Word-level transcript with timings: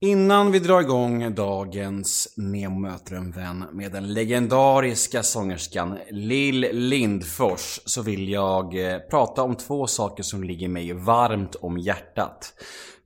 Innan 0.00 0.52
vi 0.52 0.58
drar 0.58 0.80
igång 0.80 1.34
dagens 1.34 2.34
Nemo 2.36 2.78
möter 2.78 3.16
en 3.16 3.30
vän 3.30 3.64
med 3.72 3.92
den 3.92 4.14
legendariska 4.14 5.22
sångerskan 5.22 5.98
Lill 6.10 6.66
Lindfors 6.72 7.80
så 7.84 8.02
vill 8.02 8.28
jag 8.28 8.92
eh, 8.92 8.98
prata 8.98 9.42
om 9.42 9.56
två 9.56 9.86
saker 9.86 10.22
som 10.22 10.44
ligger 10.44 10.68
mig 10.68 10.92
varmt 10.92 11.54
om 11.54 11.78
hjärtat. 11.78 12.52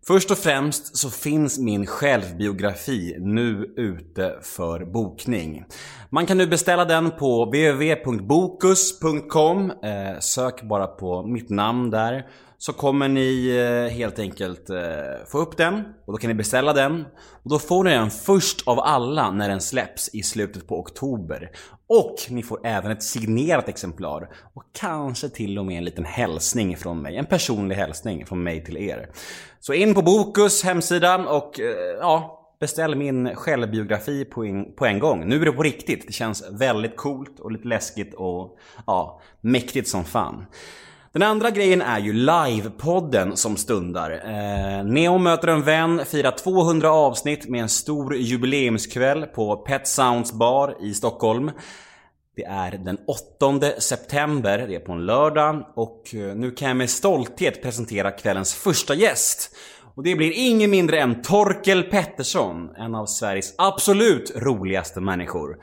Först 0.06 0.30
och 0.30 0.38
främst 0.38 0.96
så 0.96 1.10
finns 1.10 1.58
min 1.58 1.86
självbiografi 1.86 3.16
nu 3.18 3.74
ute 3.76 4.38
för 4.42 4.84
bokning. 4.84 5.64
Man 6.10 6.26
kan 6.26 6.38
nu 6.38 6.46
beställa 6.46 6.84
den 6.84 7.10
på 7.10 7.44
www.bokus.com. 7.44 9.70
Eh, 9.70 10.18
sök 10.20 10.62
bara 10.62 10.86
på 10.86 11.26
mitt 11.26 11.50
namn 11.50 11.90
där 11.90 12.26
så 12.62 12.72
kommer 12.72 13.08
ni 13.08 13.48
eh, 13.48 13.96
helt 13.96 14.18
enkelt 14.18 14.70
eh, 14.70 14.76
få 15.26 15.38
upp 15.38 15.56
den 15.56 15.74
och 16.06 16.12
då 16.12 16.18
kan 16.18 16.28
ni 16.28 16.34
beställa 16.34 16.72
den. 16.72 17.04
Och 17.42 17.50
då 17.50 17.58
får 17.58 17.84
ni 17.84 17.90
den 17.90 18.10
först 18.10 18.68
av 18.68 18.80
alla 18.80 19.30
när 19.30 19.48
den 19.48 19.60
släpps 19.60 20.14
i 20.14 20.22
slutet 20.22 20.66
på 20.66 20.80
oktober. 20.80 21.50
Och 21.86 22.14
ni 22.28 22.42
får 22.42 22.66
även 22.66 22.90
ett 22.90 23.02
signerat 23.02 23.68
exemplar 23.68 24.28
och 24.54 24.62
kanske 24.72 25.28
till 25.28 25.58
och 25.58 25.66
med 25.66 25.78
en 25.78 25.84
liten 25.84 26.04
hälsning 26.04 26.76
från 26.76 27.02
mig. 27.02 27.16
En 27.16 27.26
personlig 27.26 27.76
hälsning 27.76 28.26
från 28.26 28.42
mig 28.42 28.64
till 28.64 28.76
er. 28.76 29.10
Så 29.60 29.72
in 29.72 29.94
på 29.94 30.02
Bokus 30.02 30.64
hemsida 30.64 31.16
och 31.16 31.60
eh, 31.60 31.66
ja, 32.00 32.38
beställ 32.60 32.94
min 32.94 33.34
självbiografi 33.34 34.24
på 34.24 34.44
en, 34.44 34.74
på 34.74 34.86
en 34.86 34.98
gång. 34.98 35.28
Nu 35.28 35.40
är 35.40 35.44
det 35.44 35.52
på 35.52 35.62
riktigt. 35.62 36.06
Det 36.06 36.12
känns 36.12 36.50
väldigt 36.50 36.96
coolt 36.96 37.40
och 37.40 37.52
lite 37.52 37.68
läskigt 37.68 38.14
och 38.14 38.58
ja, 38.86 39.20
mäktigt 39.40 39.88
som 39.88 40.04
fan. 40.04 40.46
Den 41.12 41.22
andra 41.22 41.50
grejen 41.50 41.82
är 41.82 41.98
ju 41.98 42.12
livepodden 42.12 43.36
som 43.36 43.56
stundar. 43.56 44.10
Eh, 44.10 44.84
Neo 44.84 45.18
möter 45.18 45.48
en 45.48 45.62
vän, 45.62 46.04
firar 46.06 46.30
200 46.30 46.90
avsnitt 46.92 47.48
med 47.48 47.62
en 47.62 47.68
stor 47.68 48.16
jubileumskväll 48.16 49.26
på 49.26 49.56
Pet 49.56 49.88
Sounds 49.88 50.32
bar 50.32 50.76
i 50.80 50.94
Stockholm. 50.94 51.50
Det 52.36 52.44
är 52.44 52.70
den 52.70 52.98
8 53.40 53.80
september, 53.80 54.58
det 54.68 54.74
är 54.74 54.80
på 54.80 54.92
en 54.92 55.06
lördag 55.06 55.66
och 55.74 56.14
eh, 56.14 56.34
nu 56.34 56.50
kan 56.50 56.68
jag 56.68 56.76
med 56.76 56.90
stolthet 56.90 57.62
presentera 57.62 58.10
kvällens 58.10 58.54
första 58.54 58.94
gäst. 58.94 59.56
Och 59.94 60.02
det 60.02 60.14
blir 60.14 60.32
ingen 60.36 60.70
mindre 60.70 61.00
än 61.00 61.22
Torkel 61.22 61.82
Pettersson, 61.82 62.70
en 62.76 62.94
av 62.94 63.06
Sveriges 63.06 63.54
absolut 63.58 64.32
roligaste 64.36 65.00
människor. 65.00 65.56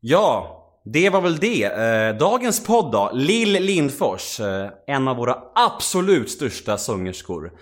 Ja, 0.00 0.58
det 0.84 1.10
var 1.10 1.20
väl 1.20 1.36
det. 1.36 1.64
Eh, 1.64 2.16
dagens 2.16 2.64
podd 2.64 2.92
då. 2.92 3.10
Lill 3.14 3.52
Lindfors. 3.52 4.40
Eh, 4.40 4.70
en 4.86 5.08
av 5.08 5.16
våra 5.16 5.38
absolut 5.54 6.30
största 6.30 6.78
sångerskor. 6.78 7.52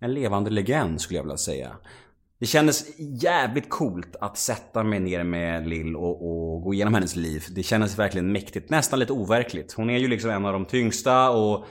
En 0.00 0.14
levande 0.14 0.50
legend 0.50 1.00
skulle 1.00 1.18
jag 1.18 1.24
vilja 1.24 1.36
säga. 1.36 1.76
Det 2.40 2.46
kändes 2.46 2.98
jävligt 2.98 3.70
coolt 3.70 4.16
att 4.20 4.38
sätta 4.38 4.84
mig 4.84 5.00
ner 5.00 5.24
med 5.24 5.68
Lill 5.68 5.96
och, 5.96 6.28
och, 6.28 6.62
gå 6.62 6.74
igenom 6.74 6.94
hennes 6.94 7.16
liv. 7.16 7.44
Det 7.50 7.62
kändes 7.62 7.98
verkligen 7.98 8.32
mäktigt. 8.32 8.70
Nästan 8.70 8.98
lite 8.98 9.12
overkligt. 9.12 9.72
Hon 9.72 9.90
är 9.90 9.98
ju 9.98 10.08
liksom 10.08 10.30
en 10.30 10.44
av 10.46 10.52
de 10.52 10.64
tyngsta 10.64 11.30
och 11.30 11.64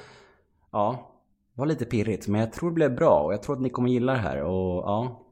Ja, 0.72 1.14
det 1.54 1.60
var 1.60 1.66
lite 1.66 1.86
pirrigt 1.86 2.28
men 2.28 2.42
jag 2.42 2.54
tror 2.54 2.70
det 2.70 2.74
blev 2.74 2.96
bra 2.96 3.20
och 3.20 3.34
jag 3.34 3.44
tror 3.44 3.56
att 3.56 3.62
ni 3.62 3.70
kommer 3.70 3.90
gilla 3.90 4.14
det 4.14 4.20
här 4.20 4.42
och 4.42 4.84
ja 4.84 5.26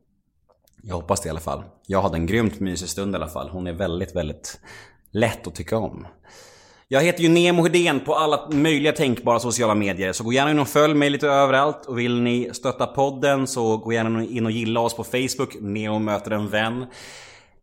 Jag 0.82 0.96
hoppas 0.96 1.22
det 1.22 1.28
i 1.28 1.30
alla 1.30 1.40
fall. 1.40 1.64
Jag 1.88 2.02
hade 2.02 2.18
en 2.18 2.26
grymt 2.26 2.60
mysig 2.60 2.90
stund 2.90 3.14
i 3.14 3.16
alla 3.16 3.28
fall. 3.28 3.50
Hon 3.50 3.68
är 3.68 3.74
väldigt, 3.74 4.16
väldigt 4.16 4.60
lätt 5.12 5.48
att 5.48 5.56
tycka 5.56 5.78
om. 5.78 6.08
Jag 6.88 7.02
heter 7.02 7.24
ju 7.24 7.30
Nemo 7.30 7.64
Hedén 7.64 8.00
på 8.00 8.16
alla 8.16 8.50
möjliga 8.52 8.92
tänkbara 8.92 9.40
sociala 9.40 9.76
medier. 9.76 10.14
Så 10.14 10.24
gå 10.24 10.34
gärna 10.34 10.52
in 10.52 10.60
och 10.60 10.68
följ 10.68 10.94
mig 10.94 11.10
lite 11.10 11.28
överallt. 11.28 11.86
Och 11.86 12.00
vill 12.00 12.22
ni 12.22 12.50
stötta 12.54 12.86
podden 12.86 13.48
så 13.48 13.78
gå 13.78 13.94
gärna 13.94 14.24
in 14.24 14.46
och 14.46 14.52
gilla 14.52 14.80
oss 14.80 14.96
på 14.96 15.04
Facebook. 15.04 15.56
Nemo 15.62 16.00
möter 16.00 16.32
en 16.32 16.50
vän 16.50 16.86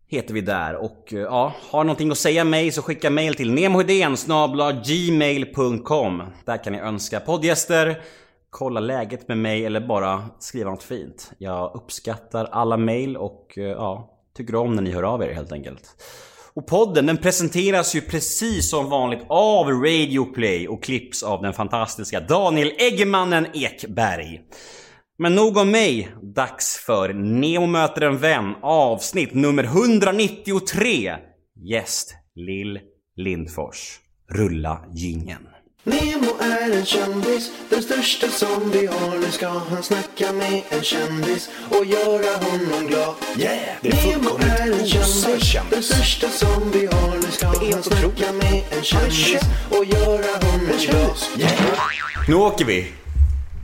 heter 0.08 0.34
vi 0.34 0.40
där. 0.40 0.76
Och 0.76 1.12
eh, 1.12 1.18
ja, 1.18 1.52
har 1.70 1.84
någonting 1.84 2.10
att 2.10 2.18
säga 2.18 2.44
mig 2.44 2.70
så 2.70 2.82
skicka 2.82 3.10
mail 3.10 3.34
till 3.34 3.52
nemohedén 3.52 4.16
gmail.com 4.84 6.22
Där 6.44 6.64
kan 6.64 6.72
ni 6.72 6.78
önska 6.78 7.20
poddgäster, 7.20 8.02
kolla 8.50 8.80
läget 8.80 9.28
med 9.28 9.38
mig 9.38 9.66
eller 9.66 9.80
bara 9.80 10.22
skriva 10.38 10.70
något 10.70 10.82
fint. 10.82 11.32
Jag 11.38 11.74
uppskattar 11.74 12.48
alla 12.52 12.76
mail 12.76 13.16
och 13.16 13.54
eh, 13.56 13.64
ja, 13.64 14.10
tycker 14.36 14.54
om 14.54 14.74
när 14.74 14.82
ni 14.82 14.90
hör 14.92 15.02
av 15.02 15.22
er 15.22 15.32
helt 15.32 15.52
enkelt. 15.52 16.02
Och 16.54 16.66
podden 16.66 17.06
den 17.06 17.16
presenteras 17.16 17.94
ju 17.94 18.00
precis 18.00 18.70
som 18.70 18.90
vanligt 18.90 19.24
av 19.28 19.66
Radio 19.66 20.24
Play 20.24 20.68
och 20.68 20.82
klipps 20.82 21.22
av 21.22 21.42
den 21.42 21.52
fantastiska 21.52 22.20
Daniel 22.20 22.72
Eggemannen 22.78 23.46
Ekberg. 23.54 24.40
Men 25.18 25.34
nog 25.34 25.56
om 25.56 25.70
mig. 25.70 26.08
Dags 26.22 26.76
för 26.76 27.12
Neo 27.12 27.66
möter 27.66 28.00
en 28.00 28.18
vän 28.18 28.54
avsnitt 28.62 29.34
nummer 29.34 29.64
193. 29.64 31.16
Gäst 31.56 32.14
Lill 32.34 32.80
Lindfors. 33.16 34.00
Rulla 34.28 34.84
gingen. 34.94 35.51
Nemo 35.84 36.30
är 36.40 36.70
en 36.78 36.84
kändis, 36.84 37.50
den 37.70 37.82
största 37.82 38.28
som 38.28 38.70
vi 38.70 38.86
har. 38.86 39.18
Nu 39.18 39.30
ska 39.30 39.48
han 39.48 39.82
snacka 39.82 40.32
med 40.32 40.62
en 40.70 40.82
kändis 40.82 41.50
och 41.70 41.86
göra 41.86 42.36
honom 42.44 42.86
glad. 42.88 43.14
Yeah! 43.38 43.76
Det 43.82 43.88
är 43.88 44.06
Nemo 44.18 44.30
är 44.38 44.72
en 44.80 44.86
kändis, 44.86 45.56
den 45.70 45.82
största 45.82 46.28
som 46.28 46.70
vi 46.70 46.86
har. 46.86 47.16
Nu 47.16 47.22
ska 47.30 47.46
han 47.46 47.82
snacka 47.82 48.32
med 48.32 48.62
en 48.70 48.82
kändis 48.82 49.40
och 49.70 49.84
göra 49.84 50.44
honom 50.46 50.66
glad. 50.78 51.16
Yeah! 51.38 52.28
Nu 52.28 52.34
åker 52.34 52.64
vi! 52.64 52.92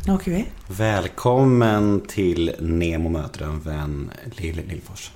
Nu 0.06 0.12
åker 0.12 0.30
vi. 0.30 0.46
Välkommen 0.68 2.00
till 2.08 2.54
Nemo 2.58 3.08
möter 3.08 3.44
en 3.44 3.60
vän, 3.60 4.10
Lill 4.36 4.62
Lindfors. 4.68 5.10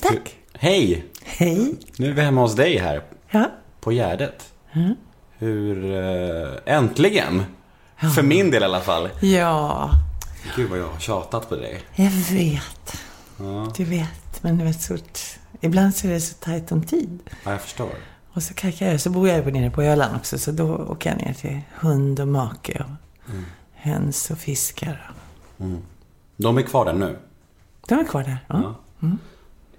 Tack. 0.00 0.34
Hej! 0.52 1.04
Hej. 1.24 1.74
Nu 1.96 2.08
är 2.10 2.12
vi 2.12 2.22
hemma 2.22 2.40
hos 2.40 2.54
dig 2.56 2.78
här 2.78 3.02
Ja. 3.30 3.50
på 3.80 3.92
Gärdet. 3.92 4.44
Hur... 5.40 5.94
eh, 5.94 6.74
äntligen! 6.76 7.42
För 8.14 8.22
min 8.22 8.50
del 8.50 8.62
i 8.62 8.64
alla 8.64 8.80
fall. 8.80 9.08
Ja, 9.20 9.90
Gud 10.56 10.70
vad 10.70 10.78
jag 10.78 10.88
har 10.88 10.98
tjatat 10.98 11.48
på 11.48 11.56
dig. 11.56 11.82
jag 11.94 12.10
vet. 12.10 12.96
Du 13.76 13.84
vet, 13.84 14.42
men 14.42 14.58
du 14.58 14.64
vet 14.64 14.80
så... 14.82 14.96
Ibland 15.60 15.94
så 15.96 16.06
är 16.06 16.12
det 16.12 16.20
så 16.20 16.34
tajt 16.34 16.72
om 16.72 16.82
tid. 16.82 17.18
Ja, 17.44 17.50
jag 17.50 17.60
förstår. 17.60 17.90
Och 18.32 18.42
så 18.42 18.54
kackar 18.54 18.86
jag. 18.86 19.00
Så 19.00 19.10
bor 19.10 19.28
jag 19.28 19.44
ju 19.46 19.50
nere 19.52 19.70
på 19.70 19.82
Öland 19.82 20.16
också, 20.16 20.38
så 20.38 20.52
då 20.52 20.76
åker 20.76 21.10
jag 21.10 21.26
ner 21.26 21.34
till 21.34 21.60
hund 21.78 22.20
och 22.20 22.28
make 22.28 22.84
och 22.84 23.30
höns 23.74 24.30
och 24.30 24.38
fiskar. 24.38 25.10
De 26.36 26.58
är 26.58 26.62
kvar 26.62 26.84
där 26.84 26.92
nu. 26.94 27.18
De 27.88 27.98
är 27.98 28.04
kvar 28.04 28.22
där. 28.22 28.38
Ja. 28.48 28.74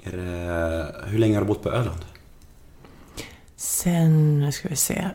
Är 0.04 0.18
det, 0.18 0.96
hur 1.08 1.18
länge 1.18 1.36
har 1.36 1.42
du 1.42 1.48
bott 1.48 1.64
på 1.64 1.72
Öland? 1.72 2.06
Sen, 3.56 4.40
nu 4.40 4.52
ska 4.52 4.68
vi 4.69 4.75
se. 4.75 5.10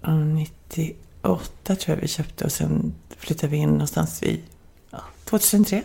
Ja, 0.00 0.14
98 0.14 1.76
tror 1.76 1.96
jag 1.96 1.96
vi 1.96 2.08
köpte 2.08 2.44
och 2.44 2.52
sen 2.52 2.94
flyttade 3.18 3.50
vi 3.50 3.56
in 3.56 3.68
någonstans 3.68 4.22
vid 4.22 4.42
ja, 4.90 5.00
2003. 5.24 5.82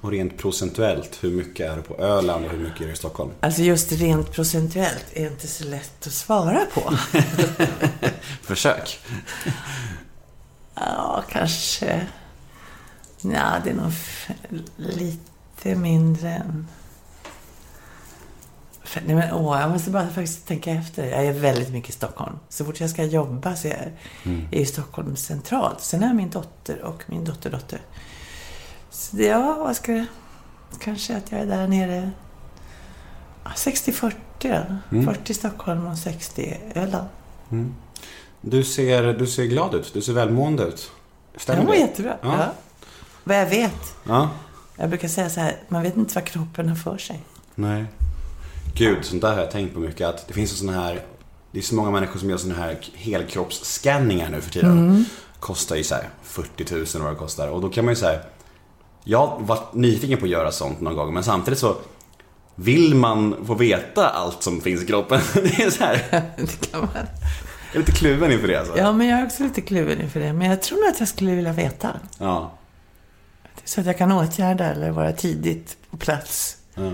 Och 0.00 0.10
rent 0.10 0.38
procentuellt, 0.38 1.18
hur 1.24 1.30
mycket 1.30 1.70
är 1.70 1.76
det 1.76 1.82
på 1.82 1.94
Öland 1.94 2.44
och 2.44 2.50
hur 2.50 2.58
mycket 2.58 2.80
är 2.80 2.86
det 2.86 2.92
i 2.92 2.96
Stockholm? 2.96 3.30
Alltså 3.40 3.62
just 3.62 3.92
rent 3.92 4.32
procentuellt 4.32 5.06
är 5.12 5.26
inte 5.26 5.48
så 5.48 5.64
lätt 5.64 6.06
att 6.06 6.12
svara 6.12 6.66
på. 6.74 6.80
Försök. 8.42 8.98
Ja, 10.74 11.24
kanske... 11.28 12.06
Ja, 13.20 13.60
det 13.64 13.70
är 13.70 13.74
nog 13.74 13.92
lite 14.76 15.74
mindre 15.74 16.30
än... 16.30 16.66
Nej, 19.06 19.14
men, 19.16 19.32
åh, 19.32 19.60
jag 19.60 19.70
måste 19.70 19.90
bara 19.90 20.06
faktiskt 20.06 20.46
tänka 20.46 20.70
efter. 20.70 21.06
Jag 21.06 21.24
är 21.26 21.32
väldigt 21.32 21.70
mycket 21.72 21.90
i 21.90 21.92
Stockholm. 21.92 22.38
Så 22.48 22.64
fort 22.64 22.80
jag 22.80 22.90
ska 22.90 23.04
jobba 23.04 23.56
så 23.56 23.68
är 23.68 23.92
jag 24.24 24.34
är 24.52 24.58
i 24.60 24.66
Stockholm 24.66 25.16
centralt. 25.16 25.80
Sen 25.80 26.00
har 26.00 26.08
jag 26.08 26.16
min 26.16 26.30
dotter 26.30 26.82
och 26.82 27.02
min 27.06 27.24
dotterdotter. 27.24 27.80
Så 28.90 29.16
det, 29.16 29.24
ja, 29.26 29.54
vad 29.58 29.76
ska 29.76 29.92
jag... 29.92 30.06
Kanske 30.80 31.16
att 31.16 31.32
jag 31.32 31.40
är 31.40 31.46
där 31.46 31.68
nere 31.68 32.10
Ja, 33.44 33.50
60-40 33.50 34.12
då. 34.90 35.02
40 35.12 35.34
Stockholm 35.34 35.86
och 35.86 35.98
60 35.98 36.56
Öland. 36.74 37.08
Du 38.40 38.64
ser, 38.64 39.02
du 39.14 39.26
ser 39.26 39.44
glad 39.44 39.74
ut. 39.74 39.94
Du 39.94 40.02
ser 40.02 40.12
välmående 40.12 40.62
ut. 40.62 40.90
Stämmer 41.36 41.58
Jag 41.60 41.66
mår 41.66 41.72
det? 41.72 41.78
jättebra. 41.80 42.16
Ja. 42.22 42.38
Ja. 42.38 42.52
Vad 43.24 43.36
jag 43.40 43.46
vet. 43.46 43.94
Ja. 44.08 44.30
Jag 44.76 44.88
brukar 44.88 45.08
säga 45.08 45.30
så 45.30 45.40
här, 45.40 45.56
man 45.68 45.82
vet 45.82 45.96
inte 45.96 46.14
vad 46.14 46.24
kroppen 46.24 46.68
har 46.68 46.76
för 46.76 46.98
sig. 46.98 47.20
Nej. 47.54 47.84
Gud, 48.76 49.04
sånt 49.04 49.22
där 49.22 49.32
har 49.34 49.40
jag 49.40 49.50
tänkt 49.50 49.74
på 49.74 49.80
mycket. 49.80 50.08
Att 50.08 50.28
det 50.28 50.34
finns 50.34 50.50
en 50.50 50.56
sån 50.56 50.68
här... 50.68 51.02
Det 51.52 51.58
är 51.58 51.62
så 51.62 51.74
många 51.74 51.90
människor 51.90 52.20
som 52.20 52.30
gör 52.30 52.36
såna 52.36 52.54
här 52.54 52.78
helkroppsscanningar 52.94 54.30
nu 54.30 54.40
för 54.40 54.50
tiden. 54.50 55.04
Kostar 55.40 55.76
ju 55.76 55.84
så 55.84 55.94
här 55.94 56.08
40 56.22 56.74
000 56.74 57.04
vad 57.04 57.12
det 57.12 57.16
kostar. 57.18 57.48
Och 57.48 57.60
då 57.60 57.68
kan 57.68 57.84
man 57.84 57.92
ju 57.92 57.96
säga 57.96 58.20
Jag 59.04 59.26
har 59.26 59.40
varit 59.40 59.74
nyfiken 59.74 60.18
på 60.18 60.24
att 60.24 60.30
göra 60.30 60.52
sånt 60.52 60.80
någon 60.80 60.96
gång. 60.96 61.14
Men 61.14 61.24
samtidigt 61.24 61.58
så 61.58 61.76
vill 62.54 62.94
man 62.94 63.36
få 63.46 63.54
veta 63.54 64.08
allt 64.08 64.42
som 64.42 64.60
finns 64.60 64.82
i 64.82 64.86
kroppen. 64.86 65.20
Det 65.34 65.62
är 65.62 65.70
så 65.70 65.84
här. 65.84 66.04
det 66.36 66.70
kan 66.70 66.80
man. 66.80 66.88
Jag 66.94 67.74
är 67.74 67.78
lite 67.78 67.92
kluven 67.92 68.32
inför 68.32 68.48
det 68.48 68.56
alltså. 68.56 68.78
Ja, 68.78 68.92
men 68.92 69.06
jag 69.06 69.20
är 69.20 69.26
också 69.26 69.42
lite 69.42 69.60
kluven 69.60 70.00
inför 70.00 70.20
det. 70.20 70.32
Men 70.32 70.50
jag 70.50 70.62
tror 70.62 70.78
nog 70.78 70.88
att 70.88 71.00
jag 71.00 71.08
skulle 71.08 71.34
vilja 71.34 71.52
veta. 71.52 71.90
Ja. 72.18 72.52
Så 73.64 73.80
att 73.80 73.86
jag 73.86 73.98
kan 73.98 74.12
åtgärda 74.12 74.64
eller 74.64 74.90
vara 74.90 75.12
tidigt 75.12 75.76
på 75.90 75.96
plats. 75.96 76.56
ja. 76.74 76.90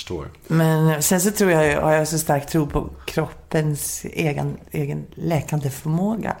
Förstår. 0.00 0.30
Men 0.46 1.02
sen 1.02 1.20
så 1.20 1.30
tror 1.30 1.50
jag, 1.50 1.82
har 1.82 1.92
jag 1.92 2.08
så 2.08 2.18
stark 2.18 2.46
tro 2.46 2.66
på 2.66 2.90
kroppens 3.06 4.04
egen, 4.04 4.58
egen 4.70 5.06
läkande 5.14 5.70
förmåga. 5.70 6.36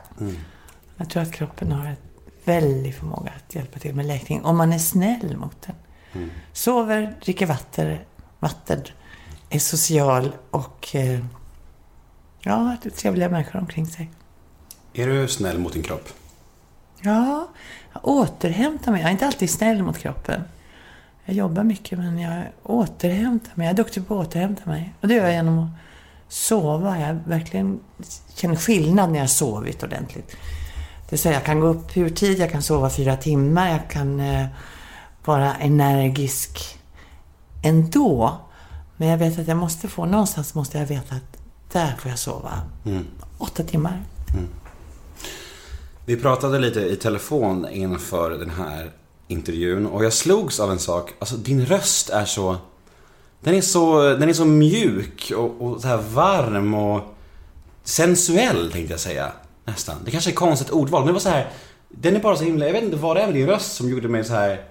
Jag 0.96 1.10
tror 1.10 1.22
att 1.22 1.32
kroppen 1.32 1.72
har 1.72 1.86
en 1.86 1.96
väldig 2.44 2.94
förmåga 2.94 3.32
att 3.36 3.54
hjälpa 3.54 3.78
till 3.78 3.94
med 3.94 4.06
läkning. 4.06 4.44
Om 4.44 4.56
man 4.56 4.72
är 4.72 4.78
snäll 4.78 5.36
mot 5.36 5.66
den. 5.66 6.30
Sover, 6.52 7.14
dricker 7.24 7.46
vatten, 7.46 7.98
vatten, 8.38 8.82
är 9.50 9.58
social 9.58 10.32
och 10.50 10.88
eh, 10.94 11.20
ja, 12.40 12.54
har 12.54 12.90
trevliga 12.90 13.28
människor 13.28 13.60
omkring 13.60 13.86
sig. 13.86 14.10
Är 14.92 15.06
du 15.06 15.28
snäll 15.28 15.58
mot 15.58 15.72
din 15.72 15.82
kropp? 15.82 16.08
Ja, 17.00 17.48
jag 17.92 18.08
återhämtar 18.08 18.92
mig. 18.92 19.00
Jag 19.00 19.08
är 19.08 19.12
inte 19.12 19.26
alltid 19.26 19.50
snäll 19.50 19.82
mot 19.82 19.98
kroppen. 19.98 20.42
Jag 21.24 21.36
jobbar 21.36 21.64
mycket 21.64 21.98
men 21.98 22.18
jag 22.18 22.44
återhämtar 22.62 23.52
mig. 23.54 23.66
Jag 23.66 23.72
är 23.72 23.76
duktig 23.76 24.08
på 24.08 24.20
att 24.20 24.26
återhämta 24.26 24.70
mig. 24.70 24.94
Och 25.00 25.08
det 25.08 25.14
gör 25.14 25.24
jag 25.24 25.32
genom 25.32 25.58
att 25.58 25.70
sova. 26.28 27.00
Jag 27.00 27.14
verkligen 27.26 27.80
känner 28.34 28.56
skillnad 28.56 29.10
när 29.10 29.16
jag 29.16 29.22
har 29.22 29.28
sovit 29.28 29.82
ordentligt. 29.82 30.30
Det 30.30 31.10
vill 31.10 31.18
säga, 31.18 31.34
jag 31.34 31.44
kan 31.44 31.60
gå 31.60 31.66
upp 31.66 31.96
ur 31.96 32.10
tid, 32.10 32.38
jag 32.38 32.50
kan 32.50 32.62
sova 32.62 32.90
fyra 32.90 33.16
timmar, 33.16 33.70
jag 33.70 33.90
kan 33.90 34.20
eh, 34.20 34.46
vara 35.24 35.54
energisk 35.54 36.78
ändå. 37.62 38.38
Men 38.96 39.08
jag 39.08 39.18
vet 39.18 39.38
att 39.38 39.48
jag 39.48 39.56
måste 39.56 39.88
få, 39.88 40.06
någonstans 40.06 40.54
måste 40.54 40.78
jag 40.78 40.86
veta 40.86 41.14
att 41.14 41.38
där 41.72 41.96
får 41.98 42.10
jag 42.10 42.18
sova 42.18 42.52
åtta 43.38 43.62
timmar. 43.62 44.02
Vi 46.04 46.16
pratade 46.16 46.58
lite 46.58 46.80
i 46.80 46.96
telefon 46.96 47.68
inför 47.70 48.30
den 48.30 48.50
här 48.50 48.90
intervjun 49.30 49.86
och 49.86 50.04
jag 50.04 50.12
slogs 50.12 50.60
av 50.60 50.70
en 50.70 50.78
sak. 50.78 51.14
Alltså 51.18 51.36
din 51.36 51.66
röst 51.66 52.10
är 52.10 52.24
så... 52.24 52.56
Den 53.40 53.54
är 53.54 53.60
så, 53.60 54.02
den 54.02 54.28
är 54.28 54.32
så 54.32 54.44
mjuk 54.44 55.32
och, 55.36 55.62
och 55.62 55.80
så 55.80 55.88
här 55.88 55.96
varm 55.96 56.74
och 56.74 57.00
sensuell 57.84 58.72
tänkte 58.72 58.92
jag 58.92 59.00
säga. 59.00 59.32
Nästan. 59.64 59.96
Det 60.04 60.10
kanske 60.10 60.30
är 60.30 60.34
konstigt 60.34 60.70
ordval 60.70 61.00
men 61.00 61.06
det 61.06 61.12
var 61.12 61.20
så 61.20 61.28
här. 61.28 61.50
Den 61.88 62.16
är 62.16 62.20
bara 62.20 62.36
så 62.36 62.44
himla, 62.44 62.66
jag 62.66 62.72
vet 62.72 62.82
inte 62.82 62.96
vad 62.96 63.16
det 63.16 63.22
är 63.22 63.26
med 63.26 63.34
din 63.34 63.46
röst 63.46 63.74
som 63.74 63.88
gjorde 63.88 64.08
mig 64.08 64.24
så 64.24 64.32
här. 64.32 64.64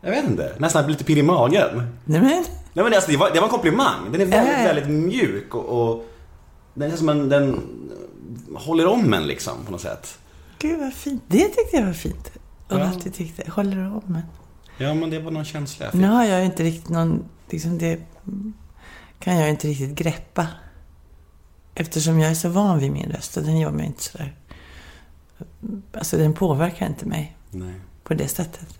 Jag 0.00 0.10
vet 0.10 0.24
inte, 0.24 0.52
nästan 0.58 0.86
lite 0.86 1.04
pirr 1.04 1.18
i 1.18 1.22
magen. 1.22 1.82
Nej 2.04 2.20
men, 2.20 2.44
Nej 2.72 2.84
men 2.84 2.94
alltså, 2.94 3.10
det, 3.10 3.16
var, 3.16 3.30
det 3.30 3.40
var 3.40 3.46
en 3.46 3.52
komplimang. 3.52 4.12
Den 4.12 4.20
är 4.20 4.26
väldigt, 4.26 4.58
ja. 4.58 4.64
väldigt 4.64 4.88
mjuk 4.88 5.54
och, 5.54 5.90
och 5.90 6.06
den 6.74 6.92
är 6.92 6.96
som 6.96 7.08
en, 7.08 7.28
den 7.28 7.62
håller 8.54 8.86
om 8.86 9.14
en 9.14 9.26
liksom 9.26 9.64
på 9.64 9.72
något 9.72 9.80
sätt. 9.80 10.18
Gud 10.58 10.80
vad 10.80 10.94
fint. 10.94 11.22
Det 11.26 11.44
tyckte 11.44 11.76
jag 11.76 11.86
var 11.86 11.92
fint. 11.92 12.32
Och 12.68 12.78
Ja. 12.78 12.84
alltid 12.88 13.14
tyckte, 13.14 13.50
håller 13.50 13.76
du 13.76 13.86
om 13.86 14.02
mig? 14.06 14.22
Ja 14.78 14.94
men 14.94 15.10
det 15.10 15.18
var 15.18 15.30
någon 15.30 15.44
känsla 15.44 15.84
jag 15.84 15.92
fick. 15.92 16.00
Nu 16.00 16.08
har 16.08 16.24
jag 16.24 16.44
inte 16.44 16.62
riktigt 16.64 16.88
någon, 16.88 17.24
liksom 17.50 17.78
det 17.78 18.00
kan 19.18 19.36
jag 19.36 19.50
inte 19.50 19.68
riktigt 19.68 19.94
greppa. 19.94 20.46
Eftersom 21.74 22.20
jag 22.20 22.30
är 22.30 22.34
så 22.34 22.48
van 22.48 22.78
vid 22.78 22.92
min 22.92 23.10
röst 23.12 23.36
och 23.36 23.42
den 23.42 23.58
gör 23.58 23.70
mig 23.70 23.86
inte 23.86 24.02
sådär. 24.02 24.34
Alltså 25.92 26.16
den 26.16 26.34
påverkar 26.34 26.86
inte 26.86 27.06
mig 27.06 27.36
Nej. 27.50 27.74
på 28.04 28.14
det 28.14 28.28
sättet. 28.28 28.78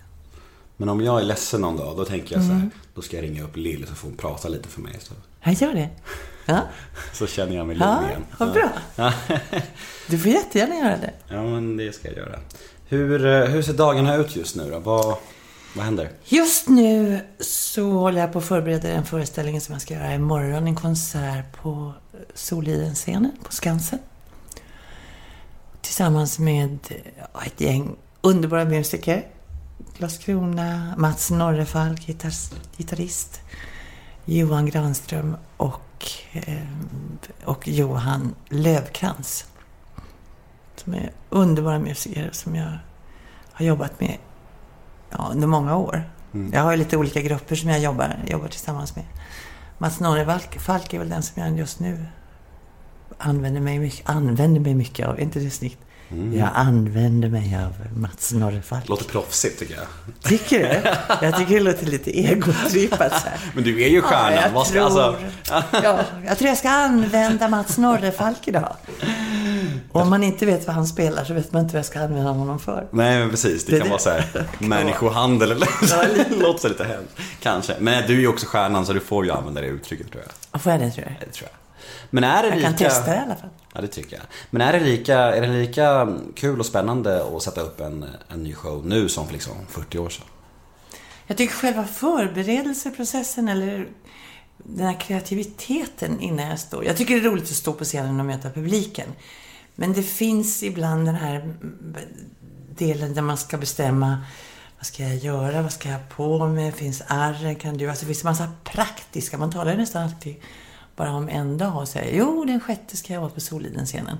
Men 0.76 0.88
om 0.88 1.00
jag 1.00 1.20
är 1.20 1.24
ledsen 1.24 1.60
någon 1.60 1.76
dag, 1.76 1.96
då 1.96 2.04
tänker 2.04 2.34
jag 2.34 2.44
så 2.44 2.50
Mm. 2.50 2.60
här, 2.60 2.70
då 2.94 3.02
ska 3.02 3.16
jag 3.16 3.22
ringa 3.22 3.42
upp 3.44 3.56
Lill 3.56 3.86
så 3.88 3.94
får 3.94 4.08
hon 4.08 4.16
prata 4.16 4.48
lite 4.48 4.68
för 4.68 4.80
mig. 4.80 4.96
Så, 5.00 5.14
Jag 5.42 5.54
gör 5.54 5.74
det. 5.74 5.88
Ja, 6.46 6.60
så 7.12 7.26
känner 7.26 7.56
jag 7.56 7.66
mig 7.66 7.76
lugn 7.76 7.90
ja 7.90 8.08
igen. 8.08 8.24
vad 8.38 8.52
bra. 8.52 8.72
Du 10.08 10.18
får 10.18 10.30
jättegärna 10.32 10.74
göra 10.74 10.96
det. 10.96 11.12
Ja, 11.28 11.42
men 11.42 11.76
det 11.76 11.92
ska 11.94 12.08
jag 12.08 12.16
göra. 12.16 12.38
Hur, 12.88 13.26
eh, 13.26 13.44
hur 13.44 13.62
ser 13.62 13.72
dagarna 13.72 14.14
ut 14.14 14.36
just 14.36 14.56
nu 14.56 14.70
då? 14.70 14.78
Vad, 14.78 15.16
vad 15.74 15.84
händer? 15.84 16.10
Just 16.24 16.68
nu 16.68 17.20
så 17.40 17.90
håller 17.90 18.20
jag 18.20 18.32
på 18.32 18.38
att 18.38 18.44
förbereda 18.44 18.88
en 18.88 19.04
föreställning 19.04 19.60
som 19.60 19.72
jag 19.72 19.82
ska 19.82 19.94
göra 19.94 20.14
imorgon. 20.14 20.66
En 20.66 20.74
konsert 20.74 21.62
på 21.62 21.92
Soliden-scenen 22.34 23.32
på 23.42 23.52
Skansen. 23.52 23.98
Tillsammans 25.80 26.38
med 26.38 26.78
ett 27.46 27.60
gäng 27.60 27.96
underbara 28.20 28.64
musiker. 28.64 29.26
Klas 29.96 30.18
Krona, 30.18 30.94
Mats 30.96 31.30
Norrefalk, 31.30 32.06
gitarrist. 32.76 33.40
Johan 34.24 34.66
Granström 34.66 35.36
och, 35.56 36.10
eh, 36.32 36.58
och 37.44 37.68
Johan 37.68 38.34
Lövkrans. 38.48 39.44
Som 40.76 40.94
är 40.94 41.10
underbara 41.30 41.78
musiker 41.78 42.30
som 42.32 42.54
jag 42.54 42.78
har 43.52 43.66
jobbat 43.66 44.00
med 44.00 44.16
ja, 45.10 45.28
under 45.32 45.46
många 45.46 45.76
år. 45.76 46.02
Jag 46.52 46.62
har 46.62 46.76
lite 46.76 46.96
olika 46.96 47.20
grupper 47.20 47.56
som 47.56 47.70
jag 47.70 47.80
jobbar, 47.80 48.16
jobbar 48.26 48.48
tillsammans 48.48 48.96
med. 48.96 49.04
Mats 49.78 50.00
Norrefalk 50.00 50.58
Falk 50.58 50.94
är 50.94 50.98
väl 50.98 51.08
den 51.08 51.22
som 51.22 51.42
jag 51.42 51.58
just 51.58 51.80
nu 51.80 52.06
använder 53.18 53.60
mig 53.60 53.78
mycket, 53.78 54.08
använder 54.10 54.60
mig 54.60 54.74
mycket 54.74 55.06
av. 55.06 55.16
Är 55.16 55.22
inte 55.22 55.40
det 55.40 55.50
snyggt? 55.50 55.78
Jag 56.34 56.48
använder 56.54 57.28
mig 57.28 57.58
av 57.66 57.98
Mats 58.00 58.32
Norrefalk. 58.32 58.88
Låter 58.88 59.04
proffsigt 59.04 59.58
tycker 59.58 59.74
jag. 59.74 59.84
Tycker 60.22 60.58
du? 60.58 60.90
Jag 61.26 61.36
tycker 61.38 61.54
det 61.54 61.60
låter 61.60 61.86
lite 61.86 62.18
egotrippat 62.20 63.20
så 63.22 63.28
här. 63.28 63.38
Men 63.54 63.64
du 63.64 63.82
är 63.82 63.88
ju 63.88 64.02
stjärnan. 64.02 64.32
Ja, 64.32 64.40
jag, 64.42 64.50
Vad 64.50 64.66
tror, 64.66 64.82
alltså, 64.84 65.16
ja, 65.82 66.00
jag 66.26 66.38
tror 66.38 66.48
jag 66.48 66.58
ska 66.58 66.70
använda 66.70 67.48
Mats 67.48 67.78
Norrefalk 67.78 68.48
idag. 68.48 68.76
Och 69.92 70.00
om 70.02 70.10
man 70.10 70.24
inte 70.24 70.46
vet 70.46 70.66
vad 70.66 70.76
han 70.76 70.86
spelar 70.86 71.24
så 71.24 71.34
vet 71.34 71.52
man 71.52 71.62
inte 71.62 71.72
vad 71.72 71.78
jag 71.78 71.86
ska 71.86 72.00
använda 72.00 72.30
honom 72.30 72.58
för. 72.58 72.86
Nej 72.90 73.18
men 73.18 73.30
precis, 73.30 73.64
det, 73.64 73.72
Det- 73.72 73.78
kan 73.78 73.86
det- 73.86 73.90
vara 73.90 74.00
så 74.00 74.10
här 74.10 74.24
människohandel 74.58 75.50
eller 75.50 75.68
låter 76.40 76.60
så 76.60 76.68
lite 76.68 76.84
hemskt. 76.84 77.12
Kanske. 77.42 77.74
Men 77.80 78.06
du 78.06 78.14
är 78.14 78.20
ju 78.20 78.28
också 78.28 78.46
stjärnan 78.46 78.86
så 78.86 78.92
du 78.92 79.00
får 79.00 79.24
ju 79.24 79.30
använda 79.30 79.60
det 79.60 79.66
uttrycket 79.66 80.10
tror 80.12 80.22
jag. 80.52 80.60
Får 80.60 80.72
jag 80.72 80.80
det 80.80 80.90
tror 80.90 81.06
jag? 81.06 81.16
Det 81.28 81.32
tror 81.32 81.48
jag. 81.52 81.65
Men 82.10 82.24
är 82.24 82.42
det 82.42 82.48
Jag 82.48 82.56
lika... 82.56 82.68
kan 82.68 82.76
testa 82.76 83.14
i 83.14 83.18
alla 83.18 83.36
fall. 83.36 83.50
Ja, 83.74 83.80
det 83.80 83.88
tycker 83.88 84.16
jag. 84.16 84.26
Men 84.50 84.62
är 84.62 84.72
det 84.72 84.80
lika, 84.80 85.18
är 85.18 85.40
det 85.40 85.48
lika 85.48 86.08
kul 86.34 86.60
och 86.60 86.66
spännande 86.66 87.24
att 87.36 87.42
sätta 87.42 87.60
upp 87.60 87.80
en, 87.80 88.06
en 88.28 88.42
ny 88.42 88.54
show 88.54 88.86
nu 88.86 89.08
som 89.08 89.26
för 89.26 89.32
liksom 89.32 89.54
40 89.68 89.98
år 89.98 90.08
sedan? 90.08 90.26
Jag 91.26 91.36
tycker 91.36 91.54
själva 91.54 91.84
förberedelseprocessen 91.84 93.48
eller 93.48 93.88
den 94.58 94.86
här 94.86 95.00
kreativiteten 95.00 96.20
innan 96.20 96.48
jag 96.48 96.58
står. 96.58 96.84
Jag 96.84 96.96
tycker 96.96 97.14
det 97.14 97.20
är 97.20 97.30
roligt 97.30 97.44
att 97.44 97.48
stå 97.48 97.72
på 97.72 97.84
scenen 97.84 98.20
och 98.20 98.26
möta 98.26 98.50
publiken. 98.50 99.08
Men 99.74 99.92
det 99.92 100.02
finns 100.02 100.62
ibland 100.62 101.06
den 101.06 101.14
här 101.14 101.54
delen 102.76 103.14
där 103.14 103.22
man 103.22 103.36
ska 103.36 103.56
bestämma 103.58 104.18
vad 104.76 104.86
ska 104.86 105.02
jag 105.02 105.16
göra, 105.16 105.62
vad 105.62 105.72
ska 105.72 105.88
jag 105.88 105.96
ha 105.96 106.04
på 106.08 106.46
mig, 106.46 106.72
finns 106.72 107.02
arren, 107.06 107.56
kan 107.56 107.76
du... 107.76 107.88
Alltså 107.88 108.02
det 108.02 108.06
finns 108.06 108.24
en 108.24 108.30
massa 108.30 108.52
praktiska, 108.64 109.38
man 109.38 109.52
talar 109.52 109.72
ju 109.72 109.78
nästan 109.78 110.02
alltid 110.02 110.36
bara 110.96 111.12
om 111.12 111.28
en 111.28 111.58
dag 111.58 111.76
och 111.76 111.88
säger 111.88 112.18
jo 112.18 112.44
den 112.44 112.60
sjätte 112.60 112.96
ska 112.96 113.12
jag 113.12 113.20
vara 113.20 113.30
på 113.30 113.40
Solidenscenen. 113.40 114.18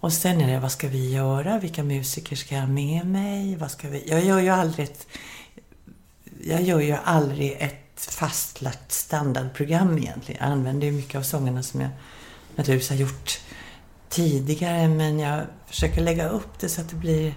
Och 0.00 0.12
sen 0.12 0.40
är 0.40 0.52
det, 0.52 0.60
vad 0.60 0.72
ska 0.72 0.88
vi 0.88 1.12
göra? 1.12 1.58
Vilka 1.58 1.82
musiker 1.82 2.36
ska 2.36 2.54
jag 2.54 2.62
ha 2.62 2.68
med 2.68 3.06
mig? 3.06 3.56
Vad 3.56 3.70
ska 3.70 3.88
vi... 3.88 4.04
Jag 4.08 4.24
gör 4.24 4.40
ju 4.40 4.48
aldrig 4.48 4.84
ett 4.84 5.06
jag 6.44 6.62
gör 6.62 6.80
ju 6.80 6.96
aldrig 7.04 7.56
ett 7.60 8.10
fastlagt 8.10 8.92
standardprogram 8.92 9.98
egentligen. 9.98 10.40
Jag 10.44 10.52
använder 10.52 10.86
ju 10.86 10.92
mycket 10.92 11.18
av 11.18 11.22
sångerna 11.22 11.62
som 11.62 11.80
jag 11.80 11.90
naturligtvis 12.56 12.90
har 12.90 12.96
gjort 12.96 13.40
tidigare. 14.08 14.88
Men 14.88 15.18
jag 15.18 15.44
försöker 15.66 16.00
lägga 16.00 16.28
upp 16.28 16.58
det 16.58 16.68
så 16.68 16.80
att 16.80 16.88
det 16.88 16.96
blir... 16.96 17.34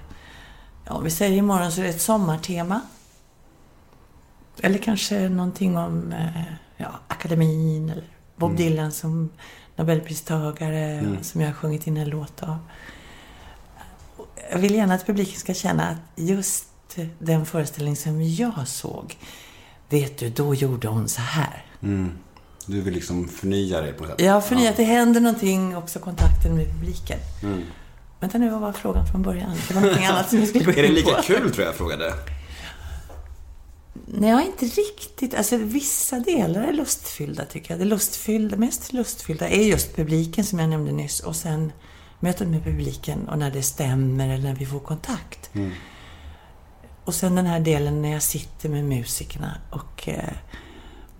Ja, 0.85 0.93
om 0.93 1.03
vi 1.03 1.11
säger 1.11 1.37
imorgon 1.37 1.71
så 1.71 1.81
är 1.81 1.83
det 1.83 1.89
ett 1.89 2.01
sommartema. 2.01 2.81
Eller 4.61 4.77
kanske 4.77 5.29
någonting 5.29 5.77
om 5.77 6.11
eh, 6.11 6.41
ja, 6.77 6.99
akademin 7.07 7.89
eller 7.89 8.14
Bob 8.35 8.57
Dylan 8.57 8.91
som 8.91 9.29
Nobelpristagare 9.75 11.17
som 11.21 11.41
jag 11.41 11.47
har 11.47 11.53
sjungit 11.53 11.87
in 11.87 11.97
en 11.97 12.09
låt 12.09 12.43
av. 12.43 12.57
Jag 14.51 14.59
vill 14.59 14.75
gärna 14.75 14.93
att 14.93 15.05
publiken 15.05 15.39
ska 15.39 15.53
känna 15.53 15.83
att 15.83 15.97
just 16.15 16.65
den 17.19 17.45
föreställning 17.45 17.95
som 17.95 18.21
jag 18.21 18.67
såg, 18.67 19.17
vet 19.89 20.17
du, 20.17 20.29
då 20.29 20.55
gjorde 20.55 20.87
hon 20.87 21.07
så 21.09 21.21
här. 21.21 21.65
Du 22.65 22.81
vill 22.81 22.93
liksom 22.93 23.27
förnya 23.27 23.81
dig 23.81 23.93
på 23.93 24.05
sätt. 24.05 24.21
Jag 24.21 24.33
har 24.33 24.41
förnyat, 24.41 24.77
det 24.77 24.83
händer 24.83 25.21
någonting, 25.21 25.77
också 25.77 25.99
kontakten 25.99 26.55
med 26.57 26.67
publiken. 26.71 27.19
Vänta 28.19 28.37
nu, 28.37 28.49
vad 28.49 28.61
var 28.61 28.73
frågan 28.73 29.07
från 29.07 29.21
början? 29.21 29.51
Det 29.67 29.73
var 29.73 29.81
någonting 29.81 30.05
annat 30.05 30.29
som 30.29 30.39
jag 30.39 30.47
skulle 30.47 30.65
gå 30.65 30.71
in 30.71 30.77
Är 30.77 30.83
det 30.83 30.89
lika 30.93 31.11
på. 31.15 31.21
kul 31.21 31.51
tror 31.51 31.59
jag 31.59 31.67
jag 31.67 31.75
frågade? 31.75 32.13
Nej, 34.05 34.29
jag 34.29 34.41
är 34.41 34.45
inte 34.45 34.65
riktigt. 34.65 35.33
Alltså 35.33 35.57
vissa 35.57 36.19
delar 36.19 36.63
är 36.63 36.73
lustfyllda 36.73 37.45
tycker 37.45 37.71
jag. 37.71 37.79
Det 37.79 37.85
lustfyllda, 37.85 38.57
mest 38.57 38.93
lustfyllda 38.93 39.49
är 39.49 39.63
just 39.63 39.95
publiken 39.95 40.43
som 40.43 40.59
jag 40.59 40.69
nämnde 40.69 40.91
nyss. 40.91 41.19
Och 41.19 41.35
sen 41.35 41.71
mötet 42.19 42.47
med 42.47 42.63
publiken 42.63 43.29
och 43.29 43.39
när 43.39 43.51
det 43.51 43.63
stämmer 43.63 44.29
eller 44.29 44.43
när 44.43 44.55
vi 44.55 44.65
får 44.65 44.79
kontakt. 44.79 45.49
Och 47.05 47.15
sen 47.15 47.35
den 47.35 47.45
här 47.45 47.59
delen 47.59 48.01
när 48.01 48.11
jag 48.11 48.23
sitter 48.23 48.69
med 48.69 48.85
musikerna 48.85 49.57
och 49.71 50.09
eh, 50.09 50.33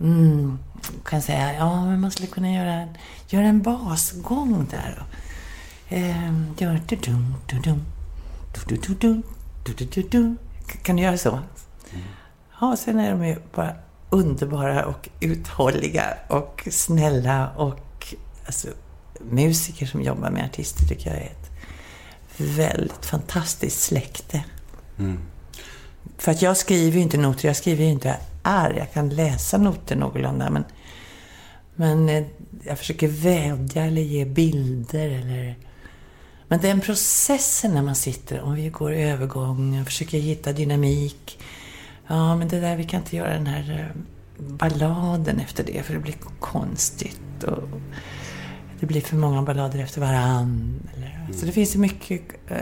mm, 0.00 0.58
kan 1.04 1.22
säga 1.22 1.54
ja, 1.54 1.84
men 1.84 2.00
man 2.00 2.10
skulle 2.10 2.28
kunna 2.28 2.52
göra 2.52 2.72
en, 2.72 2.88
göra 3.28 3.46
en 3.46 3.62
basgång 3.62 4.66
där. 4.70 5.02
Eh, 5.88 6.32
gör 6.58 6.80
du-dum, 6.88 7.34
du-dum, 7.46 7.82
du-du-du-dum, 8.54 9.22
du-du-du-dum. 9.64 10.38
Kan 10.82 10.96
du 10.96 11.02
göra 11.02 11.18
så? 11.18 11.38
Ja, 12.60 12.76
sen 12.76 13.00
är 13.00 13.10
de 13.10 13.26
ju 13.26 13.36
bara 13.54 13.74
underbara 14.10 14.86
och 14.86 15.08
uthålliga 15.20 16.18
och 16.28 16.68
snälla 16.70 17.50
och 17.56 18.14
alltså, 18.46 18.68
musiker 19.20 19.86
som 19.86 20.02
jobbar 20.02 20.30
med 20.30 20.44
artister 20.44 20.84
tycker 20.84 21.10
jag 21.10 21.18
är 21.18 21.26
ett 21.26 21.50
väldigt 22.36 23.06
fantastiskt 23.06 23.82
släkte. 23.82 24.44
För 26.18 26.32
att 26.32 26.42
jag 26.42 26.56
skriver 26.56 26.96
ju 26.96 27.02
inte 27.02 27.18
noter, 27.18 27.48
jag 27.48 27.56
skriver 27.56 27.84
ju 27.84 27.90
inte 27.90 28.16
är. 28.42 28.74
Jag 28.74 28.92
kan 28.92 29.08
läsa 29.08 29.58
noter 29.58 29.96
någorlunda, 29.96 30.50
men, 30.50 30.64
men 31.74 32.08
eh, 32.08 32.24
jag 32.64 32.78
försöker 32.78 33.08
vädja 33.08 33.84
eller 33.84 34.02
ge 34.02 34.24
bilder 34.24 35.08
eller... 35.08 35.58
Men 36.48 36.60
den 36.60 36.80
processen 36.80 37.74
när 37.74 37.82
man 37.82 37.94
sitter, 37.94 38.40
om 38.40 38.54
vi 38.54 38.68
går 38.68 38.92
övergången, 38.92 39.84
försöker 39.84 40.18
hitta 40.18 40.52
dynamik. 40.52 41.38
Ja, 42.06 42.36
men 42.36 42.48
det 42.48 42.60
där, 42.60 42.76
vi 42.76 42.84
kan 42.84 43.00
inte 43.00 43.16
göra 43.16 43.32
den 43.32 43.46
här 43.46 43.92
eh, 43.94 44.02
balladen 44.38 45.40
efter 45.40 45.64
det, 45.64 45.82
för 45.82 45.94
det 45.94 46.00
blir 46.00 46.14
konstigt. 46.40 47.42
Och 47.42 47.62
det 48.80 48.86
blir 48.86 49.00
för 49.00 49.16
många 49.16 49.42
ballader 49.42 49.78
efter 49.78 50.00
varann. 50.00 50.80
Eller, 50.96 51.28
Så 51.32 51.46
det 51.46 51.52
finns 51.52 51.74
ju 51.74 51.78
mycket, 51.78 52.20
eh, 52.48 52.56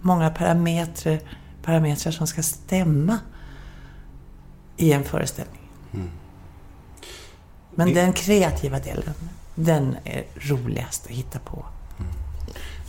många 0.00 0.30
parametrar, 0.30 1.18
parametrar 1.62 2.12
som 2.12 2.26
ska 2.26 2.42
stämma 2.42 3.18
i 4.76 4.92
en 4.92 5.04
föreställning. 5.04 5.70
Men 7.74 7.94
den 7.94 8.12
kreativa 8.12 8.78
delen, 8.78 9.14
den 9.54 9.96
är 10.04 10.24
roligast 10.34 11.06
att 11.06 11.12
hitta 11.12 11.38
på. 11.38 11.64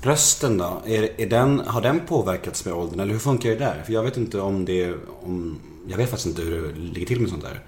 Rösten 0.01 0.57
då? 0.57 0.81
Är, 0.85 1.21
är 1.21 1.29
den, 1.29 1.59
har 1.59 1.81
den 1.81 1.99
påverkats 1.99 2.65
med 2.65 2.73
åldern 2.73 2.99
eller 2.99 3.11
hur 3.11 3.19
funkar 3.19 3.49
det 3.49 3.55
där? 3.55 3.83
För 3.85 3.93
jag 3.93 4.03
vet 4.03 4.17
inte 4.17 4.39
om 4.39 4.65
det 4.65 4.93
om, 5.23 5.59
Jag 5.87 5.97
vet 5.97 6.09
faktiskt 6.09 6.27
inte 6.27 6.41
hur 6.41 6.73
det 6.73 6.79
ligger 6.79 7.07
till 7.07 7.19
med 7.19 7.29
sånt 7.29 7.43
där. 7.43 7.63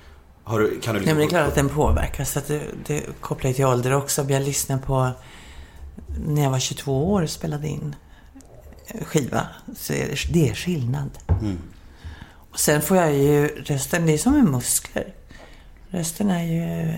Du, 0.58 0.80
kan 0.80 0.96
du 0.96 1.02
Nej, 1.02 1.08
men 1.08 1.18
det 1.18 1.24
är 1.24 1.30
klart 1.30 1.48
att 1.48 1.56
den 1.56 1.70
påverkas. 1.70 2.32
Så 2.32 2.40
att 2.40 2.48
det, 2.48 2.62
det 2.88 3.04
kopplar 3.22 3.54
till 3.54 3.66
ålder 3.66 3.94
också. 3.94 4.26
Jag 4.30 4.42
lyssnade 4.42 4.82
på 4.82 5.12
när 6.28 6.44
jag 6.44 6.50
var 6.50 6.60
22 6.60 7.14
år 7.14 7.22
och 7.22 7.30
spelade 7.30 7.68
in 7.68 7.96
skiva. 9.02 9.48
Så 9.76 9.94
är 9.94 10.08
det, 10.08 10.34
det 10.34 10.50
är 10.50 10.54
skillnad. 10.54 11.10
Och 12.52 12.60
sen 12.60 12.82
får 12.82 12.98
jag 12.98 13.14
ju 13.14 13.48
rösten, 13.48 14.06
det 14.06 14.14
är 14.14 14.18
som 14.18 14.34
med 14.34 14.44
muskler. 14.44 15.14
Rösten 15.90 16.32
är 16.32 16.44
ju, 16.44 16.94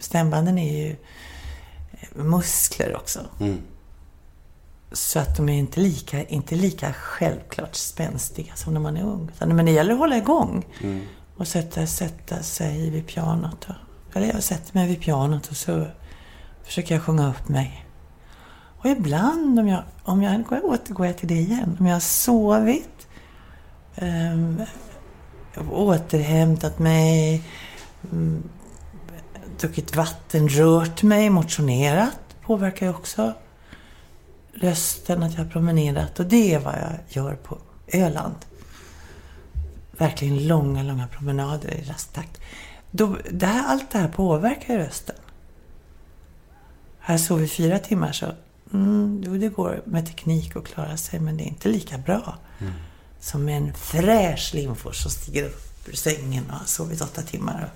stämbanden 0.00 0.58
är 0.58 0.86
ju 0.86 0.96
muskler 2.14 2.96
också. 2.96 3.20
Så 4.96 5.18
att 5.18 5.36
de 5.36 5.48
är 5.48 5.58
inte 5.58 5.80
lika, 5.80 6.24
inte 6.24 6.54
lika 6.54 6.92
självklart 6.92 7.74
spänstiga 7.74 8.54
som 8.54 8.74
när 8.74 8.80
man 8.80 8.96
är 8.96 9.02
ung. 9.02 9.30
Men 9.38 9.66
det 9.66 9.72
gäller 9.72 9.92
att 9.92 9.98
hålla 9.98 10.16
igång. 10.16 10.66
Och 11.36 11.48
sätta, 11.48 11.86
sätta 11.86 12.42
sig 12.42 12.90
vid 12.90 13.06
pianot. 13.06 13.66
Och, 13.68 14.16
eller 14.16 14.26
jag 14.26 14.42
sätter 14.42 14.74
mig 14.74 14.88
vid 14.88 15.00
pianot 15.00 15.48
och 15.48 15.56
så 15.56 15.86
försöker 16.64 16.94
jag 16.94 17.04
sjunga 17.04 17.30
upp 17.30 17.48
mig. 17.48 17.86
Och 18.78 18.86
ibland, 18.86 19.58
om 19.58 19.68
jag, 19.68 19.82
om 20.04 20.22
jag 20.22 20.44
går, 20.44 20.64
återgår 20.64 21.06
jag 21.06 21.18
till 21.18 21.28
det 21.28 21.34
igen, 21.34 21.76
om 21.80 21.86
jag 21.86 21.94
har 21.94 22.00
sovit, 22.00 23.06
um, 24.00 24.62
återhämtat 25.70 26.78
mig, 26.78 27.42
um, 28.10 28.42
druckit 29.60 29.96
vatten, 29.96 30.48
rört 30.48 31.02
mig, 31.02 31.30
motionerat 31.30 32.20
påverkar 32.42 32.86
ju 32.86 32.92
också 32.92 33.34
rösten, 34.60 35.22
att 35.22 35.32
jag 35.32 35.44
har 35.44 35.50
promenerat. 35.50 36.20
Och 36.20 36.26
det 36.26 36.54
är 36.54 36.58
vad 36.58 36.74
jag 36.74 36.92
gör 37.08 37.34
på 37.34 37.58
Öland. 37.92 38.36
Verkligen 39.98 40.46
långa, 40.46 40.82
långa 40.82 41.06
promenader 41.08 41.74
i 41.74 41.84
rasttakt. 41.84 42.40
Då, 42.90 43.16
det 43.30 43.46
här, 43.46 43.66
allt 43.66 43.90
det 43.90 43.98
här 43.98 44.08
påverkar 44.08 44.78
rösten. 44.78 45.16
Här 46.98 47.18
sov 47.18 47.40
vi 47.40 47.48
fyra 47.48 47.78
timmar 47.78 48.12
så 48.12 48.26
mm, 48.72 49.22
jo, 49.26 49.36
det 49.36 49.48
går 49.48 49.82
med 49.84 50.06
teknik 50.06 50.56
att 50.56 50.64
klara 50.64 50.96
sig 50.96 51.20
men 51.20 51.36
det 51.36 51.44
är 51.44 51.48
inte 51.48 51.68
lika 51.68 51.98
bra 51.98 52.38
som 53.20 53.44
med 53.44 53.56
en 53.56 53.74
fräsch 53.74 54.54
Lindfors 54.54 54.96
som 55.02 55.10
stiger 55.10 55.44
upp 55.44 55.88
ur 55.88 55.92
sängen 55.92 56.44
och 56.50 56.56
har 56.56 56.64
sovit 56.64 57.00
åtta 57.00 57.22
timmar. 57.22 57.70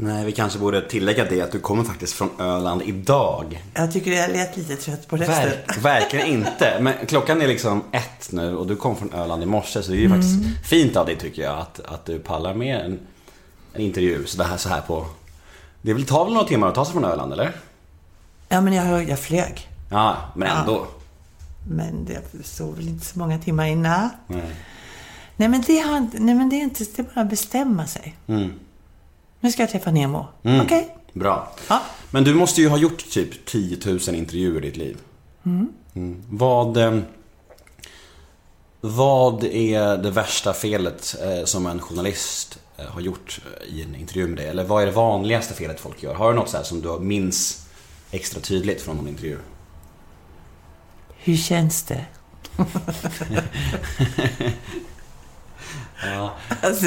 Nej, 0.00 0.24
vi 0.24 0.32
kanske 0.32 0.58
borde 0.58 0.88
tillägga 0.88 1.24
det 1.24 1.40
att 1.40 1.52
du 1.52 1.60
kommer 1.60 1.84
faktiskt 1.84 2.12
från 2.12 2.30
Öland 2.40 2.82
idag. 2.82 3.64
Jag 3.74 3.92
tycker 3.92 4.12
jag 4.12 4.30
lät 4.30 4.56
lite 4.56 4.76
trött 4.76 5.08
på 5.08 5.16
rösten. 5.16 5.34
Verk, 5.36 5.78
verkligen 5.84 6.26
inte. 6.26 6.76
Men 6.80 6.94
klockan 7.06 7.42
är 7.42 7.48
liksom 7.48 7.82
ett 7.92 8.32
nu 8.32 8.56
och 8.56 8.66
du 8.66 8.76
kom 8.76 8.96
från 8.96 9.12
Öland 9.14 9.42
i 9.42 9.46
morse 9.46 9.82
så 9.82 9.90
det 9.90 9.96
är 9.96 10.00
ju 10.00 10.08
faktiskt 10.08 10.66
fint 10.68 10.96
av 10.96 11.06
dig 11.06 11.16
tycker 11.16 11.42
jag 11.42 11.58
att, 11.58 11.80
att 11.80 12.04
du 12.04 12.18
pallar 12.18 12.54
med 12.54 12.80
en, 12.84 12.98
en 13.74 13.80
intervju 13.80 14.26
så, 14.26 14.38
det 14.38 14.44
här, 14.44 14.56
så 14.56 14.68
här 14.68 14.80
på... 14.80 15.06
Det 15.82 15.92
vill 15.94 16.06
ta 16.06 16.24
väl 16.24 16.32
några 16.34 16.46
timmar 16.48 16.68
att 16.68 16.74
ta 16.74 16.84
sig 16.84 16.92
från 16.92 17.04
Öland 17.04 17.32
eller? 17.32 17.52
Ja, 18.48 18.60
men 18.60 18.72
jag, 18.72 19.08
jag 19.08 19.18
flög. 19.18 19.68
Ja, 19.90 20.16
men 20.36 20.48
ändå. 20.48 20.86
Men 21.70 22.04
det 22.04 22.46
sov 22.46 22.76
väl 22.76 22.88
inte 22.88 23.06
så 23.06 23.18
många 23.18 23.38
timmar 23.38 23.66
i 23.66 23.74
natt. 23.74 24.12
Nej. 24.26 24.42
Nej, 25.36 25.48
men 25.48 25.62
det, 25.66 25.78
har, 25.78 25.96
inte- 25.96 26.18
nej, 26.18 26.34
men 26.34 26.48
det 26.48 26.56
är 26.56 26.62
inte... 26.62 26.84
Det 26.84 26.98
är 27.02 27.06
bara 27.14 27.20
att 27.20 27.30
bestämma 27.30 27.86
sig. 27.86 28.16
Mm. 28.26 28.52
Nu 29.40 29.52
ska 29.52 29.62
jag 29.62 29.70
träffa 29.70 29.90
Nemo. 29.90 30.26
Mm. 30.42 30.60
Okej. 30.60 30.96
Bra. 31.12 31.52
Ja. 31.68 31.82
Men 32.10 32.24
du 32.24 32.34
måste 32.34 32.60
ju 32.60 32.68
ha 32.68 32.76
gjort 32.76 33.10
typ 33.10 33.46
10 33.46 33.78
000 33.86 33.98
intervjuer 34.08 34.64
i 34.64 34.66
ditt 34.66 34.76
liv. 34.76 34.98
Mm. 35.44 36.22
Vad, 36.30 36.76
eh, 36.76 36.98
vad 38.80 39.44
är 39.44 39.96
det 39.96 40.10
värsta 40.10 40.52
felet 40.52 41.16
eh, 41.22 41.44
som 41.44 41.66
en 41.66 41.80
journalist 41.80 42.58
eh, 42.76 42.84
har 42.84 43.00
gjort 43.00 43.40
i 43.68 43.82
en 43.82 43.94
intervju 43.94 44.26
med 44.26 44.36
dig? 44.36 44.48
Eller 44.48 44.64
vad 44.64 44.82
är 44.82 44.86
det 44.86 44.92
vanligaste 44.92 45.54
felet 45.54 45.80
folk 45.80 46.02
gör? 46.02 46.14
Har 46.14 46.32
du 46.32 46.36
något 46.36 46.48
så 46.48 46.62
som 46.62 46.80
du 46.80 46.98
minns 46.98 47.66
extra 48.10 48.40
tydligt 48.40 48.82
från 48.82 48.96
någon 48.96 49.08
intervju? 49.08 49.38
Hur 51.16 51.36
känns 51.36 51.82
det? 51.82 52.04
Ja. 56.02 56.32
Alltså, 56.62 56.86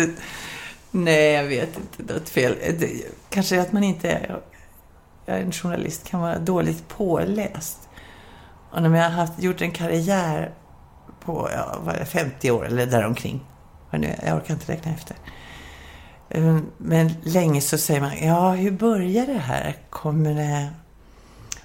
nej, 0.91 1.31
jag 1.31 1.43
vet 1.43 1.77
inte. 1.77 2.13
Något 2.13 2.29
fel. 2.29 2.55
Det, 2.79 3.03
kanske 3.29 3.61
att 3.61 3.71
man 3.71 3.83
inte 3.83 4.09
är... 4.11 4.41
Jag 5.25 5.37
är 5.37 5.41
en 5.41 5.51
journalist 5.51 6.07
kan 6.07 6.21
vara 6.21 6.39
dåligt 6.39 6.87
påläst. 6.87 7.89
Och 8.71 8.81
när 8.81 8.97
jag 8.97 9.03
har 9.03 9.09
haft, 9.09 9.43
gjort 9.43 9.61
en 9.61 9.71
karriär 9.71 10.53
på 11.25 11.49
ja, 11.55 11.77
var 11.83 11.93
det, 11.93 12.05
50 12.05 12.51
år 12.51 12.65
eller 12.65 12.85
däromkring. 12.85 13.45
Jag 13.91 14.37
orkar 14.37 14.53
inte 14.53 14.71
räkna 14.71 14.91
efter. 14.91 15.15
Ehm, 16.29 16.65
men 16.77 17.11
länge 17.23 17.61
så 17.61 17.77
säger 17.77 18.01
man, 18.01 18.17
ja, 18.21 18.51
hur 18.51 18.71
börjar 18.71 19.25
det 19.25 19.39
här? 19.39 19.77
Kommer 19.89 20.33
det... 20.33 20.69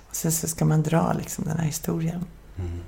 Och 0.08 0.16
sen 0.16 0.32
så 0.32 0.48
ska 0.48 0.64
man 0.64 0.82
dra 0.82 1.12
liksom 1.12 1.44
den 1.44 1.58
här 1.58 1.66
historien. 1.66 2.24
Mm. 2.58 2.80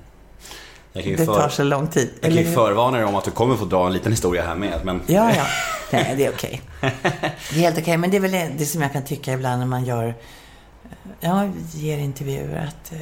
Jag 0.93 1.03
kan 1.03 1.11
ju, 1.11 1.17
Det 1.17 1.25
för, 1.25 1.33
tar 1.33 1.49
så 1.49 1.63
lång 1.63 1.87
tid. 1.87 2.09
jag 2.21 2.31
kan 2.31 2.43
ju 2.43 2.51
förvarna 2.53 2.97
dig 2.97 3.05
om 3.05 3.15
att 3.15 3.25
du 3.25 3.31
kommer 3.31 3.55
få 3.55 3.65
dra 3.65 3.87
en 3.87 3.93
liten 3.93 4.11
historia 4.11 4.45
här 4.45 4.55
med. 4.55 4.85
Men 4.85 5.01
Ja, 5.07 5.35
ja. 5.35 5.45
Nej, 5.91 6.13
det 6.17 6.25
är 6.25 6.33
okej. 6.33 6.61
Det 6.81 7.55
är 7.55 7.59
helt 7.59 7.77
okej. 7.77 7.97
Men 7.97 8.11
det 8.11 8.17
är 8.17 8.21
väl 8.21 8.57
det, 8.57 8.65
som 8.65 8.81
jag 8.81 8.93
kan 8.93 9.03
tycka 9.05 9.33
ibland 9.33 9.59
när 9.59 9.65
man 9.67 9.85
gör, 9.85 10.15
ja, 11.19 11.49
ger 11.73 11.97
intervjuer 11.97 12.67
att, 12.67 12.91
eh, 12.91 12.99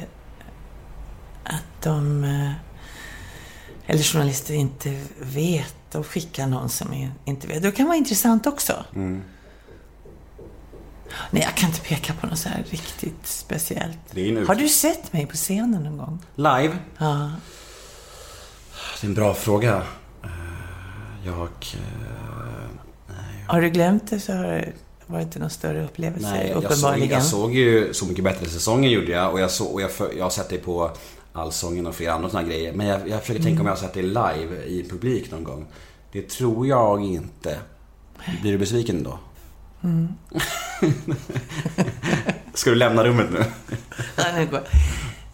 att 1.44 1.82
de, 1.82 2.24
eh, 2.24 2.50
eller 3.86 4.02
journalister 4.02 4.54
inte 4.54 5.00
vet 5.20 5.94
och 5.94 6.06
skickar 6.06 6.46
någon 6.46 6.68
som 6.68 7.10
inte 7.24 7.46
vet. 7.46 7.62
Det 7.62 7.72
kan 7.72 7.86
vara 7.86 7.96
intressant 7.96 8.46
också. 8.46 8.84
Nej, 11.30 11.42
jag 11.42 11.54
kan 11.54 11.68
inte 11.68 11.80
peka 11.80 12.12
på 12.20 12.26
något 12.26 12.38
så 12.38 12.48
här 12.48 12.64
riktigt 12.70 13.26
speciellt. 13.26 13.98
Har 14.48 14.54
du 14.54 14.68
sett 14.68 15.12
mig 15.12 15.26
på 15.26 15.36
scenen 15.36 15.82
någon 15.82 15.96
gång? 15.96 16.18
live? 16.34 16.76
Ja. 16.98 17.30
Det 19.00 19.06
är 19.06 19.08
en 19.08 19.14
bra 19.14 19.34
fråga. 19.34 19.82
Eh, 20.24 20.30
Jag... 21.26 21.48
eh, 21.74 23.14
Har 23.46 23.60
du 23.60 23.70
glömt 23.70 24.10
det 24.10 24.20
så 24.20 24.32
har 24.32 24.44
det 24.44 24.72
varit 25.06 25.36
någon 25.36 25.50
större 25.50 25.84
upplevelse, 25.84 26.30
Nej, 26.30 26.46
jag 26.48 26.54
såg, 26.62 26.64
uppenbarligen. 26.64 27.10
jag 27.10 27.22
såg 27.24 27.54
ju 27.54 27.94
Så 27.94 28.06
mycket 28.06 28.24
bättre-säsongen 28.24 28.90
gjorde 28.90 29.12
jag 29.12 29.32
och 29.32 29.40
jag, 29.40 29.50
såg, 29.50 29.74
och 29.74 29.80
jag, 29.80 29.90
jag 30.16 30.24
har 30.24 30.30
sett 30.30 30.48
det 30.48 30.58
på 30.58 30.90
Allsången 31.32 31.86
och 31.86 31.94
flera 31.94 32.12
andra 32.12 32.30
sådana 32.30 32.48
grejer. 32.48 32.72
Men 32.72 32.86
jag, 32.86 33.08
jag 33.08 33.20
försöker 33.20 33.42
tänka 33.42 33.60
om 33.60 33.66
jag 33.66 33.72
har 33.74 33.80
sett 33.80 33.94
det 33.94 34.02
live 34.02 34.64
i 34.66 34.86
publik 34.90 35.30
någon 35.30 35.44
gång. 35.44 35.66
Det 36.12 36.28
tror 36.28 36.66
jag 36.66 37.04
inte. 37.04 37.58
Blir 38.42 38.52
du 38.52 38.58
besviken 38.58 39.02
då? 39.02 39.18
Mm. 39.84 40.08
Ska 42.54 42.70
du 42.70 42.76
lämna 42.76 43.04
rummet 43.04 43.26
nu? 43.32 43.44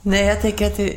Nej, 0.03 0.27
jag 0.27 0.41
tänker 0.41 0.67
att 0.67 0.77
det, 0.77 0.97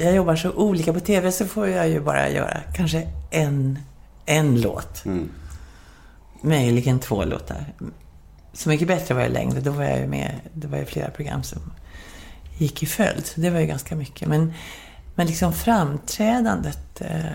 jag 0.00 0.14
jobbar 0.14 0.36
så 0.36 0.52
olika 0.52 0.92
på 0.92 1.00
TV 1.00 1.32
så 1.32 1.46
får 1.46 1.68
jag 1.68 1.88
ju 1.88 2.00
bara 2.00 2.30
göra 2.30 2.60
kanske 2.74 3.08
en, 3.30 3.78
en 4.26 4.60
låt. 4.60 5.04
Mm. 5.04 5.28
Möjligen 6.42 6.98
två 6.98 7.24
låtar. 7.24 7.64
Så 8.52 8.68
mycket 8.68 8.88
bättre 8.88 9.14
var 9.14 9.22
jag 9.22 9.32
längre. 9.32 9.60
Då 9.60 9.70
var 9.70 9.84
jag 9.84 9.98
ju 9.98 10.06
med, 10.06 10.34
det 10.52 10.66
var 10.66 10.78
ju 10.78 10.84
flera 10.84 11.10
program 11.10 11.42
som 11.42 11.72
gick 12.58 12.82
i 12.82 12.86
följd. 12.86 13.26
Så 13.26 13.40
det 13.40 13.50
var 13.50 13.60
ju 13.60 13.66
ganska 13.66 13.96
mycket. 13.96 14.28
Men, 14.28 14.52
men 15.14 15.26
liksom 15.26 15.52
framträdandet. 15.52 17.00
Eh, 17.00 17.26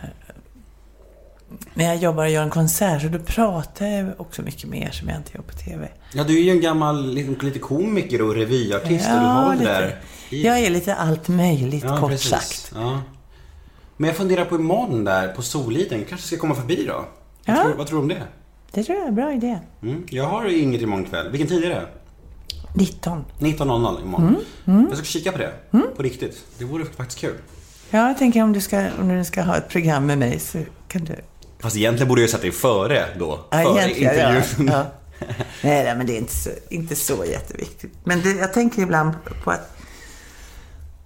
när 1.74 1.86
jag 1.86 1.96
jobbar 1.98 2.24
och 2.24 2.30
gör 2.32 2.44
en 2.44 2.50
konsert 2.50 3.02
så 3.02 3.08
då 3.08 3.20
pratar 3.20 3.86
jag 3.86 4.10
också 4.22 4.42
mycket 4.42 4.70
mer 4.70 4.92
som 4.92 5.10
jag 5.10 5.18
inte 5.18 5.32
gör 5.36 5.42
på 5.42 5.54
TV. 5.54 5.88
Ja, 6.14 6.24
du 6.24 6.38
är 6.40 6.44
ju 6.44 6.52
en 6.52 6.62
gammal 6.62 7.14
lite, 7.14 7.46
lite 7.46 7.60
komiker 7.60 8.22
och 8.22 8.36
revyartist 8.36 9.06
och 9.10 9.20
du 9.20 9.26
har 9.26 9.56
det 9.56 9.64
där 9.64 10.00
i- 10.30 10.44
Jag 10.46 10.60
är 10.60 10.70
lite 10.70 10.96
allt 10.96 11.28
möjligt, 11.28 11.84
Ja, 11.84 11.98
kort 11.98 12.10
precis. 12.10 12.30
sagt. 12.30 12.72
Ja. 12.76 13.02
Men 13.98 14.08
jag 14.08 14.18
funderar 14.18 14.46
på 14.46 14.56
imorgon 14.56 15.04
där 15.04 15.28
på 15.28 15.42
Soliden. 15.42 16.06
kanske 16.10 16.28
ska 16.28 16.38
komma 16.38 16.56
förbi 16.56 16.86
då? 16.88 16.94
Vad, 16.94 17.58
Ja. 17.58 17.64
tror, 17.64 17.74
vad 17.74 17.88
tror 17.88 17.98
du 17.98 18.02
om 18.02 18.08
det? 18.10 18.24
Det 18.72 18.84
tror 18.84 18.98
jag 18.98 19.04
är 19.06 19.10
en 19.10 19.16
bra 19.16 19.34
idé. 19.34 19.60
Mm. 19.84 20.04
Jag 20.10 20.24
har 20.28 20.46
inget 20.62 20.82
imorgon 20.82 21.06
kväll. 21.06 21.32
Vilken 21.32 21.48
tid 21.48 21.64
är 21.64 21.70
det? 21.70 21.88
19. 22.74 23.26
19.00 23.40 24.02
imorgon. 24.04 24.36
Mm, 24.66 24.86
Jag 24.90 24.98
ska 24.98 25.06
kika 25.06 25.32
på 25.32 25.38
det. 25.38 25.54
På 25.96 26.04
riktigt. 26.04 26.44
Det 26.58 26.66
vore 26.66 26.86
faktiskt 26.86 27.20
kul. 27.20 27.36
Ja, 27.90 28.08
jag 28.08 28.18
tänker 28.18 28.44
om 28.44 28.54
du, 28.54 28.62
ska, 28.62 28.88
om 29.02 29.18
du 29.18 29.24
ska 29.26 29.42
ha 29.42 29.58
ett 29.58 29.70
program 29.70 30.06
med 30.06 30.18
mig 30.18 30.40
så 30.40 30.58
kan 30.88 31.04
du... 31.04 31.16
Fast 31.66 31.78
egentligen 31.78 32.08
borde 32.08 32.22
jag 32.22 32.30
sätta 32.30 32.42
dig 32.42 32.52
före 32.52 33.06
då. 33.20 33.46
Ja, 33.52 33.58
före 33.64 33.82
egentligen, 33.82 34.16
ja. 34.16 34.38
intervjun. 34.38 34.68
ja. 34.74 34.86
Nej, 35.64 35.84
nej, 35.84 35.96
men 35.96 36.08
det 36.08 36.14
är 36.14 36.18
inte 36.18 36.34
så, 36.36 36.50
inte 36.70 36.96
så 36.96 37.26
jätteviktigt. 37.26 37.94
Men 38.04 38.22
det, 38.22 38.32
jag 38.32 38.54
tänker 38.54 38.82
ibland 38.82 39.14
på 39.44 39.52
att, 39.52 39.78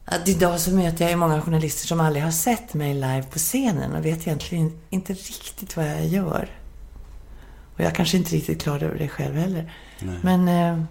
att 0.05 0.27
idag 0.27 0.59
så 0.59 0.71
möter 0.71 1.01
jag 1.01 1.11
ju 1.11 1.15
många 1.15 1.41
journalister 1.41 1.87
som 1.87 1.99
aldrig 1.99 2.23
har 2.23 2.31
sett 2.31 2.73
mig 2.73 2.93
live 2.93 3.23
på 3.31 3.39
scenen 3.39 3.95
och 3.95 4.05
vet 4.05 4.27
egentligen 4.27 4.71
inte 4.89 5.13
riktigt 5.13 5.77
vad 5.77 5.85
jag 5.85 6.07
gör. 6.07 6.49
Och 7.75 7.79
jag 7.79 7.95
kanske 7.95 8.17
inte 8.17 8.35
riktigt 8.35 8.61
klar 8.61 8.83
över 8.83 8.99
det 8.99 9.07
själv 9.07 9.35
heller. 9.35 9.73
Men, 10.21 10.47
eh, 10.47 10.83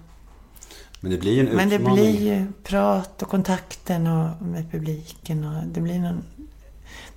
Men 1.00 1.10
det 1.10 1.18
blir 1.18 1.32
ju 1.32 1.40
en 1.40 1.56
men 1.56 1.68
det 1.68 1.76
utmaning. 1.76 2.04
blir 2.04 2.34
ju 2.34 2.46
prat 2.64 3.22
och 3.22 3.28
kontakten 3.28 4.06
och 4.06 4.42
med 4.42 4.70
publiken 4.70 5.44
och 5.44 5.66
det 5.66 5.80
blir, 5.80 5.98
någon, 5.98 6.24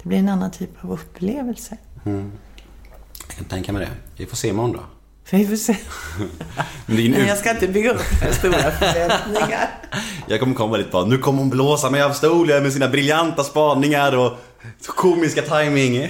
det 0.03 0.09
blir 0.09 0.17
en 0.17 0.29
annan 0.29 0.51
typ 0.51 0.83
av 0.83 0.91
upplevelse. 0.91 1.77
Jag 2.03 3.35
kan 3.35 3.45
tänka 3.45 3.73
mig 3.73 3.85
det. 3.85 3.91
Vi 4.17 4.25
får 4.25 4.37
se 4.37 4.47
imorgon 4.47 4.71
då. 4.73 4.79
Vi 5.37 5.47
får 5.47 5.55
se. 5.55 5.77
Men 6.85 7.13
ut... 7.13 7.27
jag 7.27 7.37
ska 7.37 7.51
inte 7.51 7.67
bygga 7.67 7.91
upp 7.91 8.01
för 8.01 8.31
stora 8.33 8.71
förväntningar. 8.71 9.69
Jag 10.27 10.39
kommer 10.39 10.55
komma 10.55 10.77
dit 10.77 10.91
bara, 10.91 11.05
nu 11.05 11.17
kommer 11.17 11.39
hon 11.39 11.49
blåsa 11.49 11.89
mig 11.89 12.01
av 12.01 12.11
stolen 12.11 12.63
med 12.63 12.73
sina 12.73 12.87
briljanta 12.87 13.43
spaningar 13.43 14.17
och 14.17 14.31
komiska 14.85 15.41
timing. 15.41 16.09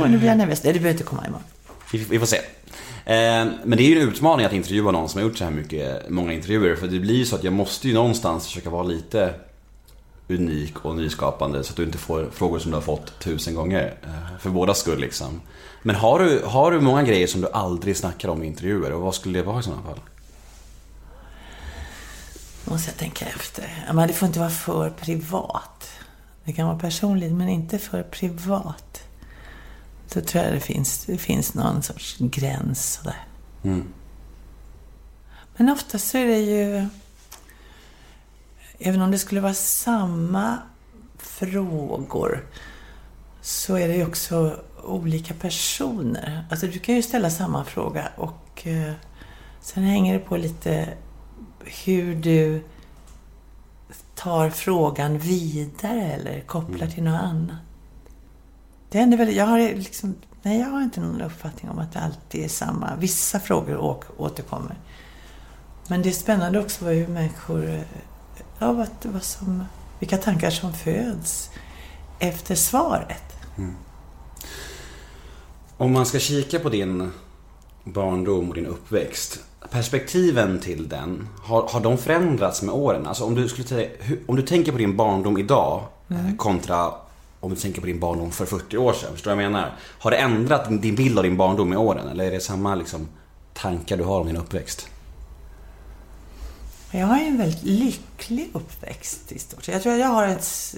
Och 0.00 0.10
nu 0.10 0.18
blir 0.18 0.28
jag 0.28 0.38
nervös. 0.38 0.64
Nej, 0.64 0.72
du 0.72 0.78
behöver 0.78 0.90
inte 0.94 1.04
komma 1.04 1.26
imorgon. 1.26 1.44
Vi, 1.92 1.98
vi 1.98 2.18
får 2.18 2.26
se. 2.26 2.36
Eh, 2.36 3.46
men 3.64 3.70
det 3.70 3.82
är 3.82 3.88
ju 3.88 4.00
en 4.00 4.08
utmaning 4.08 4.46
att 4.46 4.52
intervjua 4.52 4.90
någon 4.90 5.08
som 5.08 5.20
har 5.20 5.28
gjort 5.28 5.38
så 5.38 5.44
här 5.44 5.50
mycket, 5.50 6.10
många 6.10 6.32
intervjuer. 6.32 6.76
För 6.76 6.86
det 6.86 6.98
blir 6.98 7.14
ju 7.14 7.24
så 7.24 7.36
att 7.36 7.44
jag 7.44 7.52
måste 7.52 7.88
ju 7.88 7.94
någonstans 7.94 8.46
försöka 8.46 8.70
vara 8.70 8.82
lite 8.82 9.34
unik 10.28 10.84
och 10.84 10.96
nyskapande. 10.96 11.64
Så 11.64 11.70
att 11.70 11.76
du 11.76 11.84
inte 11.84 11.98
får 11.98 12.28
frågor 12.32 12.58
som 12.58 12.70
du 12.70 12.76
har 12.76 12.82
fått 12.82 13.18
tusen 13.18 13.54
gånger. 13.54 13.94
Eh, 14.02 14.38
för 14.40 14.50
båda 14.50 14.74
skull 14.74 15.00
liksom. 15.00 15.40
Men 15.82 15.96
har 15.96 16.18
du, 16.18 16.42
har 16.44 16.70
du 16.70 16.80
många 16.80 17.02
grejer 17.02 17.26
som 17.26 17.40
du 17.40 17.48
aldrig 17.48 17.96
snackar 17.96 18.28
om 18.28 18.42
i 18.42 18.46
intervjuer? 18.46 18.92
Och 18.92 19.00
vad 19.00 19.14
skulle 19.14 19.38
det 19.38 19.44
vara 19.44 19.60
i 19.60 19.62
sådana 19.62 19.82
fall? 19.82 20.00
måste 22.70 22.90
jag 22.90 22.98
tänka 22.98 23.26
efter. 23.26 23.86
Men 23.94 24.08
det 24.08 24.14
får 24.14 24.26
inte 24.26 24.38
vara 24.38 24.50
för 24.50 24.90
privat. 24.90 25.90
Det 26.44 26.52
kan 26.52 26.66
vara 26.66 26.78
personligt, 26.78 27.32
men 27.32 27.48
inte 27.48 27.78
för 27.78 28.02
privat. 28.02 29.02
Då 30.12 30.20
tror 30.20 30.44
jag 30.44 30.52
det 30.52 30.60
finns, 30.60 31.04
det 31.04 31.18
finns 31.18 31.54
någon 31.54 31.82
sorts 31.82 32.16
gräns 32.18 32.92
sådär. 32.92 33.26
Mm. 33.62 33.84
Men 35.56 35.68
oftast 35.68 36.10
så 36.10 36.18
är 36.18 36.26
det 36.26 36.38
ju... 36.38 36.86
Även 38.78 39.02
om 39.02 39.10
det 39.10 39.18
skulle 39.18 39.40
vara 39.40 39.54
samma 39.54 40.58
frågor 41.18 42.46
så 43.40 43.76
är 43.76 43.88
det 43.88 43.94
ju 43.94 44.06
också 44.06 44.60
olika 44.84 45.34
personer. 45.34 46.46
Alltså 46.50 46.66
du 46.66 46.78
kan 46.78 46.94
ju 46.94 47.02
ställa 47.02 47.30
samma 47.30 47.64
fråga 47.64 48.08
och 48.16 48.66
eh, 48.66 48.92
sen 49.60 49.82
hänger 49.82 50.14
det 50.14 50.20
på 50.24 50.36
lite 50.36 50.88
hur 51.84 52.14
du 52.14 52.62
tar 54.14 54.50
frågan 54.50 55.18
vidare 55.18 56.02
eller 56.02 56.40
kopplar 56.40 56.86
till 56.86 57.02
något 57.02 57.22
annat. 57.22 57.56
Det 58.90 58.98
händer 58.98 59.18
väl, 59.18 59.36
jag 59.36 59.46
har 59.46 59.58
liksom, 59.58 60.14
nej 60.42 60.60
jag 60.60 60.66
har 60.66 60.82
inte 60.82 61.00
någon 61.00 61.22
uppfattning 61.22 61.70
om 61.70 61.78
att 61.78 61.92
det 61.92 62.00
alltid 62.00 62.44
är 62.44 62.48
samma. 62.48 62.96
Vissa 62.96 63.40
frågor 63.40 64.04
återkommer. 64.16 64.76
Men 65.88 66.02
det 66.02 66.08
är 66.08 66.12
spännande 66.12 66.60
också 66.60 66.84
hur 66.84 67.08
människor, 67.08 67.70
eh, 67.70 67.80
ja 68.58 68.72
vad, 68.72 68.88
vad 69.02 69.22
som, 69.22 69.64
vilka 69.98 70.16
tankar 70.16 70.50
som 70.50 70.72
föds 70.72 71.50
efter 72.18 72.54
svaret. 72.54 73.22
Om 75.76 75.92
man 75.92 76.06
ska 76.06 76.18
kika 76.18 76.58
på 76.58 76.68
din 76.68 77.12
barndom 77.84 78.48
och 78.48 78.54
din 78.54 78.66
uppväxt. 78.66 79.40
Perspektiven 79.70 80.60
till 80.60 80.88
den, 80.88 81.28
har, 81.42 81.68
har 81.68 81.80
de 81.80 81.98
förändrats 81.98 82.62
med 82.62 82.74
åren? 82.74 83.06
Alltså 83.06 83.24
om 83.24 83.34
du, 83.34 83.48
skulle 83.48 83.88
om 84.26 84.36
du 84.36 84.42
tänker 84.42 84.72
på 84.72 84.78
din 84.78 84.96
barndom 84.96 85.38
idag 85.38 85.82
eh, 86.08 86.36
kontra 86.36 86.92
om 87.40 87.50
du 87.50 87.56
tänker 87.56 87.80
på 87.80 87.86
din 87.86 88.00
barndom 88.00 88.30
för 88.30 88.46
40 88.46 88.76
år 88.76 88.92
sedan. 88.92 89.12
Förstår 89.12 89.30
du 89.30 89.34
vad 89.34 89.44
jag 89.44 89.52
menar? 89.52 89.76
Har 89.98 90.10
det 90.10 90.16
ändrat 90.16 90.82
din 90.82 90.94
bild 90.94 91.18
av 91.18 91.24
din 91.24 91.36
barndom 91.36 91.68
med 91.68 91.78
åren? 91.78 92.08
Eller 92.08 92.24
är 92.24 92.30
det 92.30 92.40
samma 92.40 92.74
liksom, 92.74 93.08
tankar 93.54 93.96
du 93.96 94.04
har 94.04 94.20
om 94.20 94.26
din 94.26 94.36
uppväxt? 94.36 94.88
Jag 96.90 97.06
har 97.06 97.18
ju 97.18 97.24
en 97.24 97.38
väldigt 97.38 97.62
lycklig 97.62 98.50
uppväxt 98.52 99.32
i 99.32 99.38
stort 99.38 99.64
sett. 99.64 99.72
Jag 99.72 99.82
tror 99.82 99.92
att 99.92 99.98
jag 99.98 100.06
har 100.06 100.26
ett, 100.26 100.74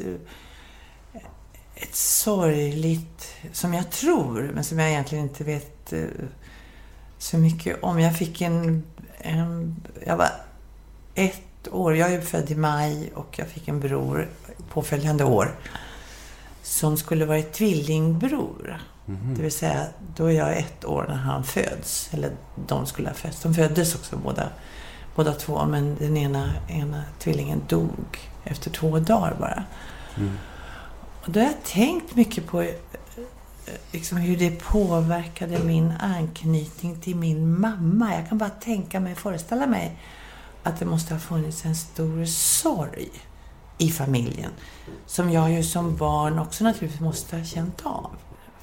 ett 1.75 1.95
sorgligt, 1.95 3.35
som 3.53 3.75
jag 3.75 3.91
tror, 3.91 4.51
men 4.55 4.65
som 4.65 4.79
jag 4.79 4.91
egentligen 4.91 5.25
inte 5.25 5.45
vet 5.45 5.93
eh, 5.93 6.05
så 7.19 7.39
mycket 7.39 7.83
om. 7.83 8.01
Jag 8.01 8.19
fick 8.19 8.41
en, 8.41 8.83
en 9.19 9.77
jag 10.07 10.17
var 10.17 10.31
ett 11.15 11.69
år, 11.71 11.97
jag 11.97 12.13
är 12.13 12.21
född 12.21 12.51
i 12.51 12.55
maj 12.55 13.11
och 13.15 13.39
jag 13.39 13.49
fick 13.49 13.69
en 13.69 13.81
bror 13.81 14.29
påföljande 14.73 15.25
år 15.25 15.57
som 16.63 16.97
skulle 16.97 17.25
varit 17.25 17.53
tvillingbror. 17.53 18.81
Det 19.37 19.43
vill 19.43 19.53
säga, 19.53 19.87
då 20.17 20.27
är 20.27 20.33
jag 20.33 20.59
ett 20.59 20.85
år 20.85 21.07
när 21.09 21.17
han 21.17 21.45
föds. 21.45 22.09
Eller 22.13 22.31
de 22.69 22.87
skulle 22.87 23.09
ha 23.09 23.15
fötts. 23.15 23.43
De 23.43 23.55
föddes 23.55 23.95
också 23.95 24.17
båda, 24.17 24.49
båda 25.21 25.33
två, 25.33 25.67
men 25.67 25.97
den 25.99 26.17
ena, 26.17 26.51
ena 26.69 27.03
tvillingen 27.19 27.63
dog 27.69 28.19
efter 28.45 28.71
två 28.71 28.99
dagar 28.99 29.37
bara. 29.41 29.65
Och 31.25 31.33
då 31.33 31.41
har 31.41 31.47
jag 31.47 31.63
tänkt 31.65 32.17
mycket 32.17 32.47
på 32.47 32.63
eh, 32.63 32.75
liksom 33.93 34.19
hur 34.19 34.37
det 34.37 34.51
påverkade 34.51 35.59
min 35.59 35.93
anknytning 36.01 37.01
till 37.01 37.17
min 37.17 37.61
mamma. 37.61 38.15
Jag 38.15 38.29
kan 38.29 38.39
bara 38.39 38.51
tänka 38.51 39.01
mig, 39.01 39.15
föreställa 39.15 39.67
mig 39.67 39.97
att 40.63 40.79
det 40.79 40.85
måste 40.85 41.15
ha 41.15 41.21
funnits 41.21 41.65
en 41.65 41.77
stor 41.77 42.25
sorg 42.25 43.09
i 43.79 43.91
familjen. 43.91 44.51
Som 45.07 45.31
jag 45.31 45.53
ju 45.53 45.63
som 45.63 45.97
barn 45.97 46.39
också 46.39 46.65
naturligtvis 46.65 47.01
måste 47.01 47.37
ha 47.37 47.45
känt 47.45 47.87
av. 47.87 48.11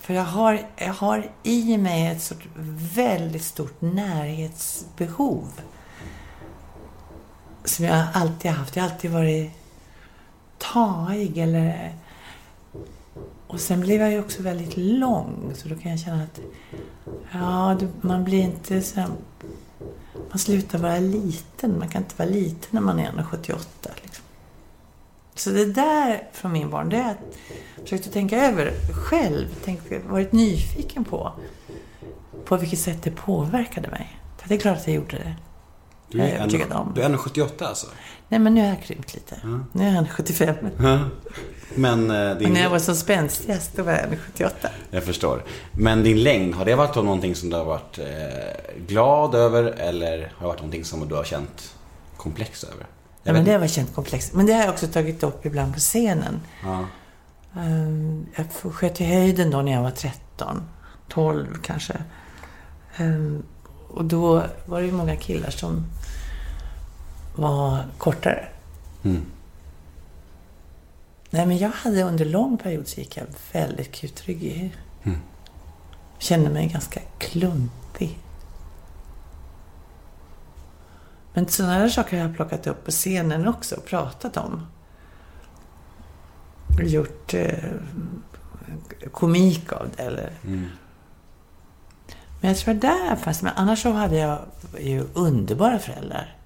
För 0.02 0.14
jag 0.14 0.26
har, 0.26 0.62
jag 0.76 0.94
har 0.94 1.32
i 1.44 1.78
mig 1.78 2.08
ett 2.08 2.22
sort 2.22 2.48
väldigt 2.96 3.44
stort 3.44 3.82
närhetsbehov. 3.82 5.52
Som 7.68 7.86
jag 7.86 8.08
alltid 8.14 8.52
har 8.52 8.58
haft. 8.58 8.76
Jag 8.76 8.84
har 8.84 8.90
alltid 8.90 9.12
varit 9.12 9.52
taig 10.58 11.38
eller... 11.38 11.96
Och 13.48 13.60
sen 13.60 13.82
blev 13.82 14.02
jag 14.02 14.12
ju 14.12 14.20
också 14.20 14.44
väldigt 14.44 14.78
lång. 14.78 15.52
Så 15.56 15.68
då 15.68 15.76
kan 15.76 15.92
jag 15.92 16.00
känna 16.00 16.24
att 16.24 16.40
ja, 17.32 17.78
man 18.02 18.24
blir 18.24 18.42
inte 18.42 18.82
så 18.82 19.00
här, 19.00 19.10
Man 20.30 20.40
slutar 20.40 20.80
vara 20.80 21.00
liten. 21.00 21.80
Man 21.80 21.90
kan 21.90 22.02
inte 22.02 22.16
vara 22.18 22.30
liten 22.30 22.70
när 22.72 22.82
man 22.82 23.00
är 23.00 23.12
1,78. 23.12 23.66
Liksom. 24.04 24.24
Så 25.36 25.50
det 25.50 25.66
där 25.66 26.28
från 26.32 26.52
min 26.52 26.70
barn, 26.70 26.90
det 26.90 26.98
är 26.98 27.12
att 27.12 27.38
jag 27.76 27.84
försökte 27.84 28.10
tänka 28.10 28.46
över 28.46 28.74
själv, 28.94 29.48
tänkt, 29.64 30.06
varit 30.10 30.32
nyfiken 30.32 31.04
på. 31.04 31.32
på 32.46 32.58
vilket 32.58 32.80
sätt 32.80 33.04
det 33.04 33.12
påverkade 33.12 33.90
mig. 33.90 34.20
Det 34.48 34.56
är 34.56 34.60
klart 34.60 34.78
att 34.78 34.88
jag 34.88 34.96
gjorde 34.96 35.18
det. 35.18 35.36
Du 36.10 36.18
Jag 36.18 36.28
är 36.30 36.62
en, 36.64 36.72
om. 36.72 36.92
du 36.96 37.02
är 37.02 37.10
1,78 37.10 37.64
alltså? 37.66 37.88
Nej, 38.30 38.40
men 38.40 38.54
nu 38.54 38.62
har 38.62 38.68
jag 38.68 38.84
krympt 38.84 39.14
lite. 39.14 39.36
Nu 39.72 39.88
är 39.88 39.96
jag 39.96 40.10
75. 40.10 40.56
Men 41.76 42.12
eh, 42.12 42.38
din... 42.38 42.48
Och 42.48 42.54
när 42.54 42.62
jag 42.62 42.70
var 42.70 42.80
som 42.80 42.96
spänstigast, 42.96 43.72
då 43.76 43.84
var 43.84 43.92
jag 43.92 44.20
78. 44.26 44.70
Jag 44.92 45.04
förstår. 45.04 45.44
Men 45.72 46.04
din 46.04 46.24
längd, 46.24 46.56
har 46.56 46.66
det 46.66 46.76
varit 46.76 46.96
någonting 46.96 47.36
som 47.36 47.50
du 47.50 47.56
har 47.56 47.66
varit 47.66 48.00
eh, 48.00 48.06
glad 48.88 49.36
över 49.36 49.64
eller 49.64 50.12
har 50.18 50.42
det 50.42 50.48
varit 50.48 50.60
någonting 50.60 50.86
som 50.86 51.08
du 51.08 51.16
har 51.16 51.24
känt 51.24 51.76
komplex 52.18 52.64
över? 52.64 52.86
Ja, 53.24 53.34
men 53.34 53.46
det 53.46 53.52
har 53.52 53.60
varit 53.60 53.72
känt 53.72 53.96
komplext. 53.96 54.34
Men 54.34 54.46
det 54.46 54.54
har 54.54 54.62
jag 54.62 54.70
också 54.70 54.88
tagit 54.88 55.24
upp 55.24 55.46
ibland 55.46 55.74
på 55.74 55.80
scenen. 55.80 56.40
Ja. 56.64 56.86
Ehm, 57.62 58.26
Jag 58.36 58.74
sköt 58.74 59.02
i 59.02 59.04
höjden 59.06 59.52
då 59.52 59.62
när 59.62 59.72
jag 59.72 59.82
var 59.82 59.92
13, 59.92 60.64
12 61.10 61.46
kanske. 61.64 61.94
Ehm, 62.98 63.44
Och 63.90 64.06
då 64.06 64.44
var 64.66 64.80
det 64.82 64.86
ju 64.86 64.92
många 64.94 65.16
killar 65.16 65.50
som 65.50 65.86
var 67.38 67.86
kortare. 67.98 68.48
Mm. 69.04 69.26
Nej, 71.30 71.46
men 71.46 71.58
jag 71.58 71.70
hade 71.70 72.04
under 72.04 72.26
lång 72.26 72.58
period 72.58 72.88
så 72.88 73.00
gick 73.00 73.18
jag 73.18 73.26
väldigt 73.52 73.92
kutryggig. 73.92 74.78
Mm. 75.04 75.20
Kände 76.18 76.50
mig 76.50 76.68
ganska 76.68 77.00
klumpig. 77.18 78.20
Men 81.34 81.48
sådana 81.48 81.74
här 81.74 81.90
saker 81.90 82.18
har 82.18 82.28
jag 82.28 82.36
plockat 82.36 82.68
upp 82.68 82.86
på 82.86 82.92
scenen 82.92 83.48
också 83.48 83.76
och 83.76 83.86
pratat 83.86 84.38
om. 84.38 84.68
Gjort 86.84 87.34
eh, 87.34 87.72
komik 89.12 89.74
av 89.74 89.90
det 89.96 90.04
eller... 90.04 90.32
Mm. 90.44 90.66
Men 92.42 92.50
jag 92.50 92.58
tror 92.58 92.74
där 92.74 93.16
fanns 93.16 93.42
Men 93.42 93.54
annars 93.56 93.82
så 93.82 93.92
hade 93.92 94.18
jag 94.18 94.40
ju 94.80 95.06
underbara 95.14 95.80
föräldrar. 95.80 96.37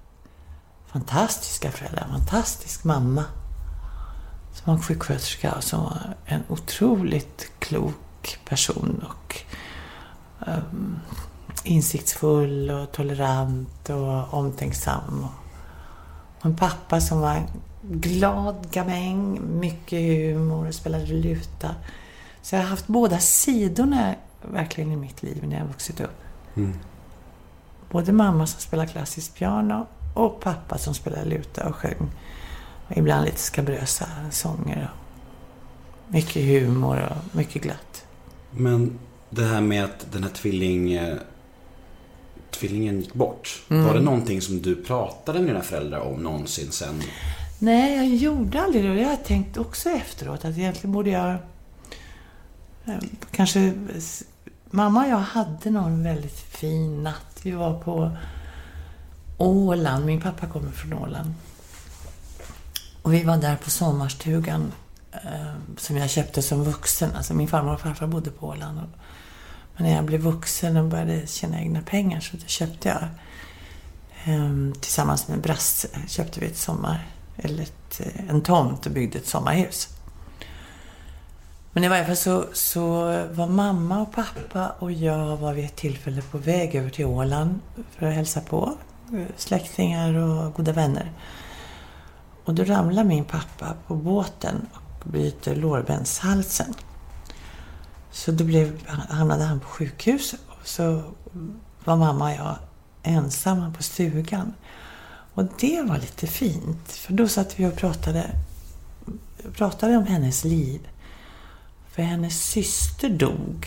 Fantastiska 0.92 1.70
föräldrar. 1.70 2.08
Fantastisk 2.10 2.84
mamma. 2.84 3.24
Som 4.52 4.74
var 4.76 4.82
sjuksköterska 4.82 5.52
och 5.52 5.64
som 5.64 5.82
var 5.82 6.14
en 6.24 6.42
otroligt 6.48 7.50
klok 7.58 8.38
person. 8.44 9.04
Och 9.08 9.40
um, 10.46 11.00
insiktsfull 11.64 12.70
och 12.70 12.92
tolerant 12.92 13.90
och 13.90 14.34
omtänksam. 14.34 15.26
Och 16.38 16.46
en 16.46 16.56
pappa 16.56 17.00
som 17.00 17.20
var 17.20 17.34
en 17.34 17.46
glad 17.82 18.70
gamäng, 18.70 19.40
mycket 19.60 20.00
humor 20.00 20.68
och 20.68 20.74
spelade 20.74 21.06
luta. 21.06 21.74
Så 22.42 22.54
jag 22.54 22.62
har 22.62 22.68
haft 22.68 22.86
båda 22.86 23.18
sidorna 23.18 24.14
verkligen 24.52 24.92
i 24.92 24.96
mitt 24.96 25.22
liv 25.22 25.44
när 25.48 25.58
jag 25.58 25.66
vuxit 25.66 26.00
upp. 26.00 26.20
Mm. 26.54 26.78
Både 27.90 28.12
mamma 28.12 28.46
som 28.46 28.60
spelar 28.60 28.86
klassiskt 28.86 29.34
piano 29.34 29.86
och 30.14 30.40
pappa 30.40 30.78
som 30.78 30.94
spelar 30.94 31.24
luta 31.24 31.68
och 31.68 31.76
sjöng. 31.76 32.10
Och 32.88 32.96
ibland 32.96 33.24
lite 33.24 33.38
skabrösa 33.38 34.06
sånger. 34.30 34.90
Och 34.92 36.12
mycket 36.14 36.42
humor 36.42 37.08
och 37.10 37.36
mycket 37.36 37.62
glatt. 37.62 38.04
Men 38.50 38.98
det 39.30 39.44
här 39.44 39.60
med 39.60 39.84
att 39.84 40.12
den 40.12 40.22
här 40.22 40.30
tvilling, 40.30 40.98
tvillingen 42.50 43.00
gick 43.00 43.14
bort. 43.14 43.62
Var 43.68 43.94
det 43.94 44.00
någonting 44.00 44.40
som 44.40 44.62
du 44.62 44.76
pratade 44.82 45.38
med 45.38 45.48
dina 45.48 45.60
föräldrar 45.62 46.00
om 46.00 46.22
någonsin 46.22 46.70
sen? 46.72 47.02
Nej, 47.58 47.96
jag 47.96 48.06
gjorde 48.08 48.62
aldrig 48.62 48.84
det. 48.84 48.90
Och 48.90 48.96
Jag 48.96 49.08
har 49.08 49.16
tänkt 49.16 49.56
också 49.56 49.90
efteråt 49.90 50.44
att 50.44 50.58
egentligen 50.58 50.92
borde 50.92 51.10
jag... 51.10 51.30
eh, 52.84 52.94
Kanske... 53.30 53.72
Mamma 54.74 55.04
och 55.04 55.10
jag 55.10 55.16
hade 55.16 55.70
någon 55.70 56.02
väldigt 56.02 56.38
fin 56.40 57.02
natt. 57.02 57.40
Vi 57.42 57.50
var 57.50 57.80
på 57.80 58.10
Åland. 59.42 60.06
Min 60.06 60.20
pappa 60.20 60.46
kommer 60.46 60.70
från 60.70 60.92
Åland. 60.92 61.34
Och 63.02 63.14
vi 63.14 63.24
var 63.24 63.36
där 63.36 63.56
på 63.56 63.70
sommarstugan 63.70 64.72
eh, 65.12 65.54
som 65.76 65.96
jag 65.96 66.10
köpte 66.10 66.42
som 66.42 66.64
vuxen. 66.64 67.10
Alltså 67.16 67.34
min 67.34 67.48
farmor 67.48 67.74
och 67.74 67.80
farfar 67.80 68.06
bodde 68.06 68.30
på 68.30 68.46
Åland. 68.46 68.78
Och, 68.78 68.98
men 69.76 69.86
när 69.86 69.96
jag 69.96 70.04
blev 70.04 70.20
vuxen 70.20 70.76
och 70.76 70.84
började 70.84 71.26
tjäna 71.26 71.60
egna 71.60 71.82
pengar 71.82 72.20
så 72.20 72.36
då 72.36 72.46
köpte 72.46 72.88
jag 72.88 73.02
eh, 74.34 74.72
tillsammans 74.80 75.28
med 75.28 75.40
Brasse 75.40 75.88
köpte 76.08 76.40
vi 76.40 76.46
ett 76.46 76.58
sommar, 76.58 77.06
eller 77.36 77.62
ett, 77.62 78.00
eh, 78.00 78.28
en 78.28 78.42
tomt 78.42 78.86
och 78.86 78.92
byggde 78.92 79.18
ett 79.18 79.26
sommarhus. 79.26 79.88
Men 81.72 81.84
i 81.84 81.88
varje 81.88 82.06
fall 82.06 82.16
så, 82.16 82.44
så 82.52 83.04
var 83.32 83.46
mamma 83.46 84.02
och 84.02 84.12
pappa 84.12 84.74
och 84.78 84.92
jag 84.92 85.36
var 85.36 85.52
vid 85.52 85.64
ett 85.64 85.76
tillfälle 85.76 86.22
på 86.22 86.38
väg 86.38 86.74
över 86.74 86.90
till 86.90 87.04
Åland 87.04 87.60
för 87.96 88.06
att 88.06 88.14
hälsa 88.14 88.40
på 88.40 88.76
släktingar 89.36 90.14
och 90.14 90.54
goda 90.54 90.72
vänner. 90.72 91.12
Och 92.44 92.54
då 92.54 92.64
ramlar 92.64 93.04
min 93.04 93.24
pappa 93.24 93.74
på 93.86 93.94
båten 93.94 94.66
och 94.72 95.10
bryter 95.10 95.56
lårbenshalsen. 95.56 96.74
Så 98.10 98.32
då 98.32 98.44
blev, 98.44 98.86
hamnade 98.88 99.44
han 99.44 99.60
på 99.60 99.66
sjukhus. 99.66 100.34
Och 100.48 100.68
så 100.68 101.02
var 101.84 101.96
mamma 101.96 102.24
och 102.24 102.36
jag 102.36 102.56
ensamma 103.02 103.72
på 103.76 103.82
stugan. 103.82 104.54
Och 105.34 105.44
det 105.60 105.82
var 105.82 105.98
lite 105.98 106.26
fint, 106.26 106.92
för 106.92 107.12
då 107.12 107.28
satt 107.28 107.60
vi 107.60 107.66
och 107.66 107.76
pratade, 107.76 108.30
pratade 109.52 109.96
om 109.96 110.06
hennes 110.06 110.44
liv. 110.44 110.88
För 111.90 112.02
hennes 112.02 112.44
syster 112.44 113.08
dog 113.08 113.66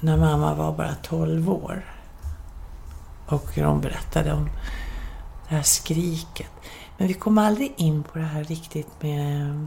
när 0.00 0.16
mamma 0.16 0.54
var 0.54 0.72
bara 0.72 0.94
12 0.94 1.50
år. 1.50 1.91
Och 3.32 3.52
de 3.54 3.80
berättade 3.80 4.32
om 4.32 4.50
det 5.48 5.54
här 5.54 5.62
skriket. 5.62 6.50
Men 6.98 7.08
vi 7.08 7.14
kom 7.14 7.38
aldrig 7.38 7.72
in 7.76 8.02
på 8.02 8.18
det 8.18 8.24
här 8.24 8.44
riktigt 8.44 9.02
med, 9.02 9.66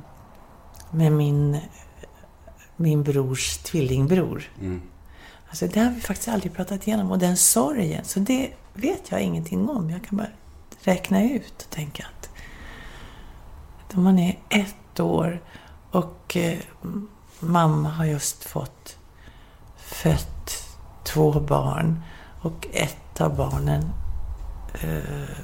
med 0.92 1.12
min, 1.12 1.60
min 2.76 3.04
brors 3.04 3.58
tvillingbror. 3.58 4.44
Mm. 4.60 4.82
Alltså 5.50 5.68
det 5.68 5.80
har 5.80 5.92
vi 5.92 6.02
faktiskt 6.02 6.28
aldrig 6.28 6.54
pratat 6.54 6.88
igenom. 6.88 7.12
Och 7.12 7.20
den 7.20 7.38
sorgen, 7.38 8.06
så 8.06 8.20
det 8.20 8.52
vet 8.74 9.12
jag 9.12 9.22
ingenting 9.22 9.70
om. 9.70 9.90
Jag 9.90 10.04
kan 10.04 10.18
bara 10.18 10.30
räkna 10.82 11.24
ut 11.24 11.62
och 11.62 11.70
tänka 11.70 12.06
att 12.06 12.30
om 13.98 14.04
man 14.04 14.20
är 14.20 14.40
ett 14.50 15.00
år 15.00 15.42
och 15.92 16.38
eh, 16.38 16.58
mamma 17.40 17.90
har 17.90 18.06
just 18.06 18.44
fått 18.44 18.98
fött 19.78 20.66
två 21.04 21.32
barn 21.40 22.02
och 22.42 22.68
ett 22.74 22.98
av 23.22 23.36
barnen 23.36 23.90
eh, 24.82 25.40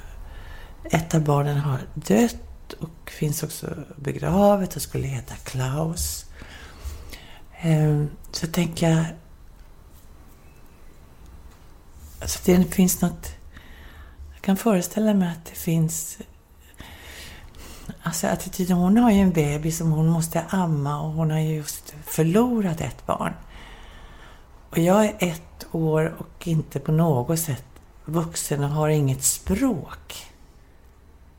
ett 0.83 1.15
av 1.15 1.21
barnen 1.21 1.57
har 1.57 1.79
dött 1.93 2.73
och 2.79 3.11
finns 3.11 3.43
också 3.43 3.75
begravet 3.95 4.75
och 4.75 4.81
skulle 4.81 5.07
heta 5.07 5.35
Klaus. 5.35 6.25
Eh, 7.61 8.03
så 8.31 8.47
tänker 8.47 8.89
jag 8.89 9.05
Alltså 12.21 12.39
det 12.45 12.63
finns 12.63 13.01
något... 13.01 13.35
Jag 14.33 14.41
kan 14.41 14.57
föreställa 14.57 15.13
mig 15.13 15.29
att 15.29 15.45
det 15.45 15.55
finns... 15.55 16.17
Alltså 18.03 18.27
attityden, 18.27 18.77
hon 18.77 18.97
har 18.97 19.11
ju 19.11 19.19
en 19.19 19.31
bebis 19.31 19.77
som 19.77 19.91
hon 19.91 20.07
måste 20.07 20.41
amma 20.49 21.01
och 21.01 21.11
hon 21.11 21.31
har 21.31 21.39
just 21.39 21.93
förlorat 22.05 22.81
ett 22.81 23.05
barn. 23.05 23.33
Och 24.71 24.77
jag 24.77 25.05
är 25.05 25.15
ett 25.19 25.65
år 25.71 26.15
och 26.17 26.47
inte 26.47 26.79
på 26.79 26.91
något 26.91 27.39
sätt 27.39 27.65
vuxen 28.05 28.63
och 28.63 28.69
har 28.69 28.89
inget 28.89 29.23
språk. 29.23 30.25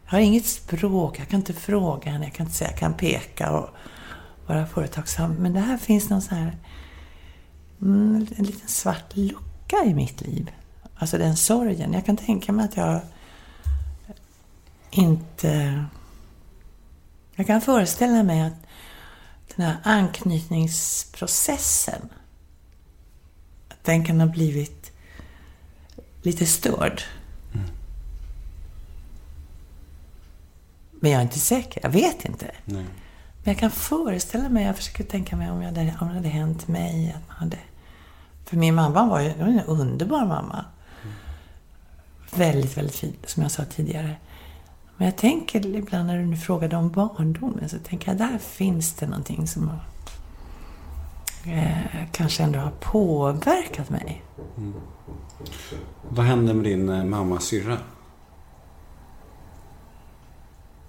Jag 0.04 0.12
har 0.12 0.18
inget 0.18 0.46
språk, 0.46 1.18
jag 1.18 1.28
kan 1.28 1.40
inte 1.40 1.52
fråga 1.52 2.10
henne, 2.10 2.24
jag 2.24 2.34
kan 2.34 2.46
inte 2.46 2.58
säga, 2.58 2.70
jag 2.70 2.78
kan 2.78 2.94
peka 2.94 3.50
och 3.50 3.68
vara 4.46 4.66
företagsam. 4.66 5.34
Men 5.34 5.52
det 5.52 5.60
här 5.60 5.76
finns 5.76 6.10
någon 6.10 6.22
sån 6.22 6.38
här... 6.38 6.56
Mm, 7.82 8.26
en 8.36 8.44
liten 8.44 8.68
svart 8.68 9.16
lucka 9.16 9.76
i 9.84 9.94
mitt 9.94 10.20
liv. 10.20 10.50
Alltså 10.94 11.18
den 11.18 11.36
sorgen. 11.36 11.92
Jag 11.92 12.06
kan 12.06 12.16
tänka 12.16 12.52
mig 12.52 12.64
att 12.64 12.76
jag 12.76 13.00
inte... 14.90 15.84
Jag 17.34 17.46
kan 17.46 17.60
föreställa 17.60 18.22
mig 18.22 18.40
att 18.40 18.66
den 19.56 19.66
här 19.66 19.76
anknytningsprocessen, 19.82 22.08
den 23.82 24.04
kan 24.04 24.20
ha 24.20 24.26
blivit 24.26 24.92
lite 26.22 26.46
störd. 26.46 27.02
Men 31.00 31.10
jag 31.10 31.18
är 31.18 31.22
inte 31.22 31.38
säker. 31.38 31.80
Jag 31.82 31.90
vet 31.90 32.24
inte. 32.24 32.50
Nej. 32.64 32.84
Men 33.44 33.54
jag 33.54 33.58
kan 33.58 33.70
föreställa 33.70 34.48
mig, 34.48 34.64
jag 34.64 34.76
försöker 34.76 35.04
tänka 35.04 35.36
mig 35.36 35.50
om, 35.50 35.62
jag 35.62 35.68
hade, 35.68 35.96
om 36.00 36.08
det 36.08 36.14
hade 36.14 36.28
hänt 36.28 36.68
mig. 36.68 37.14
Att 37.16 37.28
man 37.28 37.36
hade, 37.36 37.58
för 38.44 38.56
min 38.56 38.74
mamma 38.74 39.06
var 39.06 39.20
ju 39.20 39.28
var 39.28 39.46
en 39.46 39.60
underbar 39.60 40.26
mamma. 40.26 40.64
Väldigt, 42.34 42.76
väldigt 42.76 42.96
fin, 42.96 43.16
som 43.26 43.42
jag 43.42 43.52
sa 43.52 43.64
tidigare. 43.64 44.16
Men 44.96 45.06
jag 45.06 45.16
tänker 45.16 45.66
ibland 45.66 46.06
när 46.06 46.18
du 46.18 46.24
nu 46.24 46.36
frågade 46.36 46.76
om 46.76 46.90
barndomen, 46.90 47.68
så 47.68 47.78
tänker 47.78 48.08
jag 48.08 48.18
där 48.18 48.38
finns 48.38 48.94
det 48.94 49.06
någonting 49.06 49.46
som 49.46 49.70
eh, 51.46 52.04
kanske 52.12 52.42
ändå 52.42 52.58
har 52.58 52.70
påverkat 52.80 53.90
mig. 53.90 54.22
Vad 56.08 56.26
hände 56.26 56.54
med 56.54 56.64
din 56.64 56.88
eh, 56.88 57.04
mammas 57.04 57.44
syrra? 57.44 57.76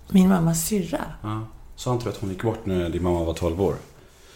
Min 0.09 0.29
mammas 0.29 0.65
syrra. 0.65 1.05
Ja. 1.21 1.41
Sa 1.75 1.93
inte 1.93 2.05
du 2.05 2.09
att 2.09 2.17
hon 2.17 2.29
gick 2.29 2.43
bort 2.43 2.65
när 2.65 2.89
din 2.89 3.03
mamma 3.03 3.23
var 3.23 3.33
12 3.33 3.61
år? 3.61 3.75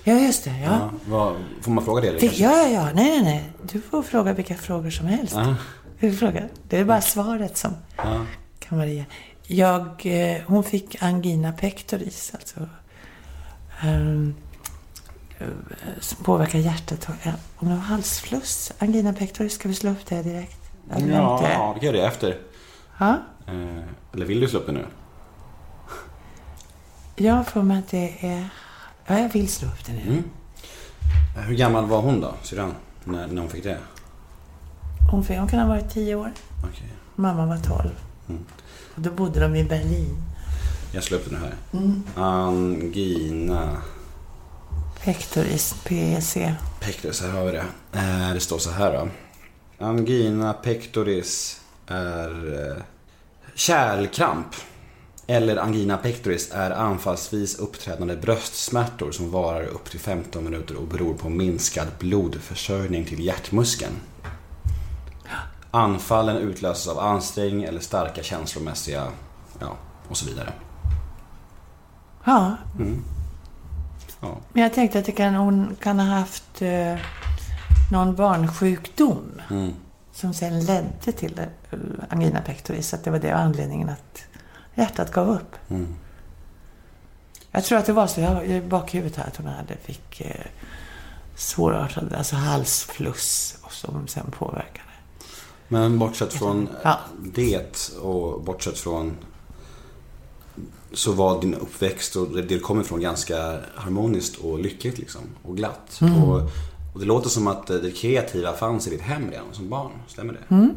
Ja, 0.04 0.14
just 0.14 0.44
det. 0.44 0.60
Ja. 0.60 0.72
Ja. 0.72 0.90
Vad, 1.08 1.36
får 1.62 1.72
man 1.72 1.86
fråga 1.86 2.02
det? 2.02 2.08
Eller 2.08 2.20
kanske? 2.20 2.44
ja, 2.44 2.52
ja, 2.52 2.70
ja. 2.70 2.84
Nej, 2.84 2.94
nej, 2.94 3.24
nej. 3.24 3.52
Du 3.72 3.82
får 3.82 4.02
fråga 4.04 4.34
vilka 4.34 4.56
frågor 4.56 4.90
som 4.90 5.06
helst. 5.08 5.34
Ja. 5.36 5.56
Du. 6.00 6.50
Det 6.70 6.78
är 6.80 6.86
bara 6.86 7.02
svaret 7.02 7.58
som 7.58 7.72
Ja. 7.98 8.26
kan 8.60 8.78
variera. 8.78 9.06
Jag, 9.48 10.02
eh, 10.06 10.42
hon 10.48 10.64
fick 10.64 11.04
angina 11.04 11.52
pectoris, 11.52 12.32
alltså. 12.34 12.60
ehm, 13.82 14.36
eh, 14.38 14.47
som 16.00 16.24
påverkar 16.24 16.60
hjärtat. 16.60 17.08
Ja, 17.24 17.32
Om 17.58 17.68
det 17.70 17.74
var 17.76 17.82
halsfluss, 17.82 18.72
angina 18.80 19.14
pectoris, 19.14 19.54
ska 19.54 19.68
vi 19.68 19.76
slå 19.76 19.92
upp 19.92 20.06
det 20.06 20.22
direkt? 20.24 20.60
Glömt 20.90 21.12
Ja, 21.12 21.40
det. 21.44 21.52
ja, 21.54 21.78
vi 21.80 21.86
göra 21.88 21.98
det 21.98 22.06
efter. 22.08 22.38
Ja, 23.00 23.18
Eh, 23.48 23.84
eller 24.14 24.26
vill 24.26 24.40
du 24.40 24.48
slå 24.48 24.60
upp 24.60 24.66
det 24.66 24.72
nu? 24.72 24.86
jag 27.16 27.48
för 27.48 27.62
mig 27.64 27.80
att 27.80 27.88
det 27.88 28.14
är... 28.28 28.50
Ja, 29.08 29.20
jag 29.20 29.30
vill 29.30 29.48
slå 29.48 29.68
upp 29.68 29.86
det 29.86 29.92
nu. 29.94 30.02
Mm. 30.02 30.24
Eh, 31.38 31.42
Hur 31.44 31.56
gammal 31.56 31.86
var 31.86 32.02
hon 32.02 32.22
då, 32.22 32.34
syrran? 32.44 32.74
När, 33.04 33.28
när 33.28 33.42
hon 33.42 33.50
fick 33.50 33.64
det? 33.64 33.78
Hon, 35.12 35.24
fick- 35.24 35.38
hon 35.40 35.48
kan 35.48 35.60
ha 35.60 35.68
varit 35.68 35.90
tio 35.90 36.16
år. 36.16 36.32
Okej. 36.64 36.92
Mamma 37.16 37.46
var 37.46 37.58
tolv. 37.58 37.92
Mm. 38.30 38.46
Och 38.96 39.02
då 39.02 39.12
bodde 39.12 39.40
de 39.40 39.56
i 39.56 39.64
Berlin. 39.64 40.16
Jag 40.92 41.04
slår 41.04 41.18
upp 41.18 41.30
det 41.30 41.32
nu 41.32 41.38
här. 41.42 41.54
Mm. 41.74 42.04
Angina 42.16 43.78
Pectoris, 45.08 45.76
PEC. 45.84 46.38
pectoris, 46.80 47.22
här 47.22 47.30
har 47.30 47.46
vi 47.46 47.52
det. 47.52 47.66
Eh, 47.94 48.34
det 48.34 48.40
står 48.40 48.58
så 48.58 48.72
här 48.72 48.94
då. 48.94 49.10
Angina 49.86 50.54
pectoris 50.54 51.62
är 51.88 52.30
eh, 52.70 52.84
kärlkramp. 53.56 54.48
Eller 55.28 55.58
angina 55.58 55.98
pectoris 55.98 56.52
är 56.52 56.72
anfallsvis 56.72 57.60
uppträdande 57.60 58.16
bröstsmärtor 58.16 59.12
som 59.12 59.32
varar 59.32 59.64
upp 59.64 59.90
till 59.90 60.00
15 60.00 60.44
minuter 60.44 60.76
och 60.76 60.88
beror 60.88 61.14
på 61.14 61.30
minskad 61.30 61.88
blodförsörjning 62.00 63.06
till 63.06 63.26
hjärtmuskeln. 63.26 63.94
Anfallen 65.72 66.38
utlöses 66.38 66.88
av 66.88 67.00
ansträngning 67.00 67.64
eller 67.64 67.80
starka 67.80 68.24
känslomässiga, 68.24 69.08
ja, 69.60 69.78
och 70.08 70.18
så 70.18 70.26
vidare. 70.26 70.54
Ja, 72.24 72.58
Ja. 74.20 74.38
men 74.54 74.64
jag 74.64 74.74
tänkte 74.74 75.00
att 75.00 75.06
det 75.06 75.12
kan, 75.12 75.36
hon 75.36 75.76
kan 75.80 76.00
ha 76.00 76.06
haft 76.20 76.62
eh, 76.62 76.96
någon 77.92 78.16
barnsjukdom 78.16 79.42
Mm. 79.50 79.74
som 80.14 80.34
sen 80.34 80.60
ledde 80.66 81.12
till 81.12 81.40
eh, 81.40 81.78
angina 82.10 82.42
pectoris. 82.42 82.94
Att 82.94 83.04
det 83.04 83.12
var 83.12 83.20
det 83.20 83.32
anledningen 83.32 83.90
att 83.90 84.22
hjärtat 84.76 85.12
gav 85.12 85.30
upp. 85.30 85.56
Mm. 85.70 85.96
Jag 87.52 87.66
tror 87.66 87.78
att 87.78 87.86
det 87.86 87.94
var 87.94 88.08
så, 88.08 88.22
jag 88.22 88.30
har 88.30 88.44
i 88.44 88.62
bakhuvudet 88.62 89.16
här, 89.18 89.28
att 89.28 89.38
hon 89.38 89.46
hade 89.48 89.76
fick 89.78 90.22
eh, 90.22 90.46
svårartad, 91.36 92.14
alltså 92.14 92.36
halsfluss 92.36 93.58
och 93.62 93.72
som 93.74 94.08
sen 94.08 94.32
påverkade. 94.32 94.82
Men 95.68 96.00
bortsett 96.00 96.34
från 96.34 96.70
Ja. 96.84 97.00
det 97.34 97.92
och 98.02 98.42
bortsett 98.42 98.78
från 98.80 99.18
så 100.94 101.12
var 101.12 101.42
din 101.42 101.54
uppväxt 101.54 102.16
och 102.16 102.28
det 102.36 102.42
du 102.42 102.60
kommer 102.60 102.82
ifrån 102.82 103.02
ganska 103.02 103.60
harmoniskt 103.76 104.38
och 104.38 104.60
lyckligt 104.60 104.98
liksom. 104.98 105.22
Och 105.44 105.58
glatt. 105.58 106.00
Och, 106.26 106.36
och 106.94 107.00
det 107.00 107.06
låter 107.06 107.30
som 107.30 107.48
att 107.48 107.68
det 107.68 107.92
kreativa 107.92 108.54
fanns 108.54 108.88
i 108.88 108.90
ditt 108.90 109.02
hem 109.02 109.32
redan 109.32 109.46
som 109.54 109.70
barn. 109.70 109.92
Stämmer 110.08 110.34
det? 110.34 110.70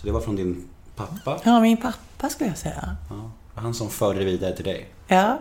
Så 0.00 0.06
det 0.06 0.12
var 0.12 0.20
från 0.20 0.36
din 0.36 0.64
pappa? 0.96 1.40
Ja, 1.44 1.60
min 1.60 1.76
pappa 1.76 2.28
skulle 2.28 2.50
jag 2.50 2.58
säga. 2.58 2.96
Ja. 3.10 3.30
Han 3.54 3.74
som 3.74 3.90
förde 3.90 4.18
det 4.18 4.24
vidare 4.24 4.56
till 4.56 4.64
dig? 4.64 4.88
Ja. 5.08 5.38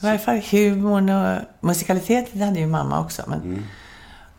I 0.00 0.04
varje 0.04 0.18
fall 0.18 0.40
humorn 0.50 1.10
och 1.10 1.38
musikaliteten 1.60 2.42
hade 2.42 2.60
ju 2.60 2.66
mamma 2.66 3.00
också. 3.00 3.22
Men, 3.26 3.40
Mm. 3.42 3.62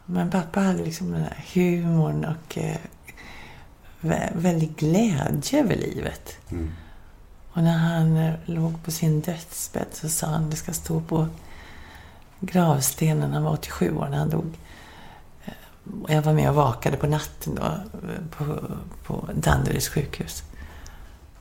men 0.05 0.29
pappa 0.31 0.59
hade 0.59 0.83
liksom 0.83 1.11
den 1.11 1.21
här 1.21 1.45
humorn 1.53 2.25
och 2.25 2.57
eh, 2.57 2.75
vä- 4.01 4.31
väldig 4.35 4.75
glädje 4.75 5.59
över 5.63 5.75
livet. 5.75 6.37
Mm. 6.51 6.71
Och 7.59 7.65
när 7.65 7.77
han 7.77 8.17
eh, 8.17 8.33
låg 8.45 8.83
på 8.83 8.91
sin 8.91 9.21
dödsbädd 9.21 9.87
så 9.91 10.09
sa 10.09 10.27
han 10.27 10.49
det 10.49 10.55
ska 10.55 10.73
stå 10.73 11.01
på 11.01 11.27
gravstenen. 12.39 13.33
Han 13.33 13.43
var 13.43 13.53
87 13.53 13.95
år 13.97 14.07
när 14.09 14.17
han 14.17 14.29
dog. 14.29 14.57
Eh, 15.45 15.53
Och 16.03 16.09
jag 16.09 16.21
var 16.21 16.33
med 16.33 16.49
och 16.49 16.55
vakade 16.55 16.97
på 16.97 17.07
natten 17.07 17.55
då 17.55 17.63
eh, 17.63 18.25
på, 18.37 18.59
på 19.03 19.29
Danderyds 19.33 19.89
sjukhus. 19.89 20.43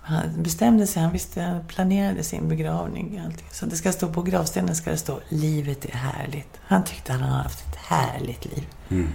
Han 0.00 0.42
bestämde 0.42 0.86
sig, 0.86 1.02
han 1.02 1.12
visste, 1.12 1.42
han 1.42 1.64
planerade 1.66 2.22
sin 2.22 2.48
begravning. 2.48 3.18
Allting. 3.24 3.48
Så 3.50 3.66
det 3.66 3.76
ska 3.76 3.92
stå 3.92 4.12
på 4.12 4.22
gravstenen 4.22 4.76
ska 4.76 4.90
det 4.90 4.96
stå 4.96 5.20
livet 5.28 5.84
är 5.84 5.96
härligt. 5.96 6.60
Han 6.62 6.84
tyckte 6.84 7.12
han 7.12 7.22
hade 7.22 7.42
haft 7.42 7.66
ett 7.68 7.76
härligt 7.76 8.44
liv. 8.44 8.66
Mm. 8.88 9.08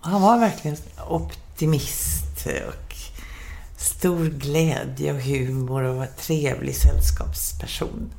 Han 0.00 0.22
var 0.22 0.38
verkligen 0.38 0.76
optimist 1.08 2.46
och 2.68 2.87
stor 3.78 4.24
glädje 4.24 5.12
och 5.12 5.20
humor 5.20 5.82
och 5.82 5.96
var 5.96 6.06
trevlig 6.06 6.76
sällskapsperson. 6.76 8.10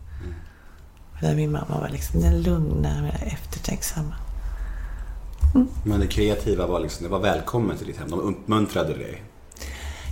Där 1.22 1.36
min 1.36 1.52
mamma 1.52 1.80
var 1.82 1.90
liksom 1.90 2.22
den 2.22 2.42
lugna, 2.42 3.12
eftertänksamma. 3.12 4.16
Men 5.84 6.00
det 6.00 6.08
kreativa 6.08 6.68
var 6.68 6.80
liksom, 6.80 7.04
det 7.04 7.10
var 7.10 7.20
välkommet 7.20 7.82
i 7.82 7.86
ditt 7.86 7.98
hem. 7.98 8.10
De 8.10 8.20
uppmuntrade 8.20 8.94
dig. 8.94 9.24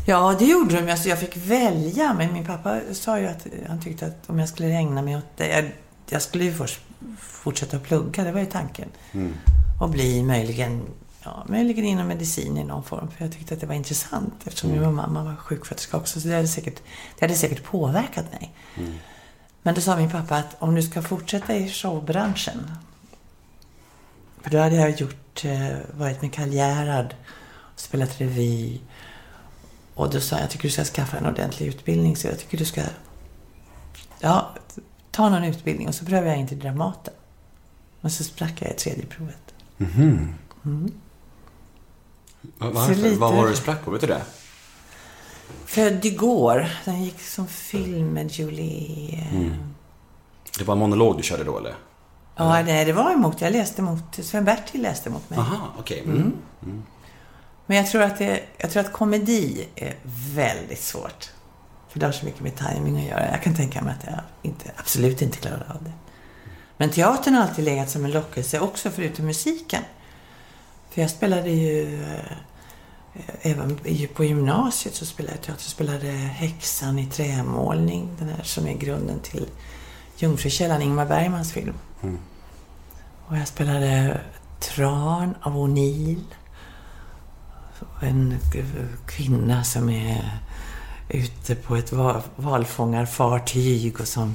Ja, 0.05 0.36
det 0.39 0.45
gjorde 0.45 0.81
de. 0.81 0.91
Alltså, 0.91 1.10
jag 1.10 1.19
fick 1.19 1.38
välja, 1.38 2.13
men 2.13 2.33
min 2.33 2.45
pappa 2.45 2.79
sa 2.91 3.19
ju 3.19 3.27
att 3.27 3.47
han 3.67 3.81
tyckte 3.81 4.05
att 4.05 4.29
om 4.29 4.39
jag 4.39 4.49
skulle 4.49 4.69
ägna 4.69 5.01
mig 5.01 5.17
åt 5.17 5.38
det... 5.38 5.47
Jag, 5.47 5.71
jag 6.10 6.21
skulle 6.21 6.43
ju 6.43 6.53
först 6.53 6.81
fortsätta 7.19 7.79
plugga, 7.79 8.23
det 8.23 8.31
var 8.31 8.39
ju 8.39 8.45
tanken. 8.45 8.89
Mm. 9.12 9.33
Och 9.81 9.89
bli 9.89 10.23
möjligen, 10.23 10.81
ja, 11.27 11.45
möjligen 11.47 11.85
inom 11.85 12.07
medicin 12.07 12.57
i 12.57 12.63
någon 12.63 12.83
form. 12.83 13.11
För 13.11 13.23
jag 13.25 13.31
tyckte 13.33 13.53
att 13.53 13.59
det 13.59 13.65
var 13.67 13.75
intressant 13.75 14.33
eftersom 14.45 14.71
min 14.71 14.95
mamma 14.95 15.23
var 15.23 15.35
sjuksköterska 15.35 15.97
också. 15.97 16.21
Så 16.21 16.27
det 16.27 16.35
hade 16.35 16.47
säkert, 16.47 16.81
det 17.19 17.25
hade 17.25 17.35
säkert 17.35 17.63
påverkat 17.63 18.31
mig. 18.31 18.53
Men 19.63 19.75
då 19.75 19.81
sa 19.81 19.95
min 19.97 20.09
pappa 20.11 20.35
att 20.35 20.55
om 20.59 20.75
du 20.75 20.81
ska 20.81 21.01
fortsätta 21.01 21.55
i 21.55 21.69
showbranschen. 21.69 22.71
För 24.41 24.49
då 24.49 24.57
hade 24.57 24.75
jag 24.75 24.89
gjort, 25.01 25.45
eh, 25.45 25.77
varit 25.97 26.21
med 26.21 26.33
Karl 26.33 26.49
Gerhard 26.53 27.15
och 27.73 27.79
spelat 27.79 28.21
revy. 28.21 28.79
Och 29.93 30.09
då 30.09 30.19
sa 30.19 30.35
jag, 30.35 30.43
jag 30.43 30.49
tycker 30.49 30.67
du 30.67 30.71
ska 30.71 30.83
skaffa 30.83 31.17
en 31.17 31.25
ordentlig 31.25 31.67
utbildning. 31.67 32.15
Så 32.15 32.27
jag 32.27 32.39
tycker 32.39 32.57
du 32.57 32.65
ska, 32.65 32.81
ja, 34.19 34.49
ta 35.11 35.29
någon 35.29 35.43
utbildning. 35.43 35.87
Och 35.87 35.95
så 35.95 36.05
prövade 36.05 36.27
jag 36.27 36.37
in 36.39 36.47
till 36.47 36.59
Dramaten. 36.59 37.13
Och 38.01 38.11
så 38.11 38.23
sprack 38.23 38.61
jag 38.61 38.71
i 38.71 38.73
tredje 38.73 39.05
provet. 39.05 39.53
Va- 39.77 39.85
Så 40.63 40.89
Varför? 42.58 42.96
lite- 42.96 43.20
Vad 43.20 43.34
var 43.34 43.48
det 43.48 43.56
sprack 43.56 43.86
på? 43.86 43.91
Vet 43.91 44.02
du 44.02 44.08
det? 44.08 44.22
Född 45.65 46.06
igår. 46.06 46.67
Den 46.86 47.04
gick 47.04 47.22
som 47.22 47.48
film 47.48 48.08
med 48.08 48.32
Julie... 48.32 49.20
eh, 49.34 49.52
Det 50.58 50.63
var 50.63 50.74
en 50.74 50.80
monolog 50.80 51.17
du 51.17 51.24
körde 51.24 51.43
då 51.43 51.58
eller? 51.58 51.76
Ja, 52.36 52.62
nej, 52.63 52.86
det 52.86 52.93
var 52.93 53.12
emot. 53.13 53.41
Jag 53.41 53.52
läste 53.54 53.82
emot. 53.82 54.04
Sven-Bertil 54.22 54.82
läste 54.82 55.10
emot 55.10 55.30
mig. 55.30 55.39
Aha, 55.39 55.67
okej. 55.80 56.02
Mm. 56.06 56.34
Men 57.65 57.78
jag 57.78 57.88
tror, 57.88 58.02
att 58.02 58.17
det, 58.17 58.43
jag 58.58 58.72
tror 58.72 58.84
att 58.84 58.91
komedi 58.93 59.67
är 59.76 59.96
väldigt 60.34 60.82
svårt. 60.84 61.30
För 61.89 62.00
det 62.00 62.06
har 62.06 62.13
så 62.13 62.26
mycket 62.26 62.41
med 62.41 62.56
timing 62.56 62.98
att 62.98 63.10
göra. 63.10 63.32
Jag 63.32 63.43
kan 63.43 63.56
tänka 63.56 63.82
mig 63.82 63.96
att 64.00 64.06
jag 64.06 64.20
inte, 64.41 64.72
absolut 64.78 65.22
inte 65.22 65.38
klarar 65.38 65.65
av 65.76 65.84
det. 65.84 65.91
Men 66.78 66.89
teatern 66.89 67.34
har 67.34 67.41
alltid 67.41 67.65
legat 67.65 67.89
som 67.89 68.06
en 68.06 68.12
lockelse 68.12 68.60
också, 68.60 68.89
förutom 68.89 69.26
musiken. 69.26 69.84
För 70.89 71.02
jag 71.02 71.10
spelade 71.10 71.50
ju... 71.50 72.04
eh, 72.04 72.19
Även 73.41 73.80
på 74.15 74.23
gymnasiet 74.23 74.95
så 74.95 75.06
spelade 75.06 75.34
jag 75.36 75.41
teater. 75.43 75.62
Jag 75.63 75.71
spelade 75.71 76.08
Häxan 76.12 77.00
i 77.00 77.06
trämålning. 77.06 78.10
Den 78.19 78.30
här 78.30 78.43
som 78.43 78.67
är 78.67 78.73
grunden 78.73 79.19
till 79.19 79.45
Jungfrukällan, 80.17 80.82
Ingmar 80.82 81.06
Bergmans 81.06 81.52
film. 81.54 81.73
Och 83.28 83.38
jag 83.38 83.47
spelade 83.47 84.21
Tran 84.60 85.36
av 85.41 85.54
O'Neill. 85.58 86.21
En 88.02 88.38
kvinna 89.08 89.63
som 89.63 89.89
är 89.89 90.39
ute 91.10 91.56
på 91.56 91.76
ett 91.76 91.91
va- 91.91 92.21
valfångarfartyg 92.36 94.00
och 94.02 94.08
som 94.08 94.34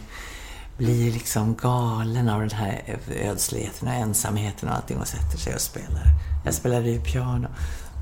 blir 0.77 1.13
liksom 1.13 1.55
galen 1.55 2.29
av 2.29 2.41
den 2.41 2.51
här 2.51 2.99
ödsligheten 3.23 3.89
och 3.89 3.95
ensamheten 3.95 4.69
och 4.69 4.75
allting 4.75 4.99
och 4.99 5.07
sätter 5.09 5.39
sig 5.39 5.55
och 5.55 5.61
spelar. 5.61 6.07
Jag 6.45 6.55
spelade 6.55 6.91
ju 6.91 7.01
piano. 7.01 7.49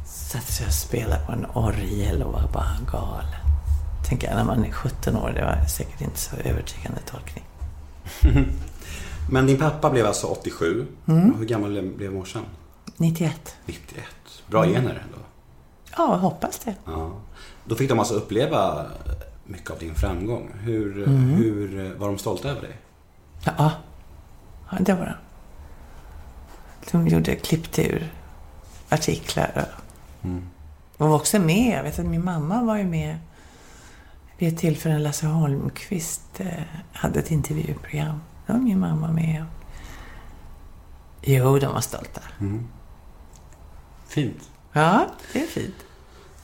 Satte 0.06 0.52
sig 0.52 0.66
och 0.66 0.72
spelade 0.72 1.24
på 1.26 1.32
en 1.32 1.46
orgel 1.54 2.22
och 2.22 2.32
var 2.32 2.48
bara 2.52 2.76
galen. 2.92 3.40
Tänker 4.08 4.28
jag 4.28 4.36
när 4.36 4.44
man 4.44 4.64
är 4.64 4.72
17 4.72 5.16
år. 5.16 5.32
Det 5.34 5.44
var 5.44 5.64
säkert 5.66 6.00
inte 6.00 6.18
så 6.18 6.36
övertygande 6.36 7.00
tolkning. 7.06 7.44
Men 9.30 9.46
din 9.46 9.58
pappa 9.58 9.90
blev 9.90 10.06
alltså 10.06 10.26
87. 10.26 10.86
Mm. 11.06 11.34
Hur 11.38 11.44
gammal 11.46 11.92
blev- 11.96 12.12
morsan? 12.12 12.42
91. 12.96 13.56
91. 13.66 14.04
Bra 14.46 14.64
gener 14.64 15.02
ändå. 15.04 15.18
Ja, 15.96 16.12
jag 16.12 16.18
hoppas 16.18 16.58
det. 16.58 16.74
Ja. 16.84 17.10
Då 17.64 17.74
fick 17.74 17.88
de 17.88 17.98
alltså 17.98 18.14
uppleva 18.14 18.86
mycket 19.50 19.70
av 19.70 19.78
din 19.78 19.94
framgång. 19.94 20.50
Hur, 20.60 21.02
Mm. 21.08 21.28
hur 21.34 21.94
var 21.94 22.06
de 22.08 22.18
stolta 22.18 22.48
över 22.50 22.60
dig? 22.60 22.76
Ja, 23.44 23.72
ja 24.70 24.76
det 24.80 24.94
var 24.94 25.04
det. 25.04 25.16
De 26.92 27.08
gjorde, 27.08 27.36
klippte 27.36 27.86
ur 27.86 28.12
artiklar. 28.88 29.50
och- 30.22 30.28
De 30.96 31.08
var 31.08 31.16
också 31.16 31.38
med. 31.38 31.78
Jag 31.78 31.82
vet 31.82 31.98
att 31.98 32.06
min 32.06 32.24
mamma 32.24 32.62
var 32.62 32.76
ju 32.76 32.84
med 32.84 33.18
vid 34.38 34.52
ett 34.54 34.58
tillfälle 34.60 34.94
när 34.94 35.00
Lasse 35.00 35.26
Holmqvist 35.26 36.40
eh, 36.40 36.46
hade 36.92 37.18
ett 37.18 37.30
intervjuprogram. 37.30 38.20
Då 38.46 38.52
var 38.52 38.60
min 38.60 38.78
mamma 38.80 39.12
med. 39.12 39.44
Jo, 41.22 41.58
de 41.58 41.66
var 41.72 41.80
stolta. 41.80 42.20
Fint. 44.08 44.50
Ja, 44.72 45.06
det 45.32 45.42
är 45.42 45.46
fint. 45.46 45.74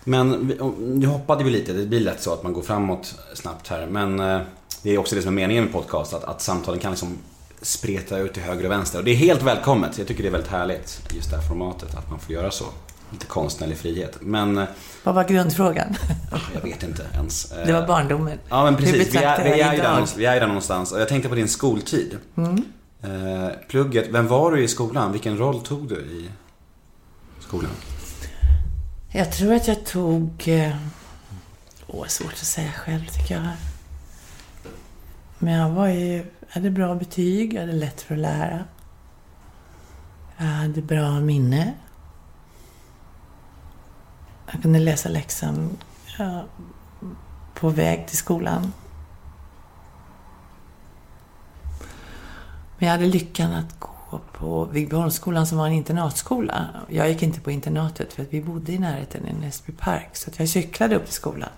Men 0.09 0.31
nu 0.79 1.07
hoppade 1.07 1.45
vi 1.45 1.51
lite. 1.51 1.73
Det 1.73 1.87
blir 1.87 2.01
lätt 2.01 2.23
så 2.23 2.33
att 2.33 2.43
man 2.43 2.53
går 2.53 2.63
framåt 2.63 3.15
snabbt 3.35 3.69
här. 3.69 3.87
Men 3.87 4.21
eh, 4.21 4.41
det 4.83 4.91
är 4.95 4.99
också 4.99 5.15
det 5.15 5.23
som 5.23 5.29
är 5.29 5.35
meningen 5.35 5.65
med 5.65 5.73
podcast. 5.73 6.15
Att, 6.15 6.25
att 6.25 6.43
samtalen 6.43 6.81
kan 6.81 6.91
liksom 6.91 7.19
spreta 7.63 8.19
ut 8.19 8.35
till 8.35 8.43
höger 8.43 8.65
och 8.65 8.71
vänster. 8.71 8.99
Och 8.99 9.05
det 9.05 9.11
är 9.11 9.15
helt 9.17 9.43
välkommet. 9.43 9.99
Jag 9.99 10.07
tycker 10.07 10.23
det 10.23 10.29
är 10.29 10.33
väldigt 10.33 10.51
härligt. 10.51 11.01
Just 11.17 11.31
det 11.31 11.37
här 11.37 11.49
formatet. 11.49 11.95
Att 11.95 12.11
man 12.11 12.19
får 12.19 12.35
göra 12.35 12.51
så. 12.51 12.65
Lite 13.11 13.27
konstnärlig 13.27 13.77
frihet. 13.77 14.19
Men 14.21 14.59
eh, 14.59 14.65
Vad 15.05 15.15
var 15.15 15.25
grundfrågan? 15.25 15.95
jag 16.55 16.61
vet 16.61 16.83
inte 16.83 17.07
ens. 17.15 17.53
Eh, 17.53 17.59
Det 17.67 17.73
var 17.73 17.87
barndomen. 17.87 18.39
Ja 18.49 18.65
men 18.65 18.77
precis, 18.77 19.15
vi 19.15 19.19
är, 19.19 19.45
vi, 19.45 19.51
är 19.61 19.73
ju 19.73 19.79
där, 19.83 19.91
någonstans- 19.91 20.17
vi 20.17 20.25
är 20.27 20.41
där 20.41 20.47
någonstans. 20.47 20.93
Och 20.93 21.01
jag 21.01 21.09
tänkte 21.09 21.29
på 21.29 21.35
din 21.35 21.49
skoltid. 21.49 22.19
Mm. 22.37 22.63
Eh, 23.03 23.49
plugget, 23.69 24.07
vem 24.11 24.29
var 24.29 24.53
du 24.53 24.63
i 24.65 24.69
skolan? 24.69 25.13
Vilken 25.13 25.39
roll 25.39 25.61
tog 25.61 25.89
du 25.89 25.95
i 25.97 26.31
skolan? 27.41 27.71
Jag 29.17 29.33
tror 29.33 29.55
att 29.55 29.69
jag 29.69 29.85
tog... 29.85 30.49
eh, 30.49 30.77
Åh, 31.87 32.07
svårt 32.07 32.33
att 32.33 32.39
säga 32.39 32.73
själv 32.73 33.07
tycker 33.07 33.35
jag. 33.35 33.53
Men 35.39 35.55
jag 35.55 35.71
var 35.71 35.87
ju... 35.87 36.17
Jag 36.17 36.49
hade 36.49 36.71
bra 36.71 36.95
betyg, 36.95 37.55
jag 37.55 37.61
hade 37.61 37.73
lätt 37.73 38.01
för 38.01 38.15
att 38.15 38.21
lära. 38.21 38.65
Jag 40.37 40.47
hade 40.47 40.83
bra 40.83 41.21
minne. 41.21 41.75
Jag 44.53 44.63
kunde 44.63 44.79
läsa 44.79 45.09
läxan 45.09 45.77
ja, 46.19 46.45
på 47.55 47.69
väg 47.69 48.09
till 48.09 48.19
skolan. 48.19 48.73
Men 52.79 52.89
jag 52.89 52.91
hade 52.91 53.07
lyckan 53.07 53.53
att 53.53 53.81
gå 53.81 53.96
på 54.33 54.65
Viggbyholmsskolan 54.65 55.47
som 55.47 55.59
var 55.59 55.67
en 55.67 55.73
internatskola. 55.73 56.67
Jag 56.89 57.09
gick 57.09 57.23
inte 57.23 57.41
på 57.41 57.51
internatet 57.51 58.13
för 58.13 58.23
att 58.23 58.33
vi 58.33 58.41
bodde 58.41 58.73
i 58.73 58.79
närheten 58.79 59.29
i 59.29 59.33
Näsby 59.33 59.73
Park. 59.73 60.09
Så 60.13 60.31
att 60.31 60.39
jag 60.39 60.49
cyklade 60.49 60.97
upp 60.97 61.05
till 61.05 61.15
skolan. 61.15 61.49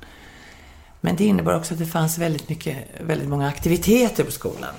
Men 1.00 1.16
det 1.16 1.24
innebar 1.24 1.54
också 1.54 1.74
att 1.74 1.80
det 1.80 1.86
fanns 1.86 2.18
väldigt, 2.18 2.48
mycket, 2.48 2.76
väldigt 3.00 3.28
många 3.28 3.48
aktiviteter 3.48 4.24
på 4.24 4.30
skolan. 4.30 4.74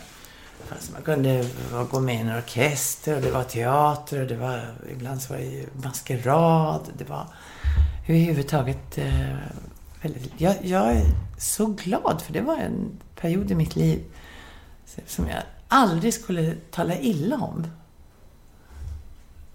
Alltså 0.70 0.92
Man 0.92 1.02
kunde 1.02 1.46
gå 1.92 2.00
med 2.00 2.16
i 2.16 2.18
en 2.18 2.38
orkester 2.38 3.16
och 3.16 3.22
det 3.22 3.32
var 3.32 3.44
teater 3.44 4.22
och 4.22 4.28
det 4.28 4.36
var, 4.36 4.76
ibland 4.92 5.22
så 5.22 5.34
var 5.34 5.40
det 5.40 5.66
maskerad. 5.84 6.82
Det 6.98 7.10
var 7.10 7.28
överhuvudtaget 8.08 8.98
eh, 8.98 9.36
väldigt... 10.02 10.32
Jag, 10.38 10.56
jag 10.62 10.92
är 10.92 11.04
så 11.38 11.66
glad 11.66 12.22
för 12.22 12.34
det 12.34 12.42
var 12.42 12.58
en 12.58 13.00
period 13.16 13.52
i 13.52 13.56
mitt 13.56 13.76
liv 13.76 14.04
som 15.06 15.28
jag 15.28 15.44
aldrig 15.70 16.14
skulle 16.14 16.56
tala 16.72 16.98
illa 16.98 17.36
om. 17.36 17.68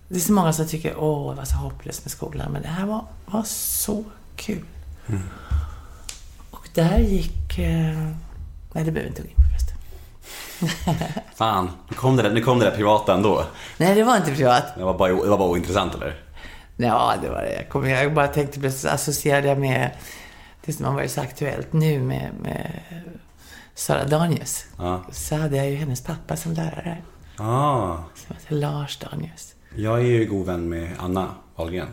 Det 0.09 0.17
är 0.17 0.21
så 0.21 0.33
många 0.33 0.53
som 0.53 0.67
tycker 0.67 0.97
åh, 0.99 1.31
det 1.31 1.37
var 1.37 1.45
så 1.45 1.57
hopplöst 1.57 2.05
med 2.05 2.11
skolan. 2.11 2.53
Men 2.53 2.63
det 2.63 2.69
här 2.69 2.87
var, 2.87 3.05
var 3.27 3.43
så 3.47 4.05
kul. 4.37 4.65
Och 6.51 6.69
där 6.75 6.99
gick... 6.99 7.59
Eh, 7.59 8.11
nej, 8.73 8.85
det 8.85 8.93
behöver 8.93 9.09
inte 9.09 9.23
gå 9.23 9.29
in 9.29 9.35
på 9.35 9.43
förresten. 9.43 9.77
Fan, 11.35 11.71
nu 11.89 11.97
kom 11.97 12.17
det 12.17 12.23
där, 12.23 12.31
nu 12.31 12.41
kom 12.41 12.59
det 12.59 12.65
där 12.65 12.77
privata 12.77 13.15
ändå. 13.15 13.45
Nej, 13.77 13.95
det 13.95 14.05
var 14.05 14.17
inte 14.17 14.35
privat. 14.35 14.65
Det 14.77 14.85
var 14.85 14.99
bara, 14.99 15.13
det 15.13 15.29
var 15.29 15.39
bara 15.39 15.49
ointressant 15.49 15.95
eller? 15.95 16.21
Ja, 16.77 17.15
det 17.23 17.29
var 17.29 17.43
det. 17.43 17.55
Jag, 17.55 17.69
kom, 17.69 17.89
jag 17.89 18.15
bara 18.15 18.29
tänkte 18.29 18.61
plötsligt 18.61 18.93
associerade 18.93 19.49
jag 19.49 19.59
med 19.59 19.91
det 20.65 20.73
som 20.73 20.85
har 20.85 20.93
varit 20.93 21.11
så 21.11 21.21
aktuellt 21.21 21.73
nu 21.73 22.01
med, 22.01 22.31
med 22.43 22.81
Sara 23.75 24.05
Danius. 24.05 24.65
Ja. 24.79 25.03
Så 25.13 25.37
hade 25.37 25.57
jag 25.57 25.71
ju 25.71 25.77
hennes 25.77 26.01
pappa 26.01 26.37
som 26.37 26.53
lärare. 26.53 27.03
Ah, 27.39 27.97
Som 28.15 28.37
heter 28.37 28.55
Lars 28.55 28.99
Danius. 28.99 29.55
jag 29.77 29.99
är 30.01 30.05
ju 30.05 30.25
god 30.27 30.47
vän 30.47 30.69
med 30.69 30.91
Anna 30.99 31.29
Wahlgren. 31.57 31.89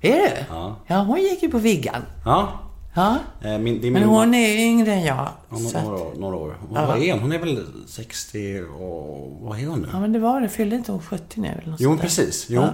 Är 0.00 0.12
det? 0.16 0.46
Ja. 0.50 0.76
Ja, 0.86 0.96
hon 0.96 1.18
gick 1.20 1.42
ju 1.42 1.50
på 1.50 1.58
Viggan. 1.58 2.02
Ja, 2.24 2.48
Ja. 2.94 3.18
eh, 3.42 3.58
min, 3.58 3.80
min 3.80 3.92
Men 3.92 4.02
hon 4.04 4.34
är 4.34 4.48
ju 4.48 4.58
yngre 4.60 4.92
än 4.92 5.04
jag. 5.04 5.16
Ja, 5.16 5.58
några, 5.58 5.78
att, 5.78 5.86
år, 5.86 6.12
några 6.16 6.36
år. 6.36 6.56
Hon, 6.60 6.76
Ja. 6.80 6.86
Vad 6.86 6.98
är 7.02 7.12
hon? 7.12 7.20
Hon 7.22 7.32
är 7.32 7.38
väl 7.38 7.66
60 7.86 8.60
och... 8.62 9.38
Vad 9.40 9.58
är 9.60 9.66
hon 9.66 9.78
nu? 9.80 9.88
ja, 9.92 10.00
men 10.00 10.12
det 10.12 10.18
var 10.18 10.40
det. 10.40 10.48
Fyllde 10.48 10.76
inte 10.76 10.92
hon 10.92 11.02
70 11.02 11.40
nu? 11.40 11.48
Eller 11.48 11.70
något 11.70 11.80
Jo, 11.80 11.96
precis. 11.98 12.46
Jo. 12.48 12.60
Ja. 12.62 12.68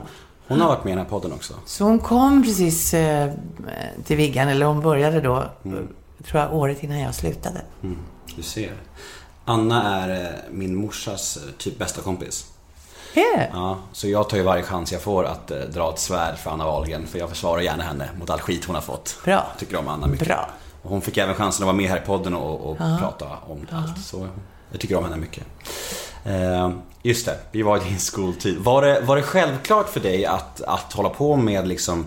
Hon 0.48 0.60
har 0.60 0.68
varit 0.68 0.84
med 0.84 0.90
i 0.90 0.94
den 0.94 1.04
här 1.04 1.10
podden 1.10 1.32
också. 1.32 1.54
Så 1.66 1.84
hon 1.84 1.98
kom 1.98 2.42
precis 2.42 2.94
eh, 2.94 3.32
till 4.04 4.16
Viggan, 4.16 4.48
eller 4.48 4.66
hon 4.66 4.80
började 4.80 5.20
då, 5.20 5.44
tror 6.24 6.42
jag, 6.42 6.54
året 6.54 6.82
innan 6.82 7.00
jag 7.00 7.14
slutade. 7.14 7.60
Mm, 7.82 7.96
du 8.36 8.42
ser. 8.42 8.72
Anna 9.44 10.02
är 10.02 10.24
eh, 10.24 10.30
min 10.50 10.74
morsas 10.74 11.36
eh, 11.36 11.42
typ 11.58 11.78
bästa 11.78 12.02
kompis. 12.02 12.46
Det? 13.14 13.50
Ja, 13.52 13.78
så 13.92 14.08
jag 14.08 14.28
tar 14.28 14.36
ju 14.36 14.42
varje 14.42 14.62
chans 14.62 14.92
jag 14.92 15.02
får 15.02 15.24
att 15.24 15.50
eh, 15.50 15.58
dra 15.58 15.92
ett 15.92 15.98
svärd 15.98 16.38
för 16.38 16.50
Anna 16.50 16.64
Wahlgren. 16.64 17.06
För 17.06 17.18
jag 17.18 17.28
försvarar 17.28 17.60
gärna 17.60 17.82
henne 17.82 18.08
mot 18.18 18.30
all 18.30 18.40
skit 18.40 18.64
hon 18.64 18.74
har 18.74 18.82
fått. 18.82 19.18
Bra. 19.24 19.46
Tycker 19.58 19.76
om 19.76 19.88
Anna 19.88 20.06
mycket. 20.06 20.26
Bra. 20.26 20.50
Och 20.82 20.90
hon 20.90 21.00
fick 21.00 21.16
även 21.16 21.34
chansen 21.34 21.62
att 21.62 21.66
vara 21.66 21.76
med 21.76 21.90
här 21.90 21.96
i 21.96 22.06
podden 22.06 22.34
och, 22.34 22.70
och 22.70 22.78
prata 22.78 23.26
om 23.46 23.66
allt. 23.70 24.04
Så 24.04 24.28
jag 24.70 24.80
tycker 24.80 24.96
om 24.96 25.04
henne 25.04 25.16
mycket. 25.16 25.44
Eh, 26.24 26.70
just 27.02 27.26
det, 27.26 27.38
vi 27.52 27.62
var 27.62 27.76
i 27.76 27.80
din 27.88 28.00
skoltid. 28.00 28.58
Var 28.58 28.82
det, 28.82 29.00
var 29.00 29.16
det 29.16 29.22
självklart 29.22 29.88
för 29.88 30.00
dig 30.00 30.26
att, 30.26 30.60
att 30.60 30.92
hålla 30.92 31.08
på 31.08 31.36
med 31.36 31.68
liksom 31.68 32.06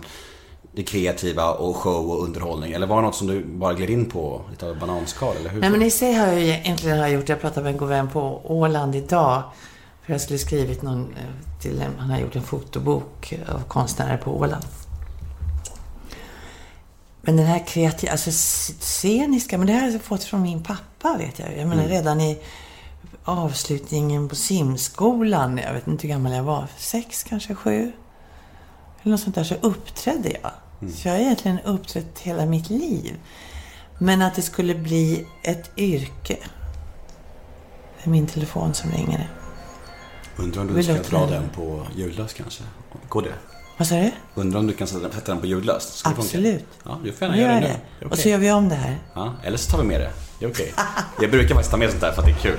det 0.71 0.83
kreativa 0.83 1.51
och 1.51 1.75
show 1.75 2.11
och 2.11 2.23
underhållning? 2.23 2.71
Eller 2.71 2.87
var 2.87 2.95
det 2.95 3.01
något 3.01 3.15
som 3.15 3.27
du 3.27 3.45
bara 3.45 3.73
gled 3.73 3.89
in 3.89 4.05
på 4.05 4.41
lite 4.51 4.69
av 4.69 4.79
bananskal? 4.79 5.35
Eller 5.35 5.49
hur? 5.49 5.61
Nej, 5.61 5.69
men 5.69 5.81
i 5.81 5.91
sig 5.91 6.13
har 6.13 6.27
jag 6.27 6.39
ju 6.39 6.47
egentligen 6.47 6.97
har 6.97 7.05
jag 7.05 7.13
gjort, 7.13 7.29
jag 7.29 7.41
pratade 7.41 7.63
med 7.63 7.71
en 7.71 7.77
god 7.77 7.89
vän 7.89 8.09
på 8.09 8.41
Åland 8.43 8.95
idag. 8.95 9.43
För 10.05 10.13
jag 10.13 10.21
skulle 10.21 10.39
skrivit 10.39 10.81
någon 10.81 11.01
eh, 11.01 11.61
till 11.61 11.81
en, 11.81 11.99
han 11.99 12.09
har 12.09 12.19
gjort 12.19 12.35
en 12.35 12.43
fotobok 12.43 13.33
av 13.47 13.63
konstnärer 13.63 14.17
på 14.17 14.39
Åland. 14.39 14.65
Men 17.21 17.37
den 17.37 17.45
här 17.45 17.67
kreativa, 17.67 18.11
alltså 18.11 18.31
sceniska, 18.31 19.57
men 19.57 19.67
det 19.67 19.73
här 19.73 19.81
har 19.81 19.91
jag 19.91 20.01
fått 20.01 20.23
från 20.23 20.41
min 20.41 20.63
pappa 20.63 21.17
vet 21.17 21.39
jag. 21.39 21.57
Jag 21.57 21.67
menar 21.67 21.83
redan 21.83 22.21
i 22.21 22.39
avslutningen 23.23 24.29
på 24.29 24.35
simskolan, 24.35 25.57
jag 25.57 25.73
vet 25.73 25.87
inte 25.87 26.07
hur 26.07 26.13
gammal 26.13 26.33
jag 26.33 26.43
var, 26.43 26.67
sex 26.77 27.23
kanske, 27.23 27.55
sju. 27.55 27.91
Eller 29.03 29.11
något 29.11 29.21
sånt 29.21 29.35
där, 29.35 29.43
så 29.43 29.55
uppträdde 29.61 30.31
jag. 30.43 30.51
Så 30.93 31.07
jag 31.07 31.13
har 31.15 31.19
egentligen 31.19 31.59
uppträtt 31.59 32.19
hela 32.19 32.45
mitt 32.45 32.69
liv. 32.69 33.19
Men 33.97 34.21
att 34.21 34.35
det 34.35 34.41
skulle 34.41 34.75
bli 34.75 35.25
ett 35.43 35.71
yrke. 35.77 36.37
Det 37.97 38.03
är 38.05 38.09
min 38.09 38.27
telefon 38.27 38.73
som 38.73 38.91
ringer. 38.91 39.29
Undrar 40.37 40.61
om 40.61 40.67
du 40.67 40.73
Vill 40.73 40.83
ska 40.83 40.93
dra 41.17 41.25
den 41.25 41.49
på 41.55 41.87
ljudlöst 41.95 42.33
kanske? 42.37 42.63
Går 43.09 43.21
det? 43.21 43.33
Vad 43.77 43.87
sa 43.87 43.95
du? 43.95 44.11
Undrar 44.35 44.59
om 44.59 44.67
du 44.67 44.73
kan 44.73 44.87
sätta 44.87 45.09
den 45.25 45.39
på 45.39 45.45
ljudlöst? 45.47 45.93
Ska 45.97 46.09
det 46.09 46.15
funka? 46.15 46.27
Absolut. 46.27 46.65
Ja, 46.85 46.99
du 47.03 47.11
får 47.13 47.27
gärna 47.27 47.37
gör 47.37 47.43
göra 47.47 47.53
jag 47.53 47.61
det 47.63 47.67
det. 47.67 47.73
nu. 47.73 47.79
Det 47.99 48.05
är 48.05 48.11
Och 48.11 48.17
så 48.17 48.29
gör 48.29 48.37
vi 48.37 48.51
om 48.51 48.69
det 48.69 48.75
här. 48.75 48.97
Ja, 49.13 49.33
eller 49.43 49.57
så 49.57 49.71
tar 49.71 49.77
vi 49.77 49.83
med 49.87 50.01
det. 50.01 50.11
Det 50.39 50.45
är 50.45 50.49
okej. 50.51 50.73
Jag 51.21 51.31
brukar 51.31 51.49
faktiskt 51.55 51.71
ta 51.71 51.77
med 51.77 51.89
sånt 51.89 52.01
där 52.01 52.11
för 52.11 52.21
att 52.21 52.25
det 52.27 52.31
är 52.33 52.35
kul. 52.37 52.57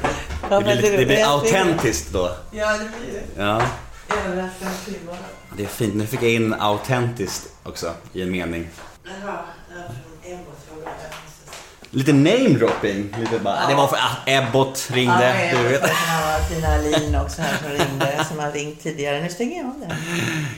Ja, 0.50 0.59
Det 0.61 0.64
blir, 0.64 0.83
det- 0.83 0.96
det 0.96 1.07
blir 1.07 1.24
autentiskt 1.33 2.12
då. 2.12 2.31
Ja, 2.51 2.72
det 2.72 2.78
blir 2.78 3.20
det. 3.36 3.43
Ja, 3.43 3.62
Överraskande 4.26 4.74
tillvaro. 4.84 5.16
Det 5.57 5.62
är 5.62 5.66
fint. 5.66 5.94
Nu 5.94 6.07
fick 6.07 6.22
jag 6.22 6.30
in 6.30 6.55
autentiskt 6.55 7.48
också 7.62 7.94
i 8.12 8.22
en 8.22 8.30
mening. 8.30 8.68
Jaha. 9.05 9.38
Lite 11.92 12.12
namedropping. 12.12 13.16
Lite 13.20 13.38
bara, 13.38 13.68
Det 13.68 13.74
var 13.74 13.86
för 13.88 13.96
att 13.96 14.18
Ebbot 14.26 14.88
ringde. 14.92 15.51
du 15.62 15.68
vet. 15.68 15.82
Ja, 15.82 16.38
Tina 16.48 16.76
Lin 16.76 17.14
också 17.16 17.42
här 17.42 17.59
som 17.62 17.68
ringde, 17.68 18.24
som 18.28 18.38
har 18.38 18.53
ringt 18.53 18.82
tidigare. 18.82 19.22
Nu 19.22 19.28
stänger 19.28 19.57
jag 19.57 19.66
av 19.66 19.80
den. 19.80 19.96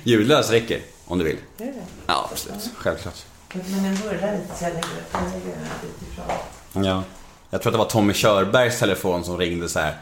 Ljudlös 0.04 0.50
räcker 0.50 0.80
om 1.04 1.18
du 1.18 1.24
vill. 1.24 1.36
Gör 1.58 1.66
det? 1.66 1.72
Ja, 2.06 2.28
absolut. 2.32 2.70
Självklart. 2.76 3.14
Men 3.52 3.82
den 3.82 3.96
burrar 3.96 4.32
lite 4.32 4.58
så 4.58 4.64
jag 4.64 4.72
lägger 4.72 4.86
den 5.12 6.12
ifrån. 6.12 6.84
Ja. 6.84 7.02
Jag 7.50 7.62
tror 7.62 7.70
att 7.70 7.74
det 7.74 7.78
var 7.78 7.90
Tommy 7.90 8.12
Körbergs 8.14 8.78
telefon 8.78 9.24
som 9.24 9.38
ringde 9.38 9.68
så 9.68 9.78
här. 9.78 9.96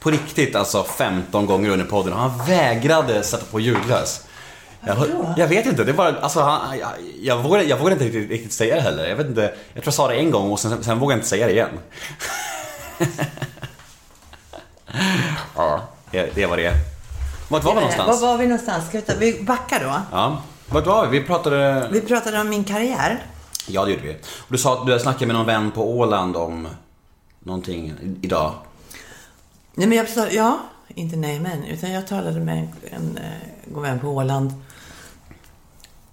På 0.00 0.10
riktigt 0.10 0.56
alltså 0.56 0.84
15 0.84 1.46
gånger 1.46 1.70
under 1.70 1.84
podden. 1.86 2.12
Han 2.12 2.46
vägrade 2.46 3.22
sätta 3.22 3.44
på 3.44 3.60
ljudlös. 3.60 4.20
Jag, 4.86 4.96
jag 5.36 5.48
vet 5.48 5.66
inte, 5.66 5.84
det 5.84 5.92
var 5.92 6.12
alltså 6.22 6.40
han, 6.40 6.78
jag, 6.78 6.88
jag, 7.22 7.42
vågade, 7.42 7.64
jag 7.64 7.76
vågade 7.76 7.92
inte 7.94 8.04
riktigt, 8.04 8.30
riktigt 8.30 8.52
säga 8.52 8.74
det 8.74 8.80
heller. 8.80 9.08
Jag 9.08 9.16
vet 9.16 9.26
inte, 9.26 9.40
jag 9.42 9.52
tror 9.82 9.84
jag 9.84 9.94
sa 9.94 10.08
det 10.08 10.14
en 10.14 10.30
gång 10.30 10.52
och 10.52 10.60
sen, 10.60 10.84
sen 10.84 10.98
vågade 10.98 11.14
jag 11.14 11.18
inte 11.18 11.28
säga 11.28 11.46
det 11.46 11.52
igen. 11.52 11.78
Ja, 15.56 15.88
det 16.10 16.34
det 16.34 16.46
var 16.46 16.56
det. 16.56 16.72
Vart 17.48 17.64
var 17.64 17.72
vi 17.72 17.74
Var 17.74 17.80
någonstans? 17.80 18.22
var 18.22 18.36
vi 18.38 18.46
någonstans? 18.46 18.88
Ska 18.88 18.98
vi, 18.98 19.02
ta, 19.04 19.12
vi 19.18 19.42
backar 19.42 19.80
då. 19.80 20.00
Ja, 20.12 20.42
vart 20.68 20.86
var 20.86 21.06
vi? 21.06 21.18
Vi 21.18 21.26
pratade... 21.26 21.88
Vi 21.92 22.00
pratade 22.00 22.40
om 22.40 22.48
min 22.48 22.64
karriär. 22.64 23.26
Ja, 23.68 23.84
det 23.84 23.90
gjorde 23.90 24.02
vi. 24.02 24.12
Och 24.14 24.46
du 24.52 24.58
sa 24.58 24.72
att 24.72 24.86
du 24.86 24.92
hade 24.92 25.02
snackat 25.02 25.26
med 25.28 25.36
någon 25.36 25.46
vän 25.46 25.70
på 25.70 25.90
Åland 25.98 26.36
om 26.36 26.68
någonting 27.40 27.94
idag. 28.22 28.52
Nej, 29.74 29.86
men 29.88 29.98
jag 29.98 30.06
pratade, 30.06 30.34
ja, 30.34 30.58
inte 30.88 31.16
nej 31.16 31.40
men, 31.40 31.64
utan 31.64 31.92
jag 31.92 32.06
talade 32.06 32.40
med 32.40 32.58
en, 32.58 32.68
en 32.90 33.16
eh, 33.16 33.72
god 33.74 33.82
vän 33.82 33.98
på 34.00 34.08
Åland. 34.08 34.52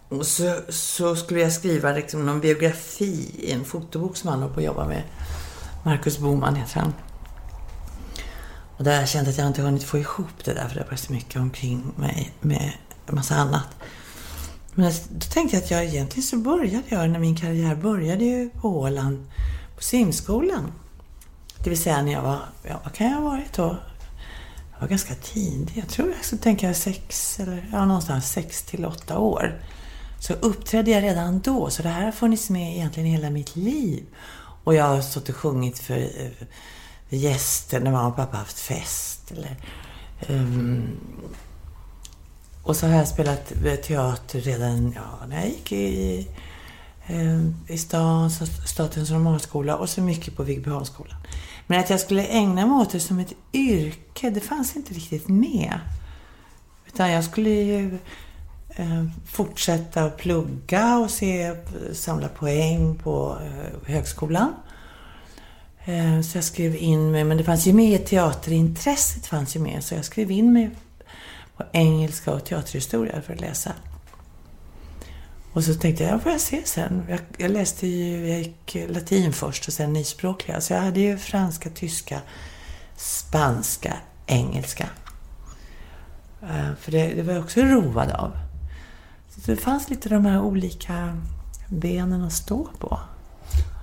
Och 0.09 0.25
så, 0.25 0.61
så 0.69 1.15
skulle 1.15 1.39
jag 1.39 1.53
skriva 1.53 1.91
liksom 1.91 2.25
någon 2.25 2.39
biografi 2.39 3.31
i 3.39 3.51
en 3.51 3.65
fotobok 3.65 4.17
som 4.17 4.29
han 4.29 4.41
håller 4.41 4.53
på 4.53 4.59
att 4.59 4.65
jobba 4.65 4.87
med. 4.87 5.03
Marcus 5.85 6.17
Boman 6.17 6.55
heter 6.55 6.79
han. 6.79 6.93
Och 8.77 8.83
där 8.83 8.99
jag 8.99 9.09
kände 9.09 9.29
att 9.29 9.37
jag 9.37 9.47
inte 9.47 9.61
hunnit 9.61 9.83
få 9.83 9.97
ihop 9.97 10.43
det 10.43 10.53
där, 10.53 10.67
för 10.67 10.75
det 10.75 10.85
var 10.89 10.97
så 10.97 11.13
mycket 11.13 11.41
omkring 11.41 11.93
mig 11.95 12.31
med 12.41 12.71
en 13.07 13.15
massa 13.15 13.35
annat. 13.35 13.67
Men 14.73 14.91
då 15.09 15.25
tänkte 15.33 15.55
jag 15.55 15.63
att 15.63 15.71
jag 15.71 15.85
egentligen 15.85 16.23
så 16.23 16.37
började 16.37 16.83
jag, 16.89 17.09
när 17.09 17.19
min 17.19 17.35
karriär 17.35 17.75
började 17.75 18.23
ju 18.23 18.49
på 18.49 18.79
Åland, 18.79 19.25
på 19.75 19.83
simskolan. 19.83 20.71
Det 21.63 21.69
vill 21.69 21.81
säga 21.81 22.01
när 22.01 22.11
jag 22.11 22.21
var, 22.21 22.39
ja 22.63 22.79
vad 22.83 22.93
kan 22.93 23.07
jag 23.07 23.13
ha 23.13 23.29
varit 23.29 23.53
då? 23.53 23.77
Jag 24.73 24.81
var 24.81 24.87
ganska 24.87 25.15
tidig. 25.15 25.77
Jag 25.77 25.87
tror 25.87 26.13
jag 26.31 26.41
tänker 26.41 26.73
sex, 26.73 27.39
eller 27.39 27.69
ja, 27.71 27.85
någonstans 27.85 28.31
sex 28.31 28.63
till 28.63 28.85
åtta 28.85 29.17
år. 29.17 29.61
Så 30.19 30.33
uppträdde 30.33 30.91
jag 30.91 31.03
redan 31.03 31.39
då, 31.39 31.69
så 31.69 31.83
det 31.83 31.89
här 31.89 32.05
har 32.05 32.11
funnits 32.11 32.49
med 32.49 32.75
egentligen 32.75 33.09
hela 33.09 33.29
mitt 33.29 33.55
liv. 33.55 34.03
Och 34.63 34.75
jag 34.75 34.85
har 34.85 35.01
stått 35.01 35.29
och 35.29 35.35
sjungit 35.35 35.79
för, 35.79 35.97
eh, 35.97 36.47
för 37.09 37.15
gäster 37.15 37.79
när 37.79 37.91
mamma 37.91 38.07
och 38.07 38.15
pappa 38.15 38.37
haft 38.37 38.59
fest. 38.59 39.31
Eller, 39.31 39.55
um, 40.29 40.99
och 42.63 42.75
så 42.75 42.87
har 42.87 42.93
jag 42.93 43.07
spelat 43.07 43.53
eh, 43.65 43.75
teater 43.75 44.41
redan 44.41 44.93
ja, 44.95 45.25
när 45.27 45.35
jag 45.35 45.49
gick 45.49 45.71
i, 45.71 46.27
eh, 47.07 47.41
i 47.67 47.77
stan, 47.77 48.31
så 48.31 48.45
Statens 48.45 49.09
Normalskola 49.09 49.77
och 49.77 49.89
så 49.89 50.01
mycket 50.01 50.35
på 50.35 50.43
Viggbyholmsskolan. 50.43 51.17
Men 51.67 51.79
att 51.79 51.89
jag 51.89 51.99
skulle 51.99 52.25
ägna 52.25 52.65
mig 52.65 52.75
åt 52.75 52.91
det 52.91 52.99
som 52.99 53.19
ett 53.19 53.33
yrke, 53.53 54.29
det 54.29 54.39
fanns 54.39 54.75
inte 54.75 54.93
riktigt 54.93 55.27
med. 55.27 55.79
Utan 56.87 57.11
jag 57.11 57.23
skulle 57.23 57.49
ju 57.49 57.97
Eh, 58.79 59.05
fortsätta 59.25 60.03
att 60.03 60.17
plugga 60.17 60.97
och 60.97 61.11
se, 61.11 61.55
samla 61.93 62.27
poäng 62.27 62.95
på 62.95 63.37
eh, 63.41 63.89
högskolan. 63.93 64.53
Eh, 65.85 66.21
så 66.21 66.37
jag 66.37 66.43
skrev 66.43 66.75
in 66.75 67.11
mig, 67.11 67.23
men 67.23 67.37
det 67.37 67.43
fanns 67.43 67.67
ju 67.67 67.73
med 67.73 68.05
teaterintresset 68.05 69.25
fanns 69.25 69.55
ju 69.55 69.59
med, 69.59 69.83
så 69.83 69.95
jag 69.95 70.05
skrev 70.05 70.31
in 70.31 70.53
mig 70.53 70.69
på 71.57 71.63
engelska 71.71 72.33
och 72.33 72.45
teaterhistoria 72.45 73.21
för 73.21 73.33
att 73.33 73.41
läsa. 73.41 73.71
Och 75.53 75.63
så 75.63 75.73
tänkte 75.73 76.03
jag, 76.03 76.13
ja, 76.13 76.19
får 76.19 76.31
jag 76.31 76.41
se 76.41 76.61
sen. 76.65 77.03
Jag, 77.09 77.19
jag 77.37 77.51
läste 77.51 77.87
ju, 77.87 78.27
jag 78.27 78.39
gick 78.39 78.77
latin 78.89 79.33
först 79.33 79.67
och 79.67 79.73
sen 79.73 79.93
nyspråkliga. 79.93 80.61
Så 80.61 80.73
jag 80.73 80.81
hade 80.81 80.99
ju 80.99 81.17
franska, 81.17 81.69
tyska, 81.69 82.21
spanska, 82.95 83.93
engelska. 84.25 84.89
För 86.79 86.91
det, 86.91 87.07
det 87.07 87.21
var 87.21 87.33
jag 87.33 87.43
också 87.43 87.61
road 87.61 88.11
av. 88.11 88.46
Så 89.45 89.51
det 89.51 89.57
fanns 89.57 89.89
lite 89.89 90.09
de 90.09 90.25
här 90.25 90.41
olika 90.41 91.17
benen 91.67 92.23
att 92.23 92.33
stå 92.33 92.69
på. 92.79 92.99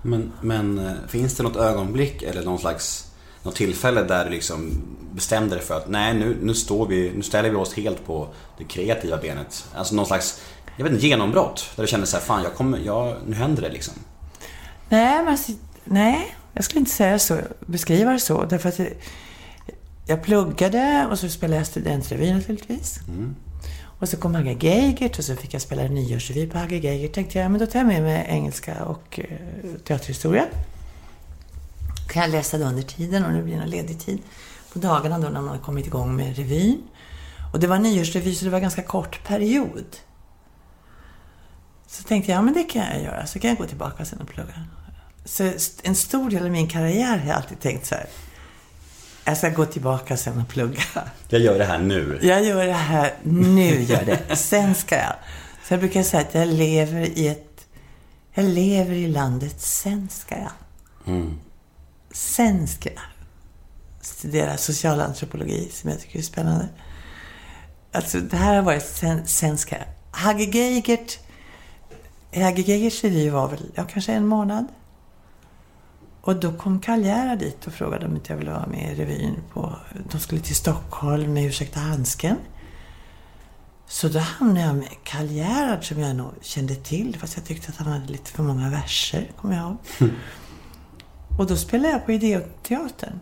Men, 0.03 0.33
men 0.41 0.79
eh, 0.79 0.93
finns 1.09 1.35
det 1.35 1.43
något 1.43 1.57
ögonblick 1.57 2.23
eller 2.23 2.45
någon 2.45 2.59
slags 2.59 3.11
något 3.43 3.55
tillfälle 3.55 4.03
där 4.03 4.25
du 4.25 4.31
liksom 4.31 4.83
bestämde 5.13 5.55
dig 5.55 5.65
för 5.65 5.77
att 5.77 5.89
nej 5.89 6.15
nu, 6.15 6.37
nu 6.43 6.55
står 6.55 6.87
vi, 6.87 7.13
nu 7.17 7.23
ställer 7.23 7.51
vi 7.51 7.57
oss 7.57 7.75
helt 7.75 8.07
på 8.07 8.29
det 8.59 8.65
kreativa 8.65 9.17
benet. 9.17 9.67
Alltså 9.75 9.95
någon 9.95 10.07
slags, 10.07 10.41
jag 10.77 10.85
vet 10.85 10.93
inte, 10.93 11.07
genombrott. 11.07 11.71
Där 11.77 11.83
du 11.83 11.87
kände 11.87 12.07
så 12.07 12.17
här, 12.17 12.25
fan 12.25 12.43
jag 12.43 12.55
kommer, 12.55 12.79
jag, 12.79 13.17
nu 13.27 13.37
händer 13.37 13.63
det 13.63 13.69
liksom. 13.69 13.95
Nej, 14.89 15.19
men 15.19 15.29
alltså, 15.29 15.53
nej, 15.85 16.37
jag 16.53 16.65
skulle 16.65 16.81
inte 16.81 16.93
säga 16.93 17.19
så, 17.19 17.39
beskriva 17.67 18.13
det 18.13 18.19
så. 18.19 18.45
Därför 18.45 18.69
att 18.69 18.77
det, 18.77 18.93
jag 20.07 20.23
pluggade 20.23 21.07
och 21.11 21.19
så 21.19 21.29
spelade 21.29 21.57
jag 21.57 21.67
studentrevy 21.67 22.33
naturligtvis. 22.33 23.01
Och 24.05 24.09
så 24.09 24.17
kom 24.17 24.35
Hagge 24.35 24.57
Geigert 24.61 25.19
och 25.19 25.25
så 25.25 25.37
fick 25.37 25.55
jag 25.55 25.63
spela 25.63 25.83
en 25.83 25.95
nyårsrevy 25.95 26.47
på 26.47 26.59
Hagge 26.59 26.77
Geigert. 26.77 27.13
tänkte 27.13 27.39
jag, 27.39 27.51
men 27.51 27.61
då 27.61 27.67
tar 27.67 27.79
jag 27.79 27.87
med 27.87 28.03
mig 28.03 28.27
engelska 28.29 28.85
och 28.85 29.21
eh, 29.21 29.39
teaterhistoria. 29.85 30.45
Kan 32.09 32.23
jag 32.23 32.31
läsa 32.31 32.59
det 32.59 32.65
under 32.65 32.83
tiden 32.83 33.25
om 33.25 33.35
det 33.35 33.43
blir 33.43 33.57
någon 33.57 33.71
ledig 33.71 34.01
tid. 34.01 34.19
På 34.73 34.79
dagarna 34.79 35.19
då 35.19 35.29
när 35.29 35.41
man 35.41 35.49
har 35.49 35.59
kommit 35.59 35.87
igång 35.87 36.17
med 36.17 36.37
revyn. 36.37 36.83
Och 37.53 37.61
det 37.61 37.67
var 37.67 37.79
nyårsrevy 37.79 38.35
så 38.35 38.45
det 38.45 38.51
var 38.51 38.59
en 38.59 38.63
ganska 38.63 38.83
kort 38.83 39.25
period. 39.25 39.97
Så 41.87 42.03
tänkte 42.03 42.31
jag, 42.31 42.39
ja 42.39 42.43
men 42.43 42.55
det 42.55 42.65
kan 42.65 42.83
jag 42.83 43.03
göra. 43.03 43.27
Så 43.27 43.39
kan 43.39 43.51
jag 43.51 43.59
gå 43.59 43.67
tillbaka 43.67 44.05
sen 44.05 44.21
och 44.21 44.29
plugga. 44.29 44.65
Så 45.25 45.53
en 45.83 45.95
stor 45.95 46.31
del 46.31 46.45
av 46.45 46.51
min 46.51 46.69
karriär 46.69 47.19
har 47.19 47.29
jag 47.29 47.37
alltid 47.37 47.61
tänkt 47.61 47.87
så 47.87 47.95
här. 47.95 48.07
Jag 49.25 49.37
ska 49.37 49.49
gå 49.49 49.65
tillbaka 49.67 50.17
sen 50.17 50.41
och 50.41 50.49
plugga. 50.49 50.83
Jag 51.29 51.41
gör 51.41 51.59
det 51.59 51.65
här 51.65 51.79
nu. 51.79 52.19
Jag 52.23 52.45
gör 52.45 52.67
det 52.67 52.73
här, 52.73 53.15
nu 53.23 53.83
gör 53.83 54.05
det. 54.05 54.37
Sen 54.37 54.75
ska 54.75 54.97
jag. 54.97 55.15
Så 55.65 55.73
jag 55.75 55.81
brukar 55.81 56.03
säga 56.03 56.21
att 56.23 56.35
jag 56.35 56.49
lever 56.49 57.19
i 57.19 57.29
ett... 57.29 57.67
Jag 58.35 58.45
lever 58.45 58.95
i 58.95 59.09
landet, 59.09 59.61
sen 59.61 60.09
ska 60.09 60.35
jag. 60.39 60.53
Sen 62.13 62.69
ska 62.69 62.89
jag 62.89 63.03
studera 64.01 64.57
socialantropologi, 64.57 65.69
som 65.73 65.91
jag 65.91 66.01
tycker 66.01 66.19
är 66.19 66.23
spännande. 66.23 66.69
Alltså, 67.93 68.21
det 68.21 68.37
här 68.37 68.55
har 68.55 68.63
varit 68.63 68.87
sen, 68.87 69.27
sen 69.27 69.59
ska 69.59 69.77
jag. 69.77 69.87
Hagge 70.11 70.45
Geigert... 70.45 71.19
Hagge 72.35 72.63
Geigerts 72.63 73.05
revy 73.05 73.31
var 73.31 73.49
väl, 73.49 73.71
ja, 73.75 73.85
kanske 73.93 74.13
en 74.13 74.27
månad. 74.27 74.67
Och 76.27 76.37
då 76.37 76.53
kom 76.53 76.81
Gerhard 76.87 77.39
dit 77.39 77.67
och 77.67 77.73
frågade 77.73 78.07
om 78.07 78.17
inte 78.17 78.33
jag 78.33 78.39
ville 78.39 78.51
vara 78.51 78.67
med 78.67 78.93
i 78.93 78.95
revyn. 78.95 79.37
På, 79.53 79.77
de 80.11 80.21
skulle 80.21 80.41
till 80.41 80.55
Stockholm 80.55 81.33
med 81.33 81.47
Ursäkta 81.47 81.81
handsken. 81.81 82.37
Så 83.87 84.09
då 84.09 84.19
hamnade 84.19 84.67
jag 84.67 84.77
med 84.77 84.89
Karl 85.03 85.27
Gerhard 85.27 85.85
som 85.85 86.01
jag 86.01 86.17
nog 86.17 86.33
kände 86.41 86.75
till. 86.75 87.17
Fast 87.19 87.37
jag 87.37 87.47
tyckte 87.47 87.69
att 87.69 87.77
han 87.77 87.93
hade 87.93 88.13
lite 88.13 88.31
för 88.31 88.43
många 88.43 88.71
verser, 88.71 89.31
kommer 89.37 89.57
jag 89.57 89.65
ihåg. 89.65 90.11
Och 91.39 91.47
då 91.47 91.57
spelade 91.57 91.91
jag 91.91 92.07
på 92.07 92.13
Ideoteatern. 92.13 93.21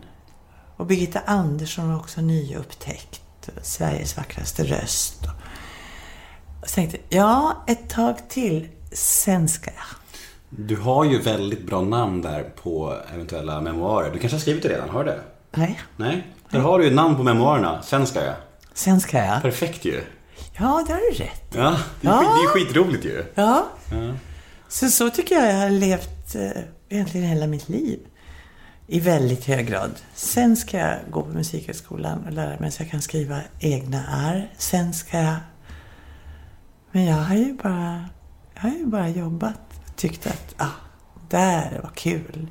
Och 0.77 0.85
Birgitta 0.85 1.19
Andersson 1.25 1.89
var 1.89 1.99
också 1.99 2.21
nyupptäckt. 2.21 3.21
Sveriges 3.61 4.17
vackraste 4.17 4.63
röst. 4.63 5.19
Och 6.61 6.69
så 6.69 6.75
tänkte 6.75 6.97
jag, 7.09 7.19
ja, 7.19 7.63
ett 7.67 7.89
tag 7.89 8.29
till. 8.29 8.69
Sen 8.91 9.49
ska 9.49 9.71
jag. 9.71 10.02
Du 10.57 10.75
har 10.77 11.05
ju 11.05 11.21
väldigt 11.21 11.65
bra 11.67 11.81
namn 11.81 12.21
där 12.21 12.43
på 12.63 12.97
eventuella 13.13 13.61
memoarer. 13.61 14.11
Du 14.13 14.19
kanske 14.19 14.35
har 14.35 14.41
skrivit 14.41 14.63
det 14.63 14.69
redan, 14.69 14.89
har 14.89 15.03
du 15.03 15.09
det? 15.11 15.19
Nej, 15.51 15.79
Nej? 15.97 16.27
Där 16.49 16.59
har 16.59 16.79
du 16.79 16.85
ju 16.85 16.95
namn 16.95 17.15
på 17.15 17.23
memoarerna. 17.23 17.81
Sen 17.81 18.07
ska 18.07 18.23
jag. 18.25 18.35
sen 18.73 18.99
ska 19.01 19.17
jag. 19.17 19.41
Perfekt 19.41 19.85
ju. 19.85 20.01
Ja, 20.57 20.83
det 20.87 20.93
har 20.93 21.11
du 21.11 21.23
rätt. 21.23 21.53
Ja, 21.55 21.75
det 22.01 22.07
är, 22.07 22.11
Ja. 22.11 22.17
skit, 22.19 22.29
det 22.29 22.61
är 22.61 22.65
skitroligt 22.65 23.05
ju. 23.05 23.25
Ja. 23.35 23.65
Så, 24.67 24.89
så 24.89 25.09
tycker 25.09 25.35
jag 25.35 25.49
jag 25.53 25.59
har 25.59 25.69
levt 25.69 26.35
eh, 26.35 26.61
egentligen 26.89 27.27
hela 27.27 27.47
mitt 27.47 27.69
liv. 27.69 27.99
I 28.87 28.99
väldigt 28.99 29.45
hög 29.45 29.67
grad. 29.67 29.91
Sen 30.15 30.57
ska 30.57 30.77
jag 30.77 30.97
gå 31.11 31.21
på 31.21 31.29
Musikhögskolan 31.29 32.23
och 32.27 32.31
lära 32.33 32.59
mig 32.59 32.71
så 32.71 32.83
jag 32.83 32.91
kan 32.91 33.01
skriva 33.01 33.39
egna 33.59 34.03
arr. 34.07 34.51
Sen 34.57 34.93
ska 34.93 35.17
jag... 35.17 35.35
Men 36.91 37.05
jag 37.05 37.15
har 37.17 37.35
ju 37.35 37.53
bara, 37.63 38.05
jag 38.55 38.61
har 38.61 38.69
ju 38.69 38.85
bara 38.85 39.09
jobbat 39.09 39.72
och 39.93 39.99
tyckt 39.99 40.27
att 40.27 40.55
ah, 40.57 40.71
där 41.29 41.79
var 41.83 41.91
kul. 41.95 42.47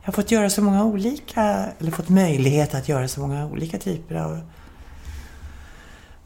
Jag 0.00 0.06
har 0.06 0.12
fått 0.12 0.30
göra 0.30 0.50
så 0.50 0.62
många 0.62 0.84
olika, 0.84 1.42
eller 1.78 1.90
fått 1.90 2.08
möjlighet 2.08 2.74
att 2.74 2.88
göra 2.88 3.08
så 3.08 3.20
många 3.20 3.46
olika 3.46 3.78
typer 3.78 4.14
av 4.14 4.40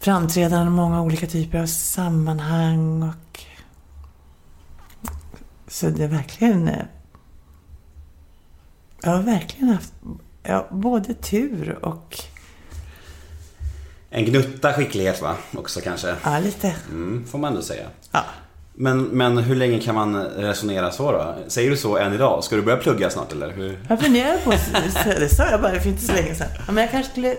framträdanden, 0.00 0.72
många 0.72 1.02
olika 1.02 1.26
typer 1.26 1.58
av 1.58 1.66
sammanhang 1.66 3.02
och 3.02 3.40
så 5.68 5.90
det 5.90 6.04
är 6.04 6.08
verkligen... 6.08 6.70
Jag 9.02 9.10
har 9.10 9.22
verkligen 9.22 9.68
haft 9.68 9.92
ja, 10.42 10.68
både 10.70 11.14
tur 11.14 11.84
och... 11.84 12.18
En 14.10 14.24
gnutta 14.24 14.72
skicklighet 14.72 15.22
va? 15.22 15.36
Också 15.56 15.80
kanske. 15.80 16.16
Ja, 16.24 16.38
lite. 16.38 16.74
Mm, 16.90 17.26
får 17.26 17.38
man 17.38 17.50
ändå 17.50 17.62
säga. 17.62 17.88
Ja. 18.10 18.24
Men, 18.76 19.02
men 19.02 19.38
hur 19.38 19.56
länge 19.56 19.80
kan 19.80 19.94
man 19.94 20.24
resonera 20.24 20.90
så 20.90 21.12
då? 21.12 21.34
Säger 21.48 21.70
du 21.70 21.76
så 21.76 21.96
än 21.96 22.12
idag? 22.12 22.44
Ska 22.44 22.56
du 22.56 22.62
börja 22.62 22.78
plugga 22.78 23.10
snart 23.10 23.32
eller? 23.32 23.50
Hur? 23.50 23.78
Jag 23.88 24.00
funderar 24.00 24.38
på... 24.38 24.50
Det 25.04 25.28
sa 25.28 25.50
jag 25.50 25.62
bara 25.62 25.80
för 25.80 25.88
inte 25.88 26.02
så 26.02 26.12
länge 26.12 26.34
sedan. 26.34 26.48
Ja, 26.66 26.72
Men 26.72 26.76
jag 26.76 26.90
kanske 26.90 27.12
skulle... 27.12 27.36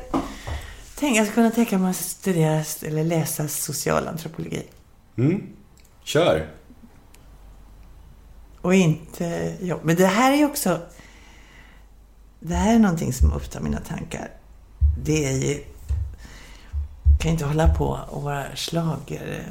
Tänk, 0.95 1.17
jag 1.17 1.27
skulle 1.27 1.35
kunna 1.35 1.51
tänka 1.51 1.77
mig 1.77 1.89
att 1.89 1.95
studera 1.95 2.63
eller 2.81 3.03
läsa 3.03 3.47
socialantropologi. 3.47 4.63
Mm? 5.17 5.43
Kör! 6.03 6.47
Och 8.61 8.73
inte 8.73 9.55
jobb. 9.61 9.79
Men 9.83 9.95
det 9.95 10.05
här 10.05 10.31
är 10.31 10.35
ju 10.35 10.45
också... 10.45 10.79
Det 12.39 12.53
här 12.53 12.75
är 12.75 12.79
någonting 12.79 13.13
som 13.13 13.33
upptar 13.33 13.61
mina 13.61 13.79
tankar 13.79 14.29
det 15.05 15.25
är 15.25 15.31
ju... 15.31 15.63
kan 17.19 17.31
inte 17.31 17.45
hålla 17.45 17.73
på 17.73 17.99
och 18.09 18.23
vara 18.23 18.55
slager, 18.55 19.43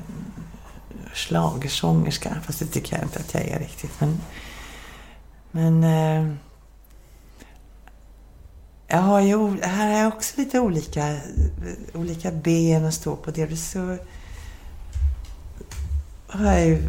schlagersångerska. 1.14 2.36
Fast 2.46 2.58
det 2.58 2.66
tycker 2.66 2.96
jag 2.96 3.04
inte 3.04 3.18
att 3.18 3.34
jag 3.34 3.42
är 3.42 3.58
riktigt. 3.58 4.00
Men, 4.00 4.20
men 5.50 5.84
eh, 5.84 6.36
jag 8.86 8.98
har 8.98 9.20
ju, 9.20 9.62
här 9.62 9.92
har 9.92 9.98
jag 9.98 10.08
också 10.14 10.34
lite 10.36 10.60
olika, 10.60 11.16
olika 11.94 12.32
ben 12.32 12.84
att 12.84 12.94
stå 12.94 13.16
på. 13.16 13.30
Delvis 13.30 13.70
så 13.70 13.96
har 16.26 16.52
jag 16.52 16.66
ju 16.66 16.82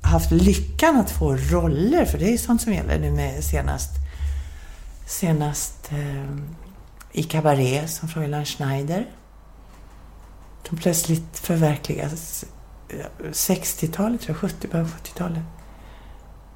haft 0.00 0.30
lyckan 0.30 0.96
att 0.96 1.10
få 1.10 1.36
roller, 1.36 2.04
för 2.04 2.18
det 2.18 2.24
är 2.24 2.30
ju 2.30 2.38
sånt 2.38 2.62
som 2.62 2.72
gäller 2.72 2.98
nu 2.98 3.10
med 3.10 3.44
senast, 3.44 3.90
senast 5.06 5.92
eh, 5.92 6.36
i 7.12 7.22
Cabaret 7.22 7.90
som 7.90 8.08
Fräulein 8.08 8.44
Schneider. 8.44 9.06
Som 10.68 10.78
plötsligt 10.78 11.38
förverkligas 11.38 12.44
60-talet, 13.32 14.20
tror 14.20 14.36
jag, 14.42 14.50
70, 14.50 14.68
början 14.68 14.88
på 14.88 14.96
70-talet. 14.96 15.42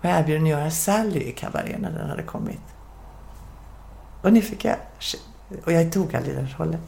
Var 0.03 0.11
jag 0.11 0.21
erbjuden 0.21 0.43
att 0.43 0.49
göra 0.49 0.71
Sally 0.71 1.21
i 1.21 1.33
Cabaret 1.33 1.81
när 1.81 1.91
den 1.91 2.11
hade 2.11 2.23
kommit. 2.23 2.61
Och 4.23 4.33
nu 4.33 4.43
fick 4.43 4.65
jag... 4.65 4.77
Och 5.65 5.73
jag 5.73 5.93
tog 5.93 6.17
aldrig 6.17 6.37
den 6.37 6.49
rollen. 6.59 6.81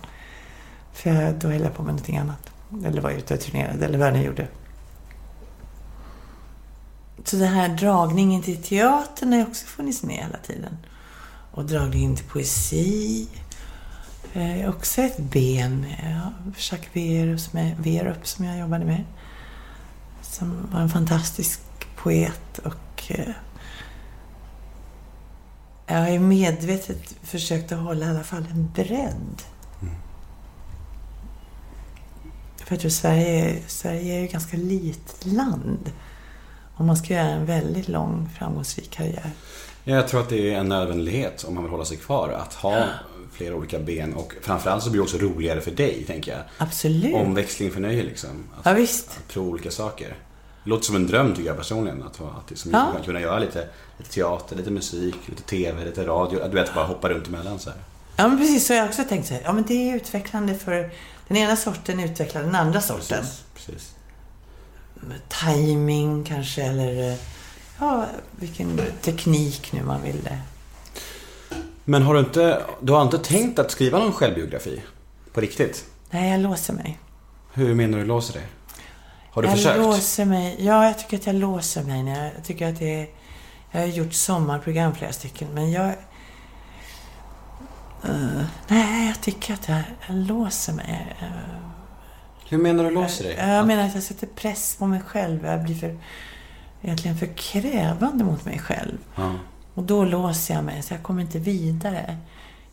För 0.92 1.10
jag, 1.10 1.34
då 1.34 1.48
höll 1.48 1.62
jag 1.62 1.74
på 1.74 1.82
med 1.82 1.94
någonting 1.94 2.18
annat. 2.18 2.50
Eller 2.84 3.00
var 3.00 3.10
ute 3.10 3.34
och 3.34 3.40
turnerade, 3.40 3.84
eller 3.84 3.98
vad 3.98 4.06
jag 4.06 4.14
nu 4.14 4.22
gjorde. 4.22 4.48
Så 7.24 7.36
den 7.36 7.48
här 7.48 7.68
dragningen 7.68 8.42
till 8.42 8.62
teatern 8.62 9.32
har 9.32 9.38
ju 9.38 9.46
också 9.46 9.66
funnits 9.66 10.02
med 10.02 10.16
hela 10.16 10.38
tiden. 10.38 10.76
Och 11.50 11.64
dragningen 11.64 12.16
till 12.16 12.26
poesi 12.26 13.28
är 14.32 14.68
också 14.68 15.02
ett 15.02 15.18
ben. 15.18 15.86
Ja, 16.02 16.32
Jacques 16.56 16.88
Werup 16.92 17.40
som, 17.40 17.74
Werup 17.78 18.26
som 18.26 18.44
jag 18.44 18.58
jobbade 18.58 18.84
med. 18.84 19.04
Som 20.30 20.68
var 20.72 20.80
en 20.80 20.88
fantastisk 20.88 21.60
poet 21.96 22.58
och 22.64 23.02
eh, 23.08 23.30
jag 25.86 25.96
har 25.96 26.08
ju 26.08 26.18
medvetet 26.18 27.14
försökt 27.22 27.72
att 27.72 27.78
hålla 27.78 28.06
i 28.06 28.08
alla 28.08 28.24
fall 28.24 28.44
en 28.50 28.70
bredd. 28.74 29.42
För 32.56 32.74
jag 32.74 32.80
tror 32.80 32.90
Sverige, 32.90 33.62
Sverige 33.66 34.14
är 34.14 34.18
ju 34.18 34.24
ett 34.24 34.32
ganska 34.32 34.56
litet 34.56 35.26
land. 35.26 35.92
Om 36.74 36.86
man 36.86 36.96
ska 36.96 37.14
göra 37.14 37.26
en 37.28 37.46
väldigt 37.46 37.88
lång 37.88 38.28
framgångsrik 38.38 38.90
karriär. 38.90 39.30
Ja, 39.84 39.94
Jag 39.94 40.08
tror 40.08 40.20
att 40.20 40.28
det 40.28 40.54
är 40.54 40.58
en 40.58 40.68
nödvändighet 40.68 41.44
om 41.44 41.54
man 41.54 41.62
vill 41.64 41.70
hålla 41.70 41.84
sig 41.84 41.96
kvar 41.96 42.28
att 42.28 42.54
ha 42.54 42.84
flera 43.38 43.54
olika 43.54 43.78
ben 43.78 44.14
och 44.14 44.34
framförallt 44.42 44.82
så 44.84 44.90
blir 44.90 45.00
det 45.00 45.04
också 45.04 45.18
roligare 45.18 45.60
för 45.60 45.70
dig, 45.70 46.04
tänker 46.06 46.32
jag. 46.32 46.40
Absolut. 46.58 47.14
Omväxling 47.14 47.70
förnöjer 47.70 48.04
liksom. 48.04 48.44
Att, 48.58 48.66
Ja, 48.66 48.72
visst. 48.72 49.08
att 49.10 49.28
prova 49.28 49.48
olika 49.50 49.70
saker. 49.70 50.08
Det 50.64 50.70
låter 50.70 50.84
som 50.84 50.96
en 50.96 51.06
dröm 51.06 51.34
tycker 51.34 51.48
jag 51.48 51.56
personligen. 51.56 52.02
Att, 52.02 52.20
att, 52.20 52.50
liksom, 52.50 52.70
Ja. 52.70 52.92
kunna 53.04 53.20
göra 53.20 53.38
lite, 53.38 53.68
lite 53.98 54.10
teater, 54.10 54.56
lite 54.56 54.70
musik, 54.70 55.14
lite 55.26 55.42
TV, 55.42 55.84
lite 55.84 56.06
radio. 56.06 56.40
Du 56.48 56.54
vet, 56.54 56.74
bara 56.74 56.84
hoppa 56.84 57.08
runt 57.08 57.26
emellan 57.28 57.58
så 57.58 57.70
här. 57.70 57.78
Ja, 58.16 58.28
men 58.28 58.38
precis. 58.38 58.66
Så 58.66 58.72
har 58.72 58.78
jag 58.78 58.88
också 58.88 59.04
tänkt 59.08 59.26
så 59.28 59.34
här. 59.34 59.42
Ja, 59.44 59.52
men 59.52 59.64
det 59.68 59.90
är 59.90 59.96
utvecklande 59.96 60.54
för 60.54 60.90
den 61.28 61.36
ena 61.36 61.56
sorten 61.56 62.00
utvecklar 62.00 62.42
den 62.42 62.54
andra 62.54 62.80
sorten. 62.80 63.18
Precis, 63.22 63.44
precis. 63.54 63.94
Timing 65.44 66.24
kanske, 66.24 66.62
eller 66.62 67.10
eh, 67.12 67.16
ja, 67.80 68.06
vilken 68.40 68.80
teknik 69.02 69.72
nu 69.72 69.82
man 69.82 70.02
vill 70.02 70.22
det. 70.24 70.38
Men 71.88 72.02
har 72.02 72.14
du 72.14 72.20
inte, 72.20 72.62
du 72.80 72.92
har 72.92 73.02
inte 73.02 73.18
tänkt 73.18 73.58
att 73.58 73.70
skriva 73.70 73.98
någon 73.98 74.12
självbiografi? 74.12 74.82
På 75.32 75.40
riktigt? 75.40 75.84
Nej, 76.10 76.30
jag 76.30 76.40
låser 76.40 76.72
mig. 76.72 76.98
Hur 77.52 77.74
menar 77.74 77.98
du 77.98 78.04
låser 78.04 78.34
dig? 78.34 78.42
Har 79.30 79.42
du 79.42 79.48
jag 79.48 79.56
försökt? 79.56 79.78
låser 79.78 80.24
mig. 80.24 80.56
Ja, 80.58 80.84
jag 80.84 80.98
tycker 80.98 81.16
att 81.16 81.26
jag 81.26 81.34
låser 81.34 81.82
mig. 81.82 82.02
När 82.02 82.24
jag, 82.24 82.34
jag 82.36 82.44
tycker 82.44 82.68
att 82.68 82.78
det 82.78 83.00
är... 83.00 83.08
Jag 83.70 83.80
har 83.80 83.86
gjort 83.86 84.12
sommarprogram 84.12 84.94
flera 84.94 85.12
stycken, 85.12 85.48
men 85.54 85.70
jag... 85.70 85.86
Eh, 88.04 88.42
nej, 88.68 89.06
jag 89.06 89.20
tycker 89.20 89.54
att 89.54 89.68
jag, 89.68 89.82
jag 90.06 90.16
låser 90.16 90.72
mig. 90.72 91.16
Eh, 91.20 91.26
Hur 92.48 92.58
menar 92.58 92.84
du 92.84 92.90
låser 92.90 93.24
dig? 93.24 93.36
Jag 93.38 93.66
menar 93.66 93.86
att 93.86 93.94
jag 93.94 94.02
sätter 94.02 94.26
press 94.26 94.76
på 94.78 94.86
mig 94.86 95.00
själv. 95.00 95.46
Jag 95.46 95.62
blir 95.64 95.74
för, 95.74 95.98
egentligen 96.82 97.16
för 97.18 97.26
krävande 97.26 98.24
mot 98.24 98.44
mig 98.44 98.58
själv. 98.58 98.98
Ja. 99.14 99.32
Och 99.78 99.84
då 99.84 100.04
låser 100.04 100.54
jag 100.54 100.64
mig, 100.64 100.82
så 100.82 100.94
jag 100.94 101.02
kommer 101.02 101.22
inte 101.22 101.38
vidare. 101.38 102.18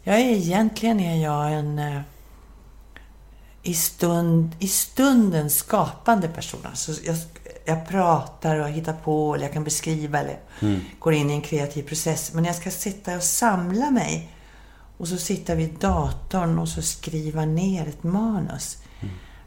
Jag 0.03 0.15
är 0.15 0.25
egentligen 0.25 0.99
är 0.99 1.23
jag 1.23 1.53
en 1.53 1.79
eh, 1.79 2.01
i, 3.63 3.73
stund, 3.73 4.55
i 4.59 4.67
stunden 4.67 5.49
skapande 5.49 6.27
person. 6.27 6.59
Alltså 6.63 6.91
jag, 7.03 7.15
jag 7.65 7.87
pratar 7.87 8.55
och 8.59 8.69
hittar 8.69 8.93
på, 8.93 9.35
eller 9.35 9.45
jag 9.45 9.53
kan 9.53 9.63
beskriva, 9.63 10.19
eller 10.19 10.39
går 10.99 11.13
in 11.13 11.29
i 11.29 11.33
en 11.33 11.41
kreativ 11.41 11.83
process. 11.83 12.33
Men 12.33 12.45
jag 12.45 12.55
ska 12.55 12.71
sitta 12.71 13.15
och 13.15 13.23
samla 13.23 13.91
mig 13.91 14.29
och 14.97 15.07
så 15.07 15.17
sitta 15.17 15.55
vid 15.55 15.73
datorn 15.79 16.59
och 16.59 16.69
så 16.69 16.81
skriva 16.81 17.45
ner 17.45 17.87
ett 17.87 18.03
manus. 18.03 18.77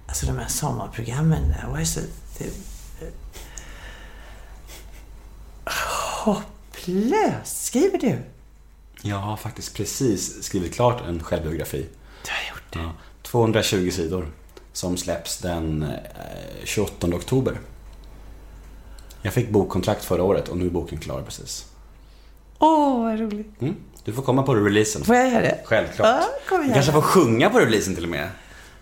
Alltså 0.07 0.27
de 0.27 0.39
här 0.39 0.49
sommarprogrammen, 0.49 1.43
det 1.49 1.67
var 1.71 1.79
ju 1.79 1.87
så... 1.87 2.01
Det, 2.39 2.51
hopplöst! 6.25 6.58
Skriver 7.45 7.99
du? 7.99 8.19
Jag 9.03 9.17
har 9.17 9.37
faktiskt 9.37 9.75
precis 9.75 10.43
skrivit 10.43 10.75
klart 10.75 11.03
en 11.09 11.23
självbiografi. 11.23 11.87
Du 12.25 12.31
har 12.31 12.51
gjort 12.55 12.73
det. 12.73 12.79
Ja, 12.79 12.93
220 13.23 13.91
sidor. 13.91 14.27
Som 14.73 14.97
släpps 14.97 15.39
den 15.39 15.83
eh, 15.83 15.89
28 16.65 17.07
oktober. 17.07 17.59
Jag 19.23 19.33
fick 19.33 19.51
bokkontrakt 19.51 20.05
förra 20.05 20.23
året 20.23 20.49
och 20.49 20.57
nu 20.57 20.67
är 20.67 20.71
boken 20.71 20.99
klar 20.99 21.23
precis. 21.23 21.67
Åh, 22.59 23.03
vad 23.03 23.21
roligt. 23.21 23.61
Mm. 23.63 23.77
Du 24.05 24.13
får 24.13 24.23
komma 24.23 24.43
på 24.43 24.55
releasen. 24.55 25.05
Får 25.05 25.15
jag 25.17 25.31
göra 25.31 25.41
det? 25.43 25.59
Självklart. 25.65 26.07
Ja, 26.21 26.29
kom 26.49 26.59
Du 26.59 26.65
igen. 26.65 26.75
kanske 26.75 26.93
får 26.93 27.03
sjunga 27.03 27.51
på 27.51 27.59
releasen 27.59 27.95
till 27.95 28.05
och 28.05 28.11
med. 28.11 28.29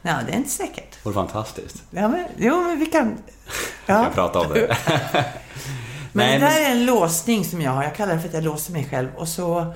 Ja, 0.02 0.14
det 0.26 0.32
är 0.32 0.36
inte 0.36 0.50
säkert. 0.50 0.90
Det 0.92 0.98
vore 1.02 1.14
fantastiskt. 1.14 1.82
Ja, 1.90 2.08
men, 2.08 2.24
jo, 2.38 2.60
men 2.62 2.78
vi 2.78 2.86
kan... 2.86 3.08
Vi 3.86 3.92
Ja. 3.92 4.02
kan 4.04 4.12
prata 4.12 4.40
om 4.40 4.52
det. 4.54 4.76
Men 6.16 6.26
Nej, 6.26 6.38
det 6.38 6.44
där 6.46 6.62
men- 6.62 6.72
är 6.72 6.80
en 6.80 6.86
låsning 6.86 7.44
som 7.44 7.62
jag 7.62 7.70
har. 7.70 7.82
Jag 7.82 7.94
kallar 7.94 8.14
det 8.14 8.20
för 8.20 8.28
att 8.28 8.34
jag 8.34 8.44
låser 8.44 8.72
mig 8.72 8.84
själv. 8.90 9.08
Och 9.16 9.28
så 9.28 9.74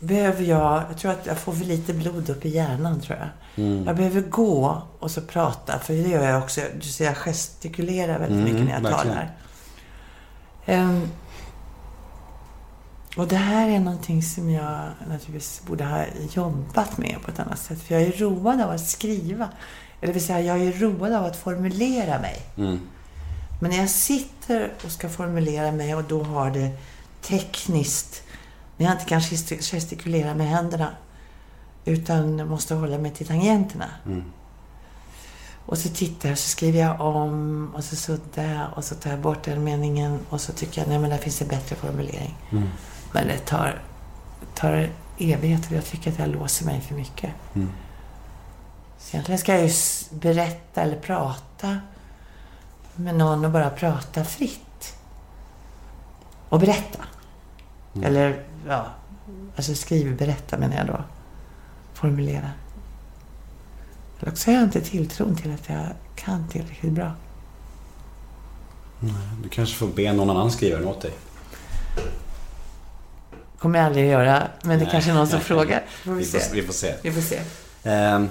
behöver 0.00 0.44
jag... 0.44 0.82
Jag 0.90 0.98
tror 0.98 1.10
att 1.12 1.26
jag 1.26 1.38
får 1.38 1.52
för 1.52 1.64
lite 1.64 1.92
blod 1.94 2.30
upp 2.30 2.44
i 2.44 2.48
hjärnan, 2.48 3.00
tror 3.00 3.18
jag. 3.18 3.28
Mm. 3.64 3.84
Jag 3.86 3.96
behöver 3.96 4.20
gå 4.20 4.82
och 4.98 5.10
så 5.10 5.20
prata. 5.20 5.78
För 5.78 5.92
det 5.94 6.08
gör 6.08 6.28
jag 6.28 6.42
också. 6.42 6.60
Du 6.80 6.88
ser, 6.88 7.04
jag 7.04 7.16
gestikulerar 7.16 8.18
väldigt 8.18 8.40
Mm, 8.40 8.44
mycket 8.44 8.64
när 8.66 8.72
jag 8.72 8.80
verkligen. 8.80 9.16
talar. 9.16 9.30
Ehm, 10.66 11.08
och 13.16 13.28
det 13.28 13.36
här 13.36 13.68
är 13.68 13.78
någonting 13.80 14.22
som 14.22 14.50
jag 14.50 14.80
naturligtvis 15.08 15.62
borde 15.66 15.84
ha 15.84 16.04
jobbat 16.32 16.98
med 16.98 17.16
på 17.24 17.30
ett 17.30 17.38
annat 17.40 17.58
sätt. 17.58 17.82
För 17.82 17.94
jag 17.94 18.02
är 18.02 18.12
road 18.12 18.60
av 18.60 18.70
att 18.70 18.86
skriva. 18.86 19.48
Eller 20.00 20.12
vill 20.12 20.24
säga, 20.24 20.40
jag 20.40 20.60
är 20.66 20.72
road 20.72 21.12
av 21.12 21.24
att 21.24 21.36
formulera 21.36 22.18
mig. 22.18 22.42
Mm. 22.56 22.80
Men 23.58 23.70
när 23.70 23.78
jag 23.78 23.90
sitter 23.90 24.72
och 24.84 24.90
ska 24.90 25.08
formulera 25.08 25.72
mig 25.72 25.94
och 25.94 26.04
då 26.04 26.22
har 26.22 26.50
det 26.50 26.70
tekniskt, 27.22 28.22
när 28.76 28.86
jag 28.86 28.94
inte 28.94 29.04
kan 29.04 29.20
gesti- 29.20 29.62
gestikulera 29.62 30.34
med 30.34 30.48
händerna, 30.48 30.90
utan 31.84 32.48
måste 32.48 32.74
hålla 32.74 32.98
mig 32.98 33.10
till 33.10 33.26
tangenterna. 33.26 33.90
Mm. 34.06 34.24
Och 35.66 35.78
så 35.78 35.88
tittar 35.88 36.28
jag 36.28 36.38
så 36.38 36.48
skriver 36.48 36.80
jag 36.80 37.00
om 37.00 37.72
och 37.74 37.84
så 37.84 37.96
suddar 37.96 38.44
jag 38.44 38.66
och 38.74 38.84
så 38.84 38.94
tar 38.94 39.10
jag 39.10 39.18
bort 39.20 39.42
den 39.44 39.64
meningen 39.64 40.18
och 40.28 40.40
så 40.40 40.52
tycker 40.52 40.80
jag, 40.80 40.88
nej 40.88 40.98
men 40.98 41.10
där 41.10 41.18
finns 41.18 41.42
en 41.42 41.48
bättre 41.48 41.76
formulering. 41.76 42.36
Mm. 42.50 42.68
Men 43.12 43.26
det 43.26 43.38
tar, 43.38 43.82
tar 44.54 44.90
evigheter 45.18 45.70
och 45.70 45.76
jag 45.76 45.84
tycker 45.84 46.12
att 46.12 46.18
jag 46.18 46.28
låser 46.28 46.64
mig 46.66 46.80
för 46.80 46.94
mycket. 46.94 47.30
Mm. 47.54 47.68
Så 48.98 49.16
egentligen 49.16 49.38
ska 49.38 49.52
jag 49.52 49.66
ju 49.66 49.72
berätta 50.10 50.82
eller 50.82 50.96
prata 50.96 51.78
med 52.98 53.14
någon 53.14 53.44
och 53.44 53.50
bara 53.50 53.70
prata 53.70 54.24
fritt. 54.24 54.94
Och 56.48 56.60
berätta. 56.60 56.98
Eller, 58.02 58.44
ja, 58.68 58.86
alltså 59.56 59.74
skriv 59.74 60.16
berätta 60.16 60.58
menar 60.58 60.76
jag 60.76 60.86
då. 60.86 61.04
Formulera. 61.94 62.50
Eller 64.20 64.32
också 64.32 64.50
har 64.50 64.54
jag 64.54 64.64
inte 64.64 64.80
tilltron 64.80 65.36
till 65.36 65.54
att 65.54 65.68
jag 65.68 65.86
kan 66.16 66.48
tillräckligt 66.48 66.92
bra. 66.92 67.12
Du 69.42 69.48
kanske 69.48 69.74
får 69.76 69.86
be 69.86 70.12
någon 70.12 70.30
annan 70.30 70.50
skriva 70.50 70.78
den 70.78 70.88
åt 70.88 71.00
dig. 71.00 71.12
kommer 73.58 73.78
jag 73.78 73.86
aldrig 73.86 74.04
att 74.04 74.10
göra, 74.10 74.48
men 74.62 74.78
det 74.78 74.84
Nej. 74.84 74.88
kanske 74.92 75.10
är 75.10 75.14
någon 75.14 75.26
som 75.26 75.40
frågar. 75.40 75.84
Får 75.88 76.12
vi, 76.12 76.18
Vi 76.18 76.24
får, 76.26 76.38
se. 76.38 76.54
vi 76.54 76.62
får 76.62 76.72
se. 76.72 76.94
Vi 77.02 77.12
får 77.12 77.20
se. 77.20 77.40
Ehm, 77.84 78.28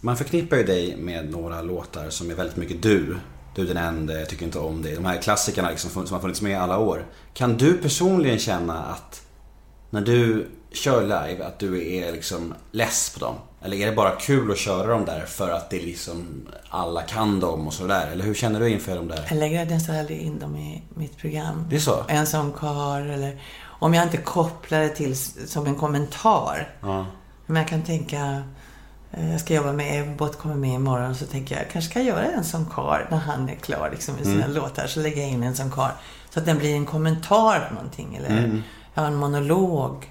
Man 0.00 0.16
förknippar 0.16 0.56
ju 0.56 0.64
dig 0.64 0.96
med 0.96 1.30
några 1.30 1.62
låtar 1.62 2.10
som 2.10 2.30
är 2.30 2.34
väldigt 2.34 2.56
mycket 2.56 2.82
du. 2.82 3.16
Du 3.60 3.70
är 3.70 3.74
den 3.74 3.84
enda, 3.84 4.18
jag 4.18 4.28
tycker 4.28 4.44
inte 4.44 4.58
om 4.58 4.82
dig. 4.82 4.94
De 4.94 5.04
här 5.04 5.22
klassikerna 5.22 5.70
liksom, 5.70 5.90
som 5.90 6.14
har 6.14 6.20
funnits 6.20 6.42
med 6.42 6.62
alla 6.62 6.78
år. 6.78 7.06
Kan 7.34 7.56
du 7.56 7.74
personligen 7.74 8.38
känna 8.38 8.82
att 8.82 9.22
när 9.90 10.00
du 10.00 10.48
kör 10.72 11.02
live 11.02 11.44
att 11.44 11.58
du 11.58 11.94
är 11.94 12.12
liksom 12.12 12.54
less 12.72 13.10
på 13.14 13.20
dem? 13.24 13.34
Eller 13.62 13.76
är 13.76 13.86
det 13.86 13.92
bara 13.92 14.10
kul 14.10 14.50
att 14.50 14.58
köra 14.58 14.86
dem 14.86 15.04
där 15.04 15.26
för 15.26 15.50
att 15.50 15.70
det 15.70 15.82
liksom 15.82 16.46
alla 16.68 17.02
kan 17.02 17.40
dem 17.40 17.66
och 17.66 17.72
sådär? 17.72 18.08
Eller 18.12 18.24
hur 18.24 18.34
känner 18.34 18.60
du 18.60 18.68
inför 18.68 18.96
dem 18.96 19.08
där? 19.08 19.26
Jag 19.28 19.38
lägger 19.38 19.64
nästan 19.64 19.96
aldrig 19.96 20.18
in 20.20 20.38
dem 20.38 20.56
i 20.56 20.82
mitt 20.94 21.16
program. 21.16 21.66
Det 21.70 21.76
är 21.76 21.80
så? 21.80 22.04
En 22.08 22.26
sån 22.26 22.52
kar 22.52 23.00
eller 23.00 23.40
om 23.62 23.94
jag 23.94 24.04
inte 24.04 24.16
kopplar 24.16 24.80
det 24.80 24.88
till 24.88 25.16
som 25.48 25.66
en 25.66 25.74
kommentar. 25.74 26.74
Ja. 26.80 27.06
Men 27.46 27.56
jag 27.56 27.68
kan 27.68 27.82
tänka, 27.82 28.42
jag 29.30 29.40
ska 29.40 29.54
jobba 29.54 29.72
med 29.72 30.00
Ebbot, 30.02 30.38
kommer 30.38 30.54
med 30.54 30.70
imorgon, 30.74 31.14
så 31.14 31.26
tänker 31.26 31.54
jag, 31.54 31.64
jag 31.64 31.70
kanske 31.72 31.90
ska 31.90 32.00
göra 32.02 32.24
en 32.24 32.44
sån 32.44 32.66
kar 32.66 33.06
när 33.10 33.18
han 33.18 33.48
är 33.48 33.54
klar 33.54 33.90
liksom, 33.92 34.14
med 34.14 34.24
sina 34.24 34.46
låtar. 34.46 34.86
Så 34.86 35.00
lägger 35.00 35.22
jag 35.22 35.30
in 35.30 35.42
en 35.42 35.56
sån 35.56 35.70
kar. 35.70 35.92
Så 36.30 36.38
att 36.40 36.46
den 36.46 36.58
blir 36.58 36.74
en 36.74 36.86
kommentar 36.86 37.66
på 37.68 37.74
någonting. 37.74 38.16
Eller 38.16 38.62
jag 38.94 39.02
har 39.02 39.08
en 39.08 39.16
monolog. 39.16 40.10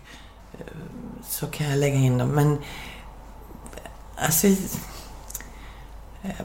eh, 0.53 0.59
Så 1.27 1.47
kan 1.47 1.69
jag 1.69 1.77
lägga 1.79 1.95
in 1.95 2.17
dem. 2.17 2.29
Men 2.29 2.57
alltså, 4.15 4.47
eh, 4.47 4.55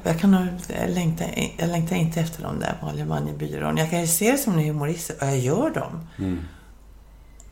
jag 0.03 0.19
kan 0.21 0.31
nog, 0.31 0.47
jag 0.81 0.91
längtar, 0.91 1.27
jag 1.59 1.69
längtar 1.69 1.97
inte 1.97 2.21
efter 2.21 2.43
de 2.43 2.61
där 2.61 2.79
vanliga 2.83 3.07
manjebyrån. 3.07 3.77
Jag 3.77 3.91
kan 3.91 4.01
ju 4.01 4.07
se 4.07 4.33
det 4.33 4.39
som 4.39 4.53
en 4.53 4.65
humorist 4.65 5.11
och 5.11 5.27
jag 5.27 5.39
gör 5.39 5.71
dem. 5.71 6.09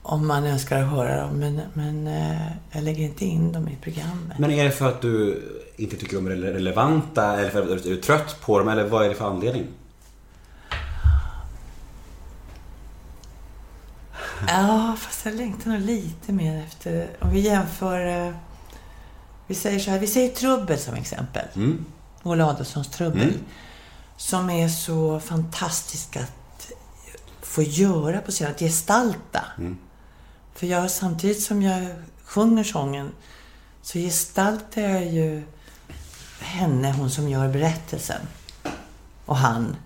Om 0.02 0.26
man 0.26 0.44
önskar 0.44 0.82
höra 0.82 1.20
dem. 1.22 1.36
Men, 1.38 1.60
men 1.74 2.06
eh, 2.06 2.46
jag 2.72 2.84
lägger 2.84 3.04
inte 3.04 3.24
in 3.24 3.52
dem 3.52 3.68
i 3.68 3.76
programmet. 3.82 4.38
Men 4.38 4.50
är 4.50 4.64
det 4.64 4.70
för 4.70 4.88
att 4.88 5.02
du 5.02 5.42
inte 5.76 5.96
tycker 5.96 6.16
de 6.16 6.26
är 6.26 6.30
rele- 6.30 6.52
relevanta 6.52 7.36
eller 7.40 7.50
för 7.50 7.76
att 7.76 7.82
du 7.82 7.92
är 7.98 8.00
trött 8.02 8.40
på 8.40 8.58
dem 8.58 8.68
eller 8.68 8.84
vad 8.84 9.04
är 9.04 9.08
det 9.08 9.14
för 9.14 9.30
anledning? 9.30 9.66
Ja, 14.48 14.94
fast 14.98 15.24
jag 15.26 15.34
längtar 15.34 15.70
nog 15.70 15.80
lite 15.80 16.32
mer 16.32 16.64
efter... 16.66 17.08
Om 17.20 17.30
vi 17.30 17.40
jämför... 17.40 18.06
eh, 18.26 18.32
Vi 19.46 19.54
säger 19.54 19.78
så 19.78 19.90
här, 19.90 19.98
vi 19.98 20.06
säger 20.06 20.28
Trubbel 20.28 20.78
som 20.78 20.94
exempel. 20.94 21.44
Mm. 21.54 21.84
Ola 22.22 22.46
Adolfssons 22.46 22.88
Trubbel. 22.90 23.22
Mm. 23.22 23.34
Som 24.16 24.50
är 24.50 24.68
så 24.68 25.20
fantastisk 25.20 26.16
att 26.16 26.72
få 27.42 27.62
göra 27.62 28.18
på 28.20 28.30
scen, 28.30 28.50
att 28.50 28.58
gestalta. 28.60 29.44
Mm. 29.58 29.78
För 30.54 30.66
jag, 30.66 30.90
samtidigt 30.90 31.42
som 31.42 31.62
jag 31.62 31.86
sjunger 32.24 32.64
sången 32.64 33.10
så 33.82 33.98
gestaltar 33.98 34.82
jag 34.82 35.06
ju 35.06 35.42
henne, 36.40 36.92
hon 36.92 37.10
som 37.10 37.28
gör 37.28 37.48
berättelsen. 37.48 38.20
Och 39.26 39.36
han. 39.36 39.76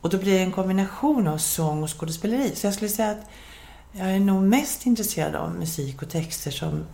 Och 0.00 0.10
då 0.10 0.18
blir 0.18 0.32
det 0.32 0.38
en 0.44 0.52
kombination 0.52 1.26
av 1.26 1.38
sång 1.38 1.82
och 1.82 1.98
skådespeleri. 2.00 2.52
Så 2.54 2.66
jag 2.66 2.74
skulle 2.74 2.90
säga 2.90 3.10
att 3.10 3.26
jag 3.92 4.10
är 4.10 4.20
nog 4.20 4.42
mest 4.42 4.86
intresserad 4.86 5.34
av 5.34 5.54
musik 5.54 6.02
och 6.02 6.10
texter 6.10 6.50
som, 6.50 6.84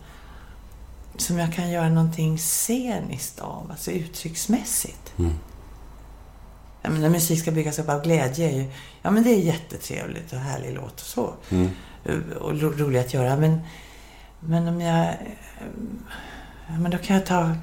som 1.17 1.39
jag 1.39 1.53
kan 1.53 1.69
göra 1.71 1.89
någonting 1.89 2.37
sceniskt 2.37 3.39
av, 3.39 3.71
alltså 3.71 3.91
uttrycksmässigt. 3.91 5.13
Jag 6.81 6.93
menar, 6.93 7.09
musik 7.09 7.39
ska 7.39 7.51
byggas 7.51 7.79
upp 7.79 7.89
av 7.89 8.03
glädje. 8.03 8.71
Ja, 9.01 9.11
men 9.11 9.23
det 9.23 9.29
är 9.29 9.39
jättetrevligt 9.39 10.33
och 10.33 10.39
härlig 10.39 10.73
låt 10.73 11.01
och 11.01 11.07
så. 11.07 11.33
Och 12.39 12.59
ro, 12.61 12.69
roligt 12.71 13.05
att 13.05 13.13
göra. 13.13 13.35
Men, 13.37 13.61
men 14.39 14.67
om 14.67 14.81
jag... 14.81 15.07
eh, 15.07 16.77
men 16.79 16.91
då 16.91 16.97
kan 16.97 17.15
jag 17.15 17.25
ta... 17.25 17.55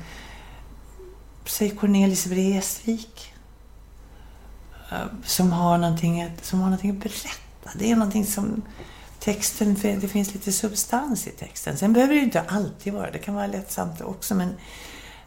Säg 1.47 1.71
Cornelis 1.71 2.27
Vreeswijk. 2.27 3.35
eh, 4.91 4.99
Som 5.25 5.53
har 5.53 5.79
någonting 5.79 6.23
att, 6.23 6.45
som 6.45 6.59
har 6.61 6.67
någonting 6.67 6.91
att 6.91 6.97
berätta. 7.03 7.71
Det 7.79 7.91
är 7.91 7.97
någonting 7.97 8.27
som... 8.27 8.63
Texten, 9.21 9.75
det 9.83 10.09
finns 10.09 10.35
lite 10.35 10.53
substans 10.53 11.27
i 11.27 11.31
texten. 11.31 11.77
Sen 11.77 11.93
behöver 11.93 12.15
det 12.15 12.19
ju 12.19 12.25
inte 12.25 12.41
alltid 12.41 12.93
vara. 12.93 13.11
Det 13.11 13.19
kan 13.19 13.35
vara 13.35 13.47
lättsamt 13.47 14.01
också. 14.01 14.35
Men 14.35 14.55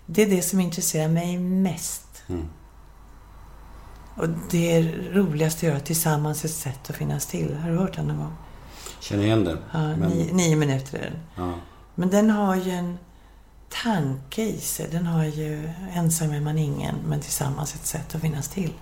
det 0.06 0.22
är 0.22 0.30
det 0.30 0.42
som 0.42 0.60
intresserar 0.60 1.08
mig 1.08 1.38
mest. 1.38 2.24
Och 4.16 4.30
det 4.50 4.72
är 4.72 4.84
roligast 5.14 5.58
att 5.58 5.64
göra 5.64 5.80
tillsammans 5.80 6.46
ett 6.46 6.52
sätt 6.52 6.90
att 6.90 6.96
finnas 6.96 7.26
till. 7.26 7.56
Har 7.56 7.70
du 7.70 7.78
hört 7.78 7.96
den 7.96 8.08
någon 8.08 8.18
gång? 8.18 8.34
Känner 9.02 9.24
igen 9.24 9.44
det. 9.44 9.58
Ja, 9.74 9.80
Men- 9.96 10.00
nio, 10.10 10.34
nio 10.34 10.56
minuter 10.56 10.98
är 10.98 11.02
den. 11.04 11.20
Ja. 11.48 11.54
Men 11.96 12.10
den 12.10 12.30
har 12.30 12.56
ju 12.56 12.72
en 12.72 12.98
tanke 13.84 14.42
i 14.44 14.58
sig. 14.60 14.88
Den 14.92 15.06
har 15.06 15.24
ju 15.26 15.70
ensam 15.94 16.32
är 16.32 16.42
man 16.42 16.58
ingen, 16.58 16.96
men 17.08 17.20
tillsammans 17.22 17.76
ett 17.76 17.86
sätt 17.86 18.16
att 18.16 18.22
finnas 18.22 18.48
till. 18.50 18.74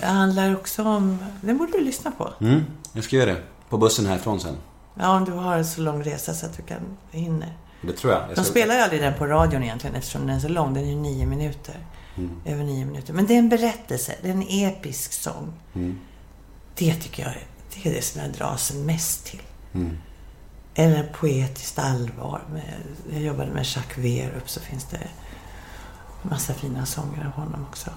Det 0.00 0.06
handlar 0.06 0.56
också 0.56 0.84
om... 0.84 1.18
Den 1.40 1.58
borde 1.58 1.72
du 1.72 1.80
lyssna 1.84 2.10
på. 2.10 2.32
Mm, 2.40 2.64
jag 2.92 3.04
ska 3.04 3.16
göra 3.16 3.32
det. 3.32 3.42
På 3.68 3.78
bussen 3.78 4.06
härifrån 4.06 4.40
sen. 4.40 4.56
Ja, 4.94 5.16
om 5.16 5.24
du 5.24 5.32
har 5.32 5.56
en 5.56 5.64
så 5.66 5.80
lång 5.80 6.02
resa 6.04 6.34
så 6.34 6.46
att 6.46 6.56
du 6.56 6.62
kan 6.62 6.80
hinner. 7.10 7.56
Det 7.82 7.92
tror 7.92 8.12
jag. 8.12 8.22
jag 8.22 8.28
De 8.28 8.34
ska... 8.34 8.44
spelar 8.44 8.74
ju 8.74 8.80
aldrig 8.80 9.00
den 9.02 9.14
på 9.14 9.26
radion 9.26 9.62
egentligen 9.62 9.96
eftersom 9.96 10.26
den 10.26 10.36
är 10.36 10.40
så 10.40 10.48
lång. 10.48 10.74
Den 10.74 10.84
är 10.84 10.88
ju 10.88 10.96
nio 10.96 11.26
minuter. 11.26 11.76
Över 12.44 12.64
nio 12.64 12.84
minuter. 12.84 13.12
Men 13.12 13.26
det 13.26 13.34
är 13.34 13.38
en 13.38 13.48
berättelse. 13.48 14.14
Det 14.22 14.28
är 14.28 14.32
en 14.32 14.46
episk 14.48 15.12
sång. 15.12 15.52
Det 16.74 16.94
tycker 16.94 17.22
jag 17.22 17.32
är- 17.32 17.46
det 17.74 17.88
är 17.88 17.94
det 17.94 18.02
som 18.02 18.20
jag 18.20 18.32
dras 18.32 18.72
mest 18.74 19.26
till. 19.26 19.42
Eller 20.74 21.02
poetiskt 21.02 21.78
allvar. 21.78 22.42
Jag 23.12 23.22
jobbade 23.22 23.50
med 23.50 23.66
Jacques 23.66 24.04
Werup 24.04 24.50
så 24.50 24.60
finns 24.60 24.84
det 24.84 25.08
massa 26.22 26.54
fina 26.54 26.86
sånger 26.86 27.26
av 27.26 27.44
honom 27.44 27.66
också. 27.70 27.90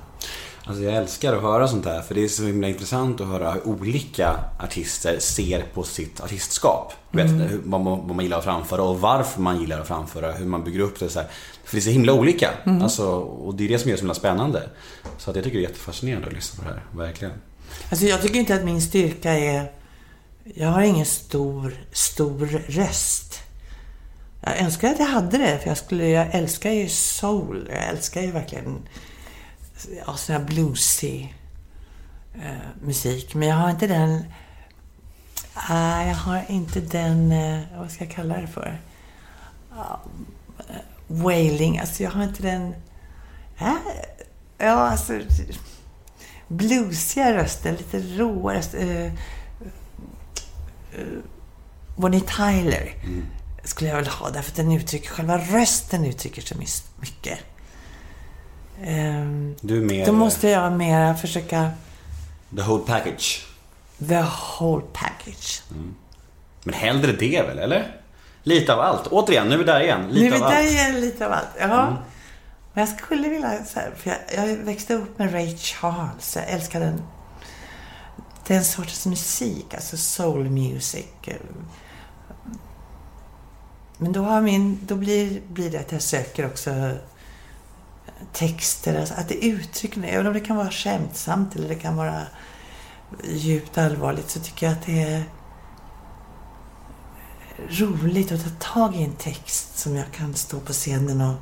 Alltså 0.65 0.84
jag 0.84 0.95
älskar 0.95 1.36
att 1.36 1.41
höra 1.41 1.67
sånt 1.67 1.86
här 1.86 2.01
för 2.01 2.15
det 2.15 2.24
är 2.24 2.28
så 2.28 2.43
himla 2.43 2.67
intressant 2.67 3.22
att 3.22 3.28
höra 3.28 3.51
hur 3.51 3.67
olika 3.67 4.39
artister 4.59 5.19
ser 5.19 5.65
på 5.74 5.84
sitt 5.84 6.22
artistskap. 6.22 6.93
Vet, 7.11 7.30
hur, 7.30 7.61
vad, 7.65 7.82
man, 7.82 8.07
vad 8.07 8.15
man 8.15 8.26
gillar 8.26 8.38
att 8.38 8.43
framföra 8.43 8.84
och 8.84 9.01
varför 9.01 9.41
man 9.41 9.61
gillar 9.61 9.80
att 9.80 9.88
framföra, 9.88 10.32
hur 10.32 10.45
man 10.45 10.63
bygger 10.63 10.80
upp 10.80 10.99
det. 10.99 11.09
Så 11.09 11.19
här. 11.19 11.28
För 11.63 11.76
det 11.76 11.80
är 11.80 11.82
så 11.82 11.89
himla 11.89 12.13
olika. 12.13 12.49
Alltså, 12.65 13.09
och 13.19 13.55
det 13.55 13.63
är 13.63 13.69
det 13.69 13.80
som 13.80 13.89
gör 13.89 13.95
det 13.95 13.99
så 13.99 14.03
himla 14.03 14.13
spännande. 14.13 14.69
Så 15.17 15.30
att 15.30 15.36
jag 15.36 15.45
tycker 15.45 15.57
det 15.57 15.65
är 15.65 15.69
jättefascinerande 15.69 16.28
att 16.28 16.34
lyssna 16.34 16.63
på 16.63 16.69
det 16.69 16.76
här, 16.76 17.05
verkligen. 17.05 17.34
Alltså 17.89 18.05
jag 18.05 18.21
tycker 18.21 18.39
inte 18.39 18.55
att 18.55 18.63
min 18.63 18.82
styrka 18.82 19.34
är... 19.34 19.71
Jag 20.43 20.67
har 20.67 20.82
ingen 20.82 21.05
stor, 21.05 21.73
stor 21.91 22.45
röst. 22.67 23.39
Jag 24.41 24.59
önskar 24.59 24.91
att 24.91 24.99
jag 24.99 25.05
hade 25.05 25.38
det, 25.38 25.59
för 25.59 25.67
jag, 25.67 25.77
skulle, 25.77 26.07
jag 26.07 26.36
älskar 26.36 26.71
ju 26.71 26.89
soul. 26.89 27.69
Jag 27.71 27.84
älskar 27.84 28.21
ju 28.21 28.32
verkligen 28.32 28.88
ja, 30.05 30.15
sån 30.15 30.36
här 30.36 30.43
bluesig 30.43 31.36
eh, 32.36 32.82
musik. 32.82 33.34
Men 33.34 33.47
jag 33.47 33.55
har 33.55 33.69
inte 33.69 33.88
den... 33.88 34.25
Nej, 35.69 36.07
jag 36.07 36.15
har 36.15 36.43
inte 36.49 36.79
den... 36.79 37.32
Eh, 37.32 37.59
vad 37.77 37.91
ska 37.91 38.03
jag 38.03 38.13
kalla 38.13 38.38
det 38.38 38.47
för? 38.47 38.79
Uh, 39.71 39.95
wailing. 41.07 41.79
Alltså 41.79 42.03
jag 42.03 42.11
har 42.11 42.23
inte 42.23 42.43
den... 42.43 42.75
Äh, 43.57 43.73
ja, 44.57 44.71
alltså 44.71 45.19
bluesiga 46.52 47.34
rösten, 47.34 47.76
lite 47.76 47.99
råa 47.99 48.54
röst. 48.54 48.74
Uh, 48.76 49.06
uh, 49.06 49.12
Bonnie 51.95 52.22
Tyler 52.22 52.93
skulle 53.64 53.89
jag 53.89 53.97
väl 53.97 54.08
ha 54.08 54.30
därför 54.30 54.52
att 54.52 54.56
den 54.56 54.72
uttrycker, 54.72 55.10
själva 55.10 55.38
rösten 55.38 56.06
uttrycker 56.06 56.41
så 56.41 56.56
mycket. 56.58 57.39
Ehm, 58.84 59.56
Du 59.62 59.82
mer 59.82 60.06
då 60.06 60.12
måste 60.12 60.49
jag 60.49 60.74
mera 60.74 61.16
försöka 61.16 61.72
the 62.56 62.62
whole 62.62 62.84
package. 62.88 63.45
the 64.08 64.24
whole 64.60 64.84
package. 64.93 65.62
Men 66.64 66.74
hellre 66.74 67.12
det 67.12 67.41
väl, 67.41 67.60
eller? 67.60 67.95
Lite 68.43 68.74
av 68.74 68.80
allt. 68.80 69.08
Återigen, 69.08 69.47
nu 69.47 69.54
är 69.54 69.58
vi 69.58 69.64
där 69.64 69.82
igen. 69.82 70.08
Lite 70.10 70.30
nu 70.30 70.36
är 70.36 70.45
allt. 70.45 70.56
det 70.56 70.64
igen 70.70 71.02
lite 71.02 71.26
av 71.26 71.32
allt. 71.32 71.49
Ja. 71.60 71.97
Men 72.74 72.86
jag 72.86 72.97
skulle 72.97 73.30
vilja, 73.30 73.65
så 73.65 73.80
här, 73.80 73.91
för 73.97 74.09
jag, 74.09 74.47
jag 74.47 74.55
växte 74.55 74.93
upp 74.93 75.19
med 75.19 75.34
Ray 75.34 75.57
Charles. 75.57 76.36
Jag 76.36 76.49
älskar 76.49 76.80
den, 76.80 77.01
den 78.47 78.65
sortens 78.65 79.05
musik, 79.05 79.74
alltså 79.74 79.97
soul 79.97 80.49
music. 80.49 81.05
Men 83.97 84.11
då, 84.11 84.22
har 84.22 84.41
min, 84.41 84.80
då 84.82 84.95
blir, 84.95 85.41
blir 85.47 85.72
det 85.72 85.80
att 85.80 85.91
jag 85.91 86.01
söker 86.01 86.45
också 86.45 86.91
texter, 88.34 88.99
alltså 88.99 89.13
att 89.13 89.30
det 89.30 89.45
uttrycker. 89.45 90.03
Även 90.03 90.28
om 90.28 90.34
det 90.34 90.39
kan 90.39 90.57
vara 90.57 90.72
skämtsamt 90.72 91.55
eller 91.55 91.67
det 91.67 91.76
kan 91.76 91.95
vara 91.95 92.22
djupt 93.24 93.78
allvarligt 93.78 94.30
så 94.30 94.39
tycker 94.39 94.65
jag 94.65 94.74
att 94.74 94.86
det 94.86 95.03
är 95.03 95.24
roligt 97.69 98.32
att 98.32 98.43
ta 98.43 98.74
tag 98.74 98.95
i 98.95 99.03
en 99.03 99.15
text 99.15 99.78
som 99.78 99.95
jag 99.95 100.11
kan 100.11 100.34
stå 100.34 100.59
på 100.59 100.74
scenen 100.74 101.22
och 101.22 101.36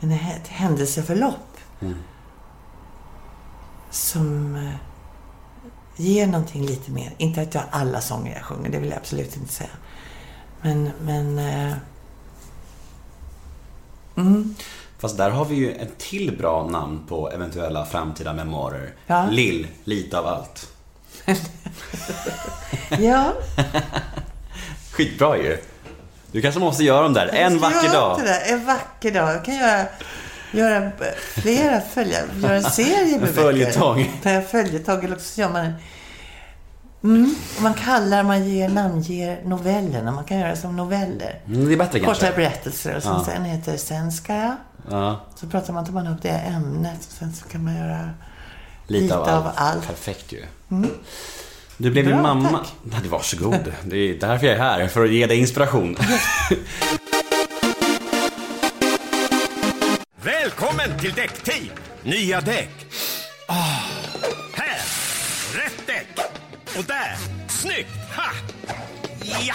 en 0.00 0.10
hä- 0.12 0.36
ett 0.42 0.48
händelseförlopp 0.48 1.56
som 3.90 4.56
eh, 4.56 4.74
ger 5.96 6.26
någonting 6.26 6.66
lite 6.66 6.90
mer. 6.90 7.14
Inte 7.18 7.42
att 7.42 7.54
jag 7.54 7.60
har 7.60 7.80
alla 7.80 8.00
sånger 8.00 8.34
jag 8.34 8.44
sjunger, 8.44 8.70
det 8.70 8.78
vill 8.78 8.90
jag 8.90 8.98
absolut 8.98 9.36
inte 9.36 9.52
säga. 9.52 9.70
Men, 10.62 10.90
men... 11.02 11.38
eh, 11.38 11.72
Mm. 14.16 14.54
Fast 14.98 15.16
där 15.16 15.30
har 15.30 15.44
vi 15.44 15.54
ju 15.54 15.72
ett 15.72 15.98
till 15.98 16.36
bra 16.38 16.68
namn 16.68 17.00
på 17.08 17.30
eventuella 17.30 17.86
framtida 17.86 18.32
memoarer. 18.32 18.94
Ja. 19.06 19.26
Lill, 19.30 19.66
lite 19.84 20.18
av 20.18 20.26
allt. 20.26 20.72
Ja, 22.98 23.32
Skitbra 24.92 25.36
ju. 25.36 25.58
Du 26.32 26.42
kanske 26.42 26.60
måste 26.60 26.84
göra 26.84 27.02
dem 27.02 27.12
där. 27.12 27.26
En 27.26 27.58
vacker 27.58 27.92
dag. 27.92 28.20
En 28.46 28.66
vacker 28.66 29.10
dag. 29.12 29.34
Jag 29.34 29.44
kan 29.44 29.54
göra, 29.56 29.84
göra 30.52 30.90
flera 31.34 31.80
följer, 31.80 32.24
göra 32.42 32.54
en 32.56 32.62
serie 32.64 33.18
med 33.18 33.28
En 33.28 33.34
följetong. 33.34 33.96
böcker. 33.96 34.36
En 34.38 34.44
följetong. 34.44 35.04
Eller 35.04 35.16
så 35.18 35.40
gör 35.40 35.48
man 35.48 35.64
en... 35.66 35.72
Mm, 37.04 37.34
man 37.60 37.74
kallar, 37.74 38.22
man 38.22 38.48
ger, 38.48 38.68
namnger 38.68 39.40
novellerna. 39.44 40.10
Man 40.12 40.24
kan 40.24 40.38
göra 40.38 40.56
som 40.56 40.76
noveller. 40.76 41.40
Mm, 41.46 41.66
det 41.68 41.72
är 41.74 41.76
bättre 41.76 42.00
Korta 42.00 42.20
kanske. 42.20 42.36
berättelser. 42.36 42.96
Och 42.96 43.02
sen, 43.02 43.12
Ja. 43.12 43.24
sen 43.24 43.44
heter 43.44 43.72
det 43.72 43.78
Sen 43.78 44.12
ska 44.12 44.34
jag. 44.34 44.56
Ja, 44.90 45.20
Så 45.34 45.46
pratar 45.46 45.72
man, 45.72 45.84
tar 45.86 45.92
man 45.92 46.06
upp 46.06 46.22
det 46.22 46.28
ämnet. 46.28 46.98
Och 47.06 47.12
sen 47.18 47.32
så 47.32 47.48
kan 47.48 47.64
man 47.64 47.76
göra... 47.76 48.10
lite, 48.86 49.02
Lite 49.02 49.16
av, 49.16 49.50
allt. 49.54 49.86
Perfekt 49.86 50.32
ju. 50.32 50.44
Du 51.80 51.90
blev 51.90 52.04
ju 52.06 52.12
Bra, 52.12 52.22
mamma. 52.22 52.58
tack. 52.58 52.68
Nej, 52.82 53.08
varsågod. 53.08 53.72
Det 53.84 53.96
är 53.96 54.14
därför 54.14 54.46
jag 54.46 54.54
är 54.56 54.60
här. 54.60 54.88
För 54.88 55.04
att 55.04 55.10
ge 55.10 55.26
dig 55.26 55.38
inspiration. 55.38 55.96
Välkommen 60.22 60.98
till 60.98 61.12
Däckteam! 61.12 61.68
Nya 62.02 62.40
däck. 62.40 62.70
Ah, 63.48 63.80
här! 64.54 64.80
Rätt 65.56 65.86
däck! 65.86 66.06
Och 66.78 66.84
där! 66.84 67.16
Snyggt! 67.48 67.88
Ha! 68.16 68.30
Ja! 69.46 69.54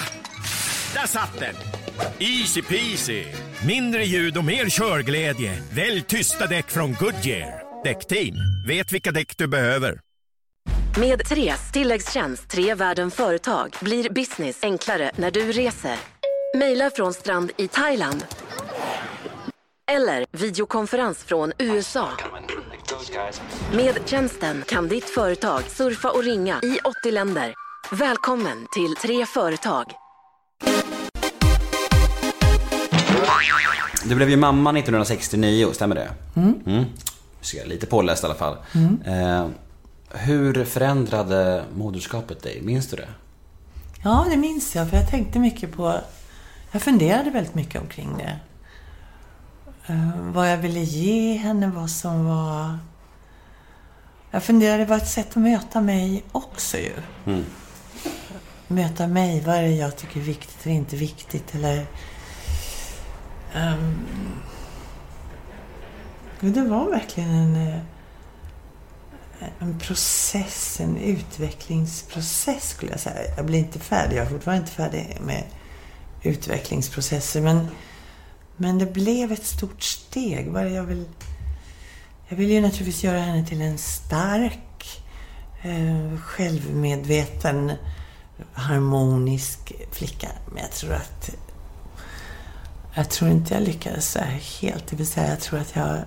Där 0.93 1.07
satt 1.07 1.39
den! 1.39 1.55
Easy 2.19 2.61
peasy! 2.61 3.23
Mindre 3.67 4.05
ljud 4.05 4.37
och 4.37 4.45
mer 4.45 4.69
körglädje. 4.69 5.57
Välj 5.71 6.01
tysta 6.01 6.47
däck 6.47 6.71
från 6.71 6.93
Goodyear. 6.93 7.63
Däckteam, 7.83 8.35
vet 8.67 8.91
vilka 8.91 9.11
däck 9.11 9.37
du 9.37 9.47
behöver. 9.47 9.99
Med 10.99 11.25
Tres 11.25 11.71
tilläggstjänst 11.71 12.49
Tre 12.49 12.75
världen 12.75 13.11
företag 13.11 13.75
blir 13.81 14.09
business 14.09 14.59
enklare 14.63 15.11
när 15.15 15.31
du 15.31 15.51
reser. 15.51 15.95
Mejla 16.57 16.89
från 16.89 17.13
strand 17.13 17.51
i 17.57 17.67
Thailand. 17.67 18.25
Eller 19.91 20.25
videokonferens 20.31 21.23
från 21.23 21.51
USA. 21.57 22.09
Med 23.73 23.99
tjänsten 24.05 24.63
kan 24.67 24.87
ditt 24.87 25.09
företag 25.09 25.63
surfa 25.63 26.11
och 26.11 26.23
ringa 26.23 26.59
i 26.63 26.79
80 26.83 27.11
länder. 27.11 27.53
Välkommen 27.91 28.67
till 28.73 28.95
Tre 28.95 29.25
företag. 29.25 29.85
Du 34.05 34.15
blev 34.15 34.29
ju 34.29 34.37
mamma 34.37 34.69
1969, 34.69 35.69
stämmer 35.73 35.95
det? 35.95 36.09
Mm. 36.35 36.85
Så 37.41 37.57
jag 37.57 37.65
är 37.65 37.69
lite 37.69 37.85
påläst 37.85 38.23
i 38.23 38.25
alla 38.25 38.35
fall. 38.35 38.57
Eh, 39.05 39.47
hur 40.13 40.65
förändrade 40.65 41.63
moderskapet 41.75 42.43
dig? 42.43 42.61
Minns 42.61 42.87
du 42.87 42.95
det? 42.95 43.07
Ja, 44.03 44.25
det 44.29 44.37
minns 44.37 44.75
jag. 44.75 44.89
För 44.89 44.97
jag 44.97 45.09
tänkte 45.09 45.39
mycket 45.39 45.71
på... 45.71 45.99
Jag 46.71 46.81
funderade 46.81 47.29
väldigt 47.29 47.55
mycket 47.55 47.81
omkring 47.81 48.17
det. 48.17 48.39
Eh, 49.87 50.09
vad 50.17 50.51
jag 50.51 50.57
ville 50.57 50.79
ge 50.79 51.33
henne, 51.37 51.71
vad 51.75 51.89
som 51.89 52.25
var... 52.25 52.77
Jag 54.31 54.43
funderade, 54.43 54.77
det 54.77 54.89
var 54.89 54.97
ett 54.97 55.09
sätt 55.09 55.29
att 55.29 55.35
möta 55.35 55.81
mig 55.81 56.23
också 56.31 56.77
ju. 56.77 56.93
Möta 58.67 59.07
mig, 59.07 59.41
vad 59.45 59.55
är 59.55 59.61
det 59.61 59.69
jag 59.69 59.97
tycker 59.97 60.19
är 60.19 60.23
viktigt 60.23 60.65
och 60.65 60.71
inte 60.71 60.95
viktigt 60.95 61.55
eller... 61.55 61.85
ehm, 63.53 64.05
det 66.39 66.61
var 66.61 66.89
verkligen 66.89 67.29
en, 67.29 67.67
eh, 67.67 67.79
en 69.59 69.79
process, 69.79 70.79
en 70.79 70.97
utvecklingsprocess 70.97 72.69
skulle 72.69 72.91
jag 72.91 72.99
säga. 72.99 73.35
Jag 73.37 73.45
blir 73.45 73.59
inte 73.59 73.79
färdig, 73.79 74.17
jag 74.17 74.25
är 74.25 74.29
fortfarande 74.29 74.61
inte 74.61 74.71
färdig 74.71 75.17
med 75.21 75.43
utvecklingsprocesser 76.21 77.41
men, 77.41 77.67
men 78.57 78.77
det 78.77 78.93
blev 78.93 79.31
ett 79.31 79.45
stort 79.45 79.83
steg. 79.83 80.47
Jag 80.55 80.83
vill... 80.83 81.05
Jag 82.27 82.37
vill 82.37 82.51
ju 82.51 82.61
naturligtvis 82.61 83.03
göra 83.03 83.19
henne 83.19 83.45
till 83.45 83.61
en 83.61 83.77
stark, 83.77 85.03
eh, 85.61 86.17
självmedveten, 86.19 87.71
harmonisk 88.53 89.73
flicka. 89.91 90.27
Men 90.53 90.63
jag 90.63 90.71
tror 90.71 90.93
att... 90.93 91.35
Jag 92.95 93.09
tror 93.09 93.31
inte 93.31 93.53
jag 93.53 93.63
lyckades 93.63 94.11
så 94.11 94.19
här 94.19 94.39
helt. 94.61 94.87
Det 94.87 94.95
vill 94.95 95.07
säga, 95.07 95.29
jag 95.29 95.39
tror 95.39 95.59
att 95.59 95.75
jag 95.75 95.97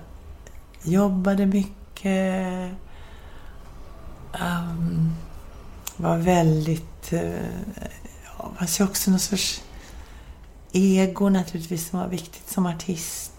jobbade 0.83 1.47
mycket. 1.47 2.71
Um, 4.41 5.15
var 5.97 6.17
väldigt... 6.17 7.13
Uh, 7.13 7.21
ja, 8.39 8.53
fanns 8.59 8.81
ju 8.81 8.85
också 8.85 9.11
någon 9.11 9.21
sorts 9.21 9.63
ego 10.73 11.29
naturligtvis 11.29 11.89
som 11.89 11.99
var 11.99 12.09
viktigt 12.09 12.49
som 12.51 12.67
artist. 12.67 13.33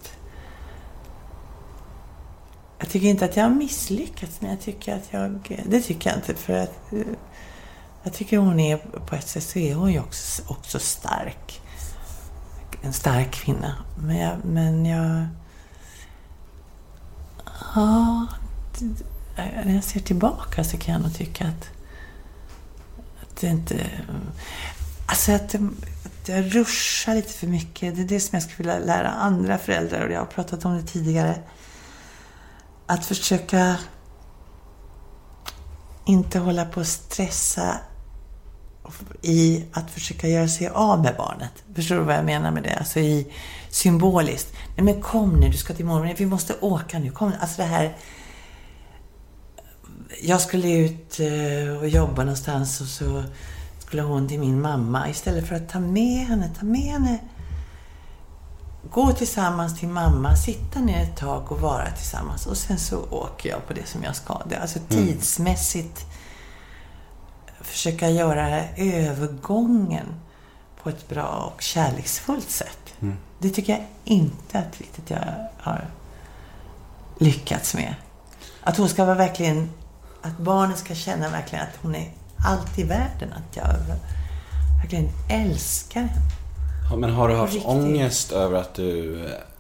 Jag 2.80 2.89
tycker 2.89 3.08
inte 3.08 3.26
att 3.26 3.36
jag 3.38 3.43
har 3.43 3.56
misslyckats, 3.56 4.41
men 4.41 4.50
jag 4.52 4.62
tycker 4.62 4.95
att 4.95 5.08
jag... 5.14 5.60
Det 5.66 5.82
tycker 5.82 6.10
jag 6.10 6.20
inte, 6.20 6.36
för 6.36 6.54
att... 6.54 6.80
Uh, 6.93 7.06
Jag 8.04 8.14
tycker 8.14 8.38
hon 8.38 8.60
är, 8.60 8.78
på 8.78 9.16
ett 9.16 9.28
sätt 9.28 9.43
så 9.43 9.60
är 9.60 9.76
hon 9.76 9.91
ju 9.91 10.00
också, 10.00 10.41
också 10.48 10.80
stark. 10.80 11.62
En 12.82 12.93
stark 12.93 13.32
kvinna. 13.32 13.76
Men 13.98 14.18
jag... 14.18 14.45
Men 14.45 14.86
jag 14.86 15.28
ja, 17.76 18.28
det- 18.80 19.16
Eh, 19.38 19.66
när 19.66 19.76
jag 19.76 19.84
ser 19.84 20.00
tillbaka 20.00 20.64
så 20.64 20.78
kan 20.78 20.94
jag 20.94 21.02
nog 21.04 21.14
tycka 21.16 21.44
att, 21.48 21.70
att 23.22 23.36
det 23.42 23.48
inte... 23.48 23.86
Alltså 25.06 25.32
att, 25.32 25.50
det- 25.50 25.70
att 26.06 26.28
jag 26.30 26.56
ruschar 26.56 27.16
lite 27.16 27.34
för 27.34 27.48
mycket. 27.48 27.96
Det 27.96 28.02
är 28.02 28.06
det 28.06 28.20
som 28.20 28.30
jag 28.36 28.44
skulle 28.44 28.58
vilja 28.74 28.86
lära 28.96 29.10
andra 29.10 29.58
föräldrar 29.58 30.06
och 30.06 30.12
jag 30.12 30.20
har 30.20 30.26
pratat 30.26 30.66
om 30.66 30.76
det 30.78 30.84
tidigare. 30.84 31.40
Att 32.86 33.06
försöka 33.06 33.76
inte 36.06 36.40
hålla 36.40 36.66
på 36.66 36.80
och 36.80 36.88
stressa 36.88 37.78
i 39.22 39.66
att 39.74 39.92
försöka 39.92 40.28
göra 40.28 40.48
sig 40.48 40.68
av 40.68 41.02
med 41.02 41.16
barnet. 41.18 41.52
Förstår 41.76 41.96
du 41.96 42.02
vad 42.02 42.16
jag 42.16 42.26
menar 42.26 42.52
med 42.52 42.64
det? 42.64 42.76
Alltså 42.76 43.00
i 43.00 43.34
symboliskt. 43.70 44.54
Nej 44.76 44.84
men 44.86 45.02
kom 45.02 45.30
nu, 45.40 45.50
du 45.50 45.58
ska 45.58 45.74
till 45.74 45.86
mormor. 45.86 46.14
Vi 46.18 46.26
måste 46.26 46.56
åka 46.62 47.00
nu. 47.00 47.12
Kom. 47.12 47.32
Alltså 47.40 47.58
det 47.62 47.68
här... 47.68 47.98
Jag 50.22 50.41
skulle 50.41 50.72
ut 50.72 51.20
eh, 51.20 51.78
och 51.78 51.88
jobba 51.88 52.24
någonstans 52.24 52.82
och 52.82 52.88
så 52.88 53.24
skulle 53.80 54.01
hon 54.01 54.28
till 54.28 54.39
min 54.39 54.61
mamma. 54.61 55.09
Istället 55.09 55.47
för 55.47 55.55
att 55.55 55.70
ta 55.70 55.80
med 55.80 56.26
henne, 56.26 56.51
ta 56.59 56.65
med 56.65 56.82
henne. 56.82 57.20
Gå 58.91 59.11
tillsammans 59.11 59.80
till 59.80 59.88
mamma, 59.88 60.36
sitta 60.36 60.80
ner 60.80 61.03
ett 61.03 61.18
tag 61.18 61.51
och 61.51 61.61
vara 61.61 61.91
tillsammans. 61.91 62.47
Och 62.47 62.57
sen 62.57 62.80
så 62.80 62.97
åker 63.09 63.49
jag 63.49 63.68
på 63.68 63.74
det 63.74 63.88
som 63.88 64.03
jag 64.03 64.15
ska. 64.15 64.41
Det 64.49 64.55
är 64.55 64.59
Alltså 64.59 64.80
tidsmässigt 64.89 66.05
försöka 67.61 68.09
göra 68.09 68.63
övergången 68.76 70.05
på 70.84 70.89
ett 70.89 71.09
bra 71.09 71.51
och 71.55 71.61
kärleksfullt 71.61 72.49
sätt. 72.49 72.93
Det 73.39 73.49
tycker 73.49 73.74
jag 73.74 73.86
inte 74.03 74.59
att 74.59 74.78
riktigt 74.78 75.09
jag 75.09 75.49
har 75.57 75.88
lyckats 77.18 77.76
med. 77.76 77.95
Att 78.61 78.78
hon 78.78 78.89
ska 78.89 79.05
vara 79.05 79.15
verkligen... 79.15 79.70
Att 80.22 80.38
barnen 80.38 80.78
ska 80.78 80.95
känna 80.95 81.30
verkligen 81.30 81.63
att 81.63 81.78
hon 81.82 81.95
är 81.95 82.11
allt 82.45 82.80
i 82.80 82.84
världen. 82.84 83.34
Att 83.34 83.55
jag 83.55 83.65
verkligen 84.82 85.09
älskar 85.30 85.99
henne. 86.01 86.22
Ja, 86.89 86.95
Men 86.95 87.09
har 87.13 87.28
du 87.30 87.36
haft 87.36 87.53
Riktigt. 87.53 87.70
ångest 87.72 88.32
över 88.32 88.59
att 88.59 88.74
du, 88.74 89.15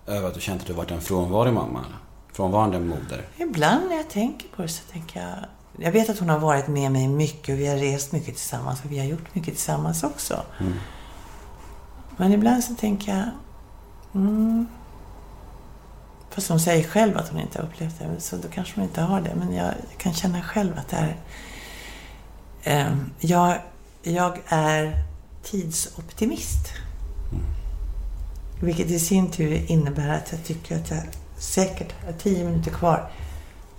över 0.07 0.27
att 0.27 0.33
du 0.33 0.41
känt 0.41 0.61
att 0.61 0.67
du 0.67 0.73
varit 0.73 0.91
en 0.91 1.01
frånvarig 1.01 1.53
mamma? 1.53 1.85
Frånvarande 2.33 2.79
moder? 2.79 3.25
Ibland 3.37 3.87
när 3.89 3.95
jag 3.95 4.09
tänker 4.09 4.47
på 4.55 4.61
det 4.61 4.67
så 4.67 4.91
tänker 4.91 5.19
jag... 5.21 5.35
Jag 5.79 5.91
vet 5.91 6.09
att 6.09 6.19
hon 6.19 6.29
har 6.29 6.39
varit 6.39 6.67
med 6.67 6.91
mig 6.91 7.07
mycket 7.07 7.53
och 7.53 7.59
vi 7.59 7.67
har 7.67 7.75
rest 7.75 8.11
mycket 8.11 8.35
tillsammans 8.35 8.79
och 8.85 8.91
vi 8.91 8.99
har 8.99 9.05
gjort 9.05 9.35
mycket 9.35 9.53
tillsammans 9.53 10.03
också. 10.03 10.41
Men 12.17 12.33
ibland 12.33 12.63
så 12.63 12.75
tänker 12.75 13.11
jag... 13.17 13.29
Mm, 14.15 14.67
fast 16.37 16.49
hon 16.49 16.59
säger 16.59 16.83
själv 16.83 17.17
att 17.17 17.29
hon 17.29 17.41
inte 17.41 17.59
har 17.59 17.65
upplevt 17.67 17.99
det, 17.99 18.21
så 18.21 18.35
då 18.35 18.47
kanske 18.47 18.75
hon 18.75 18.83
inte 18.83 19.01
har 19.01 19.21
det. 19.21 19.35
Men 19.35 19.53
jag 19.53 19.73
kan 19.97 20.13
känna 20.13 20.41
själv 20.41 20.77
att 20.77 20.87
det 20.87 20.97
är... 20.97 21.17
Eh, 22.63 22.97
jag, 23.19 23.57
jag 24.03 24.39
är 24.47 25.03
tidsoptimist. 25.43 26.67
Vilket 28.61 28.89
i 28.89 28.99
sin 28.99 29.31
tur 29.31 29.71
innebär 29.71 30.09
att 30.09 30.31
jag 30.31 30.43
tycker 30.43 30.75
att 30.75 30.91
jag 30.91 31.03
säkert 31.37 31.93
har 32.05 32.13
tio 32.13 32.43
minuter 32.43 32.71
kvar. 32.71 33.11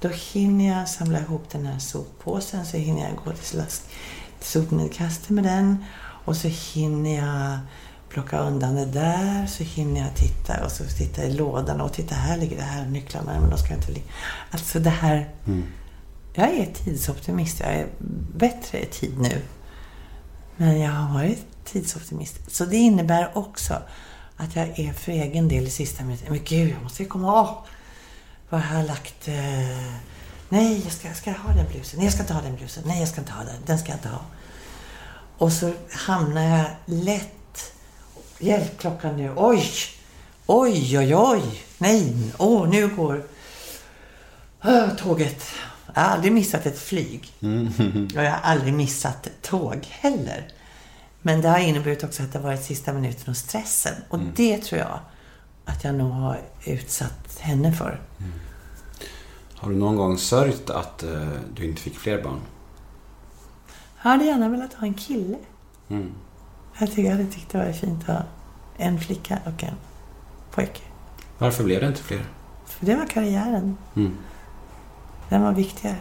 Då 0.00 0.08
hinner 0.08 0.78
jag 0.78 0.88
samla 0.88 1.18
ihop 1.18 1.50
den 1.50 1.66
här 1.66 1.78
soppåsen, 1.78 2.66
så 2.66 2.76
hinner 2.76 3.08
jag 3.08 3.16
gå 3.24 3.32
till, 3.32 3.46
slask, 3.46 3.82
till 4.38 4.48
sopnedkastet 4.48 5.30
med 5.30 5.44
den. 5.44 5.84
Och 6.24 6.36
så 6.36 6.48
hinner 6.48 7.16
jag 7.16 7.58
plocka 8.08 8.38
undan 8.38 8.74
det 8.74 8.86
där, 8.86 9.46
så 9.46 9.64
hinner 9.64 10.00
jag 10.00 10.14
titta 10.14 10.64
och 10.64 10.72
så 10.72 10.84
titta 10.84 11.24
i 11.24 11.32
lådan 11.32 11.80
och 11.80 11.92
titta 11.92 12.14
här 12.14 12.36
ligger 12.36 12.56
det 12.56 12.62
här 12.62 12.86
nycklarna, 12.86 13.40
men 13.40 13.50
de 13.50 13.58
ska 13.58 13.74
inte 13.74 13.92
ligga. 13.92 14.06
Alltså 14.50 14.78
det 14.78 14.90
här... 14.90 15.28
Jag 16.34 16.48
är 16.48 16.66
tidsoptimist, 16.84 17.60
jag 17.60 17.68
är 17.68 17.86
bättre 18.34 18.82
i 18.82 18.86
tid 18.86 19.18
nu. 19.18 19.42
Men 20.56 20.80
jag 20.80 20.90
har 20.90 21.14
varit 21.14 21.46
tidsoptimist. 21.64 22.54
Så 22.56 22.64
det 22.64 22.76
innebär 22.76 23.38
också 23.38 23.74
att 24.36 24.56
jag 24.56 24.78
är 24.78 24.92
för 24.92 25.12
egen 25.12 25.48
del 25.48 25.66
i 25.66 25.70
sista 25.70 26.04
minuten. 26.04 26.26
Men 26.30 26.40
gud, 26.44 26.70
jag 26.70 26.82
måste 26.82 27.02
ju 27.02 27.08
komma 27.08 27.34
av. 27.34 27.56
Vad 28.50 28.60
har 28.60 28.78
jag 28.78 28.86
lagt? 28.86 29.28
Eh... 29.28 29.34
Nej, 30.48 30.82
jag 30.84 30.92
ska, 30.92 31.14
ska 31.14 31.30
jag 31.30 31.38
ha 31.38 31.52
den 31.52 31.66
blusen? 31.72 31.98
Nej, 31.98 32.06
jag 32.06 32.12
ska 32.12 32.22
inte 32.22 32.34
ha 32.34 32.42
den 32.42 32.56
blusen. 32.56 32.82
Nej, 32.86 33.00
jag 33.00 33.08
ska 33.08 33.20
inte 33.20 33.32
ha 33.32 33.44
den. 33.44 33.56
Den 33.66 33.78
ska 33.78 33.88
jag 33.88 33.96
inte 33.96 34.08
ha. 34.08 34.20
Och 35.38 35.52
så 35.52 35.72
hamnar 35.90 36.42
jag 36.42 36.66
lätt... 36.84 37.32
Hjälp, 38.38 38.78
klockan 38.78 39.16
nu. 39.16 39.32
Oj! 39.36 39.64
Oj, 40.46 40.98
oj, 40.98 41.14
oj! 41.16 41.42
Nej, 41.78 42.14
åh, 42.38 42.62
oh, 42.62 42.68
nu 42.68 42.88
går 42.88 43.22
oh, 44.64 44.96
tåget. 44.96 45.44
Jag 45.94 46.02
har 46.02 46.10
aldrig 46.10 46.32
missat 46.32 46.66
ett 46.66 46.78
flyg. 46.78 47.32
Och 48.16 48.22
jag 48.22 48.30
har 48.30 48.40
aldrig 48.52 48.74
missat 48.74 49.28
tåg 49.42 49.86
heller. 49.90 50.48
Men 51.22 51.40
det 51.40 51.48
har 51.48 51.58
inneburit 51.58 52.04
också 52.04 52.22
att 52.22 52.32
det 52.32 52.38
har 52.38 52.44
varit 52.44 52.62
sista 52.62 52.92
minuten 52.92 53.30
och 53.30 53.36
stressen. 53.36 53.94
Och 54.08 54.18
det 54.36 54.58
tror 54.58 54.80
jag 54.80 55.00
att 55.64 55.84
jag 55.84 55.94
nog 55.94 56.10
har 56.10 56.40
utsatt 56.64 57.38
henne 57.40 57.72
för. 57.72 58.00
Har 59.54 59.70
du 59.70 59.76
någon 59.76 59.96
gång 59.96 60.18
sörjt 60.18 60.70
att 60.70 61.02
eh, 61.02 61.28
du 61.54 61.64
inte 61.64 61.82
fick 61.82 61.98
fler 61.98 62.22
barn? 62.22 62.40
Jag 64.02 64.10
hade 64.10 64.24
gärna 64.24 64.48
velat 64.48 64.74
ha 64.74 64.86
en 64.86 64.94
kille. 64.94 65.38
Mm. 65.88 66.12
Jag 66.78 66.88
tycker 66.88 67.02
jag 67.02 67.10
hade 67.10 67.26
tyckt 67.26 67.50
det 67.50 67.58
var 67.58 67.72
fint 67.72 68.08
att 68.08 68.16
ha 68.16 68.22
en 68.76 69.00
flicka 69.00 69.38
och 69.44 69.64
en 69.64 69.74
pojke. 70.50 70.82
Varför 71.38 71.64
blev 71.64 71.80
det 71.80 71.86
inte 71.86 72.02
fler? 72.02 72.24
För 72.66 72.86
det 72.86 72.96
var 72.96 73.06
karriären. 73.06 73.76
Mm. 73.96 74.16
Den 75.28 75.42
var 75.42 75.52
viktigare. 75.52 75.96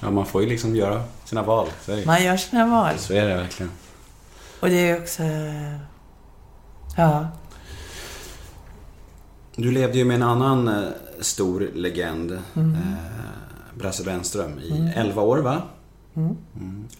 Ja, 0.00 0.10
man 0.10 0.26
får 0.26 0.42
ju 0.42 0.48
liksom 0.48 0.76
göra 0.76 1.04
sina 1.24 1.42
val. 1.42 1.68
Man 2.06 2.24
gör 2.24 2.36
sina 2.36 2.66
val. 2.66 2.98
så 2.98 3.12
är 3.14 3.28
det 3.28 3.36
verkligen. 3.36 3.72
Och 4.60 4.68
det 4.68 4.90
är 4.90 5.00
också... 5.00 5.22
Ja. 6.96 7.28
Du 9.56 9.70
levde 9.70 9.98
ju 9.98 10.04
med 10.04 10.14
en 10.14 10.22
annan 10.22 10.68
eh, 10.68 10.88
stor 11.20 11.70
legend, 11.74 12.32
eh, 12.32 12.40
Brasse 13.74 14.04
Brännström, 14.04 14.58
i 14.58 14.92
11 14.96 15.22
år 15.22 15.38
va? 15.38 15.62
Mm. 16.16 16.36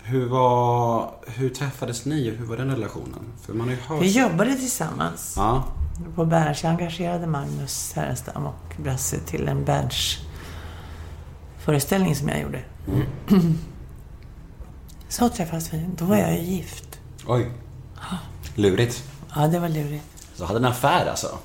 Hur, 0.02 0.26
var, 0.28 1.10
hur 1.26 1.48
träffades 1.48 2.04
ni 2.04 2.30
och 2.32 2.34
hur 2.36 2.44
var 2.46 2.56
den 2.56 2.70
relationen? 2.70 3.24
För 3.42 3.52
man 3.52 3.68
har 3.68 3.74
ju 3.74 3.80
hört... 3.80 4.02
Vi 4.02 4.10
jobbade 4.18 4.54
tillsammans 4.54 5.34
Ja, 5.36 5.64
på 6.14 6.24
Berns. 6.24 6.62
Jag 6.62 6.70
engagerade 6.70 7.26
Magnus 7.26 7.92
Härenstam 7.96 8.46
och 8.46 8.74
Brasse 8.82 9.18
till 9.18 9.48
en 9.48 9.64
Berns 9.64 10.18
föreställning 11.58 12.16
som 12.16 12.28
jag 12.28 12.40
gjorde. 12.40 12.62
Så 15.08 15.28
träffades 15.28 15.74
vi. 15.74 15.86
Då 15.96 16.04
var 16.04 16.16
jag 16.16 16.32
ju 16.32 16.40
gift. 16.40 17.00
oj. 17.26 17.50
Lurigt. 18.54 19.04
Ja, 19.34 19.46
det 19.46 19.58
var 19.58 19.68
lurigt. 19.68 20.04
Så 20.34 20.44
hade 20.44 20.58
en 20.58 20.64
affär 20.64 21.06
alltså? 21.06 21.38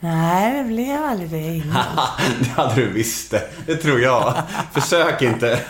Nej, 0.00 0.62
det 0.62 0.64
blev 0.68 1.02
aldrig 1.02 1.30
det 1.30 1.56
innan. 1.56 1.84
det 2.40 2.48
hade 2.48 2.74
du 2.74 2.92
visst 2.92 3.30
det. 3.30 3.42
Det 3.66 3.76
tror 3.76 4.00
jag. 4.00 4.42
Försök 4.72 5.22
inte. 5.22 5.60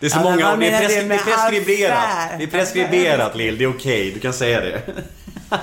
Det 0.00 0.06
är 0.06 0.10
så 0.10 0.16
men 0.16 0.24
många 0.24 0.52
år. 0.52 0.56
Det 0.56 0.70
preskri- 0.70 1.08
det 1.08 1.14
är 1.14 1.18
preskriberat. 1.18 1.98
Det 2.38 2.44
är 2.44 2.46
preskriberat 2.46 3.36
Lill. 3.36 3.58
Det 3.58 3.64
är 3.64 3.68
okej. 3.76 4.10
Du 4.14 4.20
kan 4.20 4.32
säga 4.32 4.60
det. 4.60 4.82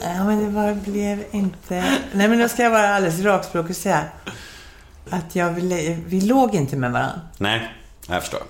Ja, 0.00 0.24
men 0.24 0.44
det 0.44 0.50
bara 0.50 0.74
blev 0.74 1.24
inte... 1.30 1.84
Nej, 2.12 2.28
men 2.28 2.38
då 2.38 2.48
ska 2.48 2.62
jag 2.62 2.70
vara 2.70 2.94
alldeles 2.94 3.20
rakspråk 3.20 3.70
och 3.70 3.76
säga 3.76 4.04
att 5.10 5.36
jag 5.36 5.50
ville... 5.50 5.98
Vi 6.06 6.20
låg 6.20 6.54
inte 6.54 6.76
med 6.76 6.92
varandra. 6.92 7.20
Nej, 7.38 7.72
jag 8.08 8.20
förstår. 8.22 8.42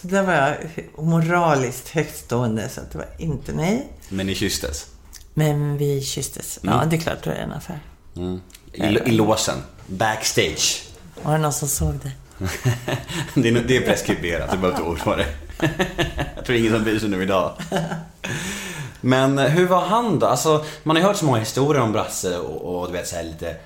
Så 0.00 0.06
där 0.06 0.22
var 0.22 0.32
jag 0.32 0.56
moraliskt 1.04 1.88
högtstående, 1.88 2.68
så 2.68 2.80
att 2.80 2.90
det 2.90 2.98
var 2.98 3.06
inte 3.18 3.52
nej. 3.52 3.88
Men 4.08 4.26
ni 4.26 4.34
kysstes? 4.34 4.86
Men 5.34 5.76
vi 5.78 6.02
kysstes. 6.02 6.58
Ja, 6.62 6.82
det 6.90 6.96
är 6.96 7.00
klart, 7.00 7.22
då 7.24 7.30
är 7.30 7.34
det 7.34 7.40
en 7.40 7.52
affär. 7.52 7.78
Mm. 8.16 8.40
I, 8.72 8.82
I 8.82 9.10
låsen. 9.12 9.56
Backstage. 9.86 10.84
Var 11.22 11.32
det 11.32 11.38
någon 11.38 11.52
som 11.52 11.68
såg 11.68 11.94
det? 11.94 12.10
Det, 13.34 13.48
är, 13.48 13.64
det 13.68 13.76
är 13.76 13.80
preskriberat, 13.80 14.50
du 14.50 14.56
behöver 14.58 14.78
inte 14.78 14.90
oroa 14.90 15.16
dig. 15.16 15.26
jag 16.36 16.44
tror 16.44 16.58
ingen 16.58 16.72
som 16.72 16.84
bryr 16.84 16.98
sig 16.98 17.08
nu 17.08 17.22
idag. 17.22 17.52
Men 19.00 19.38
eh, 19.38 19.44
hur 19.46 19.66
var 19.66 19.80
han 19.80 20.18
då? 20.18 20.26
Alltså, 20.26 20.64
man 20.82 20.96
har 20.96 21.00
ju 21.02 21.06
hört 21.06 21.16
så 21.16 21.24
många 21.24 21.38
historier 21.38 21.82
om 21.82 21.92
Brasse 21.92 22.38
och, 22.38 22.80
och 22.80 22.86
du 22.86 22.92
vet 22.92 23.08
så 23.08 23.16
här 23.16 23.22
lite 23.22 23.56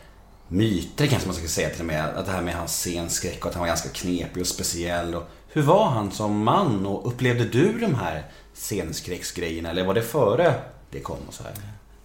myter 0.48 1.06
kanske 1.06 1.28
man 1.28 1.36
ska 1.36 1.48
säga 1.48 1.68
till 1.68 1.80
och 1.80 1.86
med. 1.86 2.04
Att 2.04 2.26
det 2.26 2.32
här 2.32 2.42
med 2.42 2.54
hans 2.54 2.80
scenskräck 2.80 3.44
och 3.44 3.48
att 3.48 3.54
han 3.54 3.60
var 3.60 3.68
ganska 3.68 3.88
knepig 3.88 4.40
och 4.40 4.46
speciell. 4.46 5.14
Och 5.14 5.22
hur 5.52 5.62
var 5.62 5.84
han 5.84 6.10
som 6.10 6.44
man 6.44 6.86
och 6.86 7.08
upplevde 7.08 7.44
du 7.44 7.78
de 7.78 7.94
här 7.94 8.22
scenskräcksgrejerna 8.54 9.70
eller 9.70 9.84
var 9.84 9.94
det 9.94 10.02
före 10.02 10.54
det 10.90 11.00
kom 11.00 11.18
och 11.28 11.34
så 11.34 11.42
här? 11.42 11.52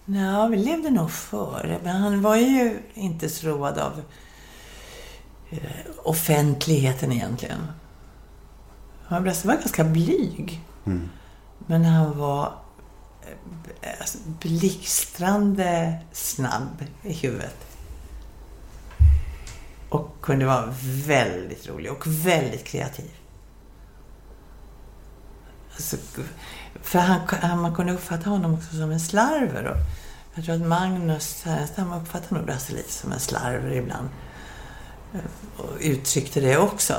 Ja, 0.04 0.46
vi 0.46 0.56
levde 0.56 0.90
nog 0.90 1.10
före, 1.10 1.78
men 1.82 1.96
han 1.96 2.22
var 2.22 2.36
ju 2.36 2.78
inte 2.94 3.28
så 3.28 3.46
road 3.46 3.78
av 3.78 4.02
offentligheten 6.02 7.12
egentligen. 7.12 7.66
Han 9.06 9.24
var 9.24 9.54
ganska 9.54 9.84
blyg. 9.84 10.64
Men 11.66 11.84
han 11.84 12.18
var 12.18 12.54
eh, 13.80 13.90
alltså, 14.00 14.18
blixtrande 14.40 15.98
snabb 16.12 16.84
i 17.02 17.12
huvudet. 17.12 17.56
Och 19.88 20.16
kunde 20.20 20.46
vara 20.46 20.74
väldigt 21.06 21.68
rolig 21.68 21.92
och 21.92 22.06
väldigt 22.06 22.64
kreativ. 22.64 23.10
Alltså, 25.72 25.96
för 26.82 26.98
han, 26.98 27.60
man 27.60 27.74
kunde 27.74 27.92
uppfatta 27.92 28.30
honom 28.30 28.54
också 28.54 28.76
som 28.76 28.90
en 28.90 29.00
slarver. 29.00 29.64
Och 29.64 29.76
jag 30.34 30.44
tror 30.44 30.54
att 30.54 30.68
Magnus 30.68 31.42
Härenstam 31.42 31.92
uppfattade 31.92 32.34
nog 32.34 32.46
Brasse 32.46 32.72
lite 32.72 32.92
som 32.92 33.12
en 33.12 33.20
slarver 33.20 33.72
ibland. 33.72 34.08
Uttryckte 35.80 36.40
det 36.40 36.58
också. 36.58 36.94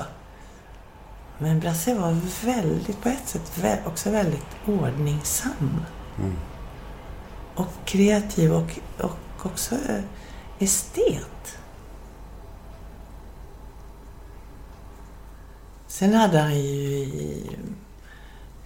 Men 1.37 1.59
Brasse 1.59 1.93
var 1.93 2.17
väldigt, 2.45 3.01
på 3.01 3.09
ett 3.09 3.27
sätt, 3.27 3.79
också 3.85 4.11
väldigt 4.11 4.45
ordningsam. 4.65 5.85
Och 7.55 7.73
kreativ 7.85 8.53
och, 8.53 8.79
och 8.99 9.45
också 9.45 9.75
eh, 9.75 10.03
estet. 10.59 11.57
Sen 15.87 16.13
hade 16.13 16.39
han 16.39 16.55
ju 16.55 16.61
i, 16.61 17.49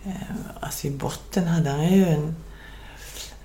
eh, 0.04 0.14
alltså 0.60 0.88
i 0.88 0.92
botten 0.92 1.48
hade 1.48 1.70
han 1.70 1.88
ju 1.94 2.06
en, 2.06 2.36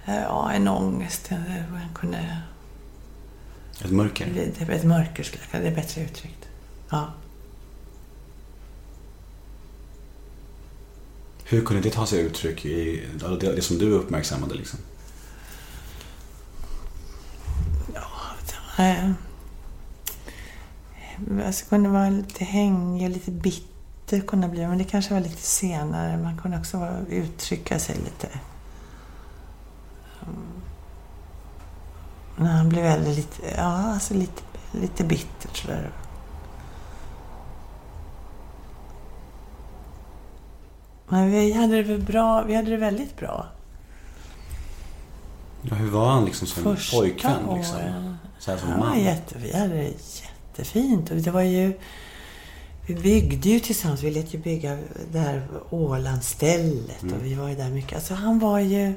eh, 0.05 0.23
ja, 0.23 0.53
en 0.53 0.69
ångest. 0.69 1.29
Han 1.29 1.89
kunde, 1.95 2.39
Ett 3.81 3.91
mörker? 3.91 4.27
det 4.35 4.61
är 4.61 4.70
ett 4.70 4.85
mörker 4.85 5.22
skulle 5.22 5.43
jag 5.53 5.62
det, 5.62 5.68
är 5.68 5.75
bättre 5.75 6.03
uttryckt. 6.03 6.49
Ja. 6.91 7.12
Hur 11.45 11.64
kunde 11.64 11.83
det 11.83 11.91
ta 11.91 12.07
sig 12.07 12.20
uttryck 12.20 12.64
i 12.64 13.07
det, 13.41 13.53
det 13.53 13.62
som 13.62 13.79
du 13.79 13.91
uppmärksammade 13.91 14.55
liksom? 14.55 14.79
Eh, 18.79 19.11
Alltså 21.47 21.66
kunde 21.66 21.89
vara 21.89 22.11
lite 22.11 22.45
hängig 22.45 23.05
och 23.05 23.11
lite 23.11 23.31
bitter 23.31 24.20
kunde 24.20 24.49
bli, 24.49 24.66
men 24.66 24.79
det 24.79 24.85
kanske 24.85 25.14
var 25.14 25.20
lite 25.20 25.43
senare. 25.43 26.16
Man 26.16 26.39
kunde 26.39 26.59
också 26.59 26.97
uttrycka 27.09 27.79
sig 27.79 27.97
lite. 27.97 28.29
Mm. 32.37 32.49
När 32.49 32.57
han 32.57 32.68
blev 32.68 32.82
väldigt, 32.85 33.16
lite, 33.16 33.55
ja 33.57 33.62
alltså 33.62 34.14
lite, 34.14 34.43
lite 34.72 35.05
bitter 35.05 35.51
sådär. 35.53 35.91
Men 41.09 41.30
vi 41.30 41.53
hade 41.53 41.82
det 41.82 41.99
bra, 41.99 42.43
vi 42.43 42.55
hade 42.55 42.70
det 42.70 42.76
väldigt 42.76 43.16
bra. 43.16 43.47
Ja, 45.62 45.74
hur 45.74 45.91
var 45.91 46.11
han 46.11 46.24
liksom 46.24 46.47
som 46.47 46.62
Första 46.62 46.97
pojkvän? 46.97 47.57
Liksom? 47.57 48.16
Så 48.39 48.51
här 48.51 48.59
som 48.59 48.70
Ja, 48.70 48.76
man? 48.76 49.01
jätte, 49.01 49.39
vi 49.39 49.57
hade 49.57 49.74
det 49.74 49.93
jättefint. 50.22 51.11
Och 51.11 51.16
det 51.16 51.30
var 51.30 51.43
ju... 51.43 51.78
Vi 52.87 52.95
byggde 52.95 53.49
ju 53.49 53.61
tillsammans. 53.61 54.03
Vi 54.03 54.11
lät 54.11 54.35
ju 54.35 54.39
bygga 54.39 54.78
det 55.12 55.18
här 55.18 55.49
Ålandsstället. 55.70 57.03
Och 57.03 57.24
vi 57.24 57.35
var 57.35 57.49
ju 57.49 57.55
där 57.55 57.70
mycket. 57.70 57.95
Alltså 57.95 58.14
han 58.14 58.39
var 58.39 58.59
ju... 58.59 58.95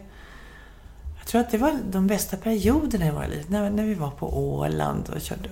Jag 1.27 1.31
tror 1.31 1.41
att 1.41 1.51
det 1.51 1.57
var 1.57 1.79
de 1.91 2.07
bästa 2.07 2.37
perioderna 2.37 3.07
i 3.07 3.11
våra 3.11 3.27
liv. 3.27 3.45
När, 3.47 3.69
när 3.69 3.83
vi 3.83 3.93
var 3.93 4.09
på 4.09 4.37
Åland 4.37 5.09
och 5.09 5.21
körde... 5.21 5.49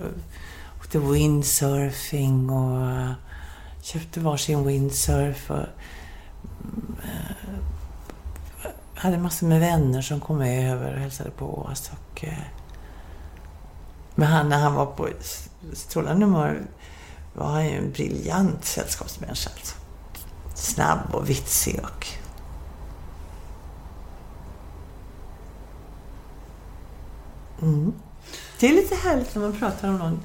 Åkte 0.78 0.98
windsurfing 0.98 2.50
och 2.50 2.90
eh, 2.90 3.12
köpte 3.82 4.20
varsin 4.20 4.66
windsurf. 4.66 5.50
Och, 5.50 5.56
eh, 7.04 7.36
hade 8.94 9.18
massor 9.18 9.46
med 9.46 9.60
vänner 9.60 10.02
som 10.02 10.20
kom 10.20 10.40
över 10.40 10.94
och 10.94 11.00
hälsade 11.00 11.30
på 11.30 11.58
oss. 11.58 11.90
Och, 11.92 12.24
eh, 12.24 12.38
men 14.14 14.28
han, 14.28 14.48
när 14.48 14.58
han 14.58 14.74
var 14.74 14.86
på 14.86 15.08
strålande 15.72 16.26
humör 16.26 16.62
var 17.34 17.46
han 17.46 17.66
ju 17.66 17.78
en 17.78 17.92
briljant 17.92 18.64
sällskapsmänniska. 18.64 19.50
Alltså. 19.50 19.74
snabb 20.54 21.14
och 21.14 21.30
vitsig 21.30 21.80
och... 21.82 22.06
Mm. 27.62 27.92
Det 28.60 28.68
är 28.68 28.72
lite 28.72 28.94
härligt 28.94 29.34
när 29.34 29.42
man 29.42 29.52
pratar 29.58 29.88
om 29.88 29.96
någon. 29.96 30.20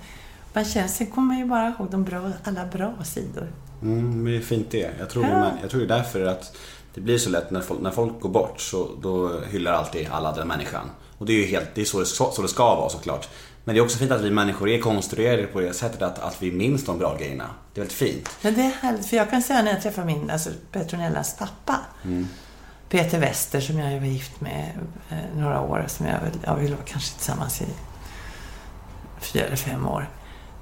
Man 0.53 0.65
känner, 0.65 0.87
sen 0.87 1.07
kommer 1.07 1.27
man 1.27 1.37
ju 1.37 1.45
bara 1.45 1.67
ihåg 1.67 1.87
de 1.91 2.03
bra, 2.03 2.31
alla 2.43 2.65
bra 2.65 2.93
sidor. 3.03 3.47
Mm, 3.81 4.23
men 4.23 4.33
det 4.33 4.37
är 4.37 4.41
fint 4.41 4.71
det. 4.71 4.91
Jag 4.99 5.09
tror, 5.09 5.25
Ja. 5.25 5.39
man, 5.39 5.51
jag 5.61 5.69
tror 5.69 5.81
det 5.81 5.85
är 5.93 5.97
därför 5.97 6.25
att 6.25 6.57
det 6.93 7.01
blir 7.01 7.17
så 7.17 7.29
lätt 7.29 7.51
när 7.51 7.61
folk, 7.61 7.81
när 7.81 7.91
folk 7.91 8.19
går 8.19 8.29
bort 8.29 8.59
så 8.61 8.89
då 9.01 9.39
hyllar 9.49 9.71
alltid 9.73 10.07
alla 10.11 10.31
den 10.35 10.47
människan. 10.47 10.89
Och 11.17 11.25
det 11.25 11.33
är 11.33 11.37
ju 11.37 11.45
helt, 11.45 11.69
det 11.75 11.81
är 11.81 11.85
så 11.85 11.99
det, 11.99 12.05
ska, 12.05 12.31
så 12.31 12.41
det 12.41 12.47
ska 12.47 12.75
vara 12.75 12.89
såklart. 12.89 13.29
Men 13.63 13.75
det 13.75 13.81
är 13.81 13.83
också 13.83 13.97
fint 13.97 14.11
att 14.11 14.21
vi 14.21 14.31
människor 14.31 14.69
är 14.69 14.79
konstruerade 14.79 15.43
på 15.47 15.59
det 15.59 15.73
sättet 15.73 16.01
att, 16.01 16.19
att 16.19 16.41
vi 16.41 16.51
minns 16.51 16.85
de 16.85 16.97
bra 16.99 17.17
grejerna. 17.17 17.45
Det 17.73 17.79
är 17.79 17.81
väldigt 17.81 17.97
fint. 17.97 18.29
Men 18.41 18.53
det 18.53 18.61
är 18.61 18.71
härligt, 18.81 19.05
för 19.05 19.17
jag 19.17 19.29
kan 19.29 19.41
säga 19.41 19.61
när 19.61 19.71
jag 19.73 19.81
träffar 19.81 20.05
min, 20.05 20.29
alltså 20.29 20.49
Petronellas 20.71 21.37
pappa, 21.37 21.79
Peter 22.91 23.19
Wester, 23.19 23.59
som 23.61 23.79
jag 23.79 23.99
var 23.99 24.07
gift 24.07 24.41
med 24.41 24.71
eh, 25.09 25.17
några 25.37 25.61
år, 25.61 25.85
som 25.87 26.05
jag, 26.05 26.19
väl- 26.21 26.39
ja, 26.45 26.55
vi 26.55 26.67
var 26.67 26.77
kanske 26.85 27.15
tillsammans 27.15 27.61
i 27.61 27.65
fyra 29.19 29.43
eller 29.45 29.55
fem 29.55 29.87
år. 29.87 30.09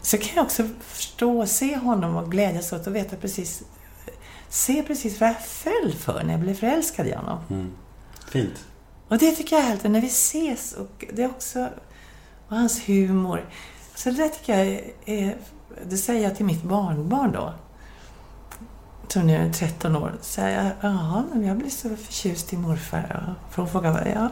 Så 0.01 0.17
kan 0.17 0.29
jag 0.35 0.45
också 0.45 0.69
förstå 0.81 1.39
och 1.41 1.47
se 1.49 1.77
honom 1.77 2.15
och 2.15 2.31
glädjas 2.31 2.73
åt 2.73 2.87
och 2.87 2.95
veta 2.95 3.15
precis, 3.15 3.63
se 4.49 4.83
precis 4.83 5.19
vad 5.19 5.29
jag 5.29 5.41
föll 5.41 5.93
för 5.99 6.23
när 6.23 6.31
jag 6.31 6.39
blev 6.41 6.53
förälskad 6.55 7.07
i 7.07 7.13
honom. 7.13 7.39
Fint. 8.31 8.65
Och 9.07 9.17
det 9.17 9.31
tycker 9.31 9.55
jag 9.55 9.65
är 9.65 9.67
härligt, 9.69 9.83
när 9.83 10.01
vi 10.01 10.07
ses 10.07 10.73
och 10.73 11.05
det 11.13 11.23
är 11.23 11.29
också, 11.29 11.69
och 12.47 12.55
hans 12.57 12.87
humor. 12.89 13.45
Så 13.95 14.09
det 14.09 14.15
där 14.17 14.29
tycker 14.29 14.57
jag 14.57 14.81
är 15.05 15.35
det 15.85 15.97
säger 15.97 16.23
jag 16.23 16.35
till 16.35 16.45
mitt 16.45 16.63
barnbarn 16.63 17.31
då. 17.31 17.53
Som 19.09 19.27
nu 19.27 19.35
är 19.35 19.53
13 19.53 19.95
år. 19.95 20.13
Så 20.21 20.25
säger 20.25 20.75
jag, 20.81 21.43
jag 21.43 21.57
blir 21.57 21.69
så 21.69 21.95
förtjust 21.95 22.53
i 22.53 22.57
morfar. 22.57 23.35
Får 23.51 23.63
hon 23.63 23.71
fråga 23.71 23.91
vad 23.91 24.07
ja. 24.07 24.29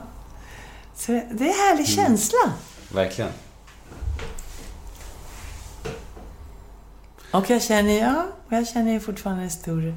Så 0.96 1.12
det, 1.12 1.28
det 1.32 1.44
är 1.44 1.50
en 1.50 1.54
härlig 1.54 1.88
känsla. 1.88 2.54
Verkligen. 2.94 3.32
Och 7.32 7.50
jag 7.50 7.62
känner, 7.62 8.00
ja, 8.00 8.26
jag 8.50 8.68
känner 8.68 8.92
ju 8.92 9.00
fortfarande 9.00 9.44
en 9.44 9.50
stor, 9.50 9.96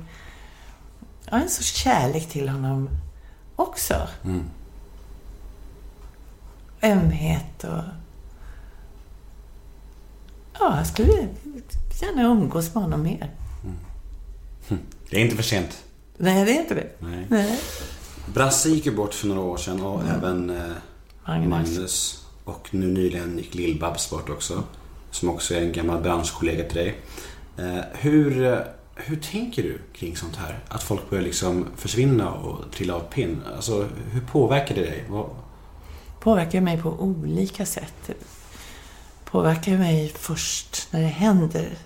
ja, 1.31 1.37
en 1.37 1.49
sorts 1.49 1.74
kärlek 1.74 2.28
till 2.28 2.49
honom 2.49 2.89
också. 3.57 4.09
Ömhet 6.83 7.64
och... 7.64 7.83
Ja, 10.59 10.76
jag 10.76 10.87
skulle 10.87 11.28
gärna 12.03 12.22
umgås 12.22 12.74
med 12.74 12.83
honom 12.83 13.03
mer. 13.03 13.31
Det 15.10 15.16
är 15.16 15.20
inte 15.20 15.36
för 15.36 15.42
sent. 15.42 15.84
Nej, 16.16 16.44
det 16.44 16.56
är 16.56 16.60
inte 16.60 16.74
det. 16.74 16.86
Nej. 16.98 17.26
Nej. 17.28 17.60
Brasse 18.34 18.68
gick 18.68 18.86
ju 18.86 18.94
bort 18.94 19.14
för 19.14 19.26
några 19.26 19.40
år 19.40 19.56
sedan 19.56 19.80
och 19.80 20.02
även 20.04 20.50
eh, 20.50 20.56
Magnus. 21.26 21.48
Magnus. 21.48 22.24
Och 22.44 22.68
nu 22.70 22.86
nyligen 22.86 23.38
gick 23.38 23.54
Lill-Babs 23.54 24.10
bort 24.10 24.30
också. 24.30 24.62
Som 25.10 25.28
också 25.28 25.54
är 25.54 25.60
en 25.60 25.72
gammal 25.72 26.02
branschkollega 26.02 26.64
till 26.64 26.76
dig. 26.76 26.98
Eh, 27.58 27.84
hur, 27.92 28.44
eh, 28.44 28.58
hur 28.94 29.16
tänker 29.16 29.62
du 29.62 29.78
kring 29.92 30.16
sånt 30.16 30.36
här? 30.36 30.58
Att 30.68 30.82
folk 30.82 31.10
börjar 31.10 31.24
liksom 31.24 31.66
försvinna 31.76 32.32
och 32.32 32.72
trilla 32.72 32.94
av 32.94 33.00
pinn. 33.00 33.42
Alltså, 33.56 33.88
hur 34.12 34.20
påverkar 34.20 34.74
det 34.74 34.80
dig? 34.80 35.04
Vad, 35.08 35.30
Påverkar 36.20 36.60
mig 36.60 36.82
på 36.82 36.90
olika 36.90 37.66
sätt. 37.66 38.10
Påverkar 39.24 39.78
mig 39.78 40.12
först 40.16 40.88
när 40.90 41.00
det 41.00 41.06
händer. 41.06 41.78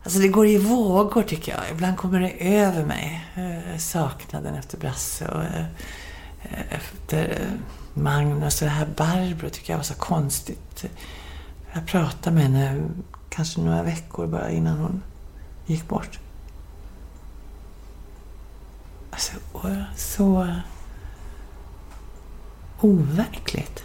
Alltså 0.07 0.19
det 0.21 0.29
går 0.29 0.47
i 0.47 0.59
vågor 0.59 1.23
tycker 1.23 1.53
jag. 1.53 1.71
Ibland 1.71 1.97
kommer 1.97 2.21
det 2.21 2.59
över 2.59 2.85
mig. 2.85 3.25
eh, 3.35 3.79
Saknaden 3.79 4.55
efter 4.55 4.79
Brasse 4.79 5.29
och 5.29 5.43
eh, 5.43 5.65
eh 6.43 6.73
efter 6.73 7.29
eh, 7.31 7.61
Magnus 7.95 8.63
och 8.63 8.67
det 8.67 8.73
här 8.73 8.87
Barbro 8.97 9.51
tycker 9.51 9.73
jag 9.73 9.79
var 9.79 9.85
så 9.85 9.95
konstigt. 9.95 10.85
Jag 11.73 11.87
pratade 11.87 12.37
med 12.37 12.45
henne 12.45 12.89
kanske 13.29 13.61
några 13.61 13.83
veckor 13.83 14.27
bara 14.27 14.51
innan 14.51 14.79
hon 14.79 15.03
gick 15.67 15.89
bort. 15.89 16.19
Alltså, 19.11 19.33
så 19.97 20.55
overkligt. 22.81 23.85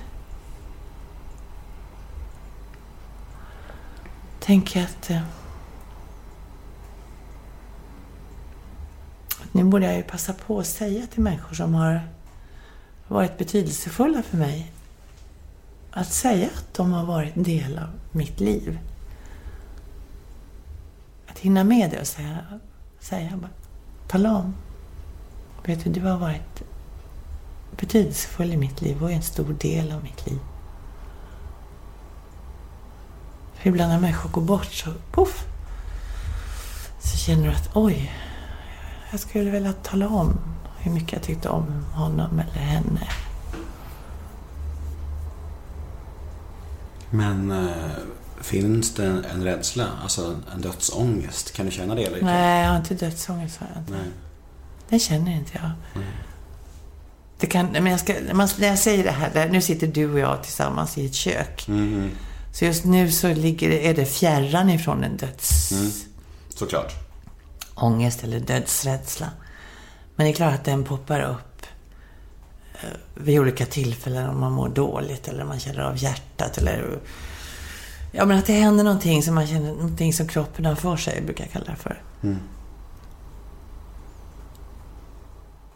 Tänker 4.39 4.83
att... 4.83 5.09
Eh, 5.09 5.21
nu 9.51 9.63
borde 9.63 9.85
jag 9.85 9.95
ju 9.95 10.03
passa 10.03 10.33
på 10.33 10.59
att 10.59 10.67
säga 10.67 11.07
till 11.07 11.21
människor 11.21 11.55
som 11.55 11.73
har 11.73 12.07
varit 13.07 13.37
betydelsefulla 13.37 14.23
för 14.23 14.37
mig 14.37 14.71
att 15.91 16.11
säga 16.11 16.47
att 16.57 16.73
de 16.73 16.91
har 16.91 17.05
varit 17.05 17.35
en 17.35 17.43
del 17.43 17.77
av 17.77 17.89
mitt 18.11 18.39
liv. 18.39 18.79
Att 21.27 21.39
hinna 21.39 21.63
med 21.63 21.91
det 21.91 21.99
och 21.99 22.07
säga, 22.07 22.37
säga 22.99 23.37
bara, 23.37 23.49
tala 24.07 24.35
om. 24.35 24.55
Vet 25.65 25.83
du, 25.83 25.89
du 25.89 26.01
har 26.01 26.17
varit 26.17 26.63
betydelsefull 27.79 28.53
i 28.53 28.57
mitt 28.57 28.81
liv 28.81 29.03
och 29.03 29.11
är 29.11 29.15
en 29.15 29.21
stor 29.21 29.53
del 29.53 29.91
av 29.91 30.03
mitt 30.03 30.27
liv. 30.27 30.39
För 33.53 33.69
ibland 33.69 33.91
när 33.91 33.99
människor 33.99 34.29
går 34.29 34.41
bort 34.41 34.73
så, 34.73 34.93
poff, 35.11 35.45
så 36.99 37.17
känner 37.17 37.43
du 37.43 37.49
att 37.51 37.69
oj, 37.73 38.11
jag 39.11 39.19
skulle 39.19 39.51
vilja 39.51 39.73
tala 39.73 40.07
om 40.07 40.39
hur 40.79 40.91
mycket 40.91 41.11
jag 41.11 41.23
tyckte 41.23 41.49
om 41.49 41.85
honom 41.93 42.39
eller 42.39 42.61
henne. 42.61 43.07
men 47.11 47.51
eh, 47.51 47.91
finns 48.41 48.93
det 48.93 49.05
en, 49.05 49.43
rädsla? 49.43 49.87
Alltså 50.03 50.35
en 50.53 50.61
dödsångest? 50.61 51.53
Kan 51.53 51.65
du 51.65 51.71
känna 51.71 51.95
det? 51.95 52.03
Eller? 52.03 52.21
Nej, 52.21 52.63
jag 52.63 52.69
har 52.69 52.77
inte 52.77 52.93
dödsångest. 52.93 53.57
Har 53.57 53.67
jag 53.73 53.81
inte. 53.81 53.91
Nej. 53.91 54.11
Det 54.89 54.99
känner 54.99 55.31
inte 55.31 55.51
jag. 55.53 55.71
Det 57.39 57.47
kan, 57.47 57.65
men 57.65 57.85
jag 57.85 57.99
ska, 57.99 58.13
när 58.57 58.67
jag 58.67 58.79
säger 58.79 59.03
det 59.03 59.11
här, 59.11 59.49
nu 59.49 59.61
sitter 59.61 59.87
du 59.87 60.13
och 60.13 60.19
jag 60.19 60.43
tillsammans 60.43 60.97
i 60.97 61.05
ett 61.05 61.13
kök. 61.13 61.67
Mhm. 61.67 62.11
Så 62.53 62.65
just 62.65 62.85
nu 62.85 63.11
så 63.11 63.27
ligger, 63.27 63.69
är 63.69 63.93
det 63.93 64.05
fjärran 64.05 64.69
ifrån 64.69 65.03
en 65.03 65.17
dödsångest 65.17 66.07
Såklart. 66.49 67.10
Eller 68.23 68.39
dödsrädsla. 68.39 69.27
Men 70.15 70.25
det 70.25 70.31
är 70.31 70.35
klart 70.35 70.53
att 70.53 70.65
den 70.65 70.83
poppar 70.83 71.21
upp 71.21 71.65
eh, 72.73 72.89
vid 73.15 73.39
olika 73.39 73.65
tillfällen 73.65 74.29
om 74.29 74.39
man 74.39 74.51
mår 74.51 74.69
dåligt 74.69 75.27
eller 75.27 75.43
man 75.43 75.59
känner 75.59 75.79
av 75.79 76.03
hjärtat 76.03 76.57
eller... 76.57 76.99
Ja, 78.11 78.25
men 78.25 78.37
att 78.37 78.45
det 78.45 78.53
händer 78.53 78.83
någonting 78.83 79.23
som 79.23 79.35
man 79.35 79.47
känner, 79.47 79.73
någonting 79.73 80.13
som 80.13 80.27
kroppen 80.27 80.65
har 80.65 80.75
för 80.75 80.97
sig, 80.97 81.21
brukar 81.21 81.43
jag 81.43 81.51
kalla 81.51 81.65
det 81.65 81.75
för. 81.75 82.01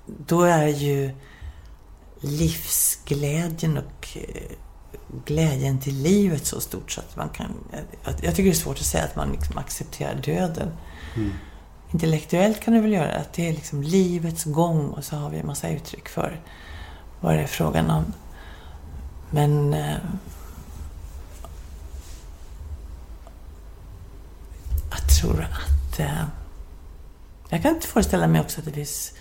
Då 0.06 0.44
är 0.44 0.68
ju 0.68 1.12
livsglädjen 2.20 3.78
och 3.78 4.08
eh, 4.18 4.52
glädjen 5.26 5.80
till 5.80 5.96
livet 5.96 6.46
så 6.46 6.62
stort 6.62 6.92
så 6.92 7.02
att 7.02 7.16
man 7.16 7.30
kan... 7.30 7.54
Jag, 8.04 8.36
tycker 8.36 8.44
det 8.44 8.50
är 8.50 8.54
svårt 8.54 8.80
att 8.80 8.86
säga 8.86 9.04
att 9.04 9.16
man 9.16 9.32
liksom 9.32 9.58
accepterar 9.58 10.16
döden. 10.16 10.72
Intellektuellt 11.96 12.60
kan 12.60 12.74
du 12.74 12.80
väl 12.80 12.94
göra 12.94 13.16
att 13.16 13.34
det 13.34 13.50
är 13.50 13.54
liksom 13.54 13.84
livets 13.84 14.44
gång 14.44 14.90
och 14.90 15.04
så 15.04 15.16
har 15.16 15.30
vi 15.30 15.40
en 15.40 15.48
massa 15.48 15.70
uttryck 15.70 16.10
för 16.10 16.42
vad 17.20 17.34
det 17.34 17.42
är 17.42 17.48
frågan 17.48 17.90
om. 17.90 18.14
Men... 19.30 19.74
Eh, 19.74 19.98
jag 24.92 25.10
tror 25.20 25.42
att... 25.42 26.00
Eh, 26.00 26.24
jag 27.50 27.62
kan 27.62 27.76
inte 27.76 27.88
föreställa 27.88 28.28
mig 28.28 28.42
också 28.42 28.60
att 28.60 28.66
det 28.66 28.72
finns 28.72 29.14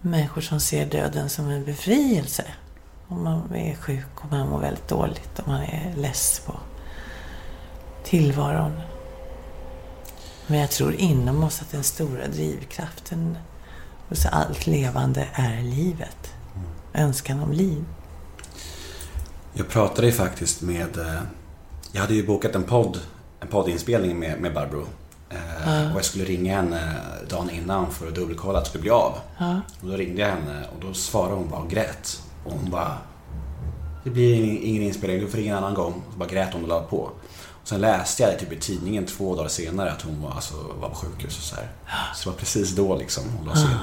människor 0.00 0.40
som 0.40 0.60
ser 0.60 0.86
döden 0.86 1.30
som 1.30 1.48
en 1.48 1.64
befrielse. 1.64 2.44
Om 3.08 3.24
man 3.24 3.54
är 3.54 3.74
sjuk, 3.74 4.24
om 4.24 4.30
man 4.30 4.48
mår 4.48 4.58
väldigt 4.58 4.88
dåligt, 4.88 5.38
om 5.38 5.52
man 5.52 5.62
är 5.62 5.94
less 5.96 6.42
på 6.46 6.54
tillvaron. 8.04 8.91
Men 10.52 10.60
jag 10.60 10.70
tror 10.70 10.94
inom 10.94 11.44
oss 11.44 11.60
att 11.62 11.70
den 11.70 11.82
stora 11.82 12.28
drivkraften 12.28 13.36
hos 14.08 14.26
allt 14.26 14.66
levande 14.66 15.28
är 15.32 15.62
livet. 15.62 16.30
Önskan 16.94 17.40
om 17.42 17.52
liv. 17.52 17.84
Jag 19.54 19.68
pratade 19.68 20.06
ju 20.06 20.12
faktiskt 20.12 20.62
med... 20.62 20.98
eh, 20.98 21.20
Jag 21.92 22.00
hade 22.00 22.14
ju 22.14 22.26
bokat 22.26 22.54
en 22.54 22.62
podd, 22.64 23.00
en 23.40 23.48
poddinspelning 23.48 24.18
med, 24.18 24.40
med 24.40 24.54
Barbro. 24.54 24.86
Eh, 25.30 25.90
Och 25.92 25.96
jag 25.96 26.04
skulle 26.04 26.24
ringa 26.24 26.56
henne 26.56 26.96
dagen 27.30 27.50
innan 27.50 27.90
för 27.90 28.08
att 28.08 28.14
dubbelkolla 28.14 28.58
att 28.58 28.64
det 28.64 28.68
skulle 28.68 28.82
bli 28.82 28.90
av. 28.90 29.12
Och 29.80 29.88
då 29.88 29.96
ringde 29.96 30.20
jag 30.20 30.28
henne 30.28 30.66
och 30.74 30.86
då 30.86 30.94
svarade 30.94 31.34
hon 31.34 31.48
bara 31.48 31.60
och 31.60 31.70
grät. 31.70 32.22
Och 32.44 32.52
hon 32.52 32.70
bara... 32.70 32.98
Det 34.04 34.10
blir 34.10 34.34
ingen, 34.34 34.62
ingen 34.62 34.82
inspelning, 34.82 35.20
du 35.20 35.28
får 35.28 35.38
ringa 35.38 35.52
en 35.56 35.64
annan 35.64 35.74
gång. 35.74 36.02
Så 36.12 36.18
bara 36.18 36.28
grät 36.28 36.52
hon 36.52 36.62
och 36.62 36.68
la 36.68 36.82
på. 36.82 37.10
Sen 37.64 37.80
läste 37.80 38.22
jag 38.22 38.38
typ 38.38 38.52
i 38.52 38.60
tidningen 38.60 39.06
två 39.06 39.36
dagar 39.36 39.48
senare 39.48 39.92
att 39.92 40.02
hon 40.02 40.22
var, 40.22 40.30
alltså, 40.30 40.54
var 40.80 40.88
på 40.88 40.94
sjukhus 40.94 41.38
och 41.38 41.44
så 41.44 41.56
här. 41.56 41.72
Så 42.14 42.28
det 42.28 42.30
var 42.34 42.38
precis 42.38 42.70
då 42.70 42.96
liksom 42.96 43.24
hon 43.36 43.46
lades 43.46 43.62
in. 43.62 43.76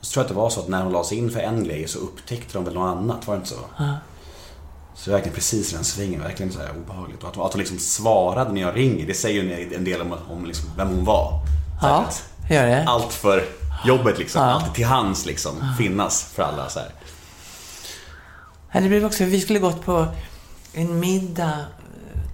Och 0.00 0.06
så 0.06 0.12
tror 0.12 0.20
jag 0.20 0.24
att 0.24 0.28
det 0.28 0.40
var 0.40 0.50
så 0.50 0.60
att 0.60 0.68
när 0.68 0.82
hon 0.82 0.92
lades 0.92 1.12
in 1.12 1.30
för 1.30 1.40
en 1.40 1.64
grej 1.64 1.88
så 1.88 1.98
upptäckte 1.98 2.52
de 2.58 2.64
väl 2.64 2.74
något 2.74 2.96
annat, 2.96 3.26
var 3.26 3.34
det 3.34 3.38
inte 3.38 3.48
så? 3.50 3.60
Så 4.94 5.10
det 5.10 5.10
är 5.10 5.12
verkligen 5.12 5.34
precis 5.34 5.72
i 5.72 5.76
den 5.76 5.84
svängen, 5.84 6.22
verkligen 6.22 6.52
så 6.52 6.58
här 6.58 6.70
obehagligt. 6.84 7.22
Och 7.22 7.28
att, 7.28 7.38
att 7.38 7.52
hon 7.52 7.58
liksom 7.58 7.78
svarade 7.78 8.52
när 8.52 8.60
jag 8.60 8.76
ringer, 8.76 9.06
det 9.06 9.14
säger 9.14 9.42
ju 9.42 9.74
en 9.74 9.84
del 9.84 10.00
om, 10.00 10.14
om 10.30 10.44
liksom 10.44 10.70
vem 10.76 10.88
hon 10.88 11.04
var. 11.04 11.40
Ja, 11.82 12.08
gör 12.50 12.66
det. 12.66 12.84
Allt 12.86 13.12
för 13.12 13.44
jobbet 13.86 14.18
liksom, 14.18 14.42
alltid 14.42 14.74
till 14.74 14.84
hands 14.84 15.26
liksom, 15.26 15.52
finnas 15.78 16.22
för 16.22 16.42
alla 16.42 16.68
så 16.68 16.78
här. 16.78 16.88
Ja, 18.72 18.80
det 18.80 18.88
blev 18.88 19.04
också, 19.04 19.24
vi 19.24 19.40
skulle 19.40 19.58
gått 19.58 19.84
på 19.84 20.06
en 20.72 21.00
middag 21.00 21.58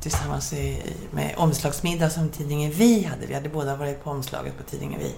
tillsammans 0.00 0.52
i, 0.52 0.82
med 1.10 1.34
omslagsmiddag 1.36 2.10
som 2.10 2.28
tidningen 2.28 2.70
Vi 2.70 3.04
hade. 3.04 3.26
Vi 3.26 3.34
hade 3.34 3.48
båda 3.48 3.76
varit 3.76 4.04
på 4.04 4.10
omslaget 4.10 4.58
på 4.58 4.62
tidningen 4.62 5.00
Vi. 5.00 5.14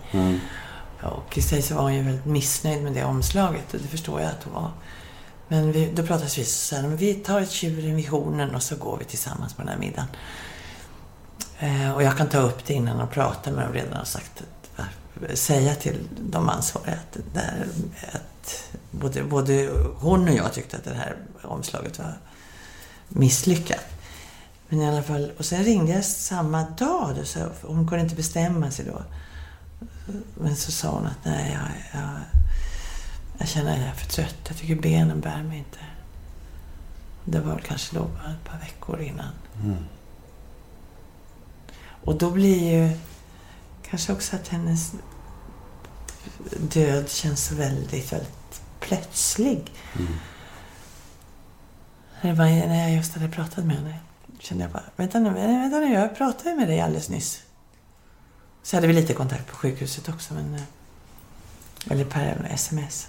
Och 1.02 1.38
i 1.38 1.42
sig 1.42 1.62
så 1.62 1.74
var 1.74 1.82
hon 1.82 1.94
ju 1.94 2.02
väldigt 2.02 2.24
missnöjd 2.24 2.82
med 2.82 2.92
det 2.92 3.04
omslaget 3.04 3.74
och 3.74 3.80
det 3.80 3.88
förstår 3.88 4.20
jag 4.20 4.30
att 4.30 4.44
hon 4.44 4.54
var. 4.54 4.70
Men 5.48 5.72
vi, 5.72 5.90
då 5.94 6.02
pratades 6.02 6.38
vi 6.38 6.44
så 6.44 6.76
här, 6.76 6.88
vi 6.88 7.14
tar 7.14 7.40
ett 7.40 7.50
tjuren 7.50 7.96
vid 7.96 8.08
hornen 8.08 8.54
och 8.54 8.62
så 8.62 8.76
går 8.76 8.96
vi 8.98 9.04
tillsammans 9.04 9.54
på 9.54 9.62
den 9.62 9.68
här 9.68 9.78
middagen. 9.78 10.08
Eh, 11.58 11.94
och 11.94 12.02
jag 12.02 12.16
kan 12.16 12.28
ta 12.28 12.38
upp 12.38 12.66
det 12.66 12.74
innan 12.74 13.00
och 13.00 13.10
prata 13.10 13.50
med 13.50 13.64
dem 13.64 13.72
redan 13.72 14.00
och 14.00 14.06
sagt 14.06 14.42
att, 14.76 15.38
säga 15.38 15.74
till 15.74 16.08
de 16.20 16.48
ansvariga 16.48 16.92
att, 16.94 17.18
där, 17.34 17.66
att 18.12 18.64
både, 18.90 19.22
både 19.22 19.68
hon 19.96 20.28
och 20.28 20.34
jag 20.34 20.52
tyckte 20.52 20.76
att 20.76 20.84
det 20.84 20.94
här 20.94 21.16
omslaget 21.42 21.98
var 21.98 22.18
misslyckat. 23.08 23.84
Men 24.68 24.80
i 24.80 24.86
alla 24.88 25.02
fall, 25.02 25.32
och 25.38 25.44
sen 25.44 25.64
ringde 25.64 25.92
jag 25.92 26.04
samma 26.04 26.62
dag. 26.62 27.16
Då, 27.16 27.24
så 27.24 27.50
hon 27.62 27.88
kunde 27.88 28.04
inte 28.04 28.16
bestämma 28.16 28.70
sig 28.70 28.84
då. 28.84 29.02
Men 30.34 30.56
så 30.56 30.72
sa 30.72 30.90
hon 30.90 31.06
att 31.06 31.24
nej, 31.24 31.52
jag, 31.52 32.00
jag, 32.00 32.10
jag 33.38 33.48
känner 33.48 33.72
att 33.72 33.78
jag 33.78 33.88
är 33.88 33.92
för 33.92 34.10
trött. 34.10 34.36
Jag 34.48 34.56
tycker 34.56 34.74
benen 34.74 35.20
bär 35.20 35.42
mig 35.42 35.58
inte. 35.58 35.78
Det 37.24 37.40
var 37.40 37.58
kanske 37.58 37.96
då 37.96 38.02
bara 38.02 38.32
ett 38.32 38.44
par 38.44 38.58
veckor 38.58 39.00
innan. 39.00 39.32
Och 42.04 42.18
då 42.18 42.30
blir 42.30 42.72
ju 42.72 42.98
kanske 43.90 44.12
också 44.12 44.36
att 44.36 44.48
hennes 44.48 44.92
död 46.60 47.10
känns 47.10 47.52
väldigt, 47.52 48.12
väldigt 48.12 48.62
plötslig. 48.80 49.72
Det 52.22 52.32
var 52.32 52.44
när 52.44 52.82
jag 52.82 52.92
just 52.96 53.14
hade 53.14 53.28
pratat 53.28 53.64
med 53.64 53.76
henne. 53.76 53.98
Kände 54.38 54.64
jag 54.64 54.70
bara, 54.72 54.82
vänta 54.96 55.18
nu, 55.18 55.30
vänta 55.30 55.78
nu, 55.78 55.92
jag 55.94 56.16
pratade 56.16 56.54
med 56.54 56.68
dig 56.68 56.80
alldeles 56.80 57.08
nyss. 57.08 57.42
Så 58.62 58.76
hade 58.76 58.86
vi 58.86 58.92
lite 58.92 59.14
kontakt 59.14 59.46
på 59.50 59.56
sjukhuset 59.56 60.08
också, 60.08 60.34
men... 60.34 60.54
eh, 60.54 60.60
Eller 61.92 62.04
per 62.04 62.48
sms. 62.54 63.08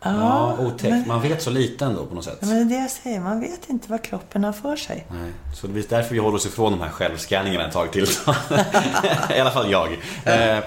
Ja, 0.00 0.56
otäckt. 0.58 0.82
men- 0.90 1.08
Man 1.08 1.22
vet 1.22 1.42
så 1.42 1.50
lite 1.50 1.84
ändå 1.84 2.06
på 2.06 2.14
något 2.14 2.24
sätt. 2.24 2.38
Ja, 2.40 2.46
men 2.46 2.56
det 2.68 2.74
är 2.74 2.78
det 2.78 2.82
jag 2.82 2.90
säger, 2.90 3.20
man 3.20 3.40
vet 3.40 3.70
inte 3.70 3.90
vad 3.90 4.02
kroppen 4.02 4.44
har 4.44 4.52
för 4.52 4.76
sig. 4.76 5.06
Nej, 5.10 5.32
så 5.54 5.66
det 5.66 5.80
är 5.80 5.84
därför 5.88 6.12
vi 6.14 6.18
håller 6.20 6.36
oss 6.36 6.46
ifrån 6.46 6.72
de 6.72 6.80
här 6.80 6.90
självscanningarna 6.90 7.66
ett 7.66 7.72
tag 7.72 7.92
till. 7.92 8.04
I 9.36 9.40
alla 9.40 9.50
fall 9.50 9.70
jag. 9.70 9.92
Eh, 10.24 10.64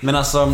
Men 0.00 0.14
alltså, 0.16 0.52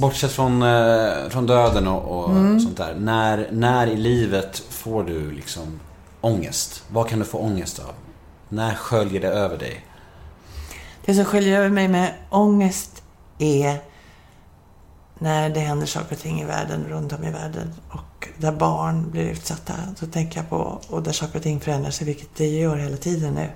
bortsett 0.00 0.32
från, 0.32 0.62
eh, 0.62 1.28
från 1.30 1.46
döden 1.46 1.86
och, 1.88 2.24
och 2.24 2.30
Mm. 2.30 2.60
sånt 2.60 2.76
där. 2.76 2.94
När, 2.94 3.48
när 3.52 3.86
i 3.86 3.96
livet 3.96 4.62
får 4.70 5.04
du 5.04 5.30
liksom 5.32 5.80
ångest? 6.22 6.84
Vad 6.88 7.08
kan 7.08 7.18
du 7.18 7.24
få 7.24 7.38
ångest 7.38 7.78
av? 7.78 7.94
När 8.48 8.74
sköljer 8.74 9.20
det 9.20 9.28
över 9.28 9.58
dig? 9.58 9.86
Det 11.04 11.14
som 11.14 11.24
sköljer 11.24 11.58
över 11.58 11.68
mig 11.68 11.88
med 11.88 12.14
ångest 12.30 13.02
är 13.38 13.80
när 15.18 15.50
det 15.50 15.60
händer 15.60 15.86
saker 15.86 16.14
och 16.14 16.20
ting 16.20 16.40
i 16.40 16.44
världen, 16.44 16.84
runt 16.88 17.12
om 17.12 17.24
i 17.24 17.30
världen 17.30 17.74
och 17.90 18.28
där 18.38 18.52
barn 18.52 19.10
blir 19.10 19.22
utsatta. 19.22 19.72
Då 20.00 20.06
tänker 20.06 20.38
jag 20.38 20.48
på, 20.48 20.80
och 20.88 21.02
där 21.02 21.12
saker 21.12 21.36
och 21.36 21.42
ting 21.42 21.60
förändrar 21.60 21.90
sig, 21.90 22.06
vilket 22.06 22.36
det 22.36 22.46
gör 22.46 22.76
hela 22.76 22.96
tiden 22.96 23.34
nu. 23.34 23.50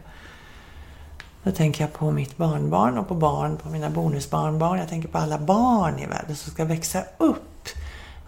Då 1.42 1.52
tänker 1.52 1.84
jag 1.84 1.92
på 1.92 2.10
mitt 2.10 2.36
barnbarn 2.36 2.98
och 2.98 3.08
på 3.08 3.14
barn, 3.14 3.56
på 3.56 3.68
mina 3.68 3.90
bonusbarnbarn. 3.90 4.78
Jag 4.78 4.88
tänker 4.88 5.08
på 5.08 5.18
alla 5.18 5.38
barn 5.38 5.98
i 5.98 6.06
världen 6.06 6.36
som 6.36 6.52
ska 6.52 6.64
växa 6.64 7.02
upp. 7.18 7.68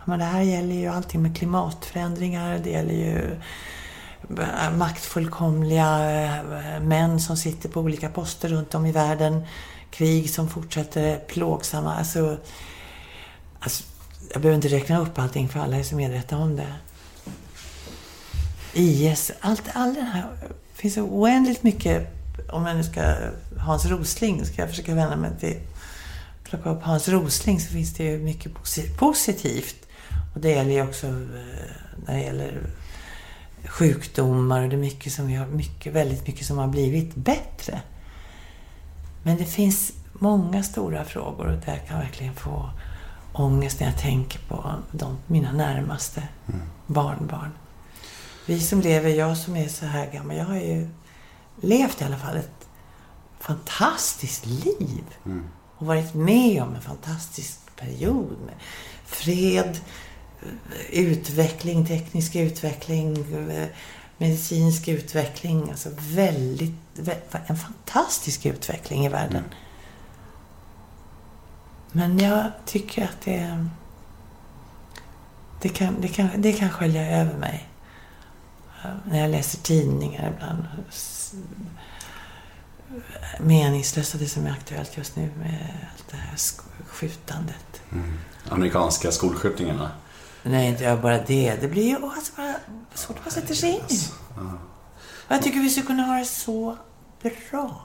Men 0.04 0.18
det 0.18 0.24
här 0.24 0.42
gäller 0.42 0.74
ju 0.74 0.86
allting 0.86 1.22
med 1.22 1.36
klimatförändringar, 1.36 2.58
det 2.64 2.70
gäller 2.70 2.94
ju 2.94 3.40
Eh, 4.30 4.76
maktfullkomliga 4.76 6.10
eh, 6.10 6.80
män 6.80 7.20
som 7.20 7.36
sitter 7.36 7.68
på 7.68 7.80
olika 7.80 8.08
poster 8.08 8.48
runt 8.48 8.74
om 8.74 8.86
i 8.86 8.92
världen. 8.92 9.42
Krig 9.90 10.30
som 10.30 10.48
fortsätter 10.48 11.18
plågsamma. 11.18 11.94
Alltså, 11.94 12.38
alltså, 13.60 13.84
jag 14.32 14.42
behöver 14.42 14.56
inte 14.56 14.68
räkna 14.68 15.00
upp 15.00 15.18
allting 15.18 15.48
för 15.48 15.60
alla 15.60 15.76
är 15.76 15.82
så 15.82 15.96
medvetna 15.96 16.38
om 16.38 16.56
det. 16.56 16.74
IS, 18.72 19.32
allt, 19.40 19.62
all 19.72 19.94
den 19.94 20.06
här... 20.06 20.24
Det 20.40 20.80
finns 20.80 20.94
så 20.94 21.02
oändligt 21.02 21.62
mycket... 21.62 22.14
Om 22.50 22.66
jag 22.66 22.76
nu 22.76 22.84
ska... 22.84 23.14
Hans 23.58 23.86
Rosling, 23.86 24.44
ska 24.46 24.62
jag 24.62 24.70
försöka 24.70 24.94
vända 24.94 25.16
mig 25.16 25.30
till... 25.40 25.60
Plocka 26.44 26.70
upp 26.70 26.82
Hans 26.82 27.08
Rosling 27.08 27.60
så 27.60 27.72
finns 27.72 27.94
det 27.94 28.04
ju 28.04 28.18
mycket 28.18 28.52
positivt. 28.98 29.76
Och 30.34 30.40
det 30.40 30.50
gäller 30.50 30.72
ju 30.72 30.82
också 30.82 31.06
eh, 31.06 31.12
när 32.06 32.14
det 32.14 32.20
gäller 32.20 32.60
sjukdomar 33.64 34.62
och 34.62 34.68
det 34.68 34.76
är 34.76 34.80
mycket 34.80 35.12
som 35.12 35.26
vi 35.26 35.34
har, 35.34 35.46
mycket, 35.46 35.92
väldigt 35.92 36.26
mycket 36.26 36.46
som 36.46 36.58
har 36.58 36.68
blivit 36.68 37.14
bättre. 37.14 37.80
Men 39.22 39.36
det 39.36 39.44
finns 39.44 39.92
många 40.12 40.62
stora 40.62 41.04
frågor 41.04 41.46
och 41.46 41.60
där 41.66 41.76
kan 41.76 41.96
jag 41.96 42.04
verkligen 42.04 42.34
få 42.34 42.70
ångest 43.32 43.80
när 43.80 43.86
jag 43.86 43.98
tänker 43.98 44.38
på 44.38 44.74
de, 44.92 45.18
mina 45.26 45.52
närmaste 45.52 46.28
barnbarn. 46.86 47.50
Vi 48.46 48.60
som 48.60 48.80
lever, 48.80 49.10
jag 49.10 49.36
som 49.36 49.56
är 49.56 49.68
så 49.68 49.86
här 49.86 50.10
gammal, 50.12 50.36
jag 50.36 50.44
har 50.44 50.56
ju 50.56 50.88
levt 51.60 52.00
i 52.00 52.04
alla 52.04 52.16
fall 52.18 52.36
ett 52.36 52.68
fantastiskt 53.40 54.46
liv. 54.46 55.04
Och 55.76 55.86
varit 55.86 56.14
med 56.14 56.62
om 56.62 56.74
en 56.74 56.80
fantastisk 56.80 57.58
period 57.76 58.36
med 58.46 58.54
fred, 59.04 59.78
utveckling, 60.90 61.86
teknisk 61.86 62.36
utveckling, 62.36 63.16
eh, 63.50 63.68
medicinsk 64.18 64.88
utveckling. 64.88 65.70
Alltså 65.70 65.88
väldigt, 65.98 66.74
vä- 66.94 67.40
en 67.46 67.56
fantastisk 67.56 68.46
utveckling 68.46 69.06
i 69.06 69.08
världen. 69.08 69.44
Men 71.92 72.18
jag 72.18 72.50
tycker 72.66 73.04
att 73.04 73.20
det, 73.24 73.66
det, 75.62 75.68
kan, 75.68 76.00
det, 76.00 76.08
kan, 76.08 76.28
det 76.36 76.52
kan 76.52 76.70
skölja 76.70 77.20
över 77.20 77.38
mig. 77.38 77.68
Eh, 78.84 78.90
När 79.04 79.20
jag 79.20 79.30
läser 79.30 79.58
tidningar 79.58 80.32
ibland. 80.36 80.64
Meningslösa, 83.40 84.18
det 84.18 84.26
som 84.28 84.46
är 84.46 84.50
aktuellt 84.50 84.96
just 84.96 85.16
nu 85.16 85.30
med 85.38 85.58
allt 85.94 86.08
det 86.10 86.16
här 86.16 86.36
sk- 86.36 86.62
skjutandet. 86.86 87.80
Amerikanska 88.48 89.12
skolskjutningarna. 89.12 89.90
Nej, 90.42 90.68
inte 90.68 90.98
bara 91.02 91.18
det. 91.18 91.56
Det 91.60 91.68
blir 91.68 91.88
ju 91.88 91.96
alltså 91.96 92.32
bara 92.36 92.54
svårt 92.94 93.16
att 93.26 93.32
sätta 93.32 93.54
sig 93.54 93.70
in 93.70 93.96
i. 93.96 94.00
Jag 95.28 95.42
tycker 95.42 95.60
vi 95.60 95.70
skulle 95.70 95.86
kunna 95.86 96.02
ha 96.02 96.18
det 96.18 96.24
så 96.24 96.76
bra. 97.22 97.84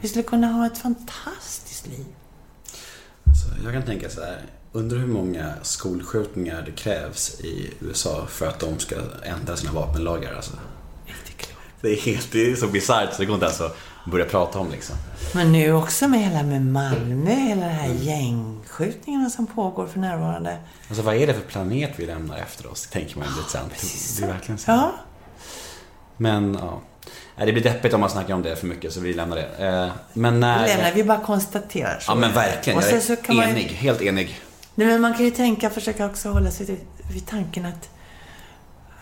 Vi 0.00 0.08
skulle 0.08 0.24
kunna 0.24 0.46
ha 0.46 0.66
ett 0.66 0.78
fantastiskt 0.78 1.86
liv. 1.86 2.06
Så 3.24 3.64
jag 3.64 3.72
kan 3.72 3.82
tänka 3.82 4.10
så 4.10 4.20
här. 4.20 4.42
Undrar 4.72 4.98
hur 4.98 5.06
många 5.06 5.54
skolskjutningar 5.62 6.62
det 6.62 6.72
krävs 6.72 7.40
i 7.40 7.74
USA 7.80 8.26
för 8.26 8.46
att 8.46 8.60
de 8.60 8.78
ska 8.78 8.96
ändra 9.24 9.56
sina 9.56 9.72
vapenlagar. 9.72 10.34
Alltså. 10.34 10.52
Det 11.80 11.88
är, 11.88 11.96
helt, 11.96 12.32
det 12.32 12.50
är 12.50 12.56
så 12.56 12.66
bisarrt 12.66 13.12
så 13.12 13.18
det 13.18 13.26
går 13.26 13.34
inte 13.34 13.46
ens 13.46 13.60
att 13.60 13.76
börja 14.06 14.24
prata 14.24 14.58
om 14.58 14.70
liksom. 14.70 14.96
Men 15.34 15.52
nu 15.52 15.72
också 15.72 16.08
med 16.08 16.20
hela 16.20 16.42
med 16.42 16.66
Malmö, 16.66 17.30
hela 17.30 17.66
de 17.66 17.72
här 17.72 17.88
gängskjutningarna 17.88 19.30
som 19.30 19.46
pågår 19.46 19.86
för 19.86 19.98
närvarande. 19.98 20.56
Alltså 20.88 21.02
vad 21.02 21.14
är 21.16 21.26
det 21.26 21.34
för 21.34 21.40
planet 21.42 21.90
vi 21.96 22.06
lämnar 22.06 22.38
efter 22.38 22.70
oss? 22.70 22.86
Tänker 22.86 23.18
man 23.18 23.28
lite 23.28 23.50
sen. 23.50 23.68
Det 24.18 24.24
är 24.26 24.32
verkligen 24.32 24.58
så. 24.58 24.70
Ja, 24.70 24.92
Men 26.16 26.58
ja. 26.60 26.80
Det 27.44 27.52
blir 27.52 27.62
deppigt 27.62 27.94
om 27.94 28.00
man 28.00 28.10
snackar 28.10 28.34
om 28.34 28.42
det 28.42 28.56
för 28.56 28.66
mycket 28.66 28.92
så 28.92 29.00
vi 29.00 29.14
lämnar 29.14 29.36
det. 29.36 29.66
Eh, 29.66 29.90
Men 30.12 30.40
när... 30.40 30.62
Vi 30.62 30.68
lämnar, 30.68 30.92
vi 30.92 31.04
bara 31.04 31.20
konstaterar. 31.20 31.98
så. 32.00 32.10
Ja 32.10 32.14
men 32.14 32.32
verkligen, 32.32 32.80
jag 32.80 32.92
är 32.92 33.16
kan 33.16 33.36
man, 33.36 33.48
enig. 33.48 33.68
Helt 33.68 34.02
enig. 34.02 34.40
Nej, 34.74 34.86
men 34.86 35.00
man 35.00 35.14
kan 35.14 35.24
ju 35.24 35.30
tänka, 35.30 35.70
försöka 35.70 36.06
också 36.06 36.28
hålla 36.28 36.50
sig 36.50 36.66
till, 36.66 36.78
vid 37.12 37.26
tanken 37.26 37.66
att 37.66 37.88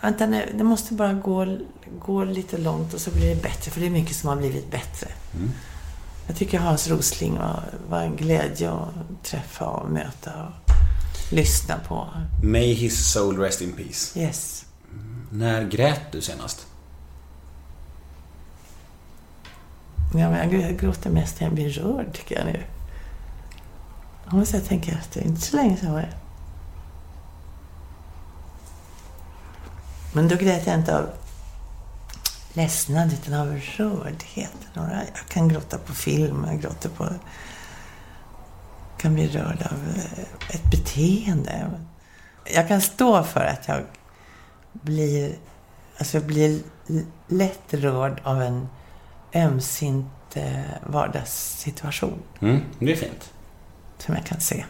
Vänta 0.00 0.26
nu, 0.26 0.52
det 0.54 0.64
måste 0.64 0.94
bara 0.94 1.12
gå, 1.12 1.58
gå 1.98 2.24
lite 2.24 2.58
långt 2.58 2.94
och 2.94 3.00
så 3.00 3.10
blir 3.10 3.34
det 3.34 3.42
bättre. 3.42 3.70
För 3.70 3.80
det 3.80 3.86
är 3.86 3.90
mycket 3.90 4.16
som 4.16 4.28
har 4.28 4.36
blivit 4.36 4.70
bättre. 4.70 5.08
Mm. 5.34 5.50
Jag 6.26 6.36
tycker 6.36 6.58
Hans 6.58 6.88
Rosling 6.88 7.38
var, 7.38 7.62
var 7.88 8.02
en 8.02 8.16
glädje 8.16 8.70
att 8.70 9.24
träffa 9.24 9.64
och 9.64 9.90
möta 9.90 10.30
och 10.46 10.72
lyssna 11.32 11.78
på. 11.88 12.08
May 12.42 12.72
his 12.72 13.12
soul 13.12 13.38
rest 13.38 13.62
in 13.62 13.72
peace. 13.72 14.20
Yes. 14.20 14.66
När 15.30 15.64
grät 15.64 16.12
du 16.12 16.20
senast? 16.20 16.66
Ja, 20.14 20.30
men 20.30 20.60
jag 20.60 20.78
gråter 20.78 21.10
mest 21.10 21.40
när 21.40 21.46
jag 21.46 21.54
blir 21.54 21.70
rörd, 21.70 22.12
tycker 22.12 22.38
jag 22.38 22.46
nu. 22.46 22.62
Jag 24.52 24.64
tänker 24.64 24.92
efter, 24.92 25.20
inte 25.20 25.40
så 25.40 25.56
länge 25.56 25.76
sedan 25.76 25.92
var 25.92 26.00
det. 26.00 26.16
Men 30.12 30.28
då 30.28 30.36
grät 30.36 30.66
jag 30.66 30.76
inte 30.76 30.98
av 30.98 31.08
ledsnad, 32.56 33.12
utan 33.12 33.34
av 33.34 33.60
rördhet. 33.76 34.52
Några- 34.74 35.02
Jag 35.14 35.26
kan 35.28 35.48
gråta 35.48 35.78
på 35.78 35.94
film, 35.94 36.44
jag 36.50 36.60
gråter 36.60 36.88
på... 36.88 37.08
kan 38.98 39.14
bli 39.14 39.28
rörd 39.28 39.62
av 39.72 39.88
eh, 39.96 40.54
ett 40.54 40.70
beteende. 40.70 41.70
Jag 42.54 42.68
kan 42.68 42.80
stå 42.80 43.22
för 43.22 43.40
att 43.44 43.68
jag 43.68 43.80
blir, 44.72 45.32
alltså 45.98 46.16
jag 46.16 46.26
blir 46.26 46.60
lätt 47.28 47.74
rörd 47.74 48.20
av 48.24 48.42
en 48.42 48.68
ömsint 49.34 50.06
eh, 50.34 50.60
vardagssituation 50.86 52.18
Mm, 52.40 52.60
det 52.78 52.92
är 52.92 52.96
fint. 52.96 53.32
som 53.98 54.14
jag 54.14 54.26
kan 54.26 54.40
se. 54.40 54.64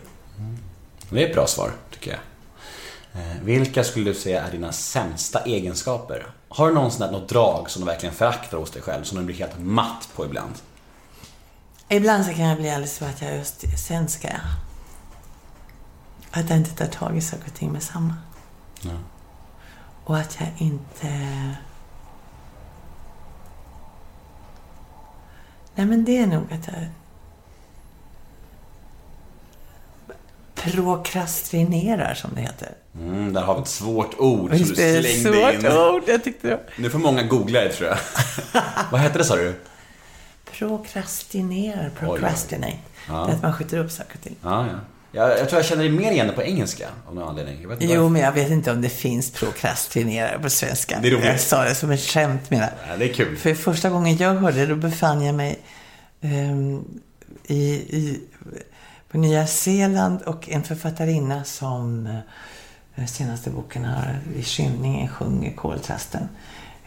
Det 1.11 1.23
är 1.25 1.29
ett 1.29 1.35
bra 1.35 1.47
svar, 1.47 1.71
tycker 1.91 2.11
jag. 2.11 2.21
Eh, 3.17 3.43
Vilka 3.43 3.85
skulle 3.85 4.11
du 4.11 4.15
säga 4.15 4.47
är 4.47 4.51
dina 4.53 4.73
sämsta 4.73 5.41
egenskaper? 5.41 6.27
Har 6.49 6.69
du 6.69 6.75
någonsin 6.75 7.07
något 7.13 7.29
drag 7.29 7.71
som 7.71 7.81
du 7.83 7.87
verkligen 7.87 8.15
föraktar 8.15 8.59
hos 8.59 8.71
dig 8.71 8.83
själv, 8.83 9.05
som 9.05 9.19
du 9.19 9.25
blir 9.25 9.37
helt 9.37 9.59
matt 9.59 10.09
på 10.17 10.25
ibland? 10.25 10.55
Ibland 11.89 12.25
så 12.25 12.33
kan 12.33 12.45
jag 12.45 12.59
bli 12.59 12.71
alldeles 12.71 12.97
så 12.97 13.05
att 13.05 13.23
jag 13.23 13.37
just, 13.37 13.79
sen 13.87 14.09
ska 14.09 14.29
jag. 14.29 14.41
Att 16.31 16.51
jag 16.51 16.59
inte 16.59 16.71
tar 16.71 16.87
tag 16.87 17.17
i 17.17 17.21
saker 17.21 17.45
och 17.47 17.55
ting 17.55 17.73
med 17.73 17.83
samma. 17.83 18.15
Ja. 18.81 18.91
Och 20.05 20.17
att 20.17 20.37
jag 20.41 20.49
inte... 20.59 21.09
Nej, 25.75 25.87
men 25.87 26.05
det 26.05 26.19
är 26.19 26.27
nog 26.27 26.53
att 26.53 26.67
jag 26.67 26.87
prokrastinerar, 30.73 32.15
som 32.15 32.31
det 32.35 32.41
heter. 32.41 32.69
Mm, 32.99 33.33
där 33.33 33.43
har 33.43 33.55
vi 33.55 33.61
ett 33.63 33.69
svårt 33.69 34.15
ord 34.19 34.51
som 34.51 34.59
du 34.59 34.75
det 34.75 34.97
ett 34.97 35.05
slängde 35.21 35.41
svårt 35.41 35.73
in. 35.73 35.79
ord? 35.79 36.03
Jag 36.07 36.25
tyckte 36.25 36.49
det. 36.49 36.61
Nu 36.77 36.91
får 36.91 36.99
många 36.99 37.23
googla 37.23 37.61
det, 37.61 37.69
tror 37.73 37.89
jag. 37.89 37.99
Vad 38.93 39.01
heter 39.01 39.19
det, 39.19 39.25
sa 39.25 39.37
du? 39.37 39.55
Prokrastinerar, 40.59 41.91
procrastinate. 41.99 42.79
Ja. 43.09 43.15
Det 43.15 43.33
är 43.33 43.37
att 43.37 43.43
man 43.43 43.53
skjuter 43.53 43.79
upp 43.79 43.91
saker 43.91 44.15
och 44.15 44.21
ting. 44.23 44.37
Ja, 44.43 44.67
ja. 44.67 44.79
Jag, 45.13 45.31
jag 45.39 45.49
tror 45.49 45.59
jag 45.59 45.67
känner 45.67 45.89
mer 45.89 46.13
igen 46.13 46.27
det 46.27 46.33
på 46.33 46.43
engelska, 46.43 46.89
av 47.09 47.15
någon 47.15 47.29
anledning. 47.29 47.59
Jag 47.63 47.69
vet 47.69 47.81
inte 47.83 47.95
Jo, 47.95 48.01
varför. 48.01 48.13
men 48.13 48.23
jag 48.23 48.33
vet 48.33 48.51
inte 48.51 48.71
om 48.73 48.83
det 48.83 48.89
finns 48.89 49.31
prokrastinerare 49.31 50.39
på 50.39 50.51
svenska. 50.51 50.99
Det 51.03 51.09
är 51.09 51.13
roligt. 51.13 51.25
Jag 51.25 51.41
sa 51.41 51.65
det 51.65 51.75
som 51.75 51.91
ett 51.91 52.01
skämt, 52.01 52.51
menar 52.51 52.71
Ja, 52.89 52.97
det 52.97 53.11
är 53.11 53.15
kul. 53.15 53.37
För 53.37 53.55
första 53.55 53.91
gången 53.91 54.17
jag 54.17 54.35
hörde 54.35 54.57
det, 54.61 54.67
då 54.67 54.75
befann 54.75 55.23
jag 55.25 55.35
mig 55.35 55.59
ehm, 56.21 56.85
i, 57.47 57.57
i, 57.73 58.21
på 59.09 59.19
Nya 59.19 59.47
Zeeland 59.47 60.23
och 60.23 60.49
en 60.49 60.63
författarinna 60.63 61.45
som 61.45 62.07
eh, 62.97 63.07
senaste 63.07 63.51
boken 63.51 63.85
har 63.85 64.19
i 64.37 64.43
skymningen 64.43 65.09
sjunger 65.09 65.53
koltrasten. 65.53 66.29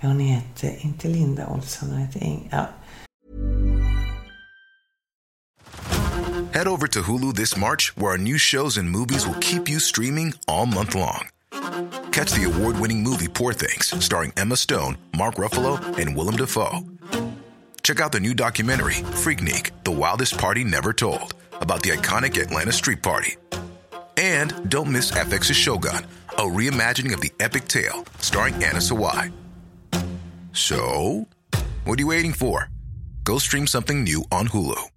Hon 0.01 0.19
heter 0.19 0.85
inte 0.85 1.07
Linda 1.07 1.47
Olsson, 1.47 1.89
hon 1.89 1.99
heter 1.99 2.23
Ing... 2.23 2.49
Ja. 2.51 2.67
Head 6.51 6.67
over 6.67 6.87
to 6.87 7.01
Hulu 7.01 7.33
this 7.35 7.55
March, 7.55 7.93
where 7.95 8.11
our 8.11 8.17
new 8.17 8.37
shows 8.37 8.77
and 8.77 8.89
movies 8.89 9.27
will 9.27 9.39
keep 9.39 9.69
you 9.69 9.79
streaming 9.79 10.33
all 10.47 10.65
month 10.65 10.95
long. 10.95 11.29
Catch 12.11 12.31
the 12.31 12.45
award 12.45 12.79
winning 12.79 13.03
movie 13.03 13.27
Poor 13.27 13.53
Things, 13.53 13.93
starring 14.03 14.33
Emma 14.35 14.55
Stone, 14.55 14.97
Mark 15.15 15.35
Ruffalo, 15.35 15.77
and 15.97 16.17
Willem 16.17 16.35
Dafoe. 16.35 16.83
Check 17.83 17.99
out 18.01 18.11
the 18.11 18.19
new 18.19 18.33
documentary, 18.33 18.95
Freaknik 19.23 19.71
The 19.83 19.91
Wildest 19.91 20.37
Party 20.37 20.63
Never 20.63 20.91
Told, 20.91 21.33
about 21.61 21.83
the 21.83 21.89
iconic 21.91 22.41
Atlanta 22.41 22.71
Street 22.71 23.01
Party. 23.01 23.37
And 24.17 24.69
don't 24.69 24.91
miss 24.91 25.11
FX's 25.11 25.55
Shogun, 25.55 26.05
a 26.37 26.41
reimagining 26.41 27.13
of 27.13 27.21
the 27.21 27.31
epic 27.39 27.67
tale, 27.67 28.05
starring 28.19 28.55
Anna 28.55 28.79
Sawai. 28.79 29.31
So, 30.53 31.27
what 31.85 31.99
are 31.99 32.01
you 32.01 32.07
waiting 32.07 32.33
for? 32.33 32.69
Go 33.23 33.37
stream 33.39 33.67
something 33.67 34.03
new 34.03 34.23
on 34.31 34.47
Hulu. 34.47 34.89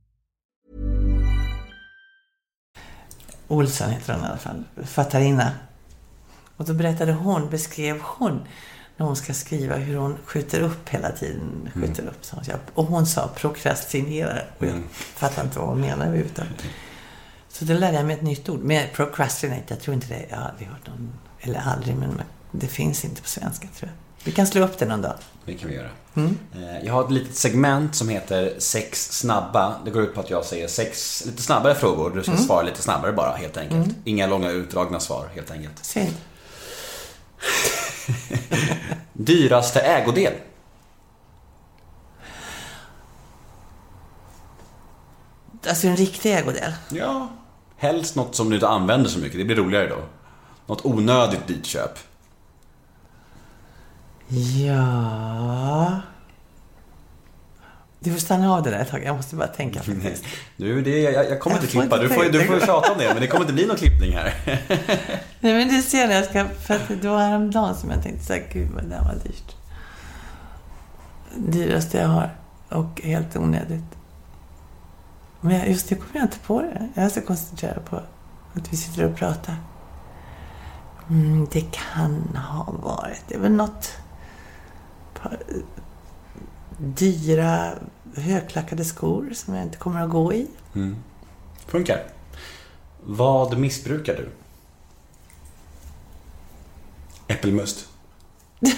Olsson 3.49 3.91
heter 3.91 4.13
hon 4.13 4.25
i 4.25 4.27
alla 4.27 4.39
fall, 4.39 4.65
författarinna. 4.77 5.53
Och 6.57 6.65
då 6.65 6.75
berättade 6.75 7.13
hon, 7.13 7.51
beskrev 7.51 8.01
hon, 8.01 8.47
när 9.03 9.07
hon 9.07 9.17
ska 9.17 9.35
skriva 9.35 9.77
hur 9.77 9.97
hon 9.97 10.17
skjuter 10.25 10.61
upp 10.61 10.89
hela 10.89 11.11
tiden. 11.11 11.71
Skjuter 11.75 12.03
upp, 12.03 12.25
sa 12.25 12.37
hon. 12.37 12.55
Och 12.75 12.85
hon 12.85 13.07
sa 13.07 13.29
prokrastinerar. 13.37 14.51
Och 14.59 14.67
jag 14.67 14.83
fattade 15.15 15.47
inte 15.47 15.59
vad 15.59 15.69
hon 15.69 15.81
menade 15.81 16.05
överhuvudtaget. 16.05 16.53
Så 17.49 17.65
då 17.65 17.75
lärde 17.75 17.97
jag 17.97 18.07
mig 18.07 18.17
ett 18.17 18.23
nytt 18.23 18.49
ord. 18.49 18.61
Men 18.61 18.87
procrastinate, 18.95 19.63
jag 19.67 19.81
tror 19.81 19.95
inte 19.95 20.07
det, 20.07 20.27
jag 20.31 20.37
har 20.37 20.49
aldrig 20.49 20.69
hört 20.69 20.87
någon, 20.87 21.13
eller 21.41 21.61
aldrig, 21.61 21.97
men 21.97 22.23
det 22.53 22.67
finns 22.67 23.05
inte 23.05 23.23
på 23.23 23.29
svenska 23.29 23.69
tror 23.79 23.91
jag. 23.91 24.25
Vi 24.25 24.33
kan 24.33 24.47
slå 24.47 24.65
upp 24.65 24.79
det 24.79 24.87
någon 24.87 25.03
dag. 25.03 25.15
Det 25.45 25.55
kan 25.55 25.69
vi 25.69 25.75
göra. 25.77 25.89
Mm. 26.15 26.39
Eh, 26.55 26.85
Jag 26.87 26.93
har 26.93 27.05
ett 27.05 27.11
litet 27.11 27.37
segment 27.37 27.95
som 27.95 28.09
heter 28.09 28.55
sex 28.59 29.13
snabba. 29.13 29.75
Det 29.85 29.91
går 29.91 30.03
ut 30.03 30.15
på 30.15 30.21
att 30.21 30.31
jag 30.31 30.45
säger 30.45 30.69
sex 30.69 31.23
lite 31.27 31.43
snabbare 31.43 31.75
frågor. 31.75 32.11
Du 32.15 32.23
ska 32.23 32.33
Mm. 32.33 32.45
svara 32.45 32.63
lite 32.63 32.83
snabbare 32.83 33.13
bara, 33.13 33.37
helt 33.37 33.57
enkelt. 33.57 33.89
Inga 34.05 34.27
långa 34.27 34.51
utdragna 34.51 35.01
svar, 35.01 35.29
helt 35.35 35.51
enkelt. 35.51 35.79
Säg. 35.85 36.13
Dyraste 39.13 39.81
ägodel? 39.81 40.33
Alltså 45.69 45.87
en 45.87 45.97
riktig 45.97 46.35
ägodel. 46.35 46.73
Ja. 46.89 47.29
Helst 47.77 48.17
något 48.17 48.35
som 48.35 48.49
du 48.49 48.55
inte 48.55 48.69
använder 48.69 49.11
så 49.11 49.19
mycket. 49.19 49.39
Det 49.39 49.45
blir 49.45 49.57
roligare 49.57 49.89
då. 49.89 50.03
Något 50.67 50.85
onödigt 50.85 51.47
dyrt 51.47 51.67
köp. 51.67 51.99
Ja... 54.65 56.01
Du 58.03 58.13
får 58.13 58.19
stanna 58.21 58.53
av 58.55 58.63
det 58.63 58.71
där 58.71 58.79
ett 58.79 58.91
tag. 58.91 59.03
Jag 59.05 59.17
måste 59.17 59.37
bara 59.37 59.49
tänka 59.49 59.83
faktiskt. 59.83 60.25
Du, 60.57 60.83
det, 60.83 61.01
jag, 61.01 61.31
jag 61.31 61.41
kommer 61.41 61.57
Jag 61.57 61.63
inte 61.65 61.73
klippa. 61.73 61.85
inte 61.85 61.99
Du 61.99 62.09
får, 62.15 62.25
du 62.33 62.45
får 62.45 62.61
tjata 62.67 62.93
om 62.93 62.99
det, 62.99 63.09
men 63.13 63.21
det 63.21 63.27
kommer 63.27 63.43
inte 63.45 63.53
bli 63.55 63.67
någon 63.67 63.77
klippning 63.77 64.13
här. 64.13 64.35
Nej 65.41 65.55
men 65.55 65.69
det 65.69 65.83
ser 65.83 66.09
jag 66.11 66.25
ska, 66.25 66.45
för 66.49 66.75
att 66.75 66.89
det 67.03 67.09
var 67.09 67.19
häromdagen 67.19 67.75
som 67.77 67.91
jag 67.91 68.03
tänkte 68.03 68.25
såhär, 68.25 68.49
gud 68.53 68.71
vad 68.71 68.85
det 68.85 68.95
här 68.95 69.05
var 69.05 69.15
dyrt. 69.25 69.57
Dyraste 71.37 71.99
jag 71.99 72.09
har. 72.09 72.31
Och 72.69 73.01
helt 73.05 73.37
onödigt. 73.37 73.85
Men 75.41 75.57
jag- 75.57 75.69
just 75.69 75.89
det 75.89 75.95
kommer 75.95 76.11
jag 76.17 76.25
inte 76.25 76.39
på 76.39 76.63
det. 76.63 76.89
Jag 76.95 77.05
är 77.05 77.09
så 77.09 77.21
koncentrerad 77.21 77.85
på 77.85 77.97
att 78.55 78.73
vi 78.73 78.77
sitter 78.77 79.05
och 79.05 79.17
pratar. 79.17 79.57
Mm, 81.11 81.47
det 81.53 81.61
kan 81.73 82.37
ha 82.37 82.73
varit, 82.83 83.23
det 83.29 83.35
är 83.35 83.39
väl 83.39 83.53
något 83.53 83.93
dyra 86.83 87.73
högklackade 88.17 88.85
skor 88.85 89.31
som 89.35 89.55
jag 89.55 89.63
inte 89.63 89.79
kommer 89.79 90.03
att 90.03 90.11
gå 90.11 90.33
i. 90.33 90.47
Funkar. 91.67 92.05
Vad 93.05 93.59
missbrukar 93.59 94.15
du? 94.15 94.29
Äppelmust. 97.35 97.89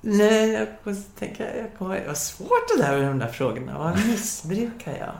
Nej, 0.00 0.50
jag 0.52 0.68
måste 0.82 1.10
tänka, 1.18 1.56
jag 1.56 1.78
kommer, 1.78 2.06
var 2.06 2.14
svårt 2.14 2.68
det 2.76 2.82
där 2.82 2.98
med 2.98 3.08
de 3.08 3.18
där 3.18 3.28
frågorna. 3.28 3.78
Vad 3.78 4.06
missbrukar 4.06 4.96
jag? 4.96 5.12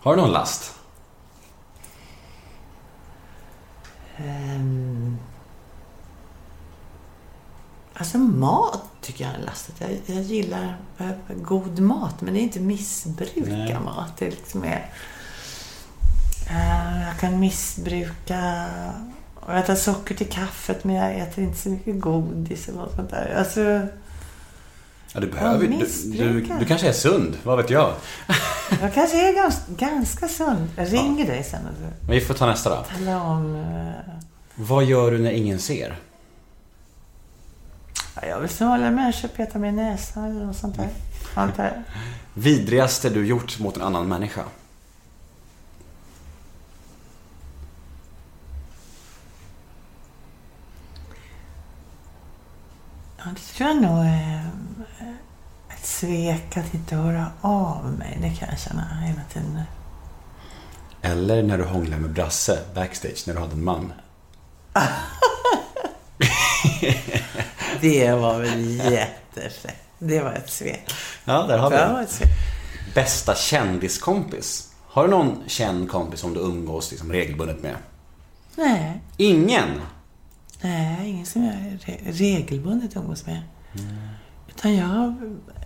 Har 0.00 0.16
du 0.16 0.22
någon 0.22 0.32
last? 0.32 0.74
Ehm, 4.16 5.18
alltså 7.94 8.18
mat 8.18 8.82
tycker 9.00 9.24
jag 9.24 9.34
är 9.34 9.38
lastigt. 9.38 9.76
Jag, 9.78 9.90
jag 10.16 10.22
gillar 10.24 10.76
god 11.42 11.78
mat, 11.78 12.20
men 12.20 12.34
det 12.34 12.40
är 12.40 12.42
inte 12.42 12.60
missbruka 12.60 13.40
Nej. 13.46 13.76
mat. 13.84 14.12
Det 14.18 14.30
liksom 14.30 14.64
är... 14.64 14.90
Eh, 16.50 17.02
jag 17.08 17.18
kan 17.20 17.40
missbruka 17.40 18.66
Och 19.34 19.54
äta 19.54 19.76
socker 19.76 20.14
till 20.14 20.28
kaffet 20.30 20.84
men 20.84 20.94
jag 20.96 21.14
äter 21.18 21.44
inte 21.44 21.58
så 21.58 21.68
mycket 21.68 22.00
godis 22.00 22.68
eller 22.68 22.78
något 22.78 22.94
sånt 22.96 23.10
där. 23.10 23.34
Alltså, 23.38 23.80
Ja, 25.14 25.20
du 25.20 25.26
behöver 25.26 25.66
du, 25.66 25.86
du, 26.18 26.40
du 26.58 26.64
kanske 26.66 26.88
är 26.88 26.92
sund, 26.92 27.36
vad 27.42 27.56
vet 27.56 27.70
jag? 27.70 27.94
jag 28.80 28.94
kanske 28.94 29.28
är 29.28 29.34
ganska, 29.34 29.62
ganska 29.78 30.28
sund. 30.28 30.68
Jag 30.76 30.92
ringer 30.92 31.26
dig 31.26 31.44
sen 31.44 31.60
och 31.66 31.74
så 31.76 32.06
Men 32.06 32.14
vi 32.14 32.20
får 32.20 32.34
ta 32.34 32.46
nästa 32.46 32.70
då. 32.70 32.84
talar 32.98 33.20
om... 33.20 33.56
eh, 33.56 34.14
Vad 34.54 34.84
gör 34.84 35.10
du 35.10 35.18
när 35.18 35.30
ingen 35.30 35.58
ser? 35.58 35.96
Ja, 38.14 38.28
jag 38.28 38.40
vill 38.40 38.50
alla 38.60 38.90
människor 38.90 39.28
peta 39.28 39.58
mig 39.58 39.70
i 39.70 39.72
näsan 39.72 40.24
eller 40.24 40.44
något 40.44 40.56
sånt 40.56 40.76
där. 40.76 40.88
Antar 41.34 41.64
jag. 41.64 41.82
Vidrigaste 42.34 43.10
du 43.10 43.26
gjort 43.26 43.58
mot 43.58 43.76
en 43.76 43.82
annan 43.82 44.08
människa? 44.08 44.44
Ja, 53.18 53.24
det 53.34 53.40
tror 53.40 53.68
jag 53.68 53.82
nog 53.82 54.04
är 54.04 54.50
ett 55.70 55.86
svek 55.86 56.56
att 56.56 56.74
inte 56.74 56.96
höra 56.96 57.26
av 57.40 57.92
mig. 57.92 58.18
Det 58.20 58.30
kan 58.30 58.48
jag 58.48 58.58
känna 58.58 59.00
hela 59.00 59.20
tiden. 59.32 59.60
Eller 61.02 61.42
när 61.42 61.58
du 61.58 61.64
hånglade 61.64 62.02
med 62.02 62.10
Brasse 62.10 62.58
backstage 62.74 63.24
när 63.26 63.34
du 63.34 63.40
hade 63.40 63.52
en 63.52 63.64
man? 63.64 63.92
Det 67.82 68.12
var 68.12 68.38
väl 68.38 68.70
jättefräckt. 68.92 69.84
Det 69.98 70.20
var 70.20 70.32
ett 70.32 70.50
svek. 70.50 70.92
Ja, 71.24 71.42
där 71.46 71.58
har 71.58 71.70
vi 71.70 71.76
Det. 71.76 72.20
Bästa 72.94 73.34
kändiskompis? 73.34 74.72
Har 74.86 75.04
du 75.04 75.10
någon 75.10 75.42
känd 75.46 75.90
kompis 75.90 76.20
som 76.20 76.34
du 76.34 76.40
umgås 76.40 76.90
liksom 76.90 77.12
regelbundet 77.12 77.62
med? 77.62 77.76
Nej, 78.56 79.00
Ingen? 79.16 79.80
nej, 80.60 81.08
ingen 81.10 81.26
som 81.26 81.44
jag 81.44 81.54
re- 81.54 82.12
regelbundet 82.12 82.96
umgås 82.96 83.26
med. 83.26 83.42
Utan 84.48 84.74
jag 84.76 85.14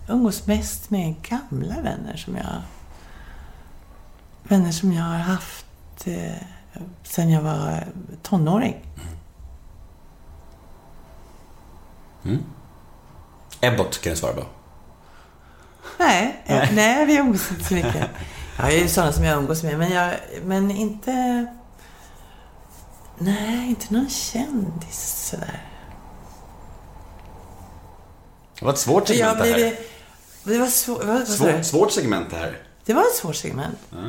umgås 0.09 0.47
mest 0.47 0.89
med 0.89 1.15
gamla 1.21 1.75
vänner 1.81 2.15
som 2.17 2.35
jag... 2.35 2.61
Vänner 4.43 4.71
som 4.71 4.93
jag 4.93 5.03
har 5.03 5.17
haft 5.17 5.65
eh, 6.05 6.31
sen 7.03 7.29
jag 7.29 7.41
var 7.41 7.83
tonåring. 8.23 8.75
Ebbot 13.61 14.01
kan 14.01 14.11
du 14.11 14.17
svara 14.17 14.33
på. 14.33 14.43
Nej, 15.99 16.43
eh, 16.45 16.69
nej 16.73 17.05
vi 17.05 17.17
umgås 17.17 17.51
inte 17.51 17.63
så 17.63 17.73
mycket. 17.73 17.95
Jag 18.57 18.63
har 18.63 18.71
ju 18.71 18.87
sådana 18.87 19.11
som 19.13 19.23
jag 19.23 19.37
umgås 19.37 19.63
med, 19.63 19.79
men, 19.79 19.91
jag, 19.91 20.15
men 20.43 20.71
inte... 20.71 21.45
Nej, 23.17 23.69
inte 23.69 23.93
någon 23.93 24.09
kändis 24.09 25.27
sådär. 25.29 25.63
Det 28.59 28.65
var 28.65 28.73
ett 28.73 28.79
svårt 28.79 29.07
segment 29.07 29.37
det 29.39 29.45
här. 29.45 29.75
det 30.43 30.57
var 30.57 30.67
svårt. 30.67 31.03
Vad? 31.03 31.27
Svår, 31.27 31.61
svårt 31.61 31.91
segment 31.91 32.29
det 32.29 32.35
här. 32.37 32.57
Det 32.85 32.93
var 32.93 33.01
ett 33.01 33.15
svårt 33.15 33.35
segment. 33.35 33.77
För 33.89 34.05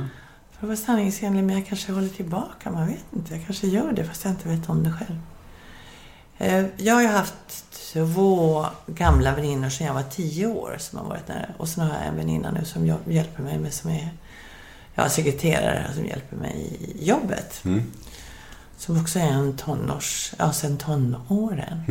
att 0.60 0.62
vara 0.62 0.76
sanningsenlig, 0.76 1.44
men 1.44 1.56
jag 1.58 1.66
kanske 1.66 1.92
håller 1.92 2.08
tillbaka. 2.08 2.70
Man 2.70 2.86
vet 2.86 3.04
inte. 3.16 3.34
Jag 3.34 3.46
kanske 3.46 3.66
gör 3.66 3.92
det, 3.92 4.04
fast 4.04 4.24
jag 4.24 4.32
inte 4.32 4.48
vet 4.48 4.68
om 4.68 4.82
det 4.82 4.92
själv. 4.92 5.18
Eh, 6.38 6.66
Jag 6.76 6.94
har 6.94 7.02
ju 7.02 7.08
haft 7.08 7.66
två 7.92 8.66
gamla 8.86 9.34
väninnor 9.34 9.68
sedan 9.68 9.86
jag 9.86 9.94
var 9.94 10.02
tio 10.02 10.46
år 10.46 10.76
som 10.78 10.98
har 10.98 11.06
varit 11.06 11.28
nära. 11.28 11.46
Och 11.58 11.68
sen 11.68 11.84
har 11.86 11.94
jag 11.98 12.06
en 12.06 12.16
väninna 12.16 12.50
nu 12.50 12.64
som 12.64 12.86
jag- 12.86 12.98
hjälper 13.12 13.42
mig 13.42 13.58
med, 13.58 13.72
som 13.72 13.90
är 13.90 14.10
ja, 14.94 15.08
sekreterare 15.08 15.86
som 15.94 16.06
hjälper 16.06 16.36
mig 16.36 16.56
i 16.80 17.04
jobbet. 17.08 17.62
Som 18.78 19.00
också 19.00 19.18
är 19.18 19.22
en 19.26 19.56
tonårs, 19.56 20.32
ja 20.38 20.52
sen 20.52 20.76
tonåren. 20.76 21.82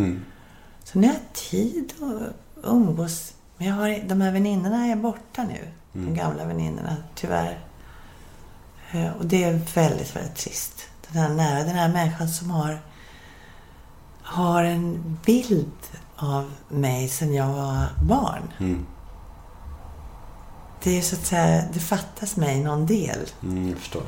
Så 0.83 0.99
när 0.99 1.07
jag 1.07 1.13
har 1.13 1.21
tid 1.49 1.93
att 2.01 2.65
umgås. 2.65 3.33
Men 3.57 3.67
jag 3.67 3.75
har, 3.75 3.99
de 4.07 4.21
här 4.21 4.31
väninnorna 4.31 4.85
är 4.85 4.95
borta 4.95 5.43
nu. 5.43 5.67
De 5.93 6.13
gamla 6.15 6.45
väninnorna, 6.45 6.95
tyvärr. 7.15 7.59
Eh, 8.91 9.11
Och 9.19 9.25
det 9.25 9.43
är 9.43 9.53
väldigt, 9.75 10.15
väldigt 10.15 10.35
trist. 10.35 10.73
Den 11.11 11.21
här 11.21 11.29
nära, 11.29 11.59
den 11.63 11.75
här 11.75 11.89
människan 11.89 12.29
som 12.29 12.51
har, 12.51 12.79
har 14.27 14.63
en 14.63 15.17
bild 15.25 15.71
av 16.15 16.51
mig 16.69 17.09
sedan 17.09 17.33
jag 17.33 17.47
var 17.47 17.85
barn. 18.01 18.53
Det 20.83 20.97
är 20.97 21.01
så 21.01 21.15
att 21.15 21.25
säga, 21.25 21.63
det 21.73 21.79
fattas 21.79 22.35
mig 22.35 22.63
någon 22.63 22.85
del. 22.85 23.19
Mm, 23.43 23.69
jag 23.69 23.77
förstår. 23.77 24.03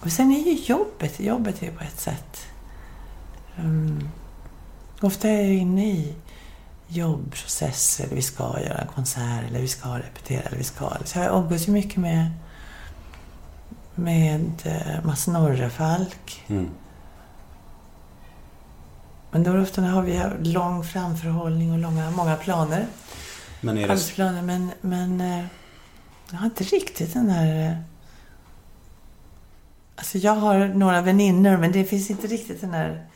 Och 0.00 0.12
sen 0.12 0.32
är 0.32 0.38
ju 0.38 0.52
jobbet, 0.52 1.20
jobbet 1.20 1.62
är 1.62 1.70
på 1.70 1.84
ett 1.84 2.00
sätt... 2.00 2.46
Um, 3.58 4.08
ofta 5.00 5.28
är 5.28 5.42
jag 5.42 5.54
inne 5.54 5.86
i 5.86 6.14
jobbprocesser, 6.88 8.08
vi 8.12 8.22
ska 8.22 8.42
göra 8.42 8.78
en 8.78 8.88
konsert, 8.94 9.44
eller 9.48 9.60
vi 9.60 9.68
ska 9.68 9.98
repetera, 9.98 10.40
eller 10.40 10.58
vi 10.58 10.64
ska... 10.64 10.90
Så 11.04 11.18
jag 11.18 11.36
umgås 11.36 11.68
ju 11.68 11.72
mycket 11.72 11.96
med, 11.96 12.30
med 13.94 14.52
eh, 14.64 15.04
Mats 15.04 15.26
Norrefalk. 15.26 16.44
Mm. 16.48 16.70
Men 19.30 19.42
då 19.42 19.58
ofta 19.62 19.82
har 19.82 20.02
vi 20.02 20.22
lång 20.42 20.84
framförhållning 20.84 21.72
och 21.72 21.78
långa, 21.78 22.10
många 22.10 22.36
planer. 22.36 22.86
Men 23.60 23.78
är 23.78 23.86
det... 23.86 23.92
Arbetsplaner, 23.92 24.42
men, 24.42 24.70
men 24.80 25.20
eh, 25.20 25.44
jag 26.30 26.38
har 26.38 26.44
inte 26.46 26.64
riktigt 26.64 27.12
den 27.14 27.28
där... 27.28 27.70
eh, 27.70 27.76
Alltså 29.96 30.18
jag 30.18 30.34
har 30.34 30.68
några 30.68 31.00
väninnor 31.00 31.56
men 31.56 31.72
det 31.72 31.84
finns 31.84 32.10
inte 32.10 32.26
riktigt 32.26 32.60
den 32.60 32.70
där 32.70 33.06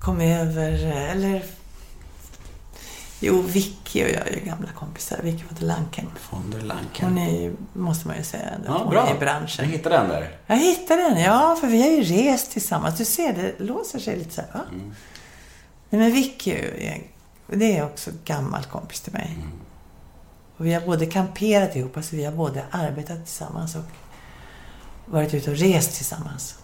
kom 0.00 0.20
över, 0.20 0.72
eller... 1.10 1.42
Jo, 3.20 3.40
Vicky 3.42 4.04
och 4.04 4.08
jag 4.10 4.28
är 4.28 4.32
ju 4.34 4.40
gamla 4.40 4.68
kompisar. 4.72 5.18
Vicky 5.22 5.44
von 5.48 5.56
der 5.60 5.66
Lanken. 5.66 6.06
Von 6.30 6.50
der 6.50 6.60
Lanken. 6.60 7.08
Hon 7.08 7.18
är 7.18 7.40
ju, 7.40 7.56
måste 7.72 8.06
man 8.08 8.16
ju 8.16 8.22
säga, 8.24 8.50
Ja, 8.66 8.78
hon 8.78 8.90
bra. 8.90 9.06
är 9.06 9.10
i 9.10 9.12
Du 9.12 9.18
branschen. 9.18 9.64
hittade 9.64 9.96
den 9.96 10.08
där. 10.08 10.38
Jag 10.46 10.56
hittade 10.56 11.02
den, 11.02 11.20
ja, 11.20 11.56
för 11.60 11.66
vi 11.66 11.82
har 11.82 11.88
ju 11.90 12.02
rest 12.02 12.50
tillsammans. 12.50 12.98
Du 12.98 13.04
ser, 13.04 13.32
det 13.32 13.64
låser 13.64 13.98
sig 13.98 14.16
lite 14.16 14.34
så 14.34 14.40
här, 14.40 14.48
va? 14.54 14.60
Nej, 15.90 16.00
men 16.00 16.12
Vicky 16.12 16.50
är, 16.50 17.02
det 17.46 17.76
är 17.76 17.84
också 17.84 18.10
gammal 18.24 18.64
kompis 18.64 19.00
till 19.00 19.12
mig. 19.12 19.38
Och 20.56 20.66
vi 20.66 20.74
har 20.74 20.80
både 20.80 21.06
kamperat 21.06 21.76
ihop, 21.76 21.96
alltså 21.96 22.16
vi 22.16 22.24
har 22.24 22.32
både 22.32 22.64
arbetat 22.70 23.24
tillsammans 23.24 23.74
och 23.76 23.82
varit 25.06 25.34
ute 25.34 25.50
och 25.50 25.56
rest 25.56 25.96
tillsammans. 25.96 26.54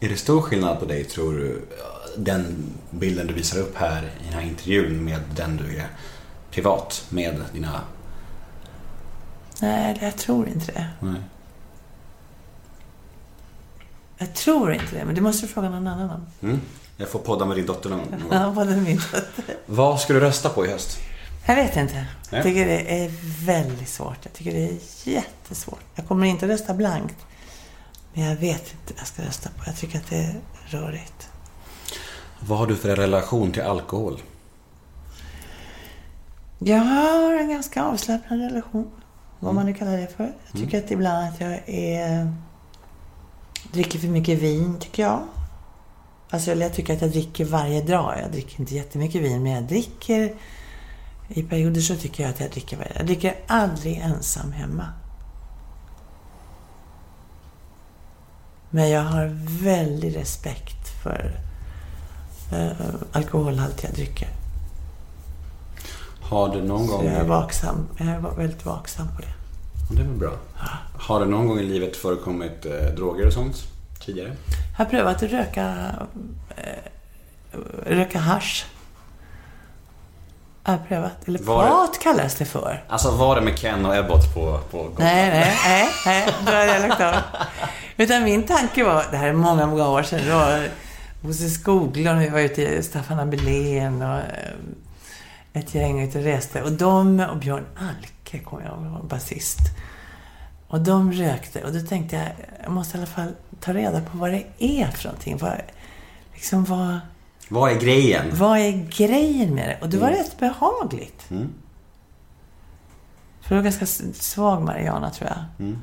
Är 0.00 0.08
det 0.08 0.16
stor 0.16 0.40
skillnad 0.42 0.78
på 0.80 0.84
dig, 0.84 1.04
tror 1.04 1.32
du, 1.32 1.68
den 2.16 2.72
bilden 2.90 3.26
du 3.26 3.34
visar 3.34 3.58
upp 3.58 3.76
här 3.76 4.02
i 4.02 4.24
den 4.24 4.32
här 4.32 4.42
intervjun 4.42 5.04
med 5.04 5.20
den 5.36 5.56
du 5.56 5.76
är 5.76 5.88
privat 6.50 7.06
med 7.08 7.42
dina... 7.52 7.80
Nej, 9.60 9.98
jag 10.02 10.16
tror 10.16 10.48
inte 10.48 10.72
det. 10.72 10.88
Nej. 11.00 11.20
Jag 14.18 14.34
tror 14.34 14.72
inte 14.72 14.96
det, 14.96 15.04
men 15.04 15.14
det 15.14 15.20
måste 15.20 15.46
du 15.46 15.52
fråga 15.52 15.68
någon 15.70 15.86
annan 15.86 16.10
om. 16.10 16.26
Mm. 16.42 16.60
Jag 16.96 17.08
får 17.08 17.18
podda 17.18 17.44
med 17.44 17.56
din 17.56 17.66
dotter 17.66 17.90
någon 17.90 17.98
gång. 17.98 18.22
Ja, 18.30 18.64
det 18.64 18.72
är 18.72 18.76
min 18.76 18.96
dotter. 18.96 19.56
Vad 19.66 20.00
ska 20.00 20.12
du 20.12 20.20
rösta 20.20 20.48
på 20.48 20.66
i 20.66 20.70
höst? 20.70 20.98
Jag 21.46 21.56
vet 21.56 21.76
inte. 21.76 21.94
Nej. 21.94 22.06
Jag 22.30 22.42
tycker 22.42 22.66
det 22.66 23.04
är 23.04 23.10
väldigt 23.46 23.88
svårt. 23.88 24.18
Jag 24.22 24.32
tycker 24.32 24.52
det 24.52 24.64
är 24.64 24.78
jättesvårt. 25.04 25.80
Jag 25.94 26.08
kommer 26.08 26.26
inte 26.26 26.48
rösta 26.48 26.74
blankt. 26.74 27.16
Men 28.12 28.24
jag 28.24 28.36
vet 28.36 28.72
inte 28.72 28.92
vad 28.94 29.00
jag 29.00 29.06
ska 29.06 29.22
rösta 29.22 29.48
på. 29.48 29.62
Jag 29.66 29.76
tycker 29.76 29.98
att 29.98 30.10
det 30.10 30.16
är 30.16 30.40
rörigt. 30.66 31.28
Vad 32.46 32.58
har 32.58 32.66
du 32.66 32.76
för 32.76 32.96
relation 32.96 33.52
till 33.52 33.62
alkohol? 33.62 34.20
Jag 36.58 36.78
har 36.78 37.34
en 37.34 37.48
ganska 37.48 37.84
avslappnad 37.84 38.40
relation. 38.40 38.90
Vad 39.40 39.54
man 39.54 39.66
nu 39.66 39.74
kallar 39.74 39.96
det 39.96 40.06
för. 40.16 40.32
Jag 40.52 40.60
tycker 40.60 40.78
att 40.78 40.90
ibland 40.90 41.28
att 41.28 41.40
jag 41.40 41.68
är... 41.68 42.32
dricker 43.72 43.98
för 43.98 44.08
mycket 44.08 44.38
vin, 44.38 44.78
tycker 44.80 45.02
jag. 45.02 45.20
Alltså, 46.30 46.50
eller 46.50 46.62
jag 46.62 46.74
tycker 46.74 46.94
att 46.94 47.00
jag 47.00 47.10
dricker 47.10 47.44
varje 47.44 47.82
dag. 47.82 48.14
Jag 48.22 48.32
dricker 48.32 48.60
inte 48.60 48.74
jättemycket 48.74 49.22
vin, 49.22 49.42
men 49.42 49.52
jag 49.52 49.64
dricker... 49.64 50.34
I 51.28 51.42
perioder 51.42 51.80
så 51.80 51.96
tycker 51.96 52.22
jag 52.22 52.30
att 52.30 52.40
jag 52.40 52.50
dricker 52.50 52.76
varje 52.76 52.88
dag. 52.88 52.98
Jag 52.98 53.06
dricker 53.06 53.34
aldrig 53.46 53.96
ensam 53.96 54.52
hemma. 54.52 54.86
Men 58.70 58.90
jag 58.90 59.02
har 59.02 59.26
väldig 59.62 60.16
respekt 60.16 61.02
för 61.02 61.43
eh, 62.52 62.70
alkoholhaltiga 63.12 63.90
drycker. 63.90 64.28
Har 66.22 66.48
du 66.48 66.62
någon 66.62 66.86
Så 66.86 66.96
gång... 66.96 67.06
jag 67.06 67.14
är 67.14 67.24
vaksam. 67.24 67.88
Jag 67.96 68.08
är 68.08 68.18
väldigt 68.36 68.64
vaksam 68.66 69.08
på 69.16 69.22
det. 69.22 69.28
Det 69.94 70.02
är 70.02 70.06
väl 70.06 70.16
bra. 70.18 70.32
Har 70.98 71.20
det 71.20 71.26
någon 71.26 71.48
gång 71.48 71.58
i 71.58 71.62
livet 71.62 71.96
förekommit 71.96 72.66
eh, 72.66 72.72
droger 72.96 73.26
och 73.26 73.32
sånt 73.32 73.56
tidigare? 74.06 74.32
Jag 74.78 74.84
har 74.84 74.90
prövat 74.90 75.22
att 75.22 75.30
röka, 75.30 75.74
eh, 76.56 76.64
röka 77.86 78.18
hasch. 78.18 78.66
Jag 80.64 80.72
har 80.72 80.78
prövat. 80.88 81.28
Eller 81.28 81.38
Var 81.38 81.62
det- 81.64 81.68
prat 81.70 81.98
kallas 82.02 82.34
det 82.34 82.44
för. 82.44 82.84
Alltså 82.88 83.10
var 83.10 83.34
det 83.34 83.40
med 83.40 83.58
Ken 83.58 83.86
och 83.86 83.96
Ebbot 83.96 84.34
på, 84.34 84.60
på 84.70 84.76
Gotland? 84.78 84.98
Nej, 84.98 85.30
nej, 85.30 85.56
nej, 85.66 85.88
nej, 86.06 86.34
då 86.46 86.52
hade 86.52 86.66
jag 86.66 86.88
lagt 86.88 87.00
av. 87.00 87.14
Utan 87.96 88.24
min 88.24 88.42
tanke 88.42 88.84
var, 88.84 89.04
det 89.10 89.16
här 89.16 89.28
är 89.28 89.32
många, 89.32 89.66
många 89.66 89.88
år 89.88 90.02
sedan, 90.02 90.20
det 90.26 90.34
var 90.34 90.68
Bosse 91.24 91.50
Skoglund, 91.50 92.20
vi 92.20 92.28
var 92.28 92.40
ute 92.40 92.62
i 92.62 92.82
Staffan 92.82 93.18
Abelén 93.18 94.02
och 94.02 94.18
eh, 94.18 94.54
ett 95.52 95.74
gäng 95.74 96.00
ute 96.02 96.18
och 96.18 96.24
reste. 96.24 96.62
Och 96.62 96.72
de 96.72 97.20
och 97.20 97.36
Björn 97.38 97.64
Alke, 97.76 98.38
kom 98.38 98.60
jag 98.60 98.86
ihåg, 98.86 99.04
basist. 99.08 99.58
Och 100.68 100.80
de 100.80 101.12
rökte 101.12 101.64
och 101.64 101.72
då 101.72 101.80
tänkte 101.80 102.16
jag, 102.16 102.28
jag 102.62 102.72
måste 102.72 102.96
i 102.96 103.00
alla 103.00 103.06
fall 103.06 103.32
ta 103.60 103.72
reda 103.74 104.00
på 104.00 104.18
vad 104.18 104.30
det 104.30 104.44
är 104.58 104.86
för 104.86 105.04
någonting. 105.04 105.36
Vad, 105.36 105.52
liksom 106.34 106.64
vad, 106.64 106.98
Vad 107.48 107.72
är 107.72 107.80
grejen? 107.80 108.26
vad 108.32 108.58
är 108.58 108.88
grejen 108.90 109.54
med 109.54 109.68
det? 109.68 109.78
Och 109.80 109.88
det 109.88 109.98
var 109.98 110.10
rätt 110.10 110.38
behagligt. 110.38 111.22
För 113.40 113.48
det 113.48 113.54
var 113.54 113.62
ganska 113.62 113.86
svag 114.14 114.62
Mariana, 114.62 115.10
tror 115.10 115.30
jag. 115.30 115.74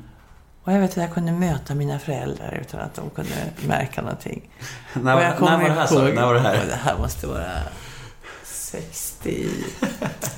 Och 0.64 0.72
jag 0.72 0.80
vet 0.80 0.90
att 0.90 0.96
jag 0.96 1.12
kunde 1.14 1.32
möta 1.32 1.74
mina 1.74 1.98
föräldrar 1.98 2.58
utan 2.62 2.80
att 2.80 2.94
de 2.94 3.10
kunde 3.10 3.30
märka 3.66 4.02
någonting. 4.02 4.50
När, 4.94 5.16
Och 5.16 5.22
jag 5.22 5.40
när 5.40 5.56
var 5.58 5.68
det 5.68 5.74
här? 5.74 5.92
Ihåg- 6.08 6.14
När 6.14 6.26
var 6.26 6.34
det 6.34 6.40
här? 6.40 6.66
Det 6.66 6.74
här 6.74 6.98
måste 6.98 7.26
vara 7.26 7.50
60... 8.44 9.48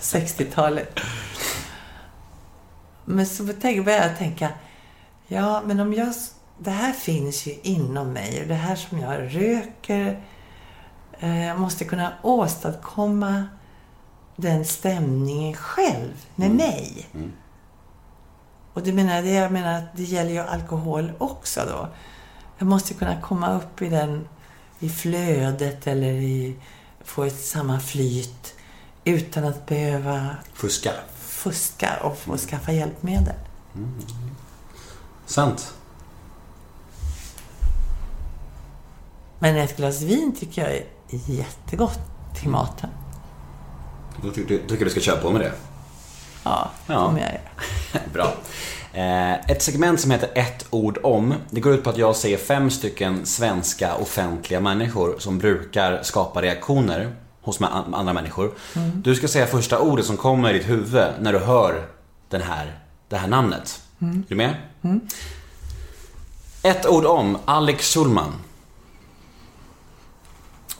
60-talet. 0.00 1.00
Men 3.04 3.26
så 3.26 3.42
började 3.44 3.92
jag 4.06 4.18
tänka, 4.18 4.48
ja 5.26 5.62
men 5.66 5.80
om 5.80 5.92
jag... 5.94 6.14
Det 6.58 6.70
här 6.70 6.92
finns 6.92 7.46
ju 7.46 7.54
inom 7.62 8.12
mig 8.12 8.42
och 8.42 8.48
det 8.48 8.54
här 8.54 8.76
som 8.76 8.98
jag 8.98 9.20
röker. 9.36 10.22
eh, 11.20 11.46
Jag 11.46 11.60
måste 11.60 11.84
kunna 11.84 12.12
åstadkomma 12.22 13.44
den 14.36 14.64
stämningen 14.64 15.54
själv, 15.54 16.12
med 16.34 16.50
mig. 16.50 17.06
Och 18.74 18.82
det 18.82 18.92
menar, 18.92 19.22
det, 19.22 19.30
jag 19.30 19.52
menar 19.52 19.78
att 19.78 19.96
det 19.96 20.02
gäller 20.02 20.30
ju 20.30 20.38
alkohol 20.38 21.12
också 21.18 21.60
då. 21.68 21.88
Jag 22.58 22.66
måste 22.66 22.94
kunna 22.94 23.20
komma 23.20 23.56
upp 23.56 23.82
i 23.82 23.88
den, 23.88 24.28
i 24.78 24.88
flödet 24.88 25.86
eller 25.86 26.12
i, 26.12 26.56
få 27.04 27.24
ett 27.24 27.40
samma 27.40 27.80
flyt 27.80 28.54
utan 29.04 29.44
att 29.44 29.66
behöva 29.66 30.36
Fuska. 30.54 30.90
fuska 31.18 31.90
och 32.02 32.18
få 32.18 32.36
skaffa 32.36 32.72
hjälpmedel. 32.72 33.34
Sant. 35.26 35.74
Men 39.38 39.56
ett 39.56 39.76
glas 39.76 40.02
vin 40.02 40.36
tycker 40.38 40.62
jag 40.62 40.72
är 40.72 40.86
jättegott 41.26 42.00
till 42.40 42.48
maten. 42.48 42.90
Då 44.22 44.30
tycker 44.30 44.48
du, 44.48 44.66
tycker 44.68 44.84
du 44.84 44.90
ska 44.90 45.00
köra 45.00 45.20
på 45.20 45.30
med 45.30 45.40
det. 45.40 45.52
Ja, 46.44 46.70
det 46.86 46.94
kommer 46.94 47.20
jag 47.20 47.28
göra. 47.28 48.04
Bra. 48.12 48.34
Eh, 48.92 49.34
ett 49.34 49.62
segment 49.62 50.00
som 50.00 50.10
heter 50.10 50.30
ett 50.34 50.66
ord 50.70 50.98
om. 51.02 51.34
Det 51.50 51.60
går 51.60 51.74
ut 51.74 51.84
på 51.84 51.90
att 51.90 51.98
jag 51.98 52.16
säger 52.16 52.38
fem 52.38 52.70
stycken 52.70 53.26
svenska 53.26 53.94
offentliga 53.94 54.60
människor 54.60 55.16
som 55.18 55.38
brukar 55.38 56.02
skapa 56.02 56.42
reaktioner 56.42 57.14
hos 57.40 57.60
andra 57.60 58.12
människor. 58.12 58.52
Du 58.94 59.14
ska 59.14 59.28
säga 59.28 59.46
första 59.46 59.78
ordet 59.78 60.06
som 60.06 60.16
kommer 60.16 60.50
i 60.50 60.58
ditt 60.58 60.68
huvud 60.68 61.08
när 61.20 61.32
du 61.32 61.38
hör 61.38 61.86
den 62.28 62.42
här, 62.42 62.78
det 63.08 63.16
här 63.16 63.28
namnet. 63.28 63.82
Är 63.98 64.22
du 64.28 64.34
med? 64.34 64.54
Ett 66.62 66.86
ord 66.86 67.04
om 67.04 67.38
Alex 67.44 67.94
Schulman. 67.94 68.32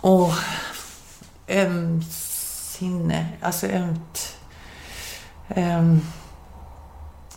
Och 0.00 0.32
ömsinne, 1.48 3.28
alltså 3.40 3.66
ömt... 3.66 4.23
Um, 5.48 6.00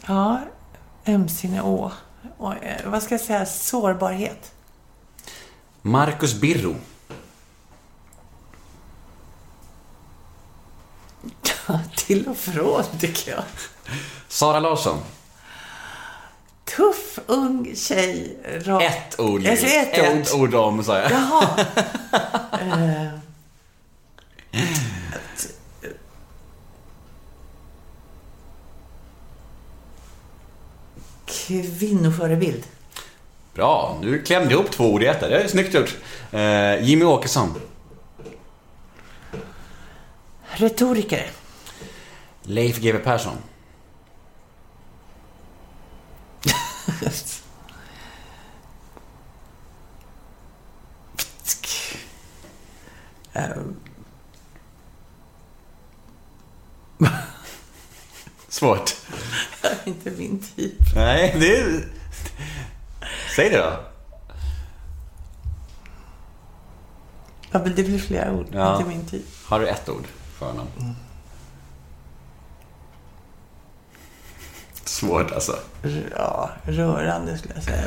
ja, 0.07 0.39
ömsinne, 1.07 1.61
åh. 1.61 1.91
Och, 2.37 2.63
eh, 2.63 2.89
vad 2.91 3.03
ska 3.03 3.13
jag 3.13 3.21
säga? 3.21 3.45
Sårbarhet. 3.45 4.51
Marcus 5.81 6.33
Birro. 6.33 6.75
Till 11.95 12.27
och 12.27 12.37
från, 12.37 12.83
tycker 12.99 13.31
jag. 13.31 13.43
Sara 14.27 14.59
Larsson. 14.59 14.97
Tuff, 16.65 17.19
ung 17.25 17.75
tjej. 17.75 18.37
Rak. 18.65 18.83
Ett 18.83 19.19
ord. 19.19 19.45
Ett, 19.45 19.93
ett 19.97 20.33
ord 20.33 20.55
om, 20.55 20.83
sa 20.83 20.99
jag. 20.99 21.11
Jaha. 21.11 21.65
Kvinnoförebild. 31.47 32.63
Bra, 33.53 33.97
du 34.01 34.21
klämde 34.21 34.53
ihop 34.53 34.71
två 34.71 34.93
ord 34.93 35.03
i 35.03 35.05
ett. 35.05 35.19
Det 35.19 35.43
är 35.43 35.47
snyggt 35.47 35.73
gjort. 35.73 35.97
Eh, 36.31 36.83
Jimmy 36.83 37.05
Åkesson. 37.05 37.53
Retoriker. 40.43 41.29
Leif 42.43 42.79
GW 42.79 42.97
Persson. 43.03 43.37
Svårt. 58.49 58.95
Inte 59.85 60.11
min 60.11 60.43
typ. 60.55 60.95
Nej, 60.95 61.35
det 61.39 61.57
är... 61.57 61.87
Säg 63.35 63.49
det 63.49 63.57
då. 63.57 63.73
Ja, 67.51 67.59
men 67.59 67.75
det 67.75 67.83
blir 67.83 67.99
flera 67.99 68.33
ord. 68.33 68.47
Ja. 68.51 68.77
Inte 68.77 68.89
min 68.89 69.05
typ. 69.05 69.25
Har 69.45 69.59
du 69.59 69.67
ett 69.67 69.89
ord 69.89 70.07
för 70.39 70.45
honom? 70.45 70.67
Svårt 74.83 75.31
alltså. 75.31 75.55
Ja, 76.15 76.49
rörande 76.63 77.37
skulle 77.37 77.53
jag 77.53 77.63
säga. 77.63 77.83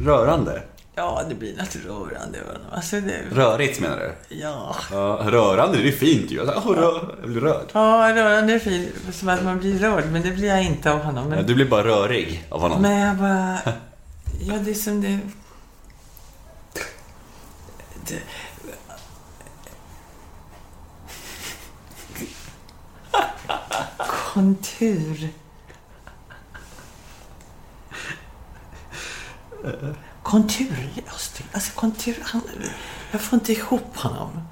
Rörande? 0.00 0.62
Ja, 0.98 1.22
det 1.28 1.34
blir 1.34 1.56
något 1.56 1.76
rörande. 1.76 2.38
Alltså, 2.72 3.00
det... 3.00 3.22
Rörigt 3.32 3.80
menar 3.80 3.96
du? 3.96 4.36
Ja. 4.36 4.76
Ja, 4.90 5.20
rörande, 5.24 5.78
det 5.78 5.88
är 5.88 5.92
fint 5.92 6.30
ju. 6.30 6.40
Åh, 6.42 6.70
rör, 6.70 7.16
jag 7.20 7.30
blir 7.30 7.40
rörd. 7.40 7.66
Ja, 7.72 8.12
rörande 8.14 8.52
är 8.52 8.58
fint. 8.58 8.94
Som 9.12 9.28
att 9.28 9.44
man 9.44 9.58
blir 9.58 9.78
rörd, 9.78 10.04
men 10.12 10.22
det 10.22 10.30
blir 10.30 10.48
jag 10.48 10.62
inte 10.64 10.92
av 10.92 10.98
honom. 10.98 11.30
Ja, 11.30 11.36
Men, 11.36 11.46
Du 11.46 11.54
blir 11.54 11.68
bara 11.68 11.84
rörig 11.84 12.46
av 12.50 12.60
honom. 12.60 12.82
men 12.82 12.98
jag 13.00 13.16
bara... 13.16 13.58
Ja, 14.40 14.54
det 14.64 14.70
är 14.70 14.74
som 14.74 15.00
det... 15.00 15.18
det... 18.08 18.20
Kontur. 24.32 25.28
Konturlöst. 30.26 31.42
Alltså 31.52 31.72
kontur... 31.74 32.16
Han, 32.22 32.40
jag 33.10 33.20
får 33.20 33.36
inte 33.36 33.52
ihop 33.52 33.96
honom. 33.96 34.48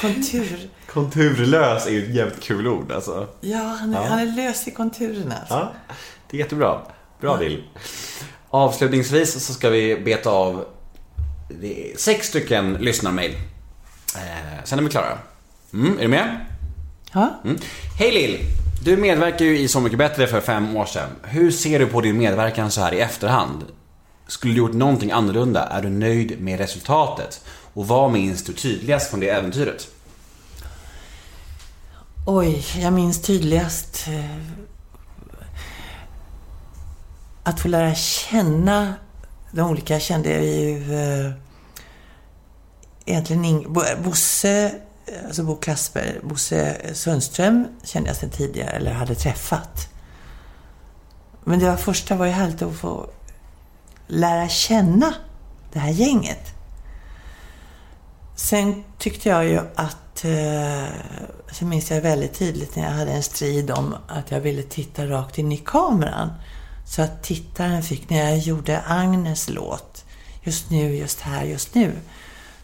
Kontur. 0.00 0.70
Konturlös 0.86 1.86
är 1.86 1.90
ju 1.90 2.04
ett 2.04 2.14
jävligt 2.14 2.40
kul 2.40 2.66
ord 2.66 2.92
alltså. 2.92 3.28
Ja, 3.40 3.58
han 3.58 3.94
är, 3.94 4.06
Han 4.06 4.18
är 4.18 4.26
lös 4.26 4.68
i 4.68 4.70
konturerna. 4.70 5.34
Alltså. 5.34 5.54
Ja, 5.54 5.72
det 6.30 6.36
är 6.36 6.38
jättebra. 6.38 6.80
Bra 7.20 7.36
Dill. 7.36 7.64
Avslutningsvis 8.48 9.46
så 9.46 9.54
ska 9.54 9.70
vi 9.70 9.96
beta 9.96 10.30
av 10.30 10.64
sex 11.96 12.26
stycken 12.26 12.74
lyssnarmail. 12.74 13.34
Eh, 14.16 14.64
sen 14.64 14.78
är 14.78 14.82
vi 14.82 14.88
klara. 14.88 15.18
Mm, 15.72 15.98
är 15.98 16.02
du 16.02 16.08
med? 16.08 16.46
Ja. 17.12 17.40
Mm. 17.44 17.58
Hej 17.98 18.12
Lill! 18.12 18.38
Du 18.84 18.96
medverkar 18.96 19.44
ju 19.44 19.58
i 19.58 19.68
Så 19.68 19.80
mycket 19.80 19.98
bättre 19.98 20.26
för 20.26 20.40
fem 20.40 20.76
år 20.76 20.86
sedan. 20.86 21.10
Hur 21.22 21.50
ser 21.50 21.78
du 21.78 21.86
på 21.86 22.00
din 22.00 22.18
medverkan 22.18 22.70
så 22.70 22.80
här 22.80 22.94
i 22.94 23.00
efterhand? 23.00 23.64
Skulle 24.28 24.54
du 24.54 24.58
gjort 24.58 24.74
någonting 24.74 25.10
annorlunda? 25.10 25.66
Är 25.66 25.82
du 25.82 25.88
nöjd 25.88 26.40
med 26.40 26.58
resultatet? 26.58 27.44
Och 27.74 27.88
vad 27.88 28.12
minns 28.12 28.44
du 28.44 28.52
tydligast 28.52 29.10
från 29.10 29.20
det 29.20 29.28
äventyret? 29.28 29.88
Oj, 32.26 32.64
jag 32.76 32.92
minns 32.92 33.22
tydligast 33.22 34.08
eh, 34.08 34.36
att 37.42 37.60
få 37.60 37.68
lära 37.68 37.94
känna 37.94 38.94
de 39.52 39.70
olika. 39.70 39.94
Jag 39.94 40.02
kände 40.02 40.28
ju 40.28 40.94
eh, 40.94 41.32
egentligen 43.06 43.44
ing, 43.44 43.72
Bosse, 44.04 44.74
alltså 45.26 45.42
Bo 45.42 45.56
Kasper, 45.56 46.20
Bosse 46.22 46.76
Sundström 46.94 47.68
kände 47.84 48.08
jag 48.08 48.16
sedan 48.16 48.30
tidigare, 48.30 48.70
eller 48.70 48.92
hade 48.92 49.14
träffat. 49.14 49.88
Men 51.44 51.58
det 51.58 51.66
var 51.66 51.76
första 51.76 52.16
var 52.16 52.26
ju 52.26 52.32
härligt 52.32 52.62
att 52.62 52.76
få 52.76 53.10
lära 54.08 54.48
känna 54.48 55.14
det 55.72 55.78
här 55.78 55.90
gänget. 55.90 56.54
Sen 58.36 58.84
tyckte 58.98 59.28
jag 59.28 59.44
ju 59.44 59.60
att, 59.74 60.24
eh, 60.24 60.94
så 61.52 61.64
minns 61.64 61.90
jag 61.90 62.00
väldigt 62.00 62.34
tydligt 62.34 62.76
när 62.76 62.84
jag 62.84 62.90
hade 62.90 63.12
en 63.12 63.22
strid 63.22 63.70
om 63.70 63.94
att 64.08 64.30
jag 64.30 64.40
ville 64.40 64.62
titta 64.62 65.06
rakt 65.06 65.38
in 65.38 65.52
i 65.52 65.56
kameran. 65.56 66.30
Så 66.86 67.02
att 67.02 67.22
tittaren 67.22 67.82
fick, 67.82 68.10
när 68.10 68.30
jag 68.30 68.38
gjorde 68.38 68.82
Agnes 68.86 69.48
låt, 69.48 70.04
just 70.42 70.70
nu, 70.70 70.96
just 70.96 71.20
här, 71.20 71.44
just 71.44 71.74
nu. 71.74 71.92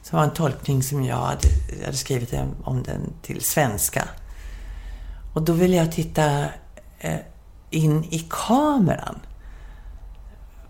Så 0.03 0.17
var 0.17 0.25
en 0.25 0.35
tolkning 0.35 0.83
som 0.83 1.05
jag 1.05 1.17
hade, 1.17 1.49
jag 1.79 1.85
hade 1.85 1.97
skrivit 1.97 2.35
om 2.65 2.83
den 2.83 3.13
till 3.23 3.41
svenska. 3.41 4.09
Och 5.35 5.43
då 5.43 5.53
ville 5.53 5.77
jag 5.77 5.93
titta 5.93 6.45
eh, 6.99 7.19
in 7.71 8.05
i 8.05 8.27
kameran. 8.31 9.21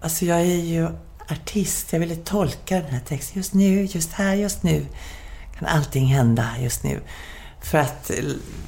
Alltså 0.04 0.24
jag 0.24 0.40
är 0.40 0.62
ju 0.62 0.88
artist. 1.30 1.92
Jag 1.92 2.00
ville 2.00 2.16
tolka 2.16 2.80
den 2.80 2.90
här 2.90 3.00
texten. 3.00 3.36
Just 3.36 3.54
nu, 3.54 3.84
just 3.84 4.12
här, 4.12 4.34
just 4.34 4.62
nu 4.62 4.86
kan 5.58 5.68
allting 5.68 6.06
hända 6.06 6.50
just 6.60 6.82
nu. 6.82 7.00
För 7.62 7.78
att 7.78 8.10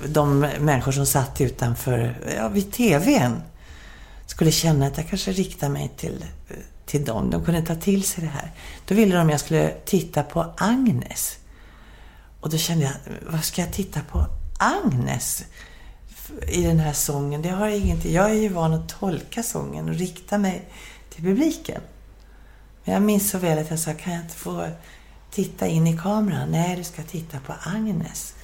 de 0.07 0.39
människor 0.41 0.93
som 0.93 1.07
satt 1.07 1.41
utanför, 1.41 2.17
ja, 2.37 2.49
vid 2.49 2.73
TVn 2.73 3.43
skulle 4.27 4.53
känna 4.53 4.87
att 4.87 4.97
jag 4.97 5.09
kanske 5.09 5.33
riktar 5.33 5.69
mig 5.69 5.93
till, 5.97 6.25
till 6.87 7.05
dem. 7.05 7.31
De 7.31 7.45
kunde 7.45 7.63
ta 7.63 7.75
till 7.75 8.05
sig 8.05 8.25
det 8.25 8.31
här. 8.31 8.51
Då 8.87 8.95
ville 8.95 9.17
de 9.17 9.27
att 9.27 9.31
jag 9.31 9.41
skulle 9.41 9.71
titta 9.85 10.23
på 10.23 10.55
Agnes. 10.57 11.39
Och 12.41 12.51
då 12.51 12.57
kände 12.57 12.85
jag, 12.85 12.93
vad 13.33 13.45
ska 13.45 13.61
jag 13.63 13.73
titta 13.73 14.01
på 14.01 14.27
Agnes? 14.59 15.45
i 16.49 16.63
den 16.63 16.79
här 16.79 16.93
sången. 16.93 17.43
Det 17.43 17.49
har 17.49 17.69
ingenting. 17.69 18.13
Jag 18.13 18.31
är 18.31 18.35
ju 18.35 18.49
van 18.49 18.75
att 18.75 18.89
tolka 18.89 19.43
sången 19.43 19.89
och 19.89 19.95
rikta 19.95 20.39
mig 20.39 20.69
till 21.17 21.25
publiken. 21.25 21.81
Men 22.85 22.95
jag 22.95 23.03
minns 23.03 23.31
så 23.31 23.39
väl 23.39 23.59
att 23.59 23.71
jag 23.71 23.79
sa, 23.79 23.95
kan 23.95 24.13
jag 24.13 24.23
inte 24.23 24.37
få 24.37 24.69
titta 25.31 25.67
in 25.67 25.87
i 25.87 25.99
kameran? 25.99 26.51
Nej, 26.51 26.77
du 26.77 26.85
ska 26.85 27.03
titta 27.03 27.39
på 27.41 27.55
Agnes. 27.65 28.35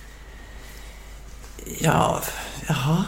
Ja, 1.78 2.20
jaha. 2.69 3.05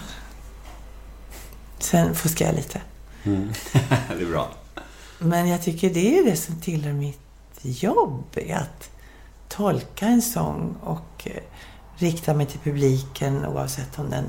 Sen 1.78 2.14
fuskade 2.14 2.50
jag 2.50 2.56
lite. 2.56 2.80
det 4.18 4.22
är 4.22 4.30
bra. 4.30 4.50
Men 5.18 5.48
jag 5.48 5.62
tycker 5.62 5.94
det 5.94 6.18
är 6.18 6.24
det 6.24 6.36
som 6.36 6.60
tillhör 6.60 6.92
mitt 6.92 7.20
jobb. 7.62 8.36
Att 8.54 8.90
tolka 9.48 10.06
en 10.06 10.22
sång 10.22 10.76
och 10.82 11.22
eh, 11.24 11.42
rikta 11.96 12.34
mig 12.34 12.46
till 12.46 12.60
publiken 12.60 13.46
oavsett 13.46 13.98
om 13.98 14.10
den 14.10 14.24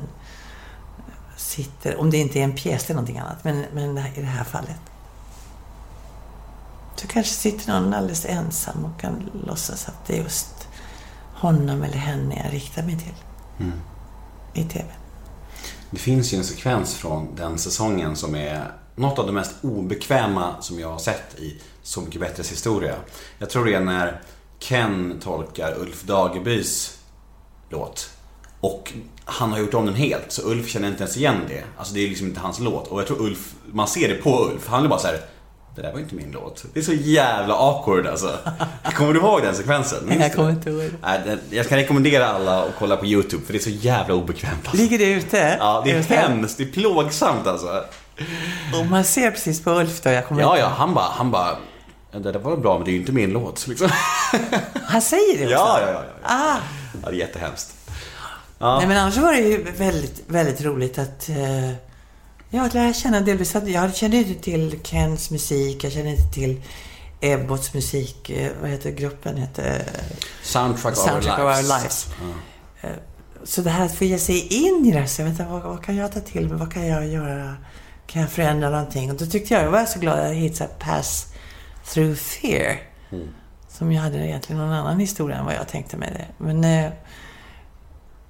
sitter... 1.37 1.97
Om 1.97 2.09
det 2.09 2.17
inte 2.17 2.39
är 2.39 2.43
en 2.43 2.55
pjäs 2.55 2.85
eller 2.85 2.95
någonting 2.95 3.19
annat. 3.19 3.43
Men, 3.43 3.65
men 3.73 3.97
i 3.97 4.21
det 4.21 4.25
här 4.25 4.43
fallet. 4.43 4.79
Så 6.95 7.07
kanske 7.07 7.33
sitter 7.33 7.73
någon 7.73 7.93
alldeles 7.93 8.25
ensam 8.25 8.85
och 8.85 9.01
kan 9.01 9.29
låtsas 9.47 9.87
att 9.87 10.05
det 10.07 10.17
är 10.17 10.23
just 10.23 10.67
honom 11.33 11.83
eller 11.83 11.97
henne 11.97 12.41
jag 12.43 12.53
riktar 12.53 12.83
mig 12.83 12.97
till. 12.97 13.13
I 14.53 14.63
TV. 14.63 14.85
Det 15.91 15.97
finns 15.97 16.33
ju 16.33 16.37
en 16.37 16.43
sekvens 16.43 16.95
från 16.95 17.35
den 17.35 17.57
säsongen 17.57 18.15
som 18.15 18.35
är 18.35 18.71
något 18.95 19.19
av 19.19 19.25
det 19.25 19.31
mest 19.31 19.51
obekväma 19.61 20.55
som 20.61 20.79
jag 20.79 20.91
har 20.91 20.99
sett 20.99 21.39
i 21.39 21.61
Så 21.83 22.01
mycket 22.01 22.21
bättres 22.21 22.51
historia. 22.51 22.95
Jag 23.37 23.49
tror 23.49 23.65
det 23.65 23.73
är 23.73 23.79
när 23.79 24.21
Ken 24.59 25.19
tolkar 25.23 25.79
Ulf 25.79 26.03
Dagebys 26.03 26.99
låt. 27.69 28.09
Och 28.59 28.93
han 29.25 29.51
har 29.51 29.59
gjort 29.59 29.73
om 29.73 29.85
den 29.85 29.95
helt, 29.95 30.31
så 30.31 30.41
Ulf 30.41 30.69
känner 30.69 30.87
inte 30.87 31.03
ens 31.03 31.17
igen 31.17 31.41
det. 31.47 31.63
Alltså 31.77 31.93
det 31.93 31.99
är 31.99 32.09
liksom 32.09 32.27
inte 32.27 32.39
hans 32.39 32.59
låt. 32.59 32.87
Och 32.87 32.99
jag 32.99 33.07
tror 33.07 33.21
Ulf, 33.21 33.55
man 33.65 33.87
ser 33.87 34.07
det 34.07 34.15
på 34.15 34.49
Ulf. 34.49 34.67
Han 34.67 34.85
är 34.85 34.89
bara 34.89 34.99
så 34.99 35.07
här. 35.07 35.21
Det 35.75 35.81
där 35.81 35.91
var 35.91 35.99
inte 35.99 36.15
min 36.15 36.31
låt. 36.31 36.65
Det 36.73 36.79
är 36.79 36.83
så 36.83 36.93
jävla 36.93 37.53
awkward 37.55 38.07
alltså. 38.07 38.37
Kommer 38.93 39.13
du 39.13 39.19
ihåg 39.19 39.41
den 39.41 39.55
sekvensen? 39.55 40.05
Minns 40.05 40.21
Jag 40.21 40.33
kommer 40.33 40.49
inte 40.49 40.69
ihåg. 40.69 40.89
Jag 41.49 41.67
kan 41.69 41.77
rekommendera 41.77 42.27
alla 42.27 42.63
att 42.63 42.71
kolla 42.79 42.97
på 42.97 43.05
YouTube 43.05 43.45
för 43.45 43.53
det 43.53 43.59
är 43.59 43.63
så 43.63 43.69
jävla 43.69 44.13
obekvämt 44.13 44.59
alltså. 44.65 44.77
Ligger 44.77 44.97
det 44.97 45.11
ute? 45.11 45.57
Ja, 45.59 45.81
det 45.85 45.91
är 45.91 45.99
Ute? 45.99 46.15
hemskt. 46.15 46.57
Det 46.57 46.63
är 46.63 46.71
plågsamt 46.71 47.47
alltså. 47.47 47.83
Och 48.79 48.85
man 48.85 49.03
ser 49.03 49.31
precis 49.31 49.63
på 49.63 49.71
Ulf 49.71 50.01
då. 50.01 50.09
Jag 50.09 50.27
kommer 50.27 50.41
Ja, 50.41 50.57
ja, 50.57 50.67
han 50.77 50.93
bara, 50.93 51.05
han 51.11 51.31
bara, 51.31 51.55
"Ja, 52.11 52.19
det 52.19 52.31
där 52.31 52.39
var 52.39 52.57
bra 52.57 52.75
men 52.77 52.85
det 52.85 52.89
är 52.91 52.93
ju 52.93 52.99
inte 52.99 53.11
min 53.11 53.29
låt. 53.31 53.67
Liksom. 53.67 53.89
Han 54.85 55.01
säger 55.01 55.37
det 55.37 55.43
också? 55.45 55.55
Ja, 55.55 55.79
ja, 55.81 55.87
ja. 55.91 56.01
ja. 56.23 56.29
Ah. 56.29 56.57
ja 57.03 57.09
det 57.09 57.15
är 57.15 57.19
jättehemskt. 57.19 57.75
Nej, 58.59 58.87
men 58.87 58.97
annars 58.97 59.17
var 59.17 59.31
det 59.33 59.39
ju 59.39 59.63
väldigt, 59.77 60.23
väldigt 60.27 60.61
roligt 60.61 60.97
att 60.99 61.29
eh, 61.29 61.35
ja, 62.55 62.65
att 62.65 62.73
lära 62.73 62.93
känna 62.93 63.21
delvis 63.21 63.55
att 63.55 63.67
jag 63.67 63.95
kände 63.95 64.17
inte 64.17 64.43
till 64.43 64.79
Kens 64.83 65.31
musik, 65.31 65.83
jag 65.83 65.91
kände 65.91 66.09
inte 66.09 66.33
till 66.33 66.61
Ebbots 67.21 67.73
musik, 67.73 68.29
eh, 68.29 68.51
vad 68.61 68.69
heter 68.69 68.91
gruppen? 68.91 69.37
Hette, 69.37 69.85
Soundtrack, 70.43 70.95
Soundtrack 70.95 71.39
of 71.39 71.45
our 71.45 71.45
our 71.45 71.55
lives. 71.61 71.69
lives. 71.69 72.07
Eh, 72.81 72.89
Så 73.43 73.61
det 73.61 73.69
här 73.69 73.85
att 73.85 73.95
få 73.95 74.03
ge 74.05 74.17
sig 74.17 74.47
in 74.53 74.85
i 74.85 74.91
det 74.91 74.99
här, 74.99 75.05
så 75.07 75.21
jag 75.21 75.25
vet 75.29 75.39
inte, 75.39 75.51
vad, 75.51 75.61
vad 75.63 75.83
kan 75.83 75.95
jag 75.95 76.11
ta 76.11 76.19
till 76.19 76.49
mig? 76.49 76.57
Vad 76.57 76.73
kan 76.73 76.87
jag 76.87 77.07
göra? 77.07 77.55
Kan 78.07 78.21
jag 78.21 78.31
förändra 78.31 78.69
någonting? 78.69 79.11
Och 79.11 79.17
då 79.17 79.25
tyckte 79.25 79.53
jag, 79.53 79.63
jag 79.63 79.71
var 79.71 79.85
så 79.85 79.99
glad 79.99 80.19
att 80.19 80.25
jag 80.27 80.35
hittade 80.35 80.69
Pass 80.79 81.27
Through 81.93 82.15
Fear. 82.15 82.77
Som 83.69 83.91
jag 83.91 84.01
hade 84.01 84.17
egentligen 84.27 84.61
någon 84.61 84.73
annan 84.73 84.99
historia 84.99 85.37
än 85.37 85.45
vad 85.45 85.53
jag 85.55 85.67
tänkte 85.67 85.97
mig 85.97 86.09
det. 86.13 86.43
Men 86.45 86.63
eh, 86.63 86.91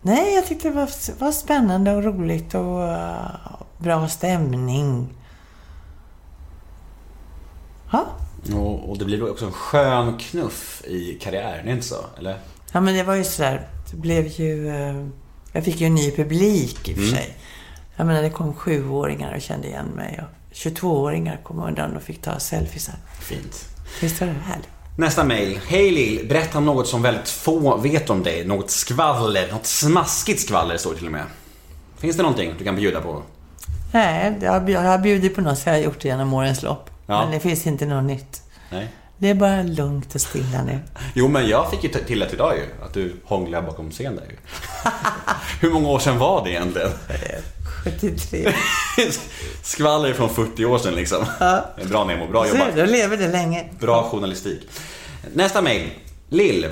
nej, 0.01 0.35
jag 0.35 0.45
tyckte 0.45 0.67
det 0.69 0.75
var, 0.75 1.19
var 1.19 1.31
spännande 1.31 1.91
och 1.95 2.03
roligt 2.03 2.53
och 2.55 2.83
eh, 2.87 3.25
bra 3.85 4.07
stämning. 4.07 5.07
Ja. 7.91 8.05
Och, 8.53 8.89
och 8.89 8.97
det 8.97 9.05
blir 9.05 9.31
också 9.31 9.45
en 9.45 9.51
skön 9.51 10.17
knuff 10.17 10.81
i 10.87 11.19
karriären, 11.21 11.67
inte 11.69 11.85
så? 11.85 12.05
Eller? 12.17 12.37
Ja, 12.71 12.81
men 12.81 12.93
det 12.93 13.03
var 13.03 13.15
ju 13.15 13.23
sådär. 13.23 13.67
Det 13.91 13.97
blev 13.97 14.27
ju... 14.27 14.69
eh, 14.69 15.05
Jag 15.53 15.63
fick 15.65 15.81
ju 15.81 15.87
en 15.87 15.95
ny 15.95 16.11
publik 16.11 16.89
i 16.89 16.93
och 16.93 16.97
för 16.97 17.05
sig. 17.05 17.37
Jag 17.95 18.07
menar, 18.07 18.21
det 18.21 18.29
kom 18.29 18.53
sjuåringar 18.53 19.35
och 19.35 19.41
kände 19.41 19.67
igen 19.67 19.85
mig. 19.85 20.21
Och 20.23 20.55
22-åringar 20.55 21.39
kom 21.43 21.59
undan 21.59 21.95
och 21.95 22.03
fick 22.03 22.21
ta 22.21 22.39
selfiesar. 22.39 22.95
Fint. 23.21 23.65
Visst 24.01 24.21
var 24.21 24.27
det 24.27 24.33
härligt? 24.33 24.69
Nästa 24.97 25.23
mail. 25.23 25.59
Hej 25.67 25.91
Lill, 25.91 26.25
berätta 26.29 26.57
om 26.57 26.65
något 26.65 26.87
som 26.87 27.01
väldigt 27.01 27.29
få 27.29 27.77
vet 27.77 28.09
om 28.09 28.23
dig. 28.23 28.45
Något 28.47 28.69
skvaller, 28.71 29.51
något 29.51 29.65
smaskigt 29.65 30.41
skvaller 30.41 30.77
står 30.77 30.91
det 30.91 30.97
till 30.97 31.05
och 31.05 31.11
med. 31.11 31.25
Finns 31.97 32.17
det 32.17 32.23
någonting 32.23 32.53
du 32.57 32.63
kan 32.63 32.75
bjuda 32.75 33.01
på? 33.01 33.21
Nej, 33.95 34.37
jag 34.41 34.51
har- 34.51 34.69
jag 34.69 34.81
har 34.81 34.97
bjudit 34.97 35.35
på 35.35 35.41
något 35.41 35.57
så 35.59 35.69
jag 35.69 35.73
har 35.73 35.79
gjort 35.81 35.99
det 36.01 36.07
genom 36.07 36.33
årens 36.33 36.63
lopp. 36.63 36.89
Ja. 37.07 37.21
Men 37.21 37.31
det 37.31 37.39
finns 37.39 37.67
inte 37.67 37.85
något 37.85 38.03
nytt. 38.03 38.41
Nej. 38.71 38.87
Det 39.17 39.29
är 39.29 39.35
bara 39.35 39.63
lugnt 39.63 40.15
och 40.15 40.21
stilla 40.21 40.63
nu. 40.63 40.79
Jo, 41.13 41.27
men 41.27 41.47
jag 41.47 41.71
fick 41.71 41.83
ju 41.83 41.89
till 41.89 42.19
det 42.19 42.33
idag 42.33 42.53
ju. 42.57 42.85
Att 42.85 42.93
du 42.93 43.15
hånglar 43.23 43.61
bakom 43.61 43.91
scen 43.91 44.15
där 44.15 44.23
ju. 44.29 44.35
Hur 45.61 45.69
många 45.73 45.87
år 45.89 45.99
sedan 45.99 46.17
var 46.19 46.43
det 46.43 46.51
egentligen? 46.51 46.89
73. 47.83 48.51
Skvaller 49.63 50.13
från 50.13 50.29
40 50.29 50.65
år 50.65 50.77
sedan 50.77 50.95
liksom. 50.95 51.25
Bra 51.89 52.03
Nemo, 52.05 52.27
bra 52.27 52.47
jobbat. 52.47 52.75
då 52.75 52.85
lever 52.85 53.17
det 53.17 53.27
länge. 53.27 53.65
Bra 53.79 54.03
journalistik. 54.03 54.67
Nästa 55.33 55.61
mail. 55.61 55.89
Lill. 56.29 56.67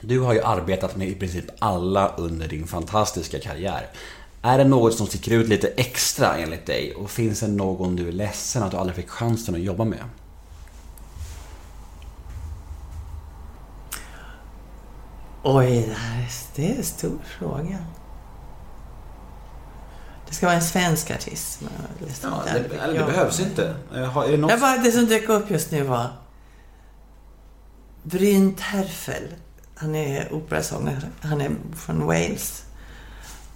Du 0.00 0.20
har 0.20 0.32
ju 0.34 0.42
arbetat 0.42 0.96
med 0.96 1.08
i 1.08 1.14
princip 1.14 1.44
alla 1.58 2.08
under 2.16 2.48
din 2.48 2.66
fantastiska 2.66 3.38
karriär. 3.38 3.86
Är 4.42 4.58
det 4.58 4.64
något 4.64 4.94
som 4.94 5.06
sticker 5.06 5.32
ut 5.32 5.48
lite 5.48 5.68
extra 5.68 6.36
enligt 6.36 6.66
dig? 6.66 6.94
Och 6.94 7.10
finns 7.10 7.40
det 7.40 7.48
någon 7.48 7.96
du 7.96 8.08
är 8.08 8.12
ledsen 8.12 8.62
att 8.62 8.70
du 8.70 8.76
aldrig 8.76 8.96
fick 8.96 9.08
chansen 9.08 9.54
att 9.54 9.60
jobba 9.60 9.84
med? 9.84 10.04
Oj, 15.42 15.96
det 16.54 16.62
är, 16.62 16.72
det 16.72 16.76
en 16.76 16.84
stor 16.84 17.18
fråga. 17.38 17.78
Det 20.28 20.34
ska 20.34 20.46
vara 20.46 20.56
en 20.56 20.62
svensk 20.62 21.10
artist. 21.10 21.62
Jag 22.22 22.32
aldrig 22.32 22.70
fick 22.70 23.00
jobba. 23.00 23.30
inte. 23.40 23.74
Är 23.92 24.30
det 24.30 24.36
något... 24.36 24.50
Jag 24.50 24.60
bara, 24.60 24.76
det 24.76 24.92
som 24.92 25.06
dök 25.06 25.28
upp 25.28 25.50
just 25.50 25.70
nu 25.70 25.82
var 25.82 26.08
Bryn 28.02 28.54
Terfel. 28.54 29.34
Han 29.74 29.94
är 29.94 30.32
operasångare. 30.32 31.02
Han 31.20 31.40
är 31.40 31.50
från 31.76 32.06
Wales. 32.06 32.64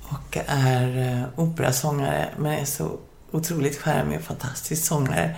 Och 0.08 0.38
är 0.46 0.98
eh, 0.98 1.40
operasångare, 1.40 2.28
men 2.38 2.52
är 2.52 2.64
så 2.64 2.98
otroligt 3.30 3.78
charmig 3.78 4.18
och 4.18 4.24
fantastisk 4.24 4.84
sångare. 4.84 5.36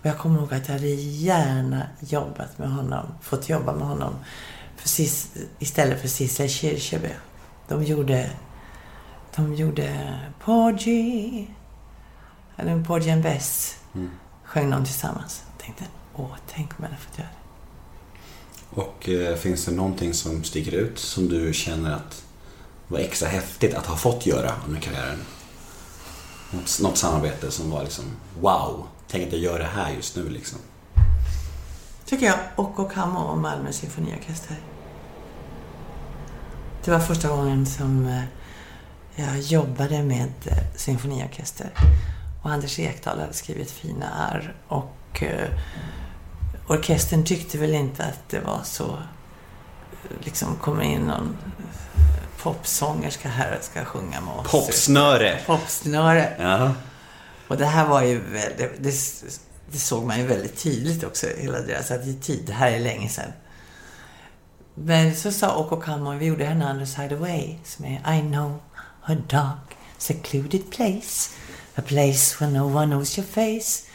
Och 0.00 0.06
jag 0.06 0.18
kommer 0.18 0.38
ihåg 0.38 0.54
att 0.54 0.68
jag 0.68 0.74
hade 0.74 0.88
gärna 0.88 1.86
jobbat 2.00 2.58
med 2.58 2.70
honom, 2.70 3.06
fått 3.22 3.48
jobba 3.48 3.72
med 3.72 3.86
honom 3.86 4.14
för 4.76 4.88
Cis, 4.88 5.28
istället 5.58 6.00
för 6.00 6.08
Sissela 6.08 6.48
Kyrkjebø. 6.48 7.10
De 7.68 7.84
gjorde, 7.84 8.30
de 9.36 9.54
gjorde 9.54 10.18
Porgy, 10.44 11.46
eller 12.56 12.84
Porgy 12.84 13.10
and 13.10 13.22
Bess 13.22 13.76
sjöng 14.44 14.70
de 14.70 14.84
tillsammans. 14.84 15.42
Jag 15.50 15.64
tänkte, 15.64 15.84
åh, 16.14 16.34
tänk 16.54 16.70
om 16.70 16.76
jag 16.78 16.84
hade 16.84 17.02
fått 17.02 17.18
göra 17.18 17.28
det. 17.28 18.80
Och 18.80 19.08
eh, 19.08 19.36
finns 19.36 19.64
det 19.64 19.72
någonting 19.72 20.14
som 20.14 20.44
sticker 20.44 20.72
ut 20.72 20.98
som 20.98 21.28
du 21.28 21.52
känner 21.54 21.92
att 21.92 22.24
var 22.90 22.98
extra 22.98 23.28
häftigt 23.28 23.74
att 23.74 23.86
ha 23.86 23.96
fått 23.96 24.26
göra 24.26 24.52
under 24.66 24.80
karriären? 24.80 25.18
Något, 26.50 26.80
något 26.82 26.98
samarbete 26.98 27.50
som 27.50 27.70
var 27.70 27.82
liksom 27.82 28.04
wow, 28.40 28.86
tänk 29.08 29.26
att 29.26 29.32
jag 29.32 29.40
gör 29.40 29.58
det 29.58 29.64
här 29.74 29.90
just 29.90 30.16
nu 30.16 30.28
liksom. 30.28 30.58
Tycker 32.06 32.26
jag. 32.26 32.38
Och 32.56 32.78
och 32.78 32.92
Hammo 32.92 33.20
och 33.20 33.38
Malmö 33.38 33.72
symfoniorkester. 33.72 34.56
Det 36.84 36.90
var 36.90 37.00
första 37.00 37.28
gången 37.28 37.66
som 37.66 38.06
eh, 38.06 38.22
jag 39.16 39.40
jobbade 39.40 40.02
med 40.02 40.32
eh, 40.44 40.58
symfoniorkester. 40.76 41.70
Och 42.42 42.50
Anders 42.50 42.78
Ekdahl 42.78 43.20
hade 43.20 43.32
skrivit 43.32 43.70
fina 43.70 44.06
ärr 44.30 44.54
Och 44.68 45.22
eh, 45.22 45.48
orkestern 46.66 47.24
tyckte 47.24 47.58
väl 47.58 47.74
inte 47.74 48.04
att 48.04 48.28
det 48.28 48.40
var 48.40 48.60
så... 48.64 48.98
Liksom 50.20 50.56
kommer 50.56 50.82
in 50.82 51.00
någon 51.00 51.36
popsångerska 52.42 53.28
här 53.28 53.56
och 53.58 53.64
ska 53.64 53.84
sjunga 53.84 54.20
med 54.20 54.34
oss. 54.34 54.50
Popsnöre. 54.50 55.40
Popsnöre. 55.46 56.36
Ja. 56.38 56.74
Och 57.48 57.56
det 57.56 57.66
här 57.66 57.86
var 57.86 58.02
ju 58.02 58.20
väldigt, 58.20 58.82
det, 58.82 58.94
det 59.72 59.78
såg 59.78 60.04
man 60.04 60.18
ju 60.18 60.26
väldigt 60.26 60.62
tydligt 60.62 61.04
också, 61.04 61.26
hela 61.38 61.60
deras 61.60 61.90
attityd. 61.90 62.44
Det 62.46 62.52
här 62.52 62.70
är 62.70 62.80
länge 62.80 63.08
sedan. 63.08 63.32
Men 64.74 65.16
så 65.16 65.32
sa 65.32 65.56
Oko 65.56 65.76
Kammo, 65.76 66.12
vi 66.12 66.26
gjorde 66.26 66.46
en 66.46 66.62
Other 66.62 66.84
Side 66.84 67.12
Away, 67.12 67.56
som 67.64 67.84
är 67.84 68.18
I 68.18 68.20
know 68.20 68.60
a 69.02 69.14
dark 69.28 69.76
secluded 69.98 70.70
place, 70.70 71.30
a 71.74 71.82
place 71.86 72.36
where 72.40 72.58
no 72.58 72.76
one 72.76 72.86
knows 72.86 73.18
your 73.18 73.28
face. 73.28 73.86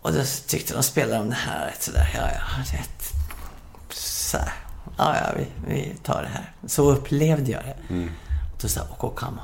Och 0.00 0.12
då 0.12 0.24
tyckte 0.46 0.74
de 0.74 0.82
spelade 0.82 1.20
om 1.20 1.28
det 1.28 1.36
här 1.36 1.66
rätt 1.66 1.82
sådär, 1.82 2.10
ja, 2.14 2.30
ja, 2.32 2.78
rätt 2.78 3.12
så 3.90 4.38
här. 4.38 4.63
Ja, 4.98 5.16
ja, 5.16 5.32
vi, 5.36 5.46
vi 5.74 5.94
tar 6.02 6.22
det 6.22 6.28
här. 6.28 6.52
Så 6.66 6.90
upplevde 6.90 7.52
jag 7.52 7.62
det. 7.62 7.94
Och 8.54 8.60
då 8.62 8.68
sa 8.68 8.80
Oko 8.92 9.10
Kammo, 9.10 9.40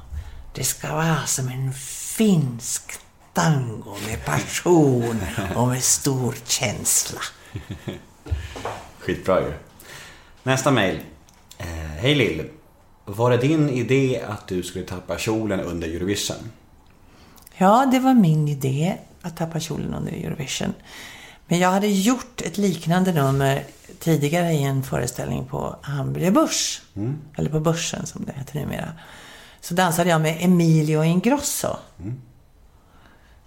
det 0.55 0.65
ska 0.65 0.95
vara 0.95 1.27
som 1.27 1.49
en 1.49 1.73
finsk 2.17 2.93
tango 3.33 3.97
med 4.07 4.25
passion 4.25 5.21
och 5.57 5.69
med 5.69 5.83
stor 5.83 6.35
känsla. 6.47 7.21
Skitbra 8.99 9.41
ju. 9.41 9.53
Nästa 10.43 10.71
mejl. 10.71 11.01
Eh, 11.59 11.67
Hej 12.01 12.15
Lill. 12.15 12.49
Var 13.05 13.31
det 13.31 13.37
din 13.37 13.69
idé 13.71 14.23
att 14.29 14.49
du 14.49 14.63
skulle 14.63 14.85
tappa 14.85 15.19
kjolen 15.19 15.61
under 15.61 15.89
Eurovision? 15.89 16.51
Ja, 17.57 17.89
det 17.93 17.99
var 17.99 18.15
min 18.15 18.49
idé 18.49 18.97
att 19.23 19.37
tappa 19.37 19.61
kjolen 19.61 19.95
under 19.95 20.13
Eurovision. 20.13 20.75
Men 21.51 21.59
jag 21.59 21.71
hade 21.71 21.87
gjort 21.87 22.41
ett 22.41 22.59
liknande 22.59 23.13
nummer 23.13 23.65
tidigare 23.99 24.53
i 24.53 24.63
en 24.63 24.83
föreställning 24.83 25.47
på 25.47 25.77
Hamburger 25.83 26.31
Börs. 26.31 26.83
Eller 27.37 27.51
på 27.51 27.61
Börsen 27.61 28.07
som 28.07 28.25
det 28.25 28.33
heter 28.33 28.61
numera. 28.61 28.93
Så 29.61 29.75
dansade 29.75 30.11
jag 30.11 30.21
med 30.21 30.37
Emilio 30.41 31.05
Ingrosso. 31.05 31.77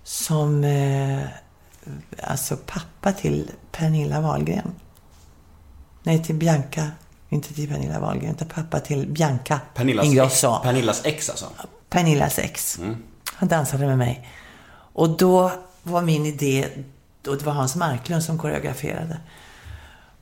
Som 0.03 0.63
eh, 0.63 1.21
alltså 2.23 2.57
pappa 2.65 3.11
till 3.11 3.51
Pernilla 3.71 4.21
Wahlgren. 4.21 4.71
Nej, 6.03 6.23
till 6.23 6.35
Bianca. 6.35 6.91
Inte 7.29 7.53
till 7.53 7.69
Pernilla 7.69 7.99
Wahlgren, 7.99 8.35
utan 8.35 8.47
pappa 8.47 8.79
till 8.79 9.07
Bianca 9.07 9.59
Pernillas, 9.75 10.05
Ingrosso. 10.05 10.53
ex, 10.55 10.63
Pernillas 10.63 11.01
ex 11.05 11.29
alltså? 11.29 11.45
Pernillas 11.89 12.39
ex. 12.39 12.79
Han 13.25 13.49
dansade 13.49 13.87
med 13.87 13.97
mig. 13.97 14.27
Och 14.93 15.17
då 15.17 15.51
var 15.83 16.01
min 16.01 16.25
idé, 16.25 16.67
och 17.27 17.37
det 17.37 17.45
var 17.45 17.53
Hans 17.53 17.75
Marklund 17.75 18.23
som 18.23 18.37
koreograferade. 18.37 19.17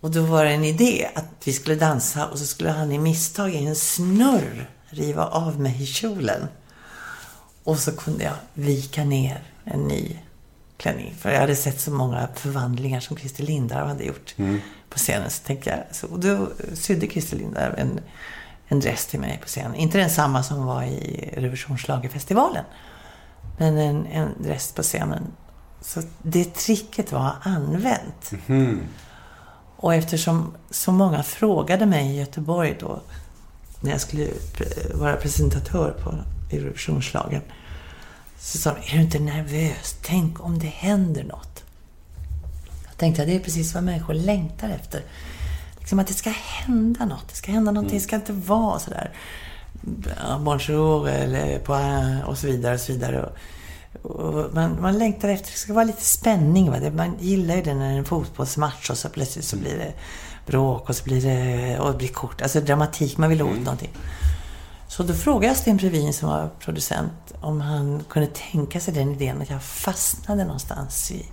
Och 0.01 0.11
då 0.11 0.21
var 0.21 0.45
det 0.45 0.51
en 0.51 0.63
idé 0.63 1.09
att 1.15 1.25
vi 1.43 1.53
skulle 1.53 1.75
dansa 1.75 2.27
och 2.27 2.39
så 2.39 2.45
skulle 2.45 2.69
han 2.69 2.91
i 2.91 2.99
misstag 2.99 3.53
i 3.53 3.65
en 3.65 3.75
snurr 3.75 4.69
riva 4.89 5.25
av 5.25 5.59
mig 5.59 5.83
i 5.83 5.85
kjolen. 5.85 6.47
Och 7.63 7.77
så 7.77 7.91
kunde 7.91 8.23
jag 8.23 8.33
vika 8.53 9.03
ner 9.03 9.43
en 9.63 9.79
ny 9.79 10.19
klänning. 10.77 11.15
För 11.19 11.31
jag 11.31 11.39
hade 11.39 11.55
sett 11.55 11.81
så 11.81 11.91
många 11.91 12.27
förvandlingar 12.35 12.99
som 12.99 13.17
Christer 13.17 13.43
Lindarw 13.43 13.87
hade 13.87 14.03
gjort 14.03 14.35
på 14.89 14.97
scenen. 14.97 15.29
Så 15.29 15.43
tänkte 15.43 15.69
jag, 15.69 15.95
så, 15.95 16.07
och 16.07 16.19
då 16.19 16.49
sydde 16.73 17.07
Christer 17.07 17.37
Lindarw 17.37 17.81
en, 17.81 17.99
en 18.67 18.79
dress 18.79 19.05
till 19.05 19.19
mig 19.19 19.39
på 19.41 19.47
scenen. 19.47 19.75
Inte 19.75 19.97
den 19.97 20.09
samma 20.09 20.43
som 20.43 20.65
var 20.65 20.83
i 20.83 21.33
Revisionsschlagerfestivalen. 21.37 22.65
Men 23.57 23.77
en, 23.77 24.05
en 24.05 24.43
dress 24.43 24.71
på 24.71 24.81
scenen. 24.81 25.23
Så 25.81 26.01
det 26.21 26.55
tricket 26.55 27.11
var 27.11 27.35
använt. 27.41 28.31
Och 29.77 29.95
eftersom 29.95 30.53
så 30.69 30.91
många 30.91 31.23
frågade 31.23 31.85
mig 31.85 32.11
i 32.11 32.19
Göteborg 32.19 32.77
då, 32.79 33.01
när 33.81 33.91
jag 33.91 34.01
skulle 34.01 34.27
vara 34.93 35.15
presentatör 35.15 35.91
på 36.03 36.15
Eurovisionsschlagern, 36.55 37.41
så 38.39 38.57
sa 38.57 38.73
de, 38.73 38.91
är 38.93 38.97
du 38.97 39.03
inte 39.03 39.19
nervös? 39.19 39.95
Tänk 40.01 40.45
om 40.45 40.59
det 40.59 40.67
händer 40.67 41.23
något. 41.23 41.63
Jag 42.87 42.97
tänkte 42.97 43.21
att 43.21 43.27
det 43.27 43.35
är 43.35 43.39
precis 43.39 43.73
vad 43.73 43.83
människor 43.83 44.13
längtar 44.13 44.69
efter. 44.69 45.01
Liksom 45.79 45.99
att 45.99 46.07
det 46.07 46.13
ska 46.13 46.29
hända 46.29 47.05
något. 47.05 47.29
Det 47.29 47.35
ska 47.35 47.51
hända 47.51 47.71
någonting. 47.71 47.97
Det 47.97 48.03
ska 48.03 48.15
inte 48.15 48.33
vara 48.33 48.79
sådär 48.79 49.11
bonjour 50.39 51.09
eller 51.09 51.59
på 51.59 51.73
och 52.29 52.37
så 52.37 52.47
vidare 52.47 52.73
och 52.73 52.79
så 52.79 52.91
vidare. 52.91 53.29
Man, 54.53 54.81
man 54.81 54.97
längtar 54.97 55.29
efter, 55.29 55.51
det 55.51 55.57
ska 55.57 55.73
vara 55.73 55.85
lite 55.85 56.05
spänning. 56.05 56.71
Va? 56.71 56.77
Man 56.95 57.17
gillar 57.19 57.55
ju 57.55 57.61
det 57.61 57.73
när 57.73 57.89
det 57.89 57.93
är 57.93 57.97
en 57.97 58.05
fotbollsmatch 58.05 58.89
och 58.89 58.97
så 58.97 59.09
plötsligt 59.09 59.45
så 59.45 59.57
blir 59.57 59.77
det 59.77 59.93
bråk 60.45 60.89
och 60.89 60.95
så 60.95 61.03
blir 61.03 61.21
det, 61.21 61.79
och 61.79 61.91
det 61.91 61.97
blir 61.97 62.07
kort. 62.07 62.41
Alltså 62.41 62.61
dramatik, 62.61 63.17
man 63.17 63.29
vill 63.29 63.41
åt 63.41 63.59
någonting. 63.59 63.91
Så 64.87 65.03
då 65.03 65.13
frågade 65.13 65.47
jag 65.47 65.57
Sten 65.57 65.77
Previn 65.77 66.13
som 66.13 66.29
var 66.29 66.49
producent 66.59 67.33
om 67.41 67.61
han 67.61 68.03
kunde 68.09 68.29
tänka 68.51 68.79
sig 68.79 68.93
den 68.93 69.11
idén 69.11 69.41
att 69.41 69.49
jag 69.49 69.63
fastnade 69.63 70.43
någonstans 70.43 71.11
i 71.11 71.25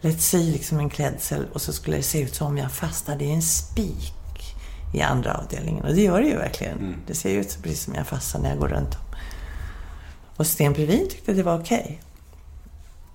Låt 0.00 0.20
säga 0.20 0.52
liksom 0.52 0.78
en 0.78 0.90
klädsel 0.90 1.46
och 1.52 1.62
så 1.62 1.72
skulle 1.72 1.96
det 1.96 2.02
se 2.02 2.20
ut 2.20 2.34
som 2.34 2.46
om 2.46 2.58
jag 2.58 2.72
fastnade 2.72 3.24
i 3.24 3.30
en 3.30 3.42
spik 3.42 4.14
i 4.94 5.00
andra 5.02 5.34
avdelningen. 5.34 5.84
Och 5.84 5.94
det 5.94 6.02
gör 6.02 6.20
det 6.20 6.26
ju 6.26 6.36
verkligen. 6.36 6.96
Det 7.06 7.14
ser 7.14 7.30
ju 7.30 7.40
ut 7.40 7.58
precis 7.62 7.84
som 7.84 7.94
jag 7.94 8.06
fastnar 8.06 8.40
när 8.40 8.48
jag 8.48 8.58
går 8.58 8.68
runt. 8.68 8.96
Och 10.36 10.46
Sten 10.46 10.74
Previn 10.74 11.08
tyckte 11.08 11.32
det 11.32 11.42
var 11.42 11.58
okej. 11.60 12.00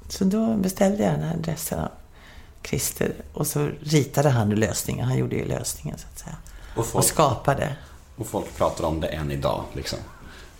Så 0.09 0.23
då 0.23 0.53
beställde 0.53 1.03
jag 1.03 1.13
den 1.13 1.23
här 1.23 1.37
dressen 1.37 1.79
av 1.79 1.89
Christer 2.63 3.13
och 3.33 3.47
så 3.47 3.69
ritade 3.81 4.29
han 4.29 4.49
lösningen. 4.49 5.05
Han 5.05 5.17
gjorde 5.17 5.35
ju 5.35 5.45
lösningen 5.45 5.97
så 5.99 6.07
att 6.13 6.19
säga. 6.19 6.35
Och 6.73 6.79
Och 6.79 6.85
folk, 6.85 7.05
skapade. 7.05 7.75
och 8.15 8.27
folk 8.27 8.57
pratar 8.57 8.83
om 8.83 8.99
det 9.01 9.07
än 9.07 9.31
idag 9.31 9.63
liksom. 9.73 9.99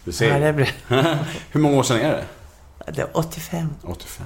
Du 0.04 0.12
ser. 0.12 0.40
Ja, 0.40 0.54
blev... 0.54 0.68
Hur 1.52 1.60
många 1.60 1.78
år 1.78 1.84
sedan 1.84 1.98
är 2.02 2.12
det? 2.12 2.24
Det 2.92 3.02
var 3.02 3.10
85. 3.14 3.70
85. 3.84 4.26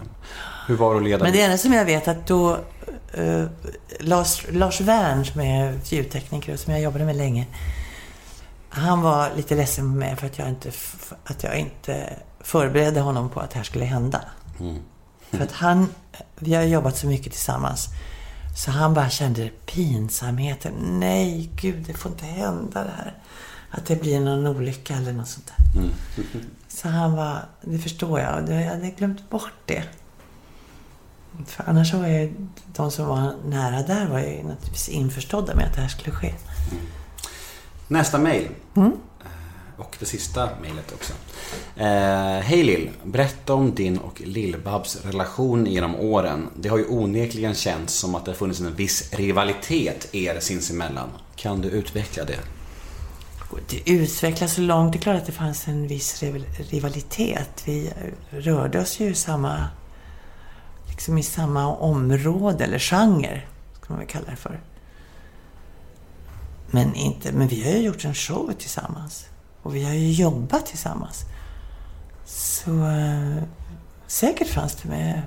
Hur 0.68 0.76
var 0.76 0.94
det 0.94 0.98
att 0.98 1.04
leda? 1.04 1.24
Men 1.24 1.34
det 1.34 1.42
enda 1.42 1.58
som 1.58 1.74
jag 1.74 1.86
vet 1.86 2.08
att 2.08 2.28
då 2.28 2.58
eh, 3.14 3.44
Lars, 4.00 4.46
Lars 4.52 4.82
Wern 4.82 5.26
som 5.26 5.42
är 5.42 5.80
ljudtekniker 5.86 6.54
och 6.54 6.60
som 6.60 6.74
jag 6.74 6.82
jobbade 6.82 7.06
med 7.06 7.16
länge. 7.16 7.46
Han 8.76 9.02
var 9.02 9.32
lite 9.36 9.56
ledsen 9.56 9.90
med 9.90 9.98
mig 9.98 10.16
för 10.16 10.28
att 10.28 10.38
jag 10.40 10.50
inte, 10.50 10.72
att 11.24 11.44
jag 11.44 11.60
inte 11.60 12.14
förberedde 12.42 13.00
honom 13.00 13.30
på 13.30 13.40
att 13.40 13.50
det 13.50 13.58
här 13.58 13.64
skulle 13.64 13.86
hända. 13.86 14.22
För 15.32 15.44
att 15.44 15.52
han, 15.52 15.88
vi 16.36 16.54
har 16.54 16.64
jobbat 16.64 16.98
så 16.98 17.08
mycket 17.08 17.32
tillsammans. 17.32 17.90
Så 18.56 18.72
han 18.72 18.94
bara 18.94 19.10
kände 19.10 19.50
pinsamheten. 19.66 20.74
Nej, 21.00 21.50
gud, 21.56 21.84
det 21.88 21.94
får 21.94 22.12
inte 22.12 22.26
hända 22.26 22.84
det 22.84 22.92
här. 22.98 23.18
Att 23.72 23.86
det 23.86 23.96
blir 24.02 24.20
någon 24.20 24.48
olycka 24.48 24.96
eller 24.96 25.14
något 25.14 25.28
sånt 25.28 25.52
där. 25.58 25.82
Så 26.68 26.88
han 26.90 27.14
var, 27.16 27.46
det 27.62 27.80
förstår 27.80 28.20
jag. 28.20 28.50
Jag 28.50 28.66
hade 28.66 28.90
glömt 28.90 29.30
bort 29.30 29.54
det. 29.66 29.84
För 31.46 31.70
annars 31.70 31.94
var 31.94 32.08
ju 32.08 32.34
de 32.76 32.92
som 32.92 33.08
var 33.08 33.36
nära 33.46 33.82
där 33.84 34.08
var 34.08 34.20
ju 34.20 34.44
naturligtvis 34.44 34.90
införstådda 34.90 35.56
med 35.56 35.66
att 35.66 35.76
det 35.76 35.82
här 35.82 35.88
skulle 35.88 36.12
ske. 36.12 36.34
Nästa 37.88 38.18
mejl. 38.20 38.48
Eh, 38.78 38.88
Och 39.78 39.96
det 40.00 40.06
sista 40.06 40.50
mejlet 40.62 40.92
också. 40.94 41.14
Eh, 41.76 42.40
Hej 42.44 42.64
Lill. 42.64 42.90
Berätta 43.04 43.54
om 43.54 43.76
din 43.76 43.98
och 43.98 44.22
Lill-Babs 44.22 45.06
relation 45.06 45.66
genom 45.66 45.96
åren. 45.96 46.50
Det 46.56 46.70
har 46.70 46.78
ju 46.78 46.86
onekligen 46.88 47.54
känts 47.56 47.94
som 47.94 48.16
att 48.16 48.26
det 48.26 48.32
har 48.32 48.36
funnits 48.36 48.60
en 48.60 48.76
viss 48.76 49.14
rivalitet 49.14 50.16
er 50.16 50.40
sinsemellan. 50.40 51.10
Kan 51.36 51.62
du 51.62 51.70
utveckla 51.70 52.24
det? 52.24 52.40
Det 53.70 53.92
utvecklades 53.92 54.54
så 54.56 54.62
långt. 54.62 54.94
Det 54.94 55.00
är 55.00 55.02
klart 55.02 55.16
att 55.18 55.26
det 55.26 55.32
fanns 55.32 55.68
en 55.68 55.88
viss 55.88 56.24
rival- 56.24 56.46
rivalitet. 56.70 57.64
Vi 57.66 57.94
rörde 58.30 58.80
oss 58.80 59.00
ju 59.00 59.10
i 59.10 59.16
samma, 59.16 59.68
liksom 60.90 61.18
i 61.18 61.24
samma 61.24 61.68
område, 61.76 62.64
eller 62.64 62.80
genre, 62.80 63.42
ska 63.82 63.86
man 63.94 64.00
väl 64.00 64.08
kalla 64.08 64.26
det 64.30 64.36
för. 64.36 64.60
Men, 66.74 66.96
inte, 66.96 67.32
men 67.32 67.48
vi 67.48 67.64
har 67.64 67.72
ju 67.72 67.78
gjort 67.78 68.06
en 68.06 68.14
show 68.14 68.54
tillsammans. 68.60 69.26
Och 69.62 69.76
vi 69.76 69.84
har 69.84 69.94
ju 69.94 70.12
jobbat 70.12 70.66
tillsammans. 70.66 71.26
Så 72.26 72.72
eh, 72.72 73.44
säkert 74.08 74.48
fanns 74.48 74.76
det 74.76 74.90
med 74.90 75.22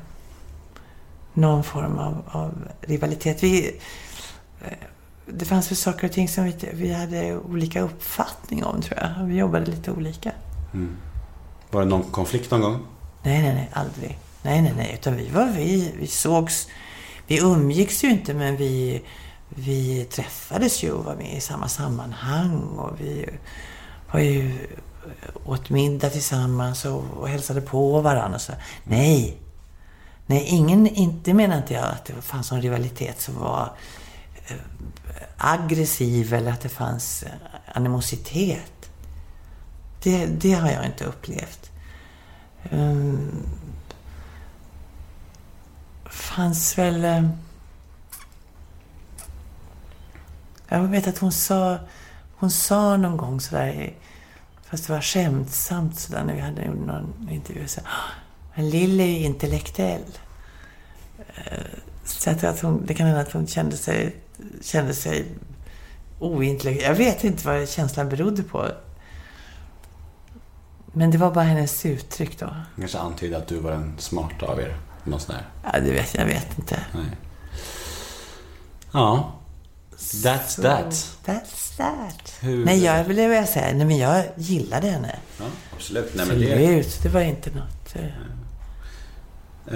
någon 1.34 1.64
form 1.64 1.98
av, 1.98 2.22
av 2.26 2.68
rivalitet. 2.80 3.42
Vi, 3.42 3.80
eh, 4.64 4.72
det 5.26 5.44
fanns 5.44 5.70
väl 5.70 5.76
saker 5.76 6.06
och 6.06 6.12
ting 6.12 6.28
som 6.28 6.44
vi, 6.44 6.54
vi 6.72 6.92
hade 6.92 7.36
olika 7.36 7.80
uppfattning 7.80 8.64
om, 8.64 8.82
tror 8.82 8.98
jag. 9.00 9.24
Vi 9.24 9.36
jobbade 9.36 9.66
lite 9.66 9.90
olika. 9.90 10.32
Var 11.70 11.80
det 11.80 11.88
någon 11.88 12.02
konflikt 12.02 12.50
någon 12.50 12.60
gång? 12.60 12.86
Nej, 13.22 13.42
nej, 13.42 13.54
nej, 13.54 13.70
aldrig. 13.72 14.18
Nej, 14.42 14.62
nej, 14.62 14.72
nej. 14.76 14.90
Utan 14.94 15.16
vi 15.16 15.28
var 15.28 15.46
vi, 15.46 15.92
vi 15.98 16.06
sågs... 16.06 16.68
Vi 17.26 17.38
umgicks 17.38 18.04
ju 18.04 18.10
inte, 18.10 18.34
men 18.34 18.56
vi 18.56 19.02
vi 19.48 20.04
träffades 20.04 20.82
ju 20.82 20.92
och 20.92 21.04
var 21.04 21.16
med 21.16 21.36
i 21.36 21.40
samma 21.40 21.68
sammanhang 21.68 22.62
och 22.62 23.00
vi 23.00 23.28
var 24.12 24.20
ju 24.20 24.68
åt 25.44 25.70
middag 25.70 26.10
tillsammans 26.10 26.84
och, 26.84 27.04
och 27.16 27.28
hälsade 27.28 27.60
på 27.60 28.00
varandra. 28.00 28.34
Och 28.34 28.40
så. 28.40 28.52
Nej, 28.84 29.38
nej, 30.26 30.44
ingen, 30.46 30.86
inte 30.86 31.34
menar 31.34 31.56
inte 31.56 31.74
jag 31.74 31.84
att 31.84 32.04
det 32.04 32.22
fanns 32.22 32.50
någon 32.50 32.62
rivalitet 32.62 33.20
som 33.20 33.34
var 33.34 33.72
eh, 34.46 34.56
aggressiv 35.36 36.34
eller 36.34 36.50
att 36.50 36.60
det 36.60 36.68
fanns 36.68 37.22
eh, 37.22 37.30
animositet. 37.74 38.90
Det, 40.02 40.26
det 40.26 40.52
har 40.52 40.70
jag 40.70 40.86
inte 40.86 41.04
upplevt. 41.04 41.70
Um, 42.70 43.46
fanns 46.04 46.78
väl... 46.78 47.04
eh, 47.04 47.28
jag 50.68 50.80
vet 50.80 51.06
att 51.06 51.18
hon 51.18 51.32
sa, 51.32 51.78
hon 52.36 52.50
sa 52.50 52.96
någon 52.96 53.16
gång 53.16 53.40
sådär, 53.40 53.94
fast 54.64 54.86
det 54.86 54.92
var 54.92 55.00
skämtsamt 55.00 55.98
sådär 55.98 56.24
när 56.24 56.34
vi 56.34 56.40
hade 56.40 56.68
någon 56.70 57.28
intervju. 57.30 57.68
Så, 57.68 57.80
"Ah, 57.80 58.10
men 58.54 58.70
Lill 58.70 59.00
är 59.00 59.04
ju 59.06 59.18
intellektuell. 59.18 60.02
Eh, 61.18 61.52
Så 62.04 62.28
jag 62.30 62.38
tror 62.40 62.50
att 62.50 62.60
hon, 62.60 62.86
det 62.86 62.94
kan 62.94 63.06
hända 63.06 63.20
att 63.22 63.32
hon 63.32 63.46
kände 63.46 63.76
sig, 63.76 64.16
kände 64.62 64.94
sig 64.94 65.26
ointellektuell. 66.18 66.88
Jag 66.90 66.94
vet 66.98 67.24
inte 67.24 67.46
vad 67.46 67.68
känslan 67.68 68.08
berodde 68.08 68.42
på. 68.42 68.66
Men 70.92 71.10
det 71.10 71.18
var 71.18 71.30
bara 71.30 71.44
hennes 71.44 71.86
uttryck 71.86 72.38
då. 72.38 72.54
Kanske 72.78 72.98
antydde 72.98 73.36
att 73.36 73.46
du 73.48 73.58
var 73.58 73.70
den 73.70 73.94
smarta 73.98 74.46
av 74.46 74.60
er. 74.60 74.76
Någon 75.04 75.20
sån 75.20 75.34
där. 75.34 75.44
Ja, 75.72 75.80
det 75.80 75.92
vet 75.92 76.14
jag, 76.14 76.22
jag 76.22 76.26
vet 76.28 76.58
inte. 76.58 76.80
Nej. 76.94 77.04
Ja. 78.92 79.32
That's 79.96 80.62
that. 80.62 81.16
That's 81.24 81.76
that. 81.76 82.32
Hur- 82.40 82.64
Nej, 82.64 82.84
jag 82.84 83.04
vill 83.04 83.18
jag 83.18 83.48
säga, 83.48 83.74
nej 83.74 83.86
men 83.86 83.96
jag 83.96 84.24
gillade 84.36 84.86
henne. 84.88 85.18
Ja, 85.38 85.44
absolut. 85.76 86.12
Nej, 86.14 86.26
men 86.26 86.40
det, 86.40 86.52
Absolut, 86.52 87.02
det 87.02 87.08
var 87.08 87.20
inte 87.20 87.50
något... 87.50 87.94
eh, 87.96 88.04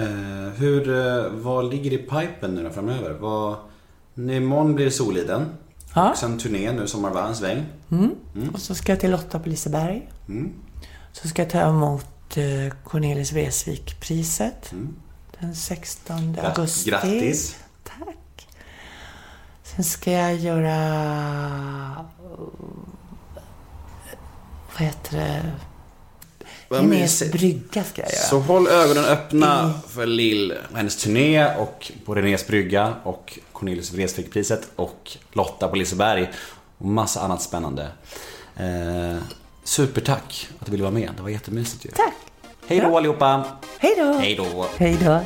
eh, 0.03 0.49
hur, 0.55 0.89
eh, 1.07 1.29
vad 1.31 1.69
ligger 1.69 1.93
i 1.93 1.97
pipen 1.97 2.55
nu 2.55 2.63
då 2.63 2.69
framöver? 2.69 3.11
Vad, 3.13 3.55
nu 4.13 4.35
imorgon 4.35 4.75
blir 4.75 4.85
det 4.85 4.91
Soliden. 4.91 5.45
Ja. 5.95 6.11
Och 6.11 6.17
sen 6.17 6.39
turné 6.39 6.71
nu, 6.71 6.87
Sommarvarvens 6.87 7.37
sväng. 7.37 7.65
Och 8.53 8.59
så 8.61 8.75
ska 8.75 8.91
jag 8.91 8.99
till 8.99 9.11
Lotta 9.11 9.39
på 9.39 9.49
Liseberg. 9.49 10.09
Mm. 10.29 10.53
Så 11.11 11.27
ska 11.27 11.41
jag 11.41 11.49
ta 11.51 11.69
emot 11.69 12.05
Cornelis 12.83 13.31
Vreeswijk-priset. 13.31 14.71
Mm. 14.71 14.95
Den 15.39 15.55
16 15.55 16.37
augusti. 16.43 16.89
Grattis. 16.89 17.55
Sen 19.75 19.83
ska 19.83 20.11
jag 20.11 20.35
göra... 20.35 20.75
Vad 24.73 24.87
heter 24.87 25.17
det? 25.17 25.41
Vad 26.69 26.83
mysigt. 26.83 27.31
brygga 27.31 27.83
ska 27.83 28.01
jag 28.01 28.11
göra. 28.11 28.21
Så 28.23 28.39
håll 28.39 28.67
ögonen 28.67 29.05
öppna 29.05 29.59
Mm. 29.59 29.73
för 29.87 30.05
Lill 30.05 30.53
och 30.71 30.77
hennes 30.77 30.97
turné 30.97 31.55
och 31.55 31.91
på 32.05 32.15
Renés 32.15 32.47
brygga 32.47 32.93
och 33.03 33.39
Cornelius 33.51 33.91
Vreeswijk-priset 33.93 34.61
och 34.75 35.17
Lotta 35.31 35.67
på 35.67 35.75
Liseberg 35.75 36.31
och 36.77 36.85
massa 36.85 37.21
annat 37.21 37.41
spännande. 37.41 37.87
Eh, 38.57 39.17
supertack 39.63 40.47
att 40.59 40.65
du 40.65 40.71
ville 40.71 40.83
vara 40.83 40.93
med. 40.93 41.09
Det 41.17 41.21
var 41.23 41.29
jättemysigt 41.29 41.85
ju. 41.85 41.89
Tack. 41.89 42.13
Hej 42.67 42.79
då 42.79 42.97
allihopa! 42.97 43.43
Hej 43.79 43.93
då. 43.97 44.13
Hej 44.13 44.35
då! 44.35 44.65
Hej 44.77 44.97
då. 45.05 45.19